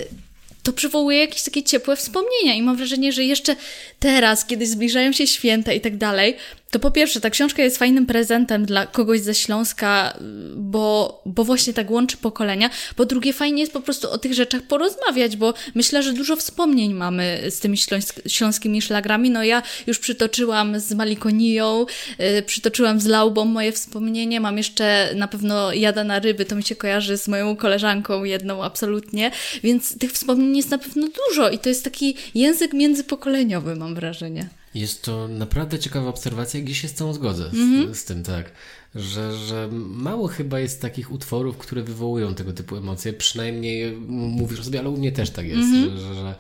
to 0.63 0.73
przywołuje 0.73 1.19
jakieś 1.19 1.43
takie 1.43 1.63
ciepłe 1.63 1.95
wspomnienia 1.95 2.53
i 2.53 2.61
mam 2.61 2.77
wrażenie, 2.77 3.11
że 3.11 3.23
jeszcze 3.23 3.55
teraz, 3.99 4.45
kiedy 4.45 4.67
zbliżają 4.67 5.11
się 5.11 5.27
święta 5.27 5.73
i 5.73 5.81
tak 5.81 5.97
dalej, 5.97 6.35
to 6.75 6.79
po 6.79 6.91
pierwsze, 6.91 7.21
ta 7.21 7.29
książka 7.29 7.63
jest 7.63 7.77
fajnym 7.77 8.05
prezentem 8.05 8.65
dla 8.65 8.85
kogoś 8.85 9.21
ze 9.21 9.35
Śląska, 9.35 10.17
bo, 10.55 11.21
bo 11.25 11.43
właśnie 11.43 11.73
tak 11.73 11.91
łączy 11.91 12.17
pokolenia. 12.17 12.69
Po 12.95 13.05
drugie, 13.05 13.33
fajnie 13.33 13.61
jest 13.61 13.73
po 13.73 13.81
prostu 13.81 14.11
o 14.11 14.17
tych 14.17 14.33
rzeczach 14.33 14.61
porozmawiać, 14.61 15.37
bo 15.37 15.53
myślę, 15.75 16.03
że 16.03 16.13
dużo 16.13 16.35
wspomnień 16.35 16.93
mamy 16.93 17.41
z 17.49 17.59
tymi 17.59 17.77
śląsk 17.77 18.21
śląskimi 18.27 18.81
szlagrami. 18.81 19.29
No 19.29 19.43
ja 19.43 19.63
już 19.87 19.99
przytoczyłam 19.99 20.79
z 20.79 20.93
Malikonią, 20.93 21.85
yy, 22.19 22.41
przytoczyłam 22.41 22.99
z 22.99 23.05
Laubą 23.05 23.45
moje 23.45 23.71
wspomnienie, 23.71 24.39
mam 24.39 24.57
jeszcze 24.57 25.11
na 25.15 25.27
pewno 25.27 25.73
Jada 25.73 26.03
na 26.03 26.19
ryby, 26.19 26.45
to 26.45 26.55
mi 26.55 26.63
się 26.63 26.75
kojarzy 26.75 27.17
z 27.17 27.27
moją 27.27 27.55
koleżanką 27.55 28.23
jedną 28.23 28.63
absolutnie, 28.63 29.31
więc 29.63 29.97
tych 29.97 30.11
wspomnień 30.11 30.57
jest 30.57 30.71
na 30.71 30.77
pewno 30.77 31.07
dużo 31.07 31.49
i 31.49 31.59
to 31.59 31.69
jest 31.69 31.83
taki 31.83 32.15
język 32.33 32.73
międzypokoleniowy, 32.73 33.75
mam 33.75 33.95
wrażenie. 33.95 34.49
Jest 34.75 35.03
to 35.03 35.27
naprawdę 35.27 35.79
ciekawa 35.79 36.09
obserwacja, 36.09 36.61
gdzie 36.61 36.75
się 36.75 36.87
z 36.87 36.93
całą 36.93 37.13
zgodzę 37.13 37.49
z, 37.49 37.53
mm 37.53 37.87
-hmm. 37.87 37.95
z, 37.95 38.05
tym, 38.05 38.23
tak. 38.23 38.51
Że, 38.95 39.37
że 39.37 39.69
mało 39.71 40.27
chyba 40.27 40.59
jest 40.59 40.81
takich 40.81 41.11
utworów, 41.11 41.57
które 41.57 41.83
wywołują 41.83 42.35
tego 42.35 42.53
typu 42.53 42.75
emocje. 42.75 43.13
Przynajmniej 43.13 43.91
mówisz 44.07 44.63
sobie, 44.63 44.79
ale 44.79 44.89
u 44.89 44.97
mnie 44.97 45.11
też 45.11 45.29
tak 45.29 45.45
jest, 45.47 45.61
mm 45.61 45.89
-hmm. 45.89 45.97
że, 45.97 46.15
że, 46.15 46.35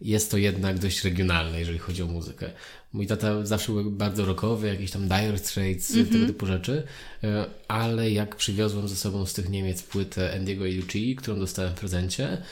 jest 0.00 0.30
to 0.30 0.36
jednak 0.36 0.78
dość 0.78 1.04
regionalne, 1.04 1.58
jeżeli 1.58 1.78
chodzi 1.78 2.02
o 2.02 2.06
muzykę. 2.06 2.50
Mój 2.92 3.06
tata 3.06 3.46
zawsze 3.46 3.72
był 3.72 3.90
bardzo 3.90 4.24
rockowy, 4.24 4.68
jakieś 4.68 4.90
tam 4.90 5.08
Dire 5.08 5.38
Straits, 5.38 5.94
mm 5.94 6.06
-hmm. 6.06 6.12
tego 6.12 6.26
typu 6.26 6.46
rzeczy, 6.46 6.82
e, 7.24 7.46
ale 7.68 8.10
jak 8.10 8.36
przywiozłem 8.36 8.88
ze 8.88 8.96
sobą 8.96 9.26
z 9.26 9.34
tych 9.34 9.48
Niemiec 9.48 9.82
płytę 9.82 10.34
Andiego 10.34 10.66
i 10.66 10.74
Lucia, 10.74 10.98
którą 11.16 11.38
dostałem 11.38 11.72
w 11.72 11.78
prezencie, 11.78 12.42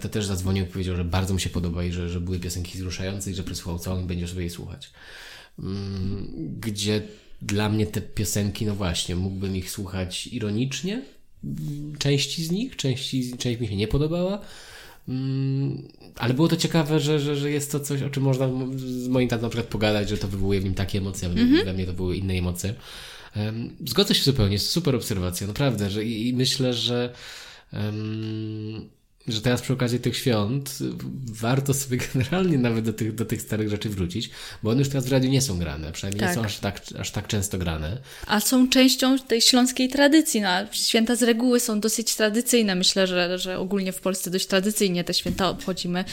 to 0.00 0.08
też 0.08 0.26
zadzwonił 0.26 0.64
i 0.64 0.68
powiedział, 0.68 0.96
że 0.96 1.04
bardzo 1.04 1.34
mu 1.34 1.40
się 1.40 1.50
podoba 1.50 1.84
i 1.84 1.92
że, 1.92 2.08
że 2.08 2.20
były 2.20 2.38
piosenki 2.38 2.78
wzruszające 2.78 3.30
i 3.30 3.34
że 3.34 3.42
przesłuchał 3.42 3.78
całą 3.78 4.02
i 4.02 4.06
będzie 4.06 4.28
sobie 4.28 4.40
jej 4.40 4.50
słuchać. 4.50 4.90
Mm, 5.58 6.58
gdzie 6.60 7.02
dla 7.42 7.68
mnie 7.68 7.86
te 7.86 8.00
piosenki, 8.00 8.66
no 8.66 8.74
właśnie, 8.74 9.16
mógłbym 9.16 9.56
ich 9.56 9.70
słuchać 9.70 10.26
ironicznie, 10.26 11.02
mm, 11.44 11.96
części 11.98 12.44
z 12.44 12.50
nich, 12.50 12.76
części, 12.76 13.36
część 13.38 13.60
mi 13.60 13.68
się 13.68 13.76
nie 13.76 13.88
podobała, 13.88 14.40
mm, 15.08 15.88
ale 16.16 16.34
było 16.34 16.48
to 16.48 16.56
ciekawe, 16.56 17.00
że, 17.00 17.20
że, 17.20 17.36
że 17.36 17.50
jest 17.50 17.72
to 17.72 17.80
coś, 17.80 18.02
o 18.02 18.10
czym 18.10 18.22
można 18.22 18.48
z 18.76 19.08
moim 19.08 19.28
tatą 19.28 19.42
na 19.42 19.48
przykład 19.48 19.68
pogadać, 19.68 20.08
że 20.08 20.18
to 20.18 20.28
wywołuje 20.28 20.60
w 20.60 20.64
nim 20.64 20.74
takie 20.74 20.98
emocje, 20.98 21.28
a 21.28 21.30
mm 21.30 21.48
-hmm. 21.48 21.64
we 21.64 21.72
mnie 21.72 21.86
to 21.86 21.92
były 21.92 22.16
inne 22.16 22.34
emocje. 22.34 22.74
Zgodzę 23.86 24.14
się 24.14 24.24
zupełnie, 24.24 24.58
super 24.58 24.94
obserwacja, 24.94 25.46
naprawdę, 25.46 25.90
że 25.90 26.04
i, 26.04 26.28
i 26.28 26.34
myślę, 26.34 26.74
że 26.74 27.12
um, 27.72 28.88
że 29.28 29.40
teraz 29.40 29.62
przy 29.62 29.72
okazji 29.72 30.00
tych 30.00 30.16
świąt 30.16 30.78
warto 31.32 31.74
sobie 31.74 31.98
generalnie 32.14 32.58
nawet 32.58 32.84
do 32.84 32.92
tych, 32.92 33.14
do 33.14 33.24
tych 33.24 33.42
starych 33.42 33.68
rzeczy 33.68 33.88
wrócić, 33.88 34.30
bo 34.62 34.70
one 34.70 34.78
już 34.78 34.88
teraz 34.88 35.06
w 35.06 35.12
radiu 35.12 35.30
nie 35.30 35.42
są 35.42 35.58
grane, 35.58 35.92
przynajmniej 35.92 36.20
tak. 36.20 36.28
nie 36.28 36.34
są 36.34 36.44
aż 36.44 36.58
tak, 36.58 36.80
aż 36.98 37.10
tak 37.10 37.26
często 37.26 37.58
grane. 37.58 37.98
A 38.26 38.40
są 38.40 38.68
częścią 38.68 39.18
tej 39.18 39.40
śląskiej 39.40 39.88
tradycji. 39.88 40.40
No, 40.40 40.48
święta 40.72 41.16
z 41.16 41.22
reguły 41.22 41.60
są 41.60 41.80
dosyć 41.80 42.14
tradycyjne. 42.14 42.74
Myślę, 42.74 43.06
że, 43.06 43.38
że 43.38 43.58
ogólnie 43.58 43.92
w 43.92 44.00
Polsce 44.00 44.30
dość 44.30 44.46
tradycyjnie 44.46 45.04
te 45.04 45.14
święta 45.14 45.48
obchodzimy 45.48 46.04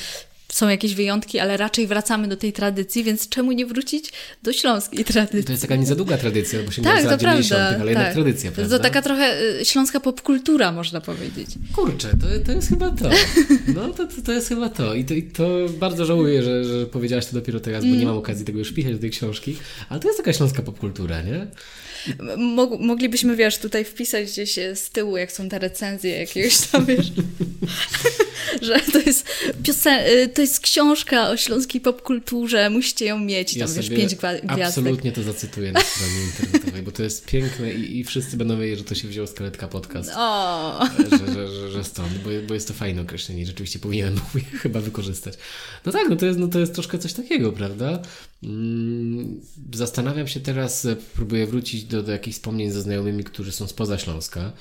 są 0.54 0.70
jakieś 0.70 0.96
wyjątki, 0.96 1.40
ale 1.40 1.58
raczej 1.58 1.88
wracamy 1.88 2.28
do 2.28 2.38
tej 2.38 2.54
tradycji, 2.54 3.04
więc 3.04 3.30
czemu 3.30 3.52
nie 3.52 3.66
wrócić 3.66 4.12
do 4.44 4.54
śląskiej 4.54 5.06
tradycji? 5.06 5.44
To 5.44 5.52
jest 5.52 5.62
taka 5.62 5.76
nie 5.76 5.86
za 5.86 5.96
długa 5.96 6.18
tradycja, 6.18 6.60
bo 6.66 6.72
się 6.72 6.82
tak, 6.82 7.02
to 7.02 7.08
prawda, 7.08 7.18
90, 7.18 7.62
ale 7.62 7.78
tak. 7.78 7.88
jednak 7.88 8.14
tradycja, 8.14 8.52
prawda? 8.52 8.78
To 8.78 8.84
taka 8.84 9.02
trochę 9.02 9.42
y, 9.62 9.66
śląska 9.66 10.00
popkultura, 10.00 10.72
można 10.72 11.02
powiedzieć. 11.02 11.50
Kurczę, 11.76 12.10
to, 12.10 12.46
to 12.46 12.52
jest 12.52 12.70
chyba 12.70 12.92
to. 12.92 13.10
No, 13.76 13.88
to, 13.88 14.08
to, 14.08 14.22
to 14.26 14.32
jest 14.32 14.50
chyba 14.50 14.70
to. 14.70 14.94
I 14.94 15.06
to, 15.06 15.14
i 15.14 15.24
to 15.24 15.48
bardzo 15.80 16.06
żałuję, 16.06 16.44
że, 16.44 16.64
że 16.64 16.86
powiedziałaś 16.86 17.26
to 17.26 17.34
dopiero 17.34 17.60
teraz, 17.60 17.84
bo 17.84 17.88
mm. 17.88 18.00
nie 18.00 18.06
mam 18.06 18.18
okazji 18.18 18.46
tego 18.46 18.60
już 18.60 18.72
pisać 18.72 18.94
do 18.94 19.00
tej 19.00 19.12
książki, 19.12 19.58
ale 19.90 20.00
to 20.00 20.08
jest 20.08 20.18
taka 20.18 20.34
śląska 20.34 20.62
popkultura, 20.62 21.22
nie? 21.22 21.48
moglibyśmy, 22.80 23.36
wiesz, 23.36 23.58
tutaj 23.58 23.86
wpisać 23.86 24.32
gdzieś 24.32 24.60
z 24.76 24.90
tyłu, 24.90 25.18
jak 25.18 25.32
są 25.32 25.50
te 25.50 25.60
recenzje 25.60 26.20
jakiegoś 26.20 26.60
tam, 26.60 26.86
wiesz, 26.86 27.12
że 28.62 28.80
to 28.80 29.00
jest 29.00 29.26
piosen- 29.64 30.08
y, 30.08 30.28
to 30.28 30.42
jest 30.44 30.60
książka 30.60 31.30
o 31.30 31.38
śląskiej 31.38 31.82
popkulturze, 31.82 32.70
musicie 32.70 33.06
ją 33.06 33.20
mieć, 33.20 33.52
tam 33.54 33.60
ja 33.60 33.68
wiesz, 33.68 33.90
pięć 33.90 34.16
gwiazdek. 34.16 34.52
Absolutnie 34.52 35.12
to 35.12 35.24
zacytuję 35.24 35.72
na 35.72 35.82
stronie 35.82 36.24
internetowej, 36.24 36.84
bo 36.84 36.92
to 36.92 37.04
jest 37.04 37.26
piękne 37.26 37.74
i, 37.74 38.00
i 38.00 38.04
wszyscy 38.04 38.38
będą 38.38 38.60
wiedzieć, 38.60 38.80
że 38.80 38.86
to 38.86 38.96
się 38.96 39.08
wzięło 39.08 39.28
z 39.28 39.34
Kaletka 39.34 39.68
Podcast. 39.68 40.12
O. 40.16 40.88
Że, 41.12 41.34
że, 41.34 41.48
że, 41.48 41.72
że 41.72 41.84
stąd, 41.84 42.18
bo, 42.18 42.30
bo 42.48 42.54
jest 42.54 42.68
to 42.68 42.74
fajne 42.74 43.02
określenie 43.02 43.42
i 43.42 43.46
rzeczywiście 43.46 43.80
powinienem 43.80 44.20
chyba 44.62 44.82
wykorzystać. 44.82 45.34
No 45.86 45.92
tak, 45.92 46.10
no 46.10 46.16
to 46.16 46.26
jest, 46.26 46.40
no 46.40 46.48
to 46.48 46.60
jest 46.60 46.74
troszkę 46.74 47.00
coś 47.00 47.14
takiego, 47.14 47.52
prawda? 47.52 48.02
Mm, 48.44 49.42
zastanawiam 49.74 50.28
się 50.28 50.40
teraz, 50.40 50.88
próbuję 51.16 51.48
wrócić 51.48 51.84
do, 51.84 52.04
do 52.04 52.12
jakichś 52.12 52.36
wspomnień 52.36 52.72
ze 52.72 52.82
znajomymi, 52.82 53.24
którzy 53.24 53.52
są 53.52 53.68
spoza 53.68 53.98
Śląska 53.98 54.54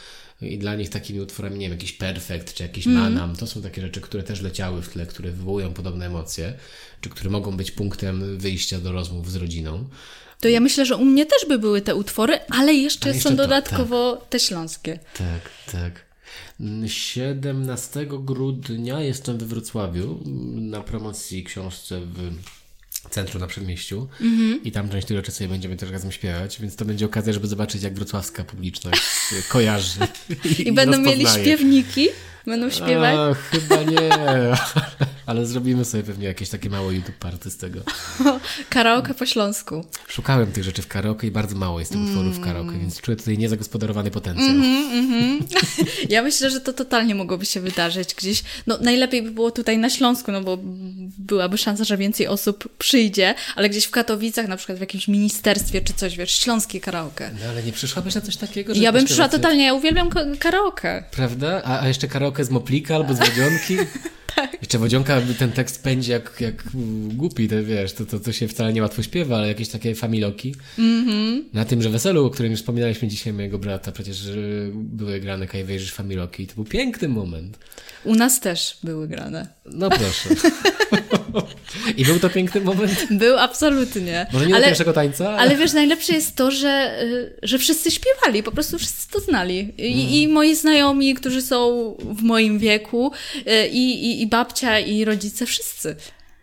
i 0.43 0.59
dla 0.59 0.75
nich 0.75 0.91
takimi 0.91 1.21
utworami, 1.21 1.59
nie 1.59 1.67
wiem, 1.67 1.79
jakiś 1.79 1.93
Perfekt 1.93 2.55
czy 2.55 2.63
jakiś 2.63 2.87
mm. 2.87 2.99
Manam, 3.03 3.37
to 3.37 3.47
są 3.47 3.63
takie 3.63 3.81
rzeczy, 3.83 4.01
które 4.01 4.23
też 4.23 4.41
leciały 4.41 4.83
w 4.83 4.89
tle, 4.89 5.07
które 5.07 5.31
wywołują 5.31 5.73
podobne 5.73 6.07
emocje, 6.07 6.55
czy 7.01 7.09
które 7.09 7.31
mogą 7.31 7.57
być 7.57 7.71
punktem 7.71 8.39
wyjścia 8.39 8.81
do 8.81 8.93
rozmów 8.93 9.31
z 9.31 9.37
rodziną. 9.37 9.85
To 10.41 10.49
ja 10.49 10.61
myślę, 10.61 10.87
że 10.87 10.97
u 10.97 11.05
mnie 11.05 11.27
też 11.27 11.49
by 11.49 11.59
były 11.59 11.81
te 11.81 11.95
utwory, 11.95 12.39
ale 12.49 12.75
jeszcze, 12.75 13.09
jeszcze 13.09 13.23
są 13.23 13.31
to, 13.31 13.37
dodatkowo 13.37 14.17
tak. 14.17 14.29
te 14.29 14.41
śląskie. 14.41 14.99
Tak, 15.19 15.73
tak. 15.73 16.13
17 16.87 18.07
grudnia 18.11 19.01
jestem 19.01 19.39
we 19.39 19.47
Wrocławiu 19.47 20.21
na 20.55 20.81
promocji 20.81 21.45
książce 21.45 22.01
w 22.01 22.33
centrum 23.11 23.41
na 23.41 23.47
przedmieściu 23.47 24.09
mm-hmm. 24.21 24.59
i 24.65 24.73
tam 24.73 24.89
część 24.89 25.07
tych 25.07 25.17
rzeczy 25.17 25.33
sobie 25.33 25.49
będziemy 25.49 25.77
też 25.77 25.91
razem 25.91 26.13
śpiewać, 26.13 26.61
więc 26.61 26.77
to 26.77 26.85
będzie 26.85 27.07
okazja, 27.07 27.33
żeby 27.33 27.47
zobaczyć, 27.47 27.83
jak 27.83 27.95
wrocławska 27.95 28.45
publiczność 28.45 29.03
kojarzy. 29.53 30.01
I, 30.59 30.69
I 30.69 30.73
będą 30.73 30.99
mieli 30.99 31.27
śpiewniki? 31.27 32.09
Będą 32.47 32.71
śpiewać? 32.71 33.17
A, 33.17 33.35
chyba 33.35 33.83
nie, 33.83 34.11
ale 35.27 35.47
zrobimy 35.47 35.85
sobie 35.85 36.03
pewnie 36.03 36.27
jakieś 36.27 36.49
takie 36.49 36.71
małe 36.71 36.95
YouTube 36.95 37.17
party 37.17 37.51
z 37.51 37.57
tego. 37.57 37.81
karaoke 38.69 39.15
po 39.15 39.27
śląsku. 39.27 39.85
Szukałem 40.09 40.53
tych 40.53 40.65
rzeczy 40.65 40.83
w 40.83 40.89
karaoke 40.89 41.27
i 41.27 41.31
bardzo 41.31 41.57
mało 41.57 41.79
jest 41.79 41.93
tych 41.93 42.01
mm. 42.01 42.11
utworów 42.11 42.39
w 42.39 42.41
karaoke, 42.41 42.79
więc 42.79 43.01
czuję 43.01 43.17
tutaj 43.17 43.39
niezagospodarowany 43.39 44.11
potencjał. 44.11 44.49
Mm-hmm, 44.49 44.91
mm-hmm. 44.93 45.43
Ja 46.09 46.23
myślę, 46.23 46.51
że 46.51 46.61
to 46.61 46.73
totalnie 46.73 47.15
mogłoby 47.15 47.47
się 47.47 47.61
wydarzyć 47.61 48.15
gdzieś. 48.15 48.43
No 48.67 48.79
najlepiej 48.81 49.23
by 49.23 49.31
było 49.31 49.51
tutaj 49.51 49.79
na 49.79 49.91
Śląsku, 49.91 50.33
no 50.33 50.41
bo 50.41 50.59
byłaby 51.19 51.59
szansa, 51.59 51.85
że 51.85 51.97
więcej 51.97 52.27
osób 52.27 52.69
przyjdzie, 52.79 53.35
ale 53.57 53.69
gdzieś 53.69 53.85
w 53.85 53.91
Katowicach, 53.91 54.49
na 54.49 54.57
przykład 54.57 54.79
w 54.79 54.81
jakimś 54.81 55.09
ministerstwie 55.09 55.81
czy 55.81 55.95
coś, 55.95 56.17
wiesz, 56.17 56.35
śląskie 56.35 56.81
karaoke. 56.81 57.31
No 57.41 57.51
ale 57.51 57.63
nie 57.63 57.73
przyszłabyś 57.73 58.15
na 58.15 58.21
coś 58.21 58.37
takiego? 58.37 58.73
ja 58.77 58.93
bym 58.93 59.05
przyszła 59.05 59.29
totalnie, 59.29 59.65
ja 59.65 59.75
uwielbiam 59.75 60.11
karaoke. 60.39 61.05
Prawda? 61.11 61.63
A, 61.65 61.81
a 61.81 61.89
jeszcze 61.89 62.09
karaoke 62.09 62.23
karaoke 62.23 62.45
z 62.45 62.51
Moplika 62.51 62.95
albo 62.95 63.15
z 63.15 63.19
Wodzionki. 63.19 63.77
tak. 64.37 64.53
Jeszcze 64.61 64.79
Wodzionka 64.79 65.12
ten 65.39 65.53
tekst 65.53 65.83
pędzi 65.83 66.11
jak, 66.11 66.41
jak 66.41 66.65
głupi, 67.09 67.49
to 67.49 67.65
wiesz, 67.65 67.93
to, 67.93 68.07
to, 68.07 68.21
to 68.21 68.33
się 68.33 68.49
wcale 68.49 68.73
niełatwo 68.73 69.03
śpiewa, 69.03 69.37
ale 69.37 69.49
jakieś 69.49 69.69
takie 69.69 69.95
familoki. 69.95 70.55
Mm 70.79 71.07
-hmm. 71.07 71.43
Na 71.53 71.65
tymże 71.65 71.91
weselu, 71.91 72.27
o 72.27 72.31
którym 72.31 72.53
już 72.53 72.61
wspominaliśmy 72.61 73.09
dzisiaj 73.09 73.33
mojego 73.33 73.59
brata, 73.59 73.93
przecież 73.93 74.29
były 74.73 75.21
grane 75.21 75.47
Kajwejrzysz 75.47 75.93
familoki 75.93 76.43
i 76.43 76.47
to 76.47 76.55
był 76.55 76.65
piękny 76.65 77.09
moment. 77.09 77.59
U 78.05 78.15
nas 78.15 78.41
też 78.41 78.79
były 78.83 79.09
grane. 79.09 79.47
No 79.65 79.91
proszę. 79.91 80.29
I 81.97 82.05
był 82.05 82.19
to 82.19 82.31
piękny 82.31 82.61
moment? 82.61 83.07
Był, 83.11 83.39
absolutnie. 83.39 84.27
Może 84.33 84.47
nie 84.47 84.55
ale, 84.55 84.63
do 84.63 84.69
pierwszego 84.69 84.93
tańca? 84.93 85.29
Ale... 85.29 85.39
ale 85.39 85.57
wiesz, 85.57 85.73
najlepsze 85.73 86.13
jest 86.13 86.37
to, 86.37 86.51
że, 86.51 87.03
y, 87.03 87.39
że 87.43 87.59
wszyscy 87.59 87.91
śpiewali, 87.91 88.43
po 88.43 88.53
prostu 88.53 88.79
wszyscy 88.79 89.11
to 89.11 89.21
znali. 89.21 89.75
I, 89.79 89.93
mm. 89.93 90.09
i 90.09 90.29
moi 90.29 90.57
znajomi, 90.57 91.15
którzy 91.15 91.43
są 91.43 91.95
w 91.99 92.23
moim 92.23 92.59
wieku, 92.59 93.13
y, 93.37 93.69
i, 93.69 94.07
i, 94.07 94.23
i 94.23 94.27
babcia, 94.27 94.79
i 94.79 95.05
rodzice, 95.05 95.47
wszyscy. 95.47 95.97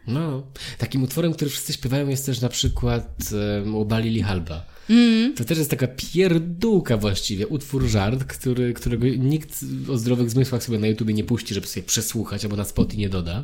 No, 0.08 0.44
takim 0.78 1.04
utworem, 1.04 1.34
który 1.34 1.52
wszyscy 1.52 1.74
śpiewają 1.74 2.08
jest 2.08 2.26
też 2.26 2.42
na 2.42 2.50
przykład 2.50 3.20
um, 3.32 3.76
Obalili 3.76 4.24
Halba. 4.24 4.66
Mm. 4.90 5.34
To 5.34 5.46
też 5.46 5.58
jest 5.58 5.70
taka 5.70 5.88
pierdółka 5.88 6.98
właściwie, 6.98 7.48
utwór 7.48 7.88
żart, 7.88 8.24
który, 8.24 8.74
którego 8.74 9.08
nikt 9.08 9.66
o 9.90 9.98
zdrowych 9.98 10.30
zmysłach 10.30 10.64
sobie 10.64 10.80
na 10.80 10.88
YouTubie 10.88 11.14
nie 11.14 11.24
puści, 11.24 11.54
żeby 11.54 11.68
sobie 11.68 11.84
przesłuchać 11.84 12.44
albo 12.44 12.56
na 12.56 12.66
spot 12.66 12.94
i 12.94 12.98
nie 12.98 13.10
doda. 13.10 13.44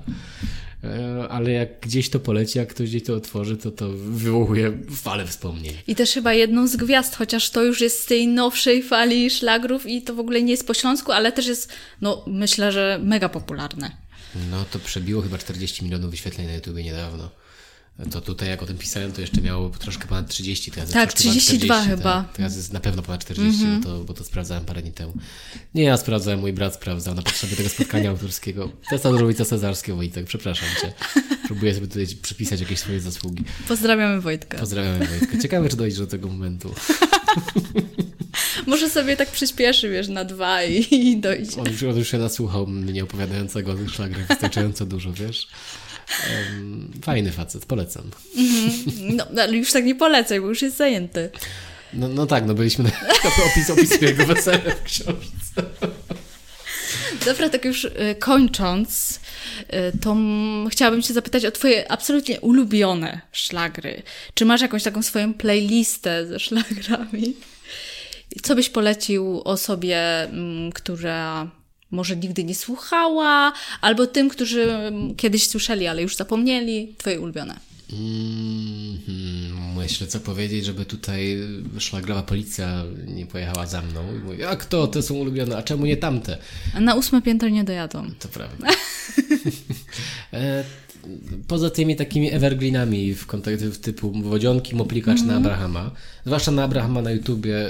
E, 0.84 1.28
ale 1.30 1.52
jak 1.52 1.80
gdzieś 1.80 2.10
to 2.10 2.20
poleci, 2.20 2.58
jak 2.58 2.70
ktoś 2.70 2.90
gdzieś 2.90 3.04
to 3.04 3.16
otworzy, 3.16 3.58
to 3.58 3.72
to 3.72 3.90
wywołuje 3.92 4.78
falę 4.92 5.28
wspomnień. 5.28 5.74
I 5.88 5.96
też 5.96 6.12
chyba 6.12 6.34
jedną 6.34 6.68
z 6.68 6.76
gwiazd, 6.76 7.16
chociaż 7.16 7.50
to 7.50 7.64
już 7.64 7.82
jest 7.82 8.04
z 8.04 8.06
tej 8.06 8.28
nowszej 8.28 8.84
fali 8.84 9.30
szlagrów 9.30 9.86
i 9.86 10.02
to 10.02 10.16
w 10.16 10.20
ogóle 10.20 10.42
nie 10.42 10.52
jest 10.52 10.68
po 10.68 10.74
śląsku, 10.74 11.12
ale 11.12 11.32
też 11.32 11.48
jest, 11.48 11.74
no 12.02 12.24
myślę, 12.28 12.72
że 12.72 13.00
mega 13.04 13.30
popularne. 13.30 13.92
No 14.52 14.66
to 14.72 14.80
przebiło 14.80 15.22
chyba 15.22 15.38
40 15.38 15.84
milionów 15.84 16.12
wyświetleń 16.12 16.48
na 16.48 16.54
YouTubie 16.54 16.84
niedawno. 16.84 17.30
To 18.12 18.22
tutaj 18.22 18.50
jak 18.50 18.64
o 18.64 18.66
tym 18.66 18.78
pisałem, 18.78 19.12
to 19.12 19.22
jeszcze 19.22 19.42
miało 19.42 19.70
troszkę 19.70 20.08
ponad 20.08 20.30
30. 20.30 20.72
Teraz 20.72 20.90
tak, 20.90 21.14
32 21.14 21.84
chyba. 21.84 22.24
Tak, 22.24 22.36
teraz 22.36 22.56
jest 22.56 22.74
na 22.74 22.80
pewno 22.80 23.02
ponad 23.02 23.22
40, 23.22 23.64
mm 23.64 23.82
-hmm. 23.82 23.84
bo, 23.84 23.90
to, 23.90 24.04
bo 24.04 24.14
to 24.14 24.24
sprawdzałem 24.24 24.66
parę 24.66 24.82
dni 24.82 24.92
temu. 24.92 25.14
Nie 25.76 25.84
ja 25.84 25.98
sprawdzałem, 25.98 26.40
mój 26.40 26.54
brat 26.54 26.74
sprawdzał 26.74 27.16
na 27.16 27.22
potrzeby 27.22 27.56
tego 27.56 27.70
spotkania 27.70 28.10
autorskiego. 28.10 28.72
Cesarz 28.90 29.22
Wojca 29.22 29.46
Cesarski 29.46 29.92
Wojtek, 29.92 30.26
przepraszam 30.26 30.70
cię. 30.82 30.94
Próbuję 31.48 31.74
sobie 31.74 31.88
tutaj 31.88 32.08
przypisać 32.22 32.60
jakieś 32.60 32.80
swoje 32.80 33.02
zasługi. 33.02 33.44
Pozdrawiamy 33.68 34.22
Wojtka. 34.22 34.58
Pozdrawiamy 34.58 35.08
Wojtka. 35.08 35.38
Ciekawe, 35.38 35.70
czy 35.70 35.78
dojdzie 35.78 35.98
do 35.98 36.08
tego 36.08 36.28
momentu. 36.28 36.74
Może 38.68 38.90
sobie 38.90 39.18
tak 39.18 39.32
przyspieszy, 39.32 39.90
wiesz, 39.90 40.08
na 40.08 40.26
dwa 40.26 40.64
i, 40.64 40.96
i 40.96 41.18
dojdzie. 41.18 41.62
On 41.62 41.68
już, 41.68 41.84
on 41.84 41.98
już 41.98 42.08
się 42.08 42.18
nasłuchał 42.18 42.68
mnie 42.68 43.04
opowiadającego 43.04 43.72
o 43.72 43.76
tych 43.76 43.90
szlagrach 43.90 44.28
wystarczająco 44.28 44.86
dużo, 44.86 45.14
wiesz. 45.14 45.48
Fajny 47.02 47.32
facet, 47.32 47.66
polecam. 47.66 48.12
Mm 48.38 48.70
-hmm. 48.70 49.14
No, 49.16 49.42
ale 49.42 49.58
już 49.58 49.72
tak 49.72 49.86
nie 49.86 49.96
polecaj, 49.96 50.42
bo 50.42 50.48
już 50.48 50.62
jest 50.62 50.78
zajęty. 50.78 51.30
No, 51.94 52.08
no 52.08 52.26
tak, 52.26 52.46
no 52.46 52.54
byliśmy 52.54 52.84
na 52.84 52.90
opis, 53.52 53.70
opisuję 53.70 54.10
jego 54.10 54.26
wesele 54.26 54.76
w 54.76 54.84
książce. 54.84 55.64
Dobra, 57.26 57.50
tak 57.50 57.66
już 57.66 57.84
y, 57.84 58.16
kończąc, 58.20 59.20
y, 59.60 59.98
to 60.02 60.16
chciałabym 60.70 61.02
Cię 61.02 61.14
zapytać 61.14 61.46
o 61.46 61.52
Twoje 61.52 61.92
absolutnie 61.92 62.42
ulubione 62.42 63.22
szlagry. 63.32 64.04
Czy 64.34 64.46
masz 64.46 64.62
jakąś 64.62 64.84
taką 64.84 65.04
swoją 65.04 65.34
playlistę 65.34 66.28
ze 66.28 66.40
szlagrami? 66.40 67.36
Co 68.44 68.56
byś 68.56 68.70
polecił 68.70 69.42
osobie, 69.42 70.02
która 70.74 71.48
może 71.92 72.16
nigdy 72.16 72.44
nie 72.44 72.56
słuchała, 72.56 73.54
albo 73.82 74.08
tym, 74.08 74.30
którzy 74.30 74.92
kiedyś 75.18 75.48
słyszeli, 75.48 75.88
ale 75.88 76.02
już 76.02 76.16
zapomnieli, 76.16 76.96
twoje 76.98 77.20
ulubione? 77.20 77.60
Mm, 77.94 79.76
myślę, 79.76 80.08
co 80.08 80.20
powiedzieć, 80.20 80.66
żeby 80.66 80.86
tutaj 80.86 81.38
szlagrowa 81.80 82.24
policja 82.24 82.84
nie 83.08 83.26
pojechała 83.26 83.66
za 83.66 83.82
mną 83.82 84.16
i 84.16 84.20
mówi, 84.20 84.44
a 84.44 84.56
kto, 84.56 84.88
te 84.88 85.02
są 85.02 85.14
ulubione, 85.14 85.58
a 85.58 85.64
czemu 85.64 85.86
nie 85.86 85.98
tamte? 85.98 86.38
A 86.74 86.80
na 86.80 86.96
ósme 86.96 87.22
piętro 87.22 87.50
nie 87.50 87.64
dojadą. 87.64 88.10
To 88.20 88.28
prawda. 88.28 88.68
poza 91.48 91.70
tymi 91.70 91.96
takimi 91.96 92.32
evergreenami 92.32 93.14
w 93.14 93.26
kontekście 93.26 93.72
typu 93.72 94.12
Wodzionki, 94.12 94.76
Moplikacz 94.76 95.20
mm 95.20 95.24
-hmm. 95.24 95.28
na 95.28 95.38
mhm. 95.38 95.46
Abrahama, 95.54 95.92
zwłaszcza 96.26 96.52
na 96.52 96.64
Abrahama 96.64 97.02
na 97.02 97.12
YouTubie, 97.12 97.70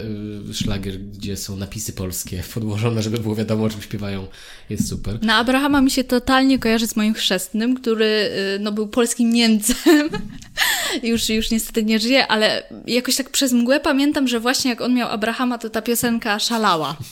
y, 0.50 0.54
szlagier, 0.54 1.00
gdzie 1.00 1.38
są 1.38 1.58
napisy 1.58 1.94
polskie 1.94 2.44
podłożone, 2.54 3.04
żeby 3.04 3.18
było 3.18 3.36
wiadomo, 3.36 3.64
o 3.64 3.70
czym 3.70 3.82
śpiewają, 3.82 4.28
jest 4.70 4.90
super. 4.90 5.24
Na 5.24 5.36
Abrahama 5.36 5.82
mi 5.82 5.92
się 5.92 6.04
totalnie 6.04 6.60
kojarzy 6.60 6.88
z 6.88 6.96
moim 6.96 7.14
chrzestnym, 7.14 7.76
który 7.76 8.06
y, 8.06 8.60
no, 8.60 8.72
był 8.72 8.88
polskim 8.88 9.34
Niemcem. 9.34 10.10
już, 11.04 11.30
już 11.30 11.52
niestety 11.52 11.84
nie 11.84 12.00
żyje, 12.00 12.28
ale 12.28 12.64
jakoś 12.88 13.16
tak 13.16 13.30
przez 13.30 13.54
mgłę 13.54 13.80
pamiętam, 13.80 14.28
że 14.28 14.40
właśnie 14.40 14.70
jak 14.70 14.82
on 14.82 14.94
miał 14.94 15.10
Abrahama, 15.10 15.58
to 15.58 15.70
ta 15.70 15.82
piosenka 15.82 16.40
szalała. 16.40 16.98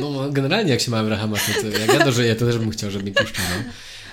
No 0.00 0.30
generalnie 0.30 0.70
jak 0.70 0.80
się 0.80 0.90
ma 0.90 0.98
Abrahama, 0.98 1.36
to, 1.36 1.62
to 1.62 1.78
jak 1.78 1.94
ja 1.98 2.04
dożyję, 2.04 2.34
to 2.34 2.46
też 2.46 2.58
bym 2.58 2.70
chciał, 2.70 2.90
żeby 2.90 3.04
mi 3.04 3.12
puszczano. 3.12 3.54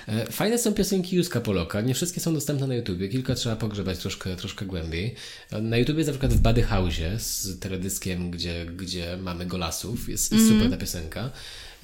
E, 0.08 0.32
fajne 0.32 0.58
są 0.58 0.74
piosenki 0.74 1.16
Józka 1.16 1.40
Poloka. 1.40 1.80
Nie 1.80 1.94
wszystkie 1.94 2.20
są 2.20 2.34
dostępne 2.34 2.66
na 2.66 2.74
YouTubie. 2.74 3.08
Kilka 3.08 3.34
trzeba 3.34 3.56
pogrzebać 3.56 3.98
troszkę, 3.98 4.36
troszkę 4.36 4.66
głębiej. 4.66 5.14
E, 5.50 5.60
na 5.60 5.76
YouTubie 5.76 6.04
na 6.04 6.12
przykład 6.12 6.32
w 6.32 6.40
Bady 6.40 6.62
House 6.62 6.94
z 7.16 7.58
teledyskiem, 7.58 8.30
gdzie, 8.30 8.66
gdzie 8.66 9.16
mamy 9.16 9.46
golasów. 9.46 10.08
Jest 10.08 10.32
mm. 10.32 10.48
super 10.48 10.70
ta 10.70 10.76
piosenka. 10.76 11.30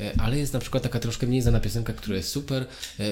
E, 0.01 0.13
ale 0.19 0.39
jest 0.39 0.53
na 0.53 0.59
przykład 0.59 0.83
taka 0.83 1.01
troszkę 1.01 1.27
mniej 1.27 1.43
znana 1.43 1.61
piosenka, 1.61 1.93
która 1.93 2.17
jest 2.17 2.29
super. 2.29 2.67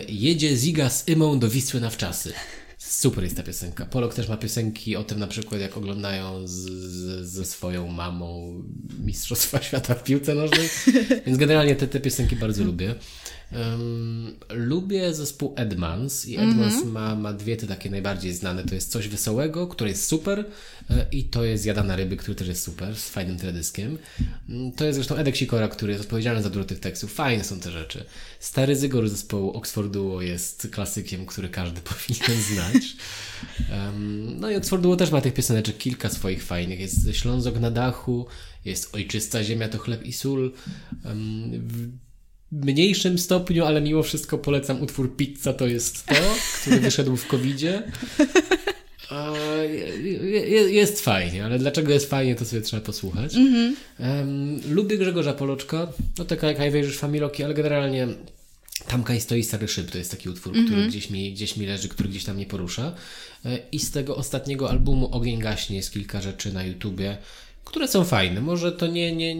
Jedzie 0.08 0.56
Ziga 0.56 0.90
z 0.90 1.08
Imą 1.08 1.38
do 1.38 1.48
Wisły 1.48 1.80
na 1.80 1.90
wczasy. 1.90 2.32
Super 2.78 3.24
jest 3.24 3.36
ta 3.36 3.42
piosenka. 3.42 3.86
Polok 3.86 4.14
też 4.14 4.28
ma 4.28 4.36
piosenki 4.36 4.96
o 4.96 5.04
tym 5.04 5.18
na 5.18 5.26
przykład, 5.26 5.60
jak 5.60 5.76
oglądają 5.76 6.46
z, 6.46 6.52
z, 6.52 7.26
ze 7.28 7.44
swoją 7.44 7.88
mamą 7.88 8.62
Mistrzostwa 8.98 9.62
Świata 9.62 9.94
w 9.94 10.04
piłce 10.04 10.34
nożnej. 10.34 10.68
Więc 11.26 11.38
generalnie 11.38 11.76
te, 11.76 11.88
te 11.88 12.00
piosenki 12.00 12.36
bardzo 12.36 12.64
lubię. 12.64 12.94
Um, 13.54 14.36
lubię 14.50 15.14
zespół 15.14 15.54
Edmans 15.56 16.26
i 16.26 16.36
Edmans 16.36 16.74
mm 16.74 16.88
-hmm. 16.88 16.92
ma, 16.92 17.14
ma 17.14 17.32
dwie 17.32 17.56
te 17.56 17.66
takie 17.66 17.90
najbardziej 17.90 18.32
znane. 18.32 18.64
To 18.64 18.74
jest 18.74 18.90
Coś 18.90 19.08
Wesołego, 19.08 19.66
które 19.66 19.90
jest 19.90 20.06
super 20.06 20.44
e, 20.90 21.06
i 21.12 21.24
to 21.24 21.44
jest 21.44 21.66
Jada 21.66 21.82
na 21.82 21.96
ryby, 21.96 22.16
który 22.16 22.34
też 22.34 22.48
jest 22.48 22.62
super, 22.62 22.96
z 22.96 23.08
fajnym 23.08 23.38
teledyskiem. 23.38 23.98
Mm, 24.48 24.72
to 24.72 24.84
jest 24.84 24.96
zresztą 24.96 25.16
Edek 25.16 25.36
Sikora, 25.36 25.68
który 25.68 25.92
jest 25.92 26.04
odpowiedzialny 26.04 26.42
za 26.42 26.50
dużo 26.50 26.64
tych 26.64 26.80
tekstów. 26.80 27.12
Fajne 27.12 27.44
są 27.44 27.60
te 27.60 27.70
rzeczy. 27.70 28.04
Stary 28.40 28.76
Zygor 28.76 29.08
zespołu 29.08 29.50
Oxford 29.50 29.90
Duo 29.90 30.22
jest 30.22 30.68
klasykiem, 30.72 31.26
który 31.26 31.48
każdy 31.48 31.80
powinien 31.90 32.42
znać. 32.42 32.96
Um, 33.70 34.40
no 34.40 34.50
i 34.50 34.56
Oxford 34.56 34.82
Duo 34.82 34.96
też 34.96 35.10
ma 35.10 35.20
tych 35.20 35.34
pioseneczek 35.34 35.78
kilka 35.78 36.10
swoich 36.10 36.44
fajnych. 36.44 36.80
Jest 36.80 37.08
Ślązok 37.12 37.60
na 37.60 37.70
dachu, 37.70 38.26
jest 38.64 38.94
Ojczysta 38.94 39.44
ziemia 39.44 39.68
to 39.68 39.78
chleb 39.78 40.06
i 40.06 40.12
sól. 40.12 40.52
Um, 41.04 42.03
mniejszym 42.62 43.18
stopniu, 43.18 43.64
ale 43.64 43.80
mimo 43.80 44.02
wszystko 44.02 44.38
polecam 44.38 44.82
utwór 44.82 45.16
Pizza 45.16 45.52
to 45.52 45.66
jest 45.66 46.06
to, 46.06 46.14
który 46.60 46.80
wyszedł 46.80 47.16
w 47.16 47.26
covidzie. 47.26 47.82
Jest 50.68 51.00
fajnie, 51.00 51.44
ale 51.44 51.58
dlaczego 51.58 51.92
jest 51.92 52.10
fajnie, 52.10 52.34
to 52.34 52.44
sobie 52.44 52.62
trzeba 52.62 52.82
posłuchać. 52.82 53.34
Mm 53.34 53.74
-hmm. 54.00 54.70
lubię 54.70 54.98
Grzegorza 54.98 55.32
Poloczka, 55.32 55.92
no 56.18 56.24
taka 56.24 56.46
jak 56.52 56.72
wejrzysz 56.72 56.98
Familoki, 56.98 57.44
ale 57.44 57.54
generalnie 57.54 58.08
Tamka 58.88 59.14
i 59.14 59.20
stoi 59.20 59.42
stary 59.42 59.68
szyb, 59.68 59.90
to 59.90 59.98
jest 59.98 60.10
taki 60.10 60.28
utwór, 60.28 60.52
mm 60.52 60.64
-hmm. 60.64 60.66
który 60.66 60.82
mhm. 60.82 60.90
gdzieś 60.90 61.10
mi, 61.10 61.32
gdzieś 61.32 61.56
mi 61.56 61.66
leży, 61.66 61.88
który 61.88 62.08
gdzieś 62.08 62.24
tam 62.24 62.38
nie 62.38 62.46
porusza. 62.46 62.94
E, 63.44 63.58
I 63.72 63.78
z 63.78 63.90
tego 63.90 64.16
ostatniego 64.16 64.70
albumu 64.70 65.14
Ogień 65.14 65.38
gaśnie 65.38 65.76
jest 65.76 65.92
kilka 65.92 66.20
rzeczy 66.20 66.52
na 66.52 66.64
YouTubie 66.64 67.18
które 67.64 67.88
są 67.88 68.04
fajne. 68.04 68.40
Może 68.40 68.72
to 68.72 68.86
nie, 68.86 69.16
nie, 69.16 69.34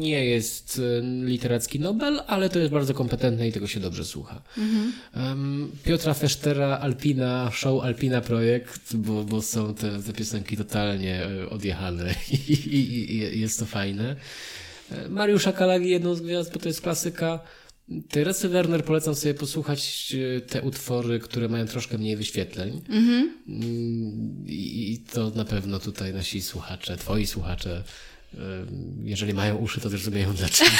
nie 0.00 0.24
jest 0.24 0.80
e, 1.00 1.02
literacki 1.26 1.80
Nobel, 1.80 2.20
ale 2.26 2.48
to 2.48 2.58
jest 2.58 2.72
bardzo 2.72 2.94
kompetentne 2.94 3.48
i 3.48 3.52
tego 3.52 3.66
się 3.66 3.80
dobrze 3.80 4.04
słucha. 4.04 4.42
Mhm. 4.58 4.92
Um, 5.16 5.70
Piotra 5.84 6.14
Feштera, 6.14 6.78
Alpina, 6.78 7.50
show 7.52 7.84
Alpina 7.84 8.20
Projekt, 8.20 8.96
bo, 8.96 9.24
bo 9.24 9.42
są 9.42 9.74
te, 9.74 10.02
te 10.02 10.12
piosenki 10.12 10.56
totalnie 10.56 11.24
e, 11.24 11.50
odjechane 11.50 12.14
i, 12.48 12.52
i, 12.52 13.14
i 13.14 13.40
jest 13.40 13.58
to 13.58 13.66
fajne. 13.66 14.16
E, 14.90 15.08
Mariusza 15.08 15.52
Kalagi, 15.52 15.90
jedną 15.90 16.14
z 16.14 16.20
gwiazd, 16.20 16.52
bo 16.52 16.60
to 16.60 16.68
jest 16.68 16.80
klasyka. 16.80 17.40
Teresy 18.10 18.48
Werner 18.48 18.84
polecam 18.84 19.14
sobie 19.14 19.34
posłuchać 19.34 20.14
e, 20.36 20.40
te 20.40 20.62
utwory, 20.62 21.20
które 21.20 21.48
mają 21.48 21.66
troszkę 21.66 21.98
mniej 21.98 22.16
wyświetleń. 22.16 22.82
Mm-hmm. 22.88 23.22
I 24.46 25.04
to 25.12 25.30
na 25.30 25.44
pewno 25.44 25.78
tutaj 25.78 26.14
nasi 26.14 26.42
słuchacze, 26.42 26.96
twoi 26.96 27.26
słuchacze, 27.26 27.84
jeżeli 29.04 29.34
mają 29.34 29.56
uszy, 29.56 29.80
to 29.80 29.90
też 29.90 30.00
rozumieją 30.00 30.34
dlaczego. 30.34 30.70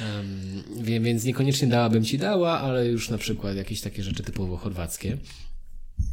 Um, 0.00 0.62
więc 1.02 1.24
niekoniecznie 1.24 1.68
dałabym 1.68 2.04
ci 2.04 2.18
dała, 2.18 2.60
ale 2.60 2.86
już 2.86 3.10
na 3.10 3.18
przykład 3.18 3.56
jakieś 3.56 3.80
takie 3.80 4.02
rzeczy 4.02 4.22
typowo 4.22 4.56
chorwackie. 4.56 5.18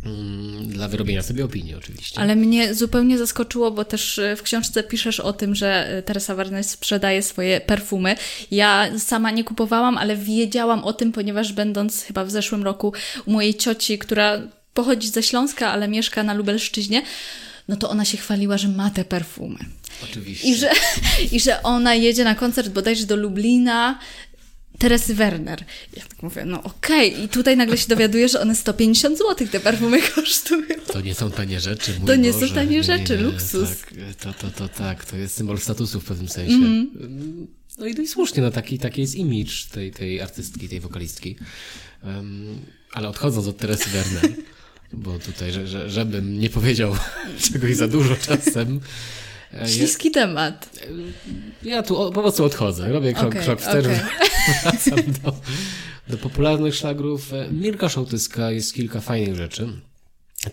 Mm, 0.06 0.68
dla 0.68 0.88
wyrobienia 0.88 1.24
sobie 1.24 1.46
opinii, 1.46 1.76
oczywiście. 1.76 2.22
Ale 2.22 2.36
mnie 2.36 2.74
zupełnie 2.74 3.18
zaskoczyło, 3.18 3.72
bo 3.72 3.86
też 3.86 4.20
e, 4.20 4.36
w 4.36 4.44
książce 4.44 4.84
piszesz 4.84 5.20
o 5.20 5.34
tym, 5.34 5.56
że 5.56 5.88
e, 5.88 6.04
Teresa 6.04 6.36
Warnes 6.36 6.70
sprzedaje 6.70 7.22
swoje 7.22 7.62
perfumy. 7.62 8.16
Ja 8.52 9.00
sama 9.00 9.32
nie 9.32 9.44
kupowałam, 9.44 9.98
ale 9.98 10.16
wiedziałam 10.16 10.84
o 10.84 10.94
tym, 10.94 11.12
ponieważ 11.12 11.54
będąc 11.54 12.04
chyba 12.04 12.26
w 12.26 12.32
zeszłym 12.32 12.64
roku 12.64 12.94
u 13.26 13.32
mojej 13.32 13.56
cioci, 13.56 13.98
która 13.98 14.42
pochodzi 14.74 15.08
ze 15.08 15.24
Śląska, 15.24 15.72
ale 15.72 15.88
mieszka 15.88 16.24
na 16.24 16.34
Lubelszczyźnie, 16.34 17.02
no 17.70 17.76
to 17.76 17.90
ona 17.90 18.06
się 18.06 18.18
chwaliła, 18.18 18.58
że 18.58 18.68
ma 18.68 18.90
te 18.90 19.06
perfumy. 19.06 19.60
Oczywiście. 20.04 20.48
I 20.48 20.56
że, 20.56 20.72
I 21.36 21.40
że 21.40 21.64
ona 21.64 21.96
jedzie 21.96 22.24
na 22.24 22.36
koncert 22.36 22.70
bodajże 22.70 23.06
do 23.06 23.16
Lublina 23.16 24.00
Teresy 24.78 25.16
Werner. 25.16 25.64
Ja 25.98 26.04
tak 26.04 26.24
mówię, 26.24 26.46
no 26.46 26.64
okej. 26.64 27.14
Okay. 27.14 27.24
I 27.24 27.30
tutaj 27.30 27.58
nagle 27.58 27.78
się 27.78 27.88
dowiaduję, 27.88 28.30
że 28.30 28.42
one 28.42 28.56
150 28.56 29.18
zł 29.18 29.48
te 29.48 29.60
perfumy 29.60 30.02
kosztują. 30.16 30.76
To 30.94 31.02
nie 31.02 31.16
są 31.16 31.32
tanie 31.32 31.60
rzeczy, 31.60 32.00
To 32.06 32.16
nie 32.16 32.32
Boże. 32.32 32.48
są 32.48 32.54
tanie 32.54 32.84
rzeczy, 32.84 33.18
nie, 33.18 33.24
nie, 33.24 33.30
luksus. 33.32 33.70
Tak, 33.70 33.94
to, 34.20 34.34
to, 34.34 34.52
to 34.52 34.70
tak, 34.70 35.06
to 35.06 35.18
jest 35.18 35.36
symbol 35.36 35.60
statusu 35.60 36.00
w 36.00 36.06
pewnym 36.06 36.30
sensie. 36.30 36.56
Mm. 36.56 37.48
No 37.78 37.86
i, 37.86 37.94
no 37.94 38.02
i 38.02 38.08
słusznie, 38.08 38.44
no 38.44 38.52
taki, 38.52 38.80
taki 38.80 39.02
jest 39.02 39.16
image 39.16 39.54
tej, 39.72 39.92
tej 39.92 40.22
artystki, 40.22 40.70
tej 40.70 40.80
wokalistki. 40.80 41.36
Um, 42.04 42.60
ale 42.94 43.10
odchodząc 43.10 43.48
od 43.48 43.58
Teresy 43.58 43.90
Werner, 43.90 44.32
bo 44.94 45.20
tutaj, 45.20 45.52
że, 45.52 45.68
że, 45.68 45.90
żebym 45.90 46.40
nie 46.40 46.50
powiedział 46.50 46.96
czegoś 47.52 47.76
za 47.76 47.88
dużo 47.88 48.16
czasem, 48.16 48.80
E, 49.54 49.68
Śliski 49.68 50.12
temat. 50.12 50.70
Ja 51.64 51.84
tu 51.84 51.96
po 51.96 52.22
prostu 52.22 52.46
odchodzę. 52.46 52.94
Robię 52.94 53.14
krok, 53.14 53.28
okay, 53.28 53.44
krok 53.44 53.62
wstecz. 53.62 53.86
Okay. 53.86 54.00
Wracam 54.64 55.00
do, 55.24 55.34
do 56.08 56.18
popularnych 56.18 56.76
szlagrów. 56.76 57.34
E, 57.34 57.52
Mirka 57.52 57.90
Szołtyska 57.90 58.52
jest 58.52 58.74
kilka 58.74 59.02
fajnych 59.02 59.36
rzeczy. 59.36 59.70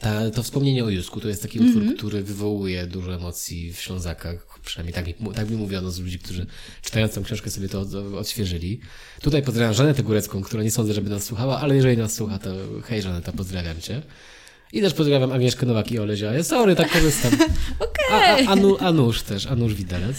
Ta, 0.00 0.30
to 0.30 0.42
wspomnienie 0.42 0.84
o 0.84 0.88
Jusku 0.88 1.20
to 1.20 1.28
jest 1.28 1.42
taki 1.42 1.58
mm 1.58 1.72
-hmm. 1.72 1.76
utwór, 1.78 1.96
który 1.96 2.22
wywołuje 2.22 2.86
dużo 2.86 3.14
emocji 3.14 3.72
w 3.72 3.80
Ślązakach. 3.80 4.60
Przynajmniej 4.64 4.94
tak, 4.94 5.04
tak 5.34 5.50
mi 5.50 5.56
mówiono 5.56 5.90
z 5.90 6.00
ludzi, 6.00 6.18
którzy 6.18 6.46
czytając 6.82 7.14
tę 7.14 7.22
książkę 7.22 7.50
sobie 7.50 7.68
to 7.68 7.80
od, 7.80 7.94
odświeżyli. 7.94 8.80
Tutaj 9.20 9.42
pozdrawiam 9.42 9.74
Żanetę 9.74 10.02
Górecką, 10.02 10.42
która 10.42 10.62
nie 10.62 10.70
sądzę, 10.70 10.94
żeby 10.94 11.10
nas 11.10 11.24
słuchała, 11.24 11.60
ale 11.60 11.76
jeżeli 11.76 11.96
nas 11.96 12.14
słucha, 12.14 12.38
to 12.38 12.50
hej 12.84 13.02
Żaneta, 13.02 13.32
pozdrawiam 13.32 13.80
Cię. 13.80 14.02
I 14.72 14.80
też 14.80 14.94
pozdrawiam 14.94 15.32
Agnieszkę 15.32 15.66
Nowak 15.66 15.92
i 15.92 15.98
Olezia. 15.98 16.44
Sorry, 16.44 16.76
tak 16.76 16.92
korzystam. 16.92 17.32
Okej. 17.78 18.46
A, 18.46 18.50
a, 18.50 18.52
Anu, 18.52 18.76
Anusz 18.78 19.22
też, 19.22 19.46
Anusz 19.46 19.74
Widelec. 19.74 20.16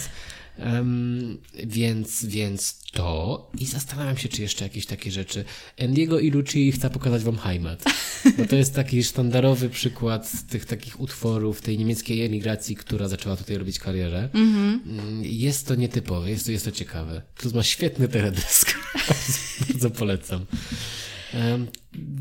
Um, 0.58 1.38
więc, 1.64 2.24
więc 2.24 2.78
to 2.92 3.50
i 3.58 3.66
zastanawiam 3.66 4.16
się, 4.16 4.28
czy 4.28 4.42
jeszcze 4.42 4.64
jakieś 4.64 4.86
takie 4.86 5.10
rzeczy. 5.10 5.44
Endiego 5.76 6.20
i 6.20 6.30
Luci 6.30 6.72
chce 6.72 6.90
pokazać 6.90 7.22
wam 7.22 7.36
Heimat. 7.36 7.84
Bo 8.38 8.46
to 8.46 8.56
jest 8.56 8.74
taki 8.74 9.04
sztandarowy 9.04 9.68
przykład 9.68 10.48
tych 10.48 10.64
takich 10.64 11.00
utworów 11.00 11.60
tej 11.60 11.78
niemieckiej 11.78 12.24
emigracji, 12.24 12.76
która 12.76 13.08
zaczęła 13.08 13.36
tutaj 13.36 13.56
robić 13.56 13.78
karierę. 13.78 14.28
Mm, 14.34 14.80
Jest 15.22 15.66
to 15.66 15.74
nietypowe, 15.74 16.30
jest 16.30 16.46
to, 16.46 16.52
jest 16.52 16.64
to 16.64 16.72
ciekawe. 16.72 17.22
Plus 17.36 17.54
ma 17.54 17.62
świetny 17.62 18.08
teledysk. 18.08 18.74
bardzo, 19.78 19.90
polecam. 19.90 20.46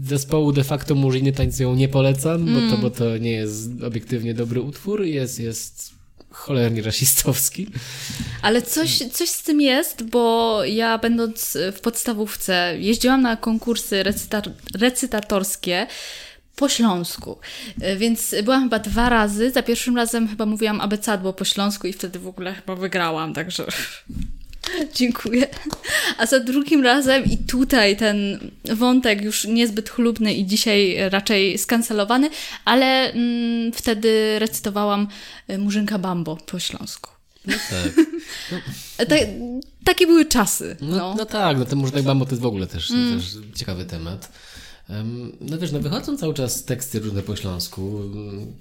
Zespołu 0.04 0.52
de 0.52 0.64
facto 0.64 0.96
Murzyny 0.96 1.32
tańcują 1.32 1.76
nie 1.76 1.88
polecam, 1.88 2.46
bo, 2.46 2.76
to, 2.76 2.82
bo 2.82 2.90
to 2.90 3.18
nie 3.18 3.32
jest 3.32 3.84
obiektywnie 3.84 4.34
dobry 4.34 4.62
utwór. 4.62 5.04
Jest, 5.06 5.40
jest 5.40 5.97
cholernie 6.32 6.82
rasistowski. 6.82 7.68
Ale 8.42 8.62
coś, 8.62 8.98
coś 9.14 9.30
z 9.30 9.44
tym 9.44 9.62
jest, 9.62 10.04
bo 10.04 10.60
ja 10.66 10.98
będąc 10.98 11.58
w 11.74 11.80
podstawówce 11.80 12.76
jeździłam 12.80 13.22
na 13.22 13.38
konkursy 13.38 14.04
recyta- 14.04 14.52
recytatorskie 14.80 15.88
po 16.56 16.70
śląsku. 16.70 17.40
E, 17.82 17.96
Więc 17.96 18.36
byłam 18.44 18.64
chyba 18.64 18.80
dwa 18.80 19.10
razy. 19.10 19.52
Za 19.52 19.64
pierwszym 19.64 19.96
razem 19.98 20.28
chyba 20.28 20.46
mówiłam 20.46 20.82
abecadło 20.82 21.34
po 21.34 21.46
śląsku 21.46 21.88
i 21.88 21.94
wtedy 21.94 22.20
w 22.20 22.28
ogóle 22.28 22.54
chyba 22.54 22.76
wygrałam, 22.76 23.34
także 23.34 23.66
dziękuję. 24.96 25.48
A 26.18 26.26
za 26.26 26.40
drugim 26.40 26.84
razem 26.84 27.26
i 27.26 27.38
tutaj 27.38 27.98
ten 27.98 28.40
wątek 28.76 29.22
już 29.22 29.46
niezbyt 29.46 29.90
chlubny 29.90 30.34
i 30.34 30.46
dzisiaj 30.46 30.98
raczej 31.10 31.58
skancelowany, 31.58 32.30
ale 32.66 33.12
mm, 33.14 33.72
wtedy 33.74 34.40
recytowałam 34.40 35.08
e, 35.48 35.58
Murzynka 35.58 35.98
Bambo 36.00 36.36
po 36.36 36.60
śląsku. 36.60 37.10
No 37.46 37.54
tak. 37.70 38.06
E, 38.98 39.06
Ta, 39.06 39.16
takie 39.84 40.08
były 40.08 40.26
czasy. 40.26 40.78
No, 40.82 40.96
No. 40.98 41.16
no 41.18 41.26
tak, 41.26 41.58
no 41.58 41.66
ten 41.66 41.80
Murzynek 41.80 42.04
Bambo 42.04 42.26
to 42.26 42.32
jest 42.32 42.42
w 42.42 42.46
ogóle 42.46 42.68
też, 42.68 42.88
też 42.88 43.38
ciekawy 43.56 43.86
temat. 43.86 44.32
Em, 44.90 45.32
No 45.42 45.58
wiesz, 45.58 45.72
no 45.72 45.80
wychodzą 45.80 46.18
cały 46.18 46.34
czas 46.34 46.64
teksty 46.64 47.00
różne 47.00 47.22
po 47.24 47.36
śląsku, 47.36 48.02
mm, 48.14 48.54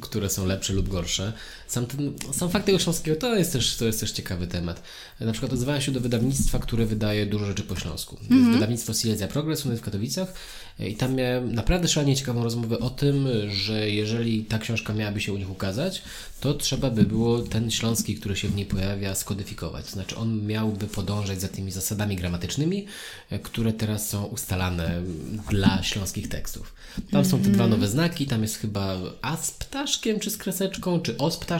które 0.00 0.30
są 0.30 0.46
lepsze 0.46 0.72
lub 0.72 0.88
gorsze. 0.88 1.32
Sam, 1.70 1.86
ten, 1.86 2.12
sam 2.32 2.50
fakt 2.50 2.66
tego 2.66 2.78
śląskiego 2.78 3.16
to 3.16 3.36
jest, 3.36 3.52
też, 3.52 3.76
to 3.76 3.84
jest 3.84 4.00
też 4.00 4.12
ciekawy 4.12 4.46
temat. 4.46 4.82
Na 5.20 5.32
przykład 5.32 5.52
odzywają 5.52 5.80
się 5.80 5.92
do 5.92 6.00
wydawnictwa, 6.00 6.58
które 6.58 6.86
wydaje 6.86 7.26
dużo 7.26 7.46
rzeczy 7.46 7.62
po 7.62 7.76
śląsku. 7.76 8.16
To 8.28 8.34
jest 8.34 8.50
wydawnictwo 8.50 8.94
Silesia 8.94 9.28
Progress, 9.28 9.62
w 9.62 9.80
Katowicach 9.80 10.34
e, 10.80 10.88
i 10.88 10.96
tam 10.96 11.14
miałem 11.14 11.54
naprawdę 11.54 11.88
szalenie 11.88 12.16
ciekawą 12.16 12.44
rozmowę 12.44 12.78
o 12.78 12.90
tym, 12.90 13.28
że 13.48 13.90
jeżeli 13.90 14.44
ta 14.44 14.58
książka 14.58 14.92
miałaby 14.92 15.20
się 15.20 15.32
u 15.32 15.36
nich 15.36 15.50
ukazać, 15.50 16.02
to 16.40 16.54
trzeba 16.54 16.90
by 16.90 17.02
było 17.02 17.42
ten 17.42 17.70
śląski, 17.70 18.14
który 18.14 18.36
się 18.36 18.48
w 18.48 18.56
niej 18.56 18.66
pojawia, 18.66 19.14
skodyfikować. 19.14 19.84
To 19.84 19.92
znaczy 19.92 20.16
on 20.16 20.46
miałby 20.46 20.86
podążać 20.86 21.40
za 21.40 21.48
tymi 21.48 21.70
zasadami 21.70 22.16
gramatycznymi, 22.16 22.86
e, 23.30 23.38
które 23.38 23.72
teraz 23.72 24.08
są 24.08 24.24
ustalane 24.24 25.02
dla 25.50 25.82
śląskich 25.82 26.28
tekstów. 26.28 26.74
Tam 27.10 27.24
są 27.24 27.42
te 27.42 27.50
dwa 27.50 27.66
nowe 27.66 27.88
znaki, 27.88 28.26
tam 28.26 28.42
jest 28.42 28.56
chyba 28.56 28.96
a 29.22 29.36
z 29.36 29.50
ptaszkiem, 29.50 30.20
czy 30.20 30.30
z 30.30 30.36
kreseczką, 30.36 31.00
czy 31.00 31.16
o 31.16 31.30
z 31.30 31.36
ptaszkiem. 31.36 31.59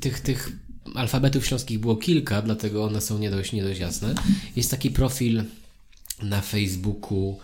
Tych, 0.00 0.20
tych 0.20 0.52
alfabetów 0.94 1.46
śląskich 1.46 1.78
było 1.78 1.96
kilka, 1.96 2.42
dlatego 2.42 2.84
one 2.84 3.00
są 3.00 3.18
nie 3.18 3.30
dość, 3.30 3.52
nie 3.52 3.62
dość 3.62 3.80
jasne. 3.80 4.14
Jest 4.56 4.70
taki 4.70 4.90
profil 4.90 5.42
na 6.22 6.40
Facebooku 6.40 7.38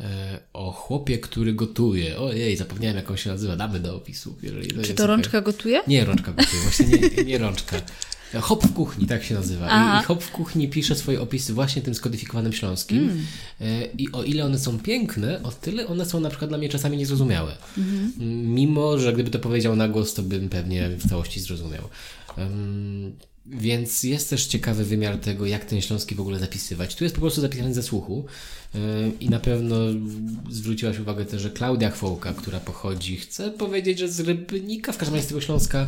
e, 0.00 0.38
o 0.52 0.72
chłopie, 0.72 1.18
który 1.18 1.54
gotuje. 1.54 2.18
Ojej, 2.18 2.56
zapomniałem 2.56 2.96
jak 2.96 3.10
on 3.10 3.16
się 3.16 3.30
nazywa, 3.30 3.56
damy 3.56 3.80
do 3.80 3.96
opisu. 3.96 4.36
Czy 4.82 4.94
to 4.94 5.06
rączka 5.06 5.40
gotuje? 5.40 5.80
Nie, 5.86 6.04
rączka 6.04 6.32
gotuje, 6.32 6.62
właśnie 6.62 6.86
nie, 6.86 7.24
nie 7.24 7.38
rączka. 7.38 7.76
Hop 8.40 8.66
w 8.66 8.72
kuchni, 8.72 9.06
tak 9.06 9.24
się 9.24 9.34
nazywa. 9.34 9.66
Aha. 9.70 10.00
I, 10.02 10.04
Hop 10.04 10.22
w 10.22 10.30
kuchni 10.30 10.68
pisze 10.68 10.94
swoje 10.94 11.20
opisy 11.20 11.52
właśnie 11.54 11.82
tym 11.82 11.94
skodyfikowanym 11.94 12.52
śląskim. 12.52 13.26
E, 13.60 13.84
I 13.98 14.12
o 14.12 14.22
ile 14.22 14.44
one 14.44 14.58
są 14.58 14.78
piękne, 14.78 15.42
o 15.42 15.50
tyle 15.50 15.86
one 15.86 16.06
są 16.06 16.20
na 16.20 16.28
przykład 16.28 16.50
dla 16.50 16.58
mnie 16.58 16.68
czasami 16.68 16.96
niezrozumiałe. 16.96 17.56
M, 17.78 18.12
Mimo, 18.54 18.98
że 18.98 19.12
gdyby 19.12 19.30
to 19.30 19.38
powiedział 19.38 19.76
na 19.76 19.88
głos, 19.88 20.14
to 20.14 20.22
bym 20.22 20.48
pewnie 20.48 20.88
w 20.88 21.08
całości 21.08 21.40
zrozumiał. 21.40 21.82
Em, 22.36 23.12
więc 23.48 24.02
jest 24.02 24.30
też 24.30 24.46
ciekawy 24.46 24.84
wymiar 24.84 25.18
tego, 25.18 25.46
jak 25.46 25.64
ten 25.64 25.80
śląski 25.80 26.14
w 26.14 26.20
ogóle 26.20 26.38
zapisywać. 26.38 26.94
Tu 26.94 27.04
jest 27.04 27.14
po 27.14 27.20
prostu 27.20 27.40
zapisany 27.40 27.74
ze 27.74 27.82
słuchu 27.82 28.24
e, 28.74 28.78
i 29.20 29.30
na 29.30 29.40
pewno 29.40 29.76
zwróciłaś 30.50 30.98
uwagę 30.98 31.26
też, 31.26 31.42
że 31.42 31.50
Klaudia 31.50 31.90
Chwołka, 31.90 32.32
która 32.32 32.60
pochodzi, 32.60 33.16
chcę 33.16 33.50
powiedzieć, 33.50 33.98
że 33.98 34.08
z 34.08 34.20
Rybnika, 34.20 34.92
w 34.92 34.96
każdym 34.96 35.14
razie 35.14 35.24
z 35.24 35.28
tego 35.28 35.40
Śląska 35.40 35.86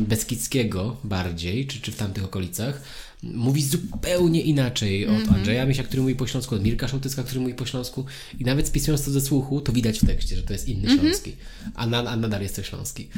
Beskidzkiego 0.00 0.96
bardziej, 1.04 1.66
czy, 1.66 1.80
czy 1.80 1.92
w 1.92 1.96
tamtych 1.96 2.24
okolicach, 2.24 2.82
mówi 3.34 3.62
zupełnie 3.62 4.42
inaczej 4.42 5.06
od 5.06 5.28
Andrzeja 5.28 5.66
Misia, 5.66 5.82
który 5.82 6.02
mówi 6.02 6.14
po 6.14 6.26
śląsku, 6.26 6.54
od 6.54 6.64
Mirka 6.64 6.88
Szołtycka, 6.88 7.22
który 7.22 7.40
mówi 7.40 7.54
po 7.54 7.66
śląsku 7.66 8.04
i 8.40 8.44
nawet 8.44 8.68
spisując 8.68 9.04
to 9.04 9.10
ze 9.10 9.20
słuchu, 9.20 9.60
to 9.60 9.72
widać 9.72 9.98
w 9.98 10.06
tekście, 10.06 10.36
że 10.36 10.42
to 10.42 10.52
jest 10.52 10.68
inny 10.68 10.98
śląski, 10.98 11.32
a, 11.74 11.86
na, 11.86 11.98
a 11.98 12.16
nadal 12.16 12.42
jest 12.42 12.56
to 12.56 12.62
śląski. 12.62 13.08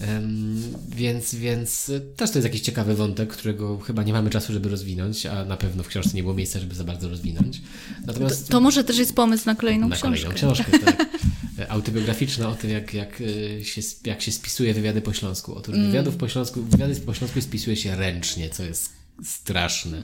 Em, 0.00 0.62
więc, 0.88 1.34
więc 1.34 1.88
e, 1.88 2.00
też 2.00 2.30
to 2.30 2.38
jest 2.38 2.46
jakiś 2.46 2.60
ciekawy 2.60 2.94
wątek, 2.94 3.28
którego 3.28 3.78
chyba 3.78 4.02
nie 4.02 4.12
mamy 4.12 4.30
czasu, 4.30 4.52
żeby 4.52 4.68
rozwinąć, 4.68 5.26
a 5.26 5.44
na 5.44 5.56
pewno 5.56 5.82
w 5.82 5.88
książce 5.88 6.10
nie 6.14 6.22
było 6.22 6.34
miejsca, 6.34 6.60
żeby 6.60 6.74
za 6.74 6.84
bardzo 6.84 7.08
rozwinąć. 7.08 7.60
Natomiast 8.06 8.48
To 8.48 8.60
może 8.60 8.84
też 8.84 8.98
jest 8.98 9.14
pomysł 9.14 9.46
na 9.46 9.54
kolejną 9.54 9.88
na 9.88 9.96
książkę. 9.96 10.28
kolejną 10.28 10.54
książkę, 10.54 10.78
tak. 10.78 11.06
E, 11.58 11.70
Autobiograficzna 11.70 12.48
o 12.48 12.54
tym, 12.54 12.70
jak, 12.70 12.94
jak, 12.94 13.22
e, 13.60 13.64
się, 13.64 13.80
jak 14.04 14.22
się 14.22 14.32
spisuje 14.32 14.74
wywiady 14.74 15.00
po 15.00 15.12
śląsku. 15.12 15.54
Otóż 15.54 15.76
wywiadów 15.78 16.16
po 16.16 16.28
śląsku, 16.28 16.62
wywiady 16.62 16.96
po 16.96 17.14
śląsku 17.14 17.40
spisuje 17.40 17.76
się 17.76 17.96
ręcznie, 17.96 18.50
co 18.50 18.62
jest 18.62 19.01
straszne. 19.24 20.02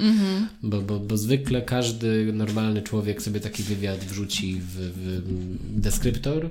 Bo, 0.62 0.82
bo, 0.82 1.00
bo 1.00 1.16
zwykle 1.16 1.62
każdy 1.62 2.32
normalny 2.32 2.82
człowiek 2.82 3.22
sobie 3.22 3.40
taki 3.40 3.62
wywiad 3.62 3.98
wrzuci 3.98 4.60
w, 4.60 4.74
w 4.74 5.80
deskryptor. 5.80 6.50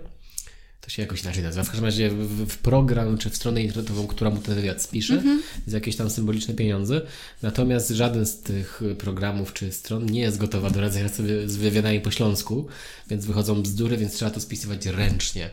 To 0.81 0.91
się 0.91 1.02
jakoś 1.02 1.23
inaczej 1.23 1.44
nazywa. 1.44 1.64
W 1.64 1.68
każdym 1.68 1.85
razie 1.85 2.10
w, 2.10 2.45
w 2.48 2.57
program 2.57 3.18
czy 3.18 3.30
w 3.30 3.35
stronę 3.35 3.61
internetową, 3.61 4.07
która 4.07 4.30
mu 4.30 4.38
ten 4.38 4.56
wywiad 4.56 4.81
spisze 4.81 5.23
za 5.68 5.77
jakieś 5.77 5.95
tam 5.95 6.10
symboliczne 6.10 6.53
pieniądze. 6.53 7.02
Natomiast 7.41 7.89
żaden 7.89 8.26
z 8.26 8.41
tych 8.41 8.81
programów 8.98 9.53
czy 9.53 9.72
stron 9.72 10.06
nie 10.06 10.22
jest 10.22 10.38
gotowa 10.38 10.69
do 10.69 10.81
radzenia 10.81 11.10
sobie 11.10 11.49
z 11.49 11.56
wywiadami 11.56 12.02
po 12.02 12.11
śląsku, 12.11 12.68
więc 13.10 13.26
wychodzą 13.26 13.61
bzdury, 13.61 13.98
więc 13.98 14.14
trzeba 14.14 14.31
to 14.31 14.39
spisywać 14.39 14.85
ręcznie. 14.85 15.49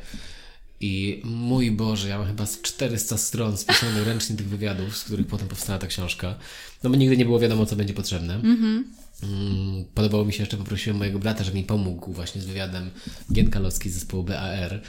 I 0.80 1.22
mój 1.24 1.70
Boże, 1.70 2.08
ja 2.08 2.18
mam 2.18 2.26
chyba 2.26 2.46
z 2.46 2.60
400 2.60 3.18
stron 3.18 3.56
spisanych 3.56 4.06
ręcznie 4.06 4.36
tych 4.36 4.48
wywiadów, 4.48 4.96
z 4.96 5.04
których 5.04 5.26
potem 5.26 5.48
powstała 5.48 5.78
ta 5.78 5.86
książka. 5.86 6.34
No 6.82 6.90
bo 6.90 6.96
nigdy 6.96 7.16
nie 7.16 7.24
było 7.24 7.38
wiadomo, 7.38 7.66
co 7.66 7.76
będzie 7.76 7.94
potrzebne. 7.94 8.34
Mm, 8.34 8.84
Podobało 9.94 10.24
mi 10.24 10.32
się 10.32 10.42
jeszcze, 10.42 10.56
poprosiłem 10.56 10.98
mojego 10.98 11.18
brata, 11.18 11.44
żeby 11.44 11.56
mi 11.56 11.64
pomógł 11.64 12.12
właśnie 12.12 12.40
z 12.40 12.44
wywiadem 12.44 12.90
Gienka 13.32 13.60
Locki 13.60 13.90
z 13.90 13.94
zespołu 13.94 14.22
BAR 14.22 14.80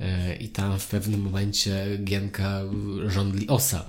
E, 0.00 0.36
i 0.36 0.48
tam 0.48 0.78
w 0.78 0.86
pewnym 0.86 1.20
momencie 1.20 1.86
Gienka 2.04 2.60
żądli 3.06 3.48
osa 3.48 3.84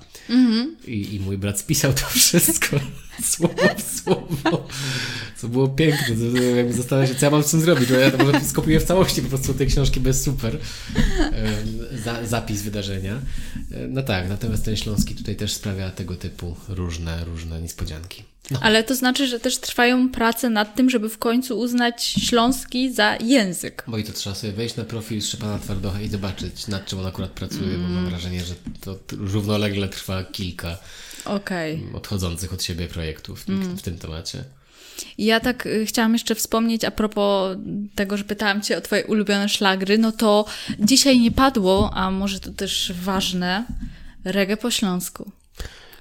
I, 0.86 1.14
i 1.14 1.20
mój 1.20 1.38
brat 1.38 1.58
spisał 1.58 1.92
to 1.92 2.06
wszystko 2.06 2.80
słowo 3.32 3.74
w 3.76 3.82
słowo, 3.82 4.68
co 5.36 5.48
było 5.48 5.68
piękne. 5.68 6.14
Zastanawiam 6.70 7.14
się, 7.14 7.18
co 7.18 7.26
ja 7.26 7.30
mam 7.30 7.42
z 7.42 7.50
tym 7.50 7.60
zrobić, 7.60 7.88
bo 7.88 7.94
ja 7.94 8.10
to 8.10 8.24
może 8.24 8.40
skopiuję 8.40 8.80
w 8.80 8.84
całości 8.84 9.22
po 9.22 9.28
prostu 9.28 9.54
tej 9.54 9.66
książki, 9.66 10.00
bez 10.00 10.22
super 10.22 10.58
za, 12.04 12.26
zapis 12.26 12.62
wydarzenia. 12.62 13.20
E, 13.72 13.88
No 13.88 14.02
tak, 14.02 14.28
natomiast 14.28 14.64
ten 14.64 14.76
śląski 14.76 15.14
tutaj 15.14 15.36
też 15.36 15.52
sprawia 15.52 15.90
tego 15.90 16.16
typu 16.16 16.56
różne, 16.68 17.24
różne 17.24 17.62
niespodzianki. 17.62 18.22
No. 18.50 18.58
Ale 18.62 18.84
to 18.84 18.94
znaczy, 18.94 19.26
że 19.26 19.40
też 19.40 19.58
trwają 19.58 20.10
prace 20.10 20.50
nad 20.50 20.74
tym, 20.74 20.90
żeby 20.90 21.08
w 21.08 21.18
końcu 21.18 21.58
uznać 21.58 22.04
śląski 22.04 22.92
za 22.92 23.16
język. 23.16 23.84
Bo 23.86 23.98
i 23.98 24.04
to 24.04 24.12
trzeba 24.12 24.36
sobie 24.36 24.52
wejść 24.52 24.76
na 24.76 24.84
profil 24.84 25.22
Szczepana 25.22 25.58
Twardocha 25.58 26.00
i 26.00 26.08
zobaczyć, 26.08 26.66
nad 26.66 26.86
czym 26.86 26.98
on 26.98 27.06
akurat 27.06 27.30
pracuje, 27.30 27.78
bo 27.78 27.88
mam 27.88 28.08
wrażenie, 28.08 28.44
że 28.44 28.54
to 28.80 28.98
równolegle 29.10 29.88
trwa 29.88 30.24
kilka 30.24 30.78
Okej. 31.24 31.82
odchodzących 31.94 32.52
od 32.52 32.62
siebie 32.62 32.86
projektów 32.86 33.40
w 33.40 33.44
tym, 33.44 33.76
w 33.76 33.82
tym 33.82 33.98
temacie. 33.98 34.44
Ja 35.18 35.40
tak 35.40 35.66
y, 35.66 35.86
chciałam 35.86 36.12
jeszcze 36.12 36.34
wspomnieć 36.34 36.84
a 36.84 36.90
propos 36.90 37.56
tego, 37.94 38.16
że 38.16 38.24
pytałam 38.24 38.62
Cię 38.62 38.78
o 38.78 38.80
Twoje 38.80 39.06
ulubione 39.06 39.48
szlagry, 39.48 39.98
no 39.98 40.12
to 40.12 40.44
dzisiaj 40.78 41.20
nie 41.20 41.30
padło, 41.30 41.90
a 41.94 42.10
może 42.10 42.40
to 42.40 42.50
też 42.50 42.92
ważne, 43.02 43.64
reggae 44.24 44.56
po 44.56 44.70
śląsku. 44.70 45.32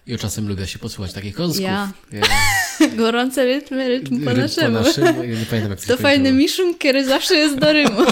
I 0.07 0.17
czasem 0.17 0.47
lubię 0.47 0.67
się 0.67 0.79
posłuchać 0.79 1.13
takich 1.13 1.35
kąsków. 1.35 1.63
Ja. 1.63 1.91
Ja- 2.11 2.87
Gorące 2.97 3.45
rytmy, 3.45 3.87
rytm 3.87 4.25
po 4.25 4.33
naszemu. 4.33 4.79
naszemu. 4.79 5.23
Ja 5.23 5.39
nie 5.39 5.45
pamiętam, 5.45 5.71
jak 5.71 5.81
To 5.81 5.95
się 5.97 6.01
fajny 6.03 6.31
miszum, 6.33 6.75
który 6.75 7.05
zawsze 7.05 7.35
jest 7.35 7.57
do 7.59 7.73
rymu. 7.73 8.01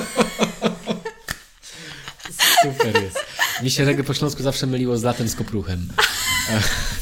Super 2.64 3.04
jest. 3.04 3.18
Mi 3.64 3.72
się 3.72 3.86
reggae 3.86 4.04
po 4.04 4.14
śląsku 4.14 4.44
zawsze 4.44 4.68
myliło 4.68 4.98
z 4.98 5.04
latem 5.04 5.28
z 5.30 5.36
kopruchem. 5.36 5.88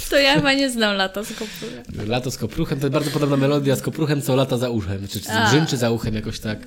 To 0.09 0.17
ja 0.17 0.33
chyba 0.35 0.53
nie 0.53 0.69
znam 0.69 0.95
lata 0.95 1.23
z 1.23 1.27
kopura. 1.27 2.05
Lato 2.07 2.31
z 2.31 2.37
kopruchem 2.37 2.79
to 2.79 2.85
jest 2.85 2.93
bardzo 2.93 3.11
podobna 3.11 3.37
melodia 3.37 3.75
z 3.75 3.81
kopruchem, 3.81 4.21
co 4.21 4.35
lata 4.35 4.57
za 4.57 4.69
uchem, 4.69 5.07
czy, 5.07 5.21
czy 5.21 5.31
A. 5.31 5.47
brzęczy 5.49 5.77
za 5.77 5.91
uchem 5.91 6.15
jakoś 6.15 6.39
tak. 6.39 6.59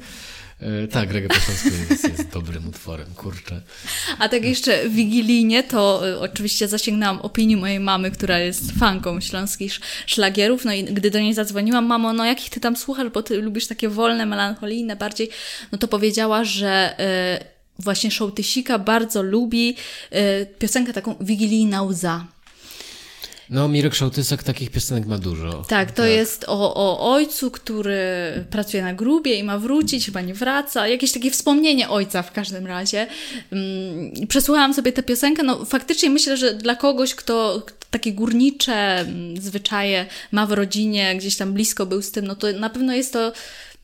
E, 0.60 0.88
tak, 0.88 1.12
reggae 1.12 1.28
po 1.28 1.34
śląsku 1.34 1.68
jest, 1.90 2.04
jest 2.04 2.28
dobrym 2.28 2.68
utworem, 2.68 3.06
kurczę. 3.14 3.60
A 4.18 4.28
tak 4.28 4.44
jeszcze 4.44 4.88
wigilijnie, 4.88 5.62
to 5.62 6.08
y, 6.08 6.20
oczywiście 6.20 6.68
zasięgnęłam 6.68 7.20
opinii 7.20 7.56
mojej 7.56 7.80
mamy, 7.80 8.10
która 8.10 8.38
jest 8.38 8.72
fanką 8.72 9.20
śląskich 9.20 9.80
szlagierów, 10.06 10.64
no 10.64 10.72
i 10.72 10.84
gdy 10.84 11.10
do 11.10 11.20
niej 11.20 11.34
zadzwoniłam, 11.34 11.86
mamo, 11.86 12.12
no 12.12 12.24
jakich 12.24 12.50
ty 12.50 12.60
tam 12.60 12.76
słuchasz, 12.76 13.08
bo 13.08 13.22
ty 13.22 13.42
lubisz 13.42 13.66
takie 13.66 13.88
wolne, 13.88 14.26
melancholijne 14.26 14.96
bardziej, 14.96 15.28
no 15.72 15.78
to 15.78 15.88
powiedziała, 15.88 16.44
że 16.44 16.96
y, 17.40 17.82
właśnie 17.82 18.10
Szołtysika 18.10 18.78
bardzo 18.78 19.22
lubi 19.22 19.76
piosenkę 20.58 20.92
taką 20.92 21.14
Wigilijna 21.20 21.82
łza. 21.82 22.35
No, 23.50 23.68
Mirek 23.68 23.94
Szołtysek 23.94 24.42
takich 24.42 24.70
piosenek 24.70 25.06
ma 25.06 25.18
dużo. 25.18 25.64
Tak, 25.68 25.90
to 25.90 26.02
tak. 26.02 26.10
jest 26.10 26.44
o, 26.48 26.74
o 26.74 27.12
ojcu, 27.12 27.50
który 27.50 27.98
pracuje 28.50 28.82
na 28.82 28.94
grubie 28.94 29.34
i 29.34 29.44
ma 29.44 29.58
wrócić, 29.58 30.06
chyba 30.06 30.20
nie 30.20 30.34
wraca. 30.34 30.88
Jakieś 30.88 31.12
takie 31.12 31.30
wspomnienie 31.30 31.88
ojca 31.88 32.22
w 32.22 32.32
każdym 32.32 32.66
razie. 32.66 33.06
Um, 33.52 34.26
przesłuchałam 34.28 34.74
sobie 34.74 34.92
tę 34.92 35.02
piosenkę. 35.02 35.42
No, 35.42 35.64
faktycznie 35.64 36.10
myślę, 36.10 36.36
że 36.36 36.54
dla 36.54 36.76
kogoś, 36.76 37.14
kto 37.14 37.66
takie 37.90 38.12
górnicze 38.12 39.04
um, 39.06 39.42
zwyczaje 39.42 40.06
ma 40.32 40.46
w 40.46 40.52
rodzinie, 40.52 41.16
gdzieś 41.16 41.36
tam 41.36 41.52
blisko 41.52 41.86
był 41.86 42.02
z 42.02 42.10
tym, 42.10 42.26
no 42.26 42.36
to 42.36 42.52
na 42.52 42.70
pewno 42.70 42.92
jest 42.94 43.12
to 43.12 43.32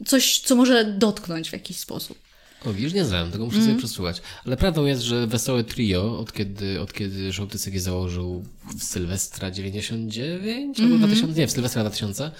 coś, 0.06 0.38
co 0.38 0.56
może 0.56 0.84
dotknąć 0.84 1.50
w 1.50 1.52
jakiś 1.52 1.76
sposób. 1.76 2.18
O, 2.64 2.72
widzisz, 2.72 2.92
nie 2.92 3.04
znałem, 3.04 3.30
tego 3.30 3.44
muszę 3.44 3.56
mm. 3.56 3.64
sobie 3.64 3.74
mhm. 3.74 3.88
przesłuchać. 3.88 4.22
Ale 4.44 4.56
prawdą 4.56 4.84
jest, 4.84 5.02
że 5.02 5.26
Wesołe 5.26 5.64
Trio, 5.64 6.18
od 6.18 6.32
kiedy, 6.32 6.80
od 6.80 6.92
kiedy 6.92 7.32
Żołtysek 7.32 7.74
je 7.74 7.80
założył 7.80 8.44
w 8.78 8.82
Sylwestra 8.82 9.50
99, 9.50 10.80
mm. 10.80 10.92
albo 10.92 11.06
2000, 11.06 11.40
nie, 11.40 11.46
w 11.46 11.50
Sylwestra 11.50 11.82
2000, 11.82 12.30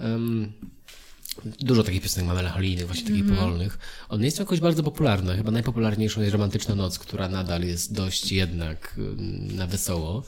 um, 0.00 0.52
Dużo 1.60 1.82
takich 1.82 2.02
piosenek 2.02 2.28
ma 2.28 2.34
melancholijnych, 2.34 2.86
właśnie 2.86 3.04
takich 3.04 3.24
mm. 3.24 3.36
powolnych. 3.36 3.78
One 4.08 4.30
są 4.30 4.42
jakoś 4.42 4.60
bardzo 4.60 4.82
popularne. 4.82 5.36
Chyba 5.36 5.50
najpopularniejszą 5.50 6.20
jest 6.20 6.32
Romantyczna 6.32 6.74
Noc, 6.74 6.98
która 6.98 7.28
nadal 7.28 7.62
jest 7.62 7.94
dość 7.94 8.32
jednak 8.32 8.96
na 9.56 9.66
wesoło. 9.66 10.24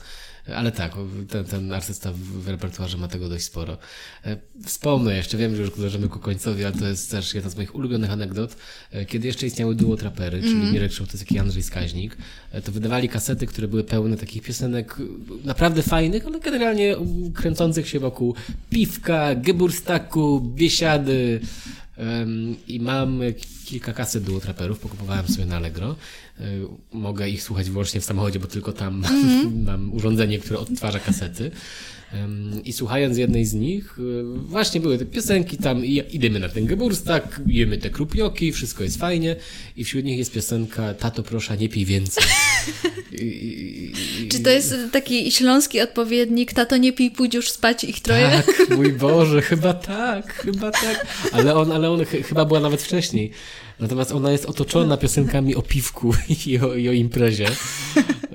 Ale 0.55 0.71
tak, 0.71 0.93
ten, 1.29 1.45
ten 1.45 1.73
artysta 1.73 2.11
w 2.13 2.47
repertuarze 2.47 2.97
ma 2.97 3.07
tego 3.07 3.29
dość 3.29 3.45
sporo. 3.45 3.77
E, 4.25 4.37
wspomnę 4.65 5.17
jeszcze, 5.17 5.37
wiem, 5.37 5.55
że 5.55 5.61
już 5.61 5.79
dążymy 5.79 6.09
ku 6.09 6.19
końcowi, 6.19 6.65
ale 6.65 6.75
to 6.75 6.87
jest 6.87 7.11
też 7.11 7.33
jedna 7.33 7.49
z 7.49 7.55
moich 7.55 7.75
ulubionych 7.75 8.11
anegdot. 8.11 8.55
E, 8.91 9.05
kiedy 9.05 9.27
jeszcze 9.27 9.47
istniały 9.47 9.75
duo 9.75 9.97
trapery, 9.97 10.41
czyli 10.41 10.53
mm. 10.53 10.73
Mirek 10.73 10.93
Szołtysek 10.93 11.31
i 11.31 11.39
Andrzej 11.39 11.63
Skaźnik, 11.63 12.17
e, 12.51 12.61
to 12.61 12.71
wydawali 12.71 13.09
kasety, 13.09 13.47
które 13.47 13.67
były 13.67 13.83
pełne 13.83 14.17
takich 14.17 14.43
piosenek 14.43 14.97
naprawdę 15.43 15.83
fajnych, 15.83 16.25
ale 16.25 16.39
generalnie 16.39 16.95
kręcących 17.33 17.87
się 17.87 17.99
wokół 17.99 18.35
piwka, 18.69 19.35
geburstaku, 19.35 20.41
biesiady, 20.55 21.39
i 22.67 22.79
mam 22.79 23.21
kilka 23.65 23.93
kaset 23.93 24.23
duo 24.23 24.39
traperów, 24.39 24.79
pokupowałem 24.79 25.27
sobie 25.27 25.45
na 25.45 25.55
Allegro. 25.55 25.95
Mogę 26.93 27.29
ich 27.29 27.43
słuchać 27.43 27.69
wyłącznie 27.69 28.01
w 28.01 28.05
samochodzie, 28.05 28.39
bo 28.39 28.47
tylko 28.47 28.73
tam 28.73 29.05
mm. 29.05 29.63
mam 29.67 29.93
urządzenie, 29.93 30.39
które 30.39 30.59
odtwarza 30.59 30.99
kasety. 30.99 31.51
I 32.63 32.73
słuchając 32.73 33.17
jednej 33.17 33.45
z 33.45 33.53
nich, 33.53 33.99
e, 33.99 34.23
właśnie 34.47 34.81
były 34.81 34.97
te 34.97 35.05
piosenki 35.05 35.57
tam, 35.57 35.85
i 35.85 36.03
idziemy 36.11 36.39
na 36.39 36.49
ten 36.49 36.65
geburstak, 36.65 37.41
jemy 37.47 37.77
te 37.77 37.89
krupioki, 37.89 38.51
wszystko 38.51 38.83
jest 38.83 38.97
fajnie 38.97 39.35
i 39.77 39.83
wśród 39.83 40.05
nich 40.05 40.17
jest 40.17 40.31
piosenka 40.31 40.93
Tato 40.93 41.23
proszę, 41.23 41.57
nie 41.57 41.69
pij 41.69 41.85
więcej. 41.85 42.23
I, 43.11 43.93
i, 44.21 44.27
Czy 44.27 44.39
to 44.39 44.49
jest 44.49 44.75
taki 44.91 45.31
śląski 45.31 45.81
odpowiednik 45.81 46.53
Tato 46.53 46.77
nie 46.77 46.93
pij, 46.93 47.11
pójdź 47.11 47.33
już 47.33 47.49
spać 47.51 47.83
ich 47.83 48.01
troje? 48.01 48.29
Tak, 48.45 48.69
mój 48.77 48.93
Boże, 48.93 49.41
chyba 49.41 49.73
tak, 49.73 50.33
chyba 50.33 50.71
tak. 50.71 51.07
Ale 51.31 51.55
on, 51.55 51.71
ale 51.71 51.91
on 51.91 52.05
ch 52.05 52.09
chyba 52.27 52.45
była 52.45 52.59
nawet 52.59 52.81
wcześniej. 52.81 53.31
Natomiast 53.79 54.11
ona 54.11 54.31
jest 54.31 54.45
otoczona 54.45 54.97
piosenkami 54.97 55.55
o 55.55 55.61
piwku 55.61 56.13
i 56.47 56.59
o, 56.59 56.75
i 56.75 56.89
o 56.89 56.91
imprezie. 56.91 57.47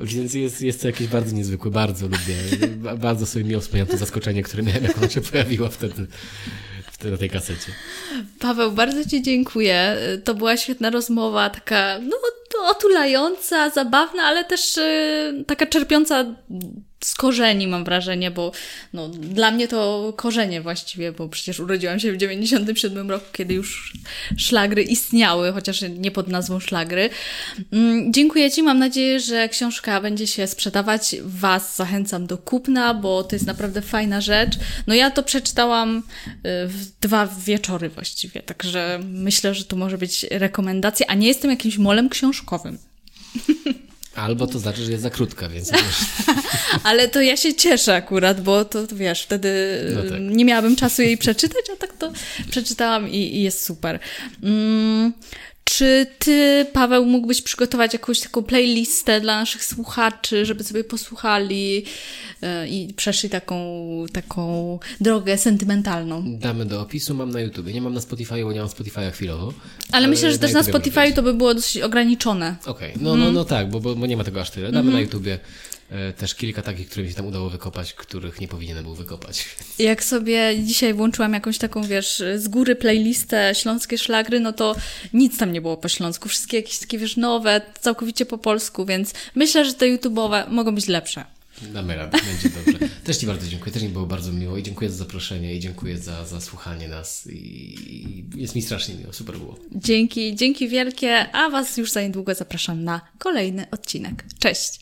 Więc 0.01 0.35
jest, 0.35 0.63
jest 0.63 0.81
to 0.81 0.87
jakieś 0.87 1.07
bardzo 1.07 1.37
niezwykłe, 1.37 1.71
bardzo 1.71 2.07
lubię. 2.07 2.67
Bardzo 2.99 3.27
sobie 3.27 3.45
miło 3.45 3.61
wspomniałem 3.61 3.89
to 3.93 3.97
zaskoczenie, 3.97 4.43
które 4.43 4.63
miałem, 4.63 4.85
jak 4.85 4.99
ona 4.99 5.09
się 5.09 5.21
pojawiła 5.21 5.69
wtedy 5.69 6.07
na 7.05 7.17
tej 7.17 7.31
kasecie. 7.31 7.73
Paweł, 8.39 8.73
bardzo 8.73 9.05
Ci 9.05 9.23
dziękuję. 9.23 9.97
To 10.25 10.35
była 10.35 10.57
świetna 10.57 10.91
rozmowa, 10.91 11.51
taka 11.51 11.99
no, 11.99 12.17
otulająca, 12.59 13.71
zabawna, 13.71 14.23
ale 14.23 14.45
też 14.45 14.77
y, 14.77 15.45
taka 15.47 15.67
czerpiąca 15.67 16.25
z 17.05 17.15
korzeni, 17.15 17.67
mam 17.67 17.85
wrażenie, 17.85 18.31
bo 18.31 18.53
no, 18.93 19.09
dla 19.09 19.51
mnie 19.51 19.69
to 19.69 20.13
korzenie 20.17 20.61
właściwie, 20.61 21.13
bo 21.13 21.29
przecież 21.29 21.61
urodziłam 21.61 22.01
się 22.01 22.13
w 22.13 22.17
97 22.17 23.11
roku, 23.11 23.27
kiedy 23.33 23.55
już 23.55 23.93
szlagry 24.37 24.83
istniały, 24.83 25.53
chociaż 25.53 25.85
nie 25.99 26.11
pod 26.11 26.29
nazwą 26.29 26.61
szlagry. 26.61 27.11
Mm, 27.73 28.13
dziękuję 28.13 28.51
Ci, 28.51 28.63
mam 28.63 28.79
nadzieję, 28.79 29.21
że 29.21 29.49
książka 29.49 30.01
będzie 30.01 30.27
się 30.27 30.47
sprzedawać. 30.47 31.17
Was 31.23 31.77
zachęcam 31.77 32.27
do 32.27 32.39
kupna, 32.39 32.95
bo 32.95 33.25
to 33.25 33.37
jest 33.37 33.47
naprawdę 33.47 33.83
fajna 33.83 34.21
rzecz. 34.21 34.59
No 34.87 34.95
ja 34.95 35.11
to 35.11 35.23
przeczytałam 35.23 35.99
y, 35.99 36.03
w 36.69 36.87
dwa 37.01 37.27
wieczory 37.27 37.89
właściwie, 37.89 38.43
także 38.43 39.01
myślę, 39.05 39.55
że 39.55 39.65
to 39.65 39.77
może 39.77 39.99
być 39.99 40.27
rekomendacja, 40.31 41.07
a 41.07 41.15
nie 41.15 41.29
jestem 41.29 41.51
jakimś 41.51 41.79
molem 41.79 42.09
książkowym. 42.09 42.79
Albo 44.21 44.47
to 44.47 44.59
znaczy, 44.59 44.85
że 44.85 44.91
jest 44.91 45.03
za 45.03 45.11
krótka, 45.11 45.49
więc. 45.49 45.71
Ale 46.85 47.09
to 47.09 47.21
ja 47.21 47.37
się 47.37 47.55
cieszę 47.55 47.95
akurat, 47.95 48.41
bo 48.41 48.65
to 48.65 48.87
wiesz, 48.93 49.23
wtedy 49.23 49.51
no 49.95 50.11
tak. 50.11 50.21
nie 50.21 50.45
miałabym 50.45 50.77
czasu 50.77 51.03
jej 51.03 51.19
przeczytać, 51.19 51.65
a 51.73 51.77
tak 51.77 51.93
to 51.93 52.13
przeczytałam 52.51 53.09
i, 53.09 53.17
i 53.17 53.43
jest 53.43 53.65
super. 53.65 53.99
Mm, 54.43 55.13
czy 55.77 56.07
ty, 56.19 56.67
Paweł, 56.73 57.07
mógłbyś 57.07 57.43
przygotować 57.43 57.93
jakąś 57.93 58.21
taką 58.21 58.43
playlistę 58.43 59.21
dla 59.21 59.41
naszych 59.41 59.65
słuchaczy, 59.65 60.47
żeby 60.47 60.65
sobie 60.65 60.85
posłuchali 60.85 61.85
e, 62.43 62.69
i 62.69 62.95
przeszli 62.95 63.31
taką, 63.31 63.57
taką 64.13 64.79
drogę 65.01 65.39
sentymentalną? 65.39 66.25
Damy 66.27 66.67
do 66.67 66.81
opisu, 66.81 67.15
mam 67.15 67.31
na 67.31 67.41
YouTube. 67.41 67.67
Nie 67.67 67.83
mam 67.83 67.95
na 67.95 68.01
Spotify, 68.01 68.43
bo 68.45 68.53
nie 68.53 68.61
mam 68.61 68.69
Spotify'a 68.69 69.13
chwilowo. 69.13 69.47
Ale, 69.47 69.53
ale 69.93 70.09
myślę, 70.09 70.33
że 70.33 70.39
też 70.39 70.53
na 70.53 70.63
Spotify 70.63 71.13
to 71.13 71.23
by 71.23 71.35
było 71.35 71.55
dosyć 71.55 71.83
ograniczone. 71.83 72.57
Okej, 72.67 72.91
okay. 72.91 73.05
no, 73.05 73.17
no, 73.17 73.33
no 73.33 73.45
tak, 73.45 73.71
bo, 73.71 73.81
bo, 73.81 73.95
bo, 73.95 74.07
nie 74.07 74.17
ma 74.17 74.25
tego 74.25 74.41
aż 74.41 74.51
tyle. 74.51 74.73
Damy 74.73 74.91
-hmm. 74.91 74.95
na 74.95 75.01
YouTubie. 75.01 75.39
E, 75.91 76.13
też 76.13 76.35
kilka 76.35 76.63
takich, 76.63 76.89
które 76.89 77.03
mi 77.03 77.11
się 77.11 77.17
tam 77.17 77.27
udało 77.27 77.51
wykopać, 77.51 77.93
których 77.93 78.41
nie 78.41 78.49
powinienem 78.49 78.85
był 78.85 78.95
wykopać. 78.95 79.45
Jak 79.79 80.05
sobie 80.05 80.55
dzisiaj 80.65 80.95
włączyłam 80.95 81.33
jakąś 81.33 81.59
taką, 81.59 81.83
wiesz, 81.83 82.23
z 82.37 82.49
góry 82.49 82.77
playlistę 82.77 83.53
śląskie 83.55 83.99
szlagry, 83.99 84.41
no 84.41 84.53
to 84.53 84.77
nic 85.13 85.39
tam 85.39 85.53
nie 85.53 85.61
było 85.61 85.77
po 85.77 85.89
śląsku. 85.89 86.29
Wszystkie 86.29 86.57
jakieś 86.57 86.79
takie, 86.79 86.99
wiesz, 86.99 87.17
nowe, 87.17 87.61
całkowicie 87.81 88.27
po 88.27 88.39
polsku, 88.39 88.87
więc 88.87 89.15
myślę, 89.35 89.65
że 89.65 89.75
te 89.75 89.87
YouTube'owe 89.87 90.51
mogą 90.51 90.75
być 90.75 90.89
lepsze. 90.89 91.25
Damy 91.73 91.97
radę, 91.97 92.19
będzie 92.27 92.49
dobrze. 92.49 92.89
Też 93.05 93.17
Ci 93.17 93.27
bardzo 93.27 93.49
dziękuję, 93.49 93.73
też 93.73 93.83
mi 93.83 93.89
było 93.89 94.07
bardzo 94.07 94.33
miło 94.33 94.57
i 94.57 94.63
dziękuję 94.63 94.91
za 94.91 94.97
zaproszenie 94.97 95.55
i 95.55 95.61
dziękuję 95.61 95.99
za, 95.99 96.27
za 96.27 96.41
słuchanie 96.41 96.89
nas 96.89 97.27
i 97.33 98.25
jest 98.37 98.55
mi 98.55 98.63
strasznie 98.63 98.95
miło, 98.95 99.13
super 99.13 99.39
było. 99.39 99.59
Dzięki, 99.73 100.37
dzięki 100.37 100.69
wielkie, 100.69 101.33
a 101.33 101.51
Was 101.51 101.77
już 101.77 101.93
za 101.93 102.03
niedługo 102.03 102.35
zapraszam 102.35 102.85
na 102.85 103.01
kolejny 103.19 103.67
odcinek. 103.71 104.25
Cześć! 104.39 104.79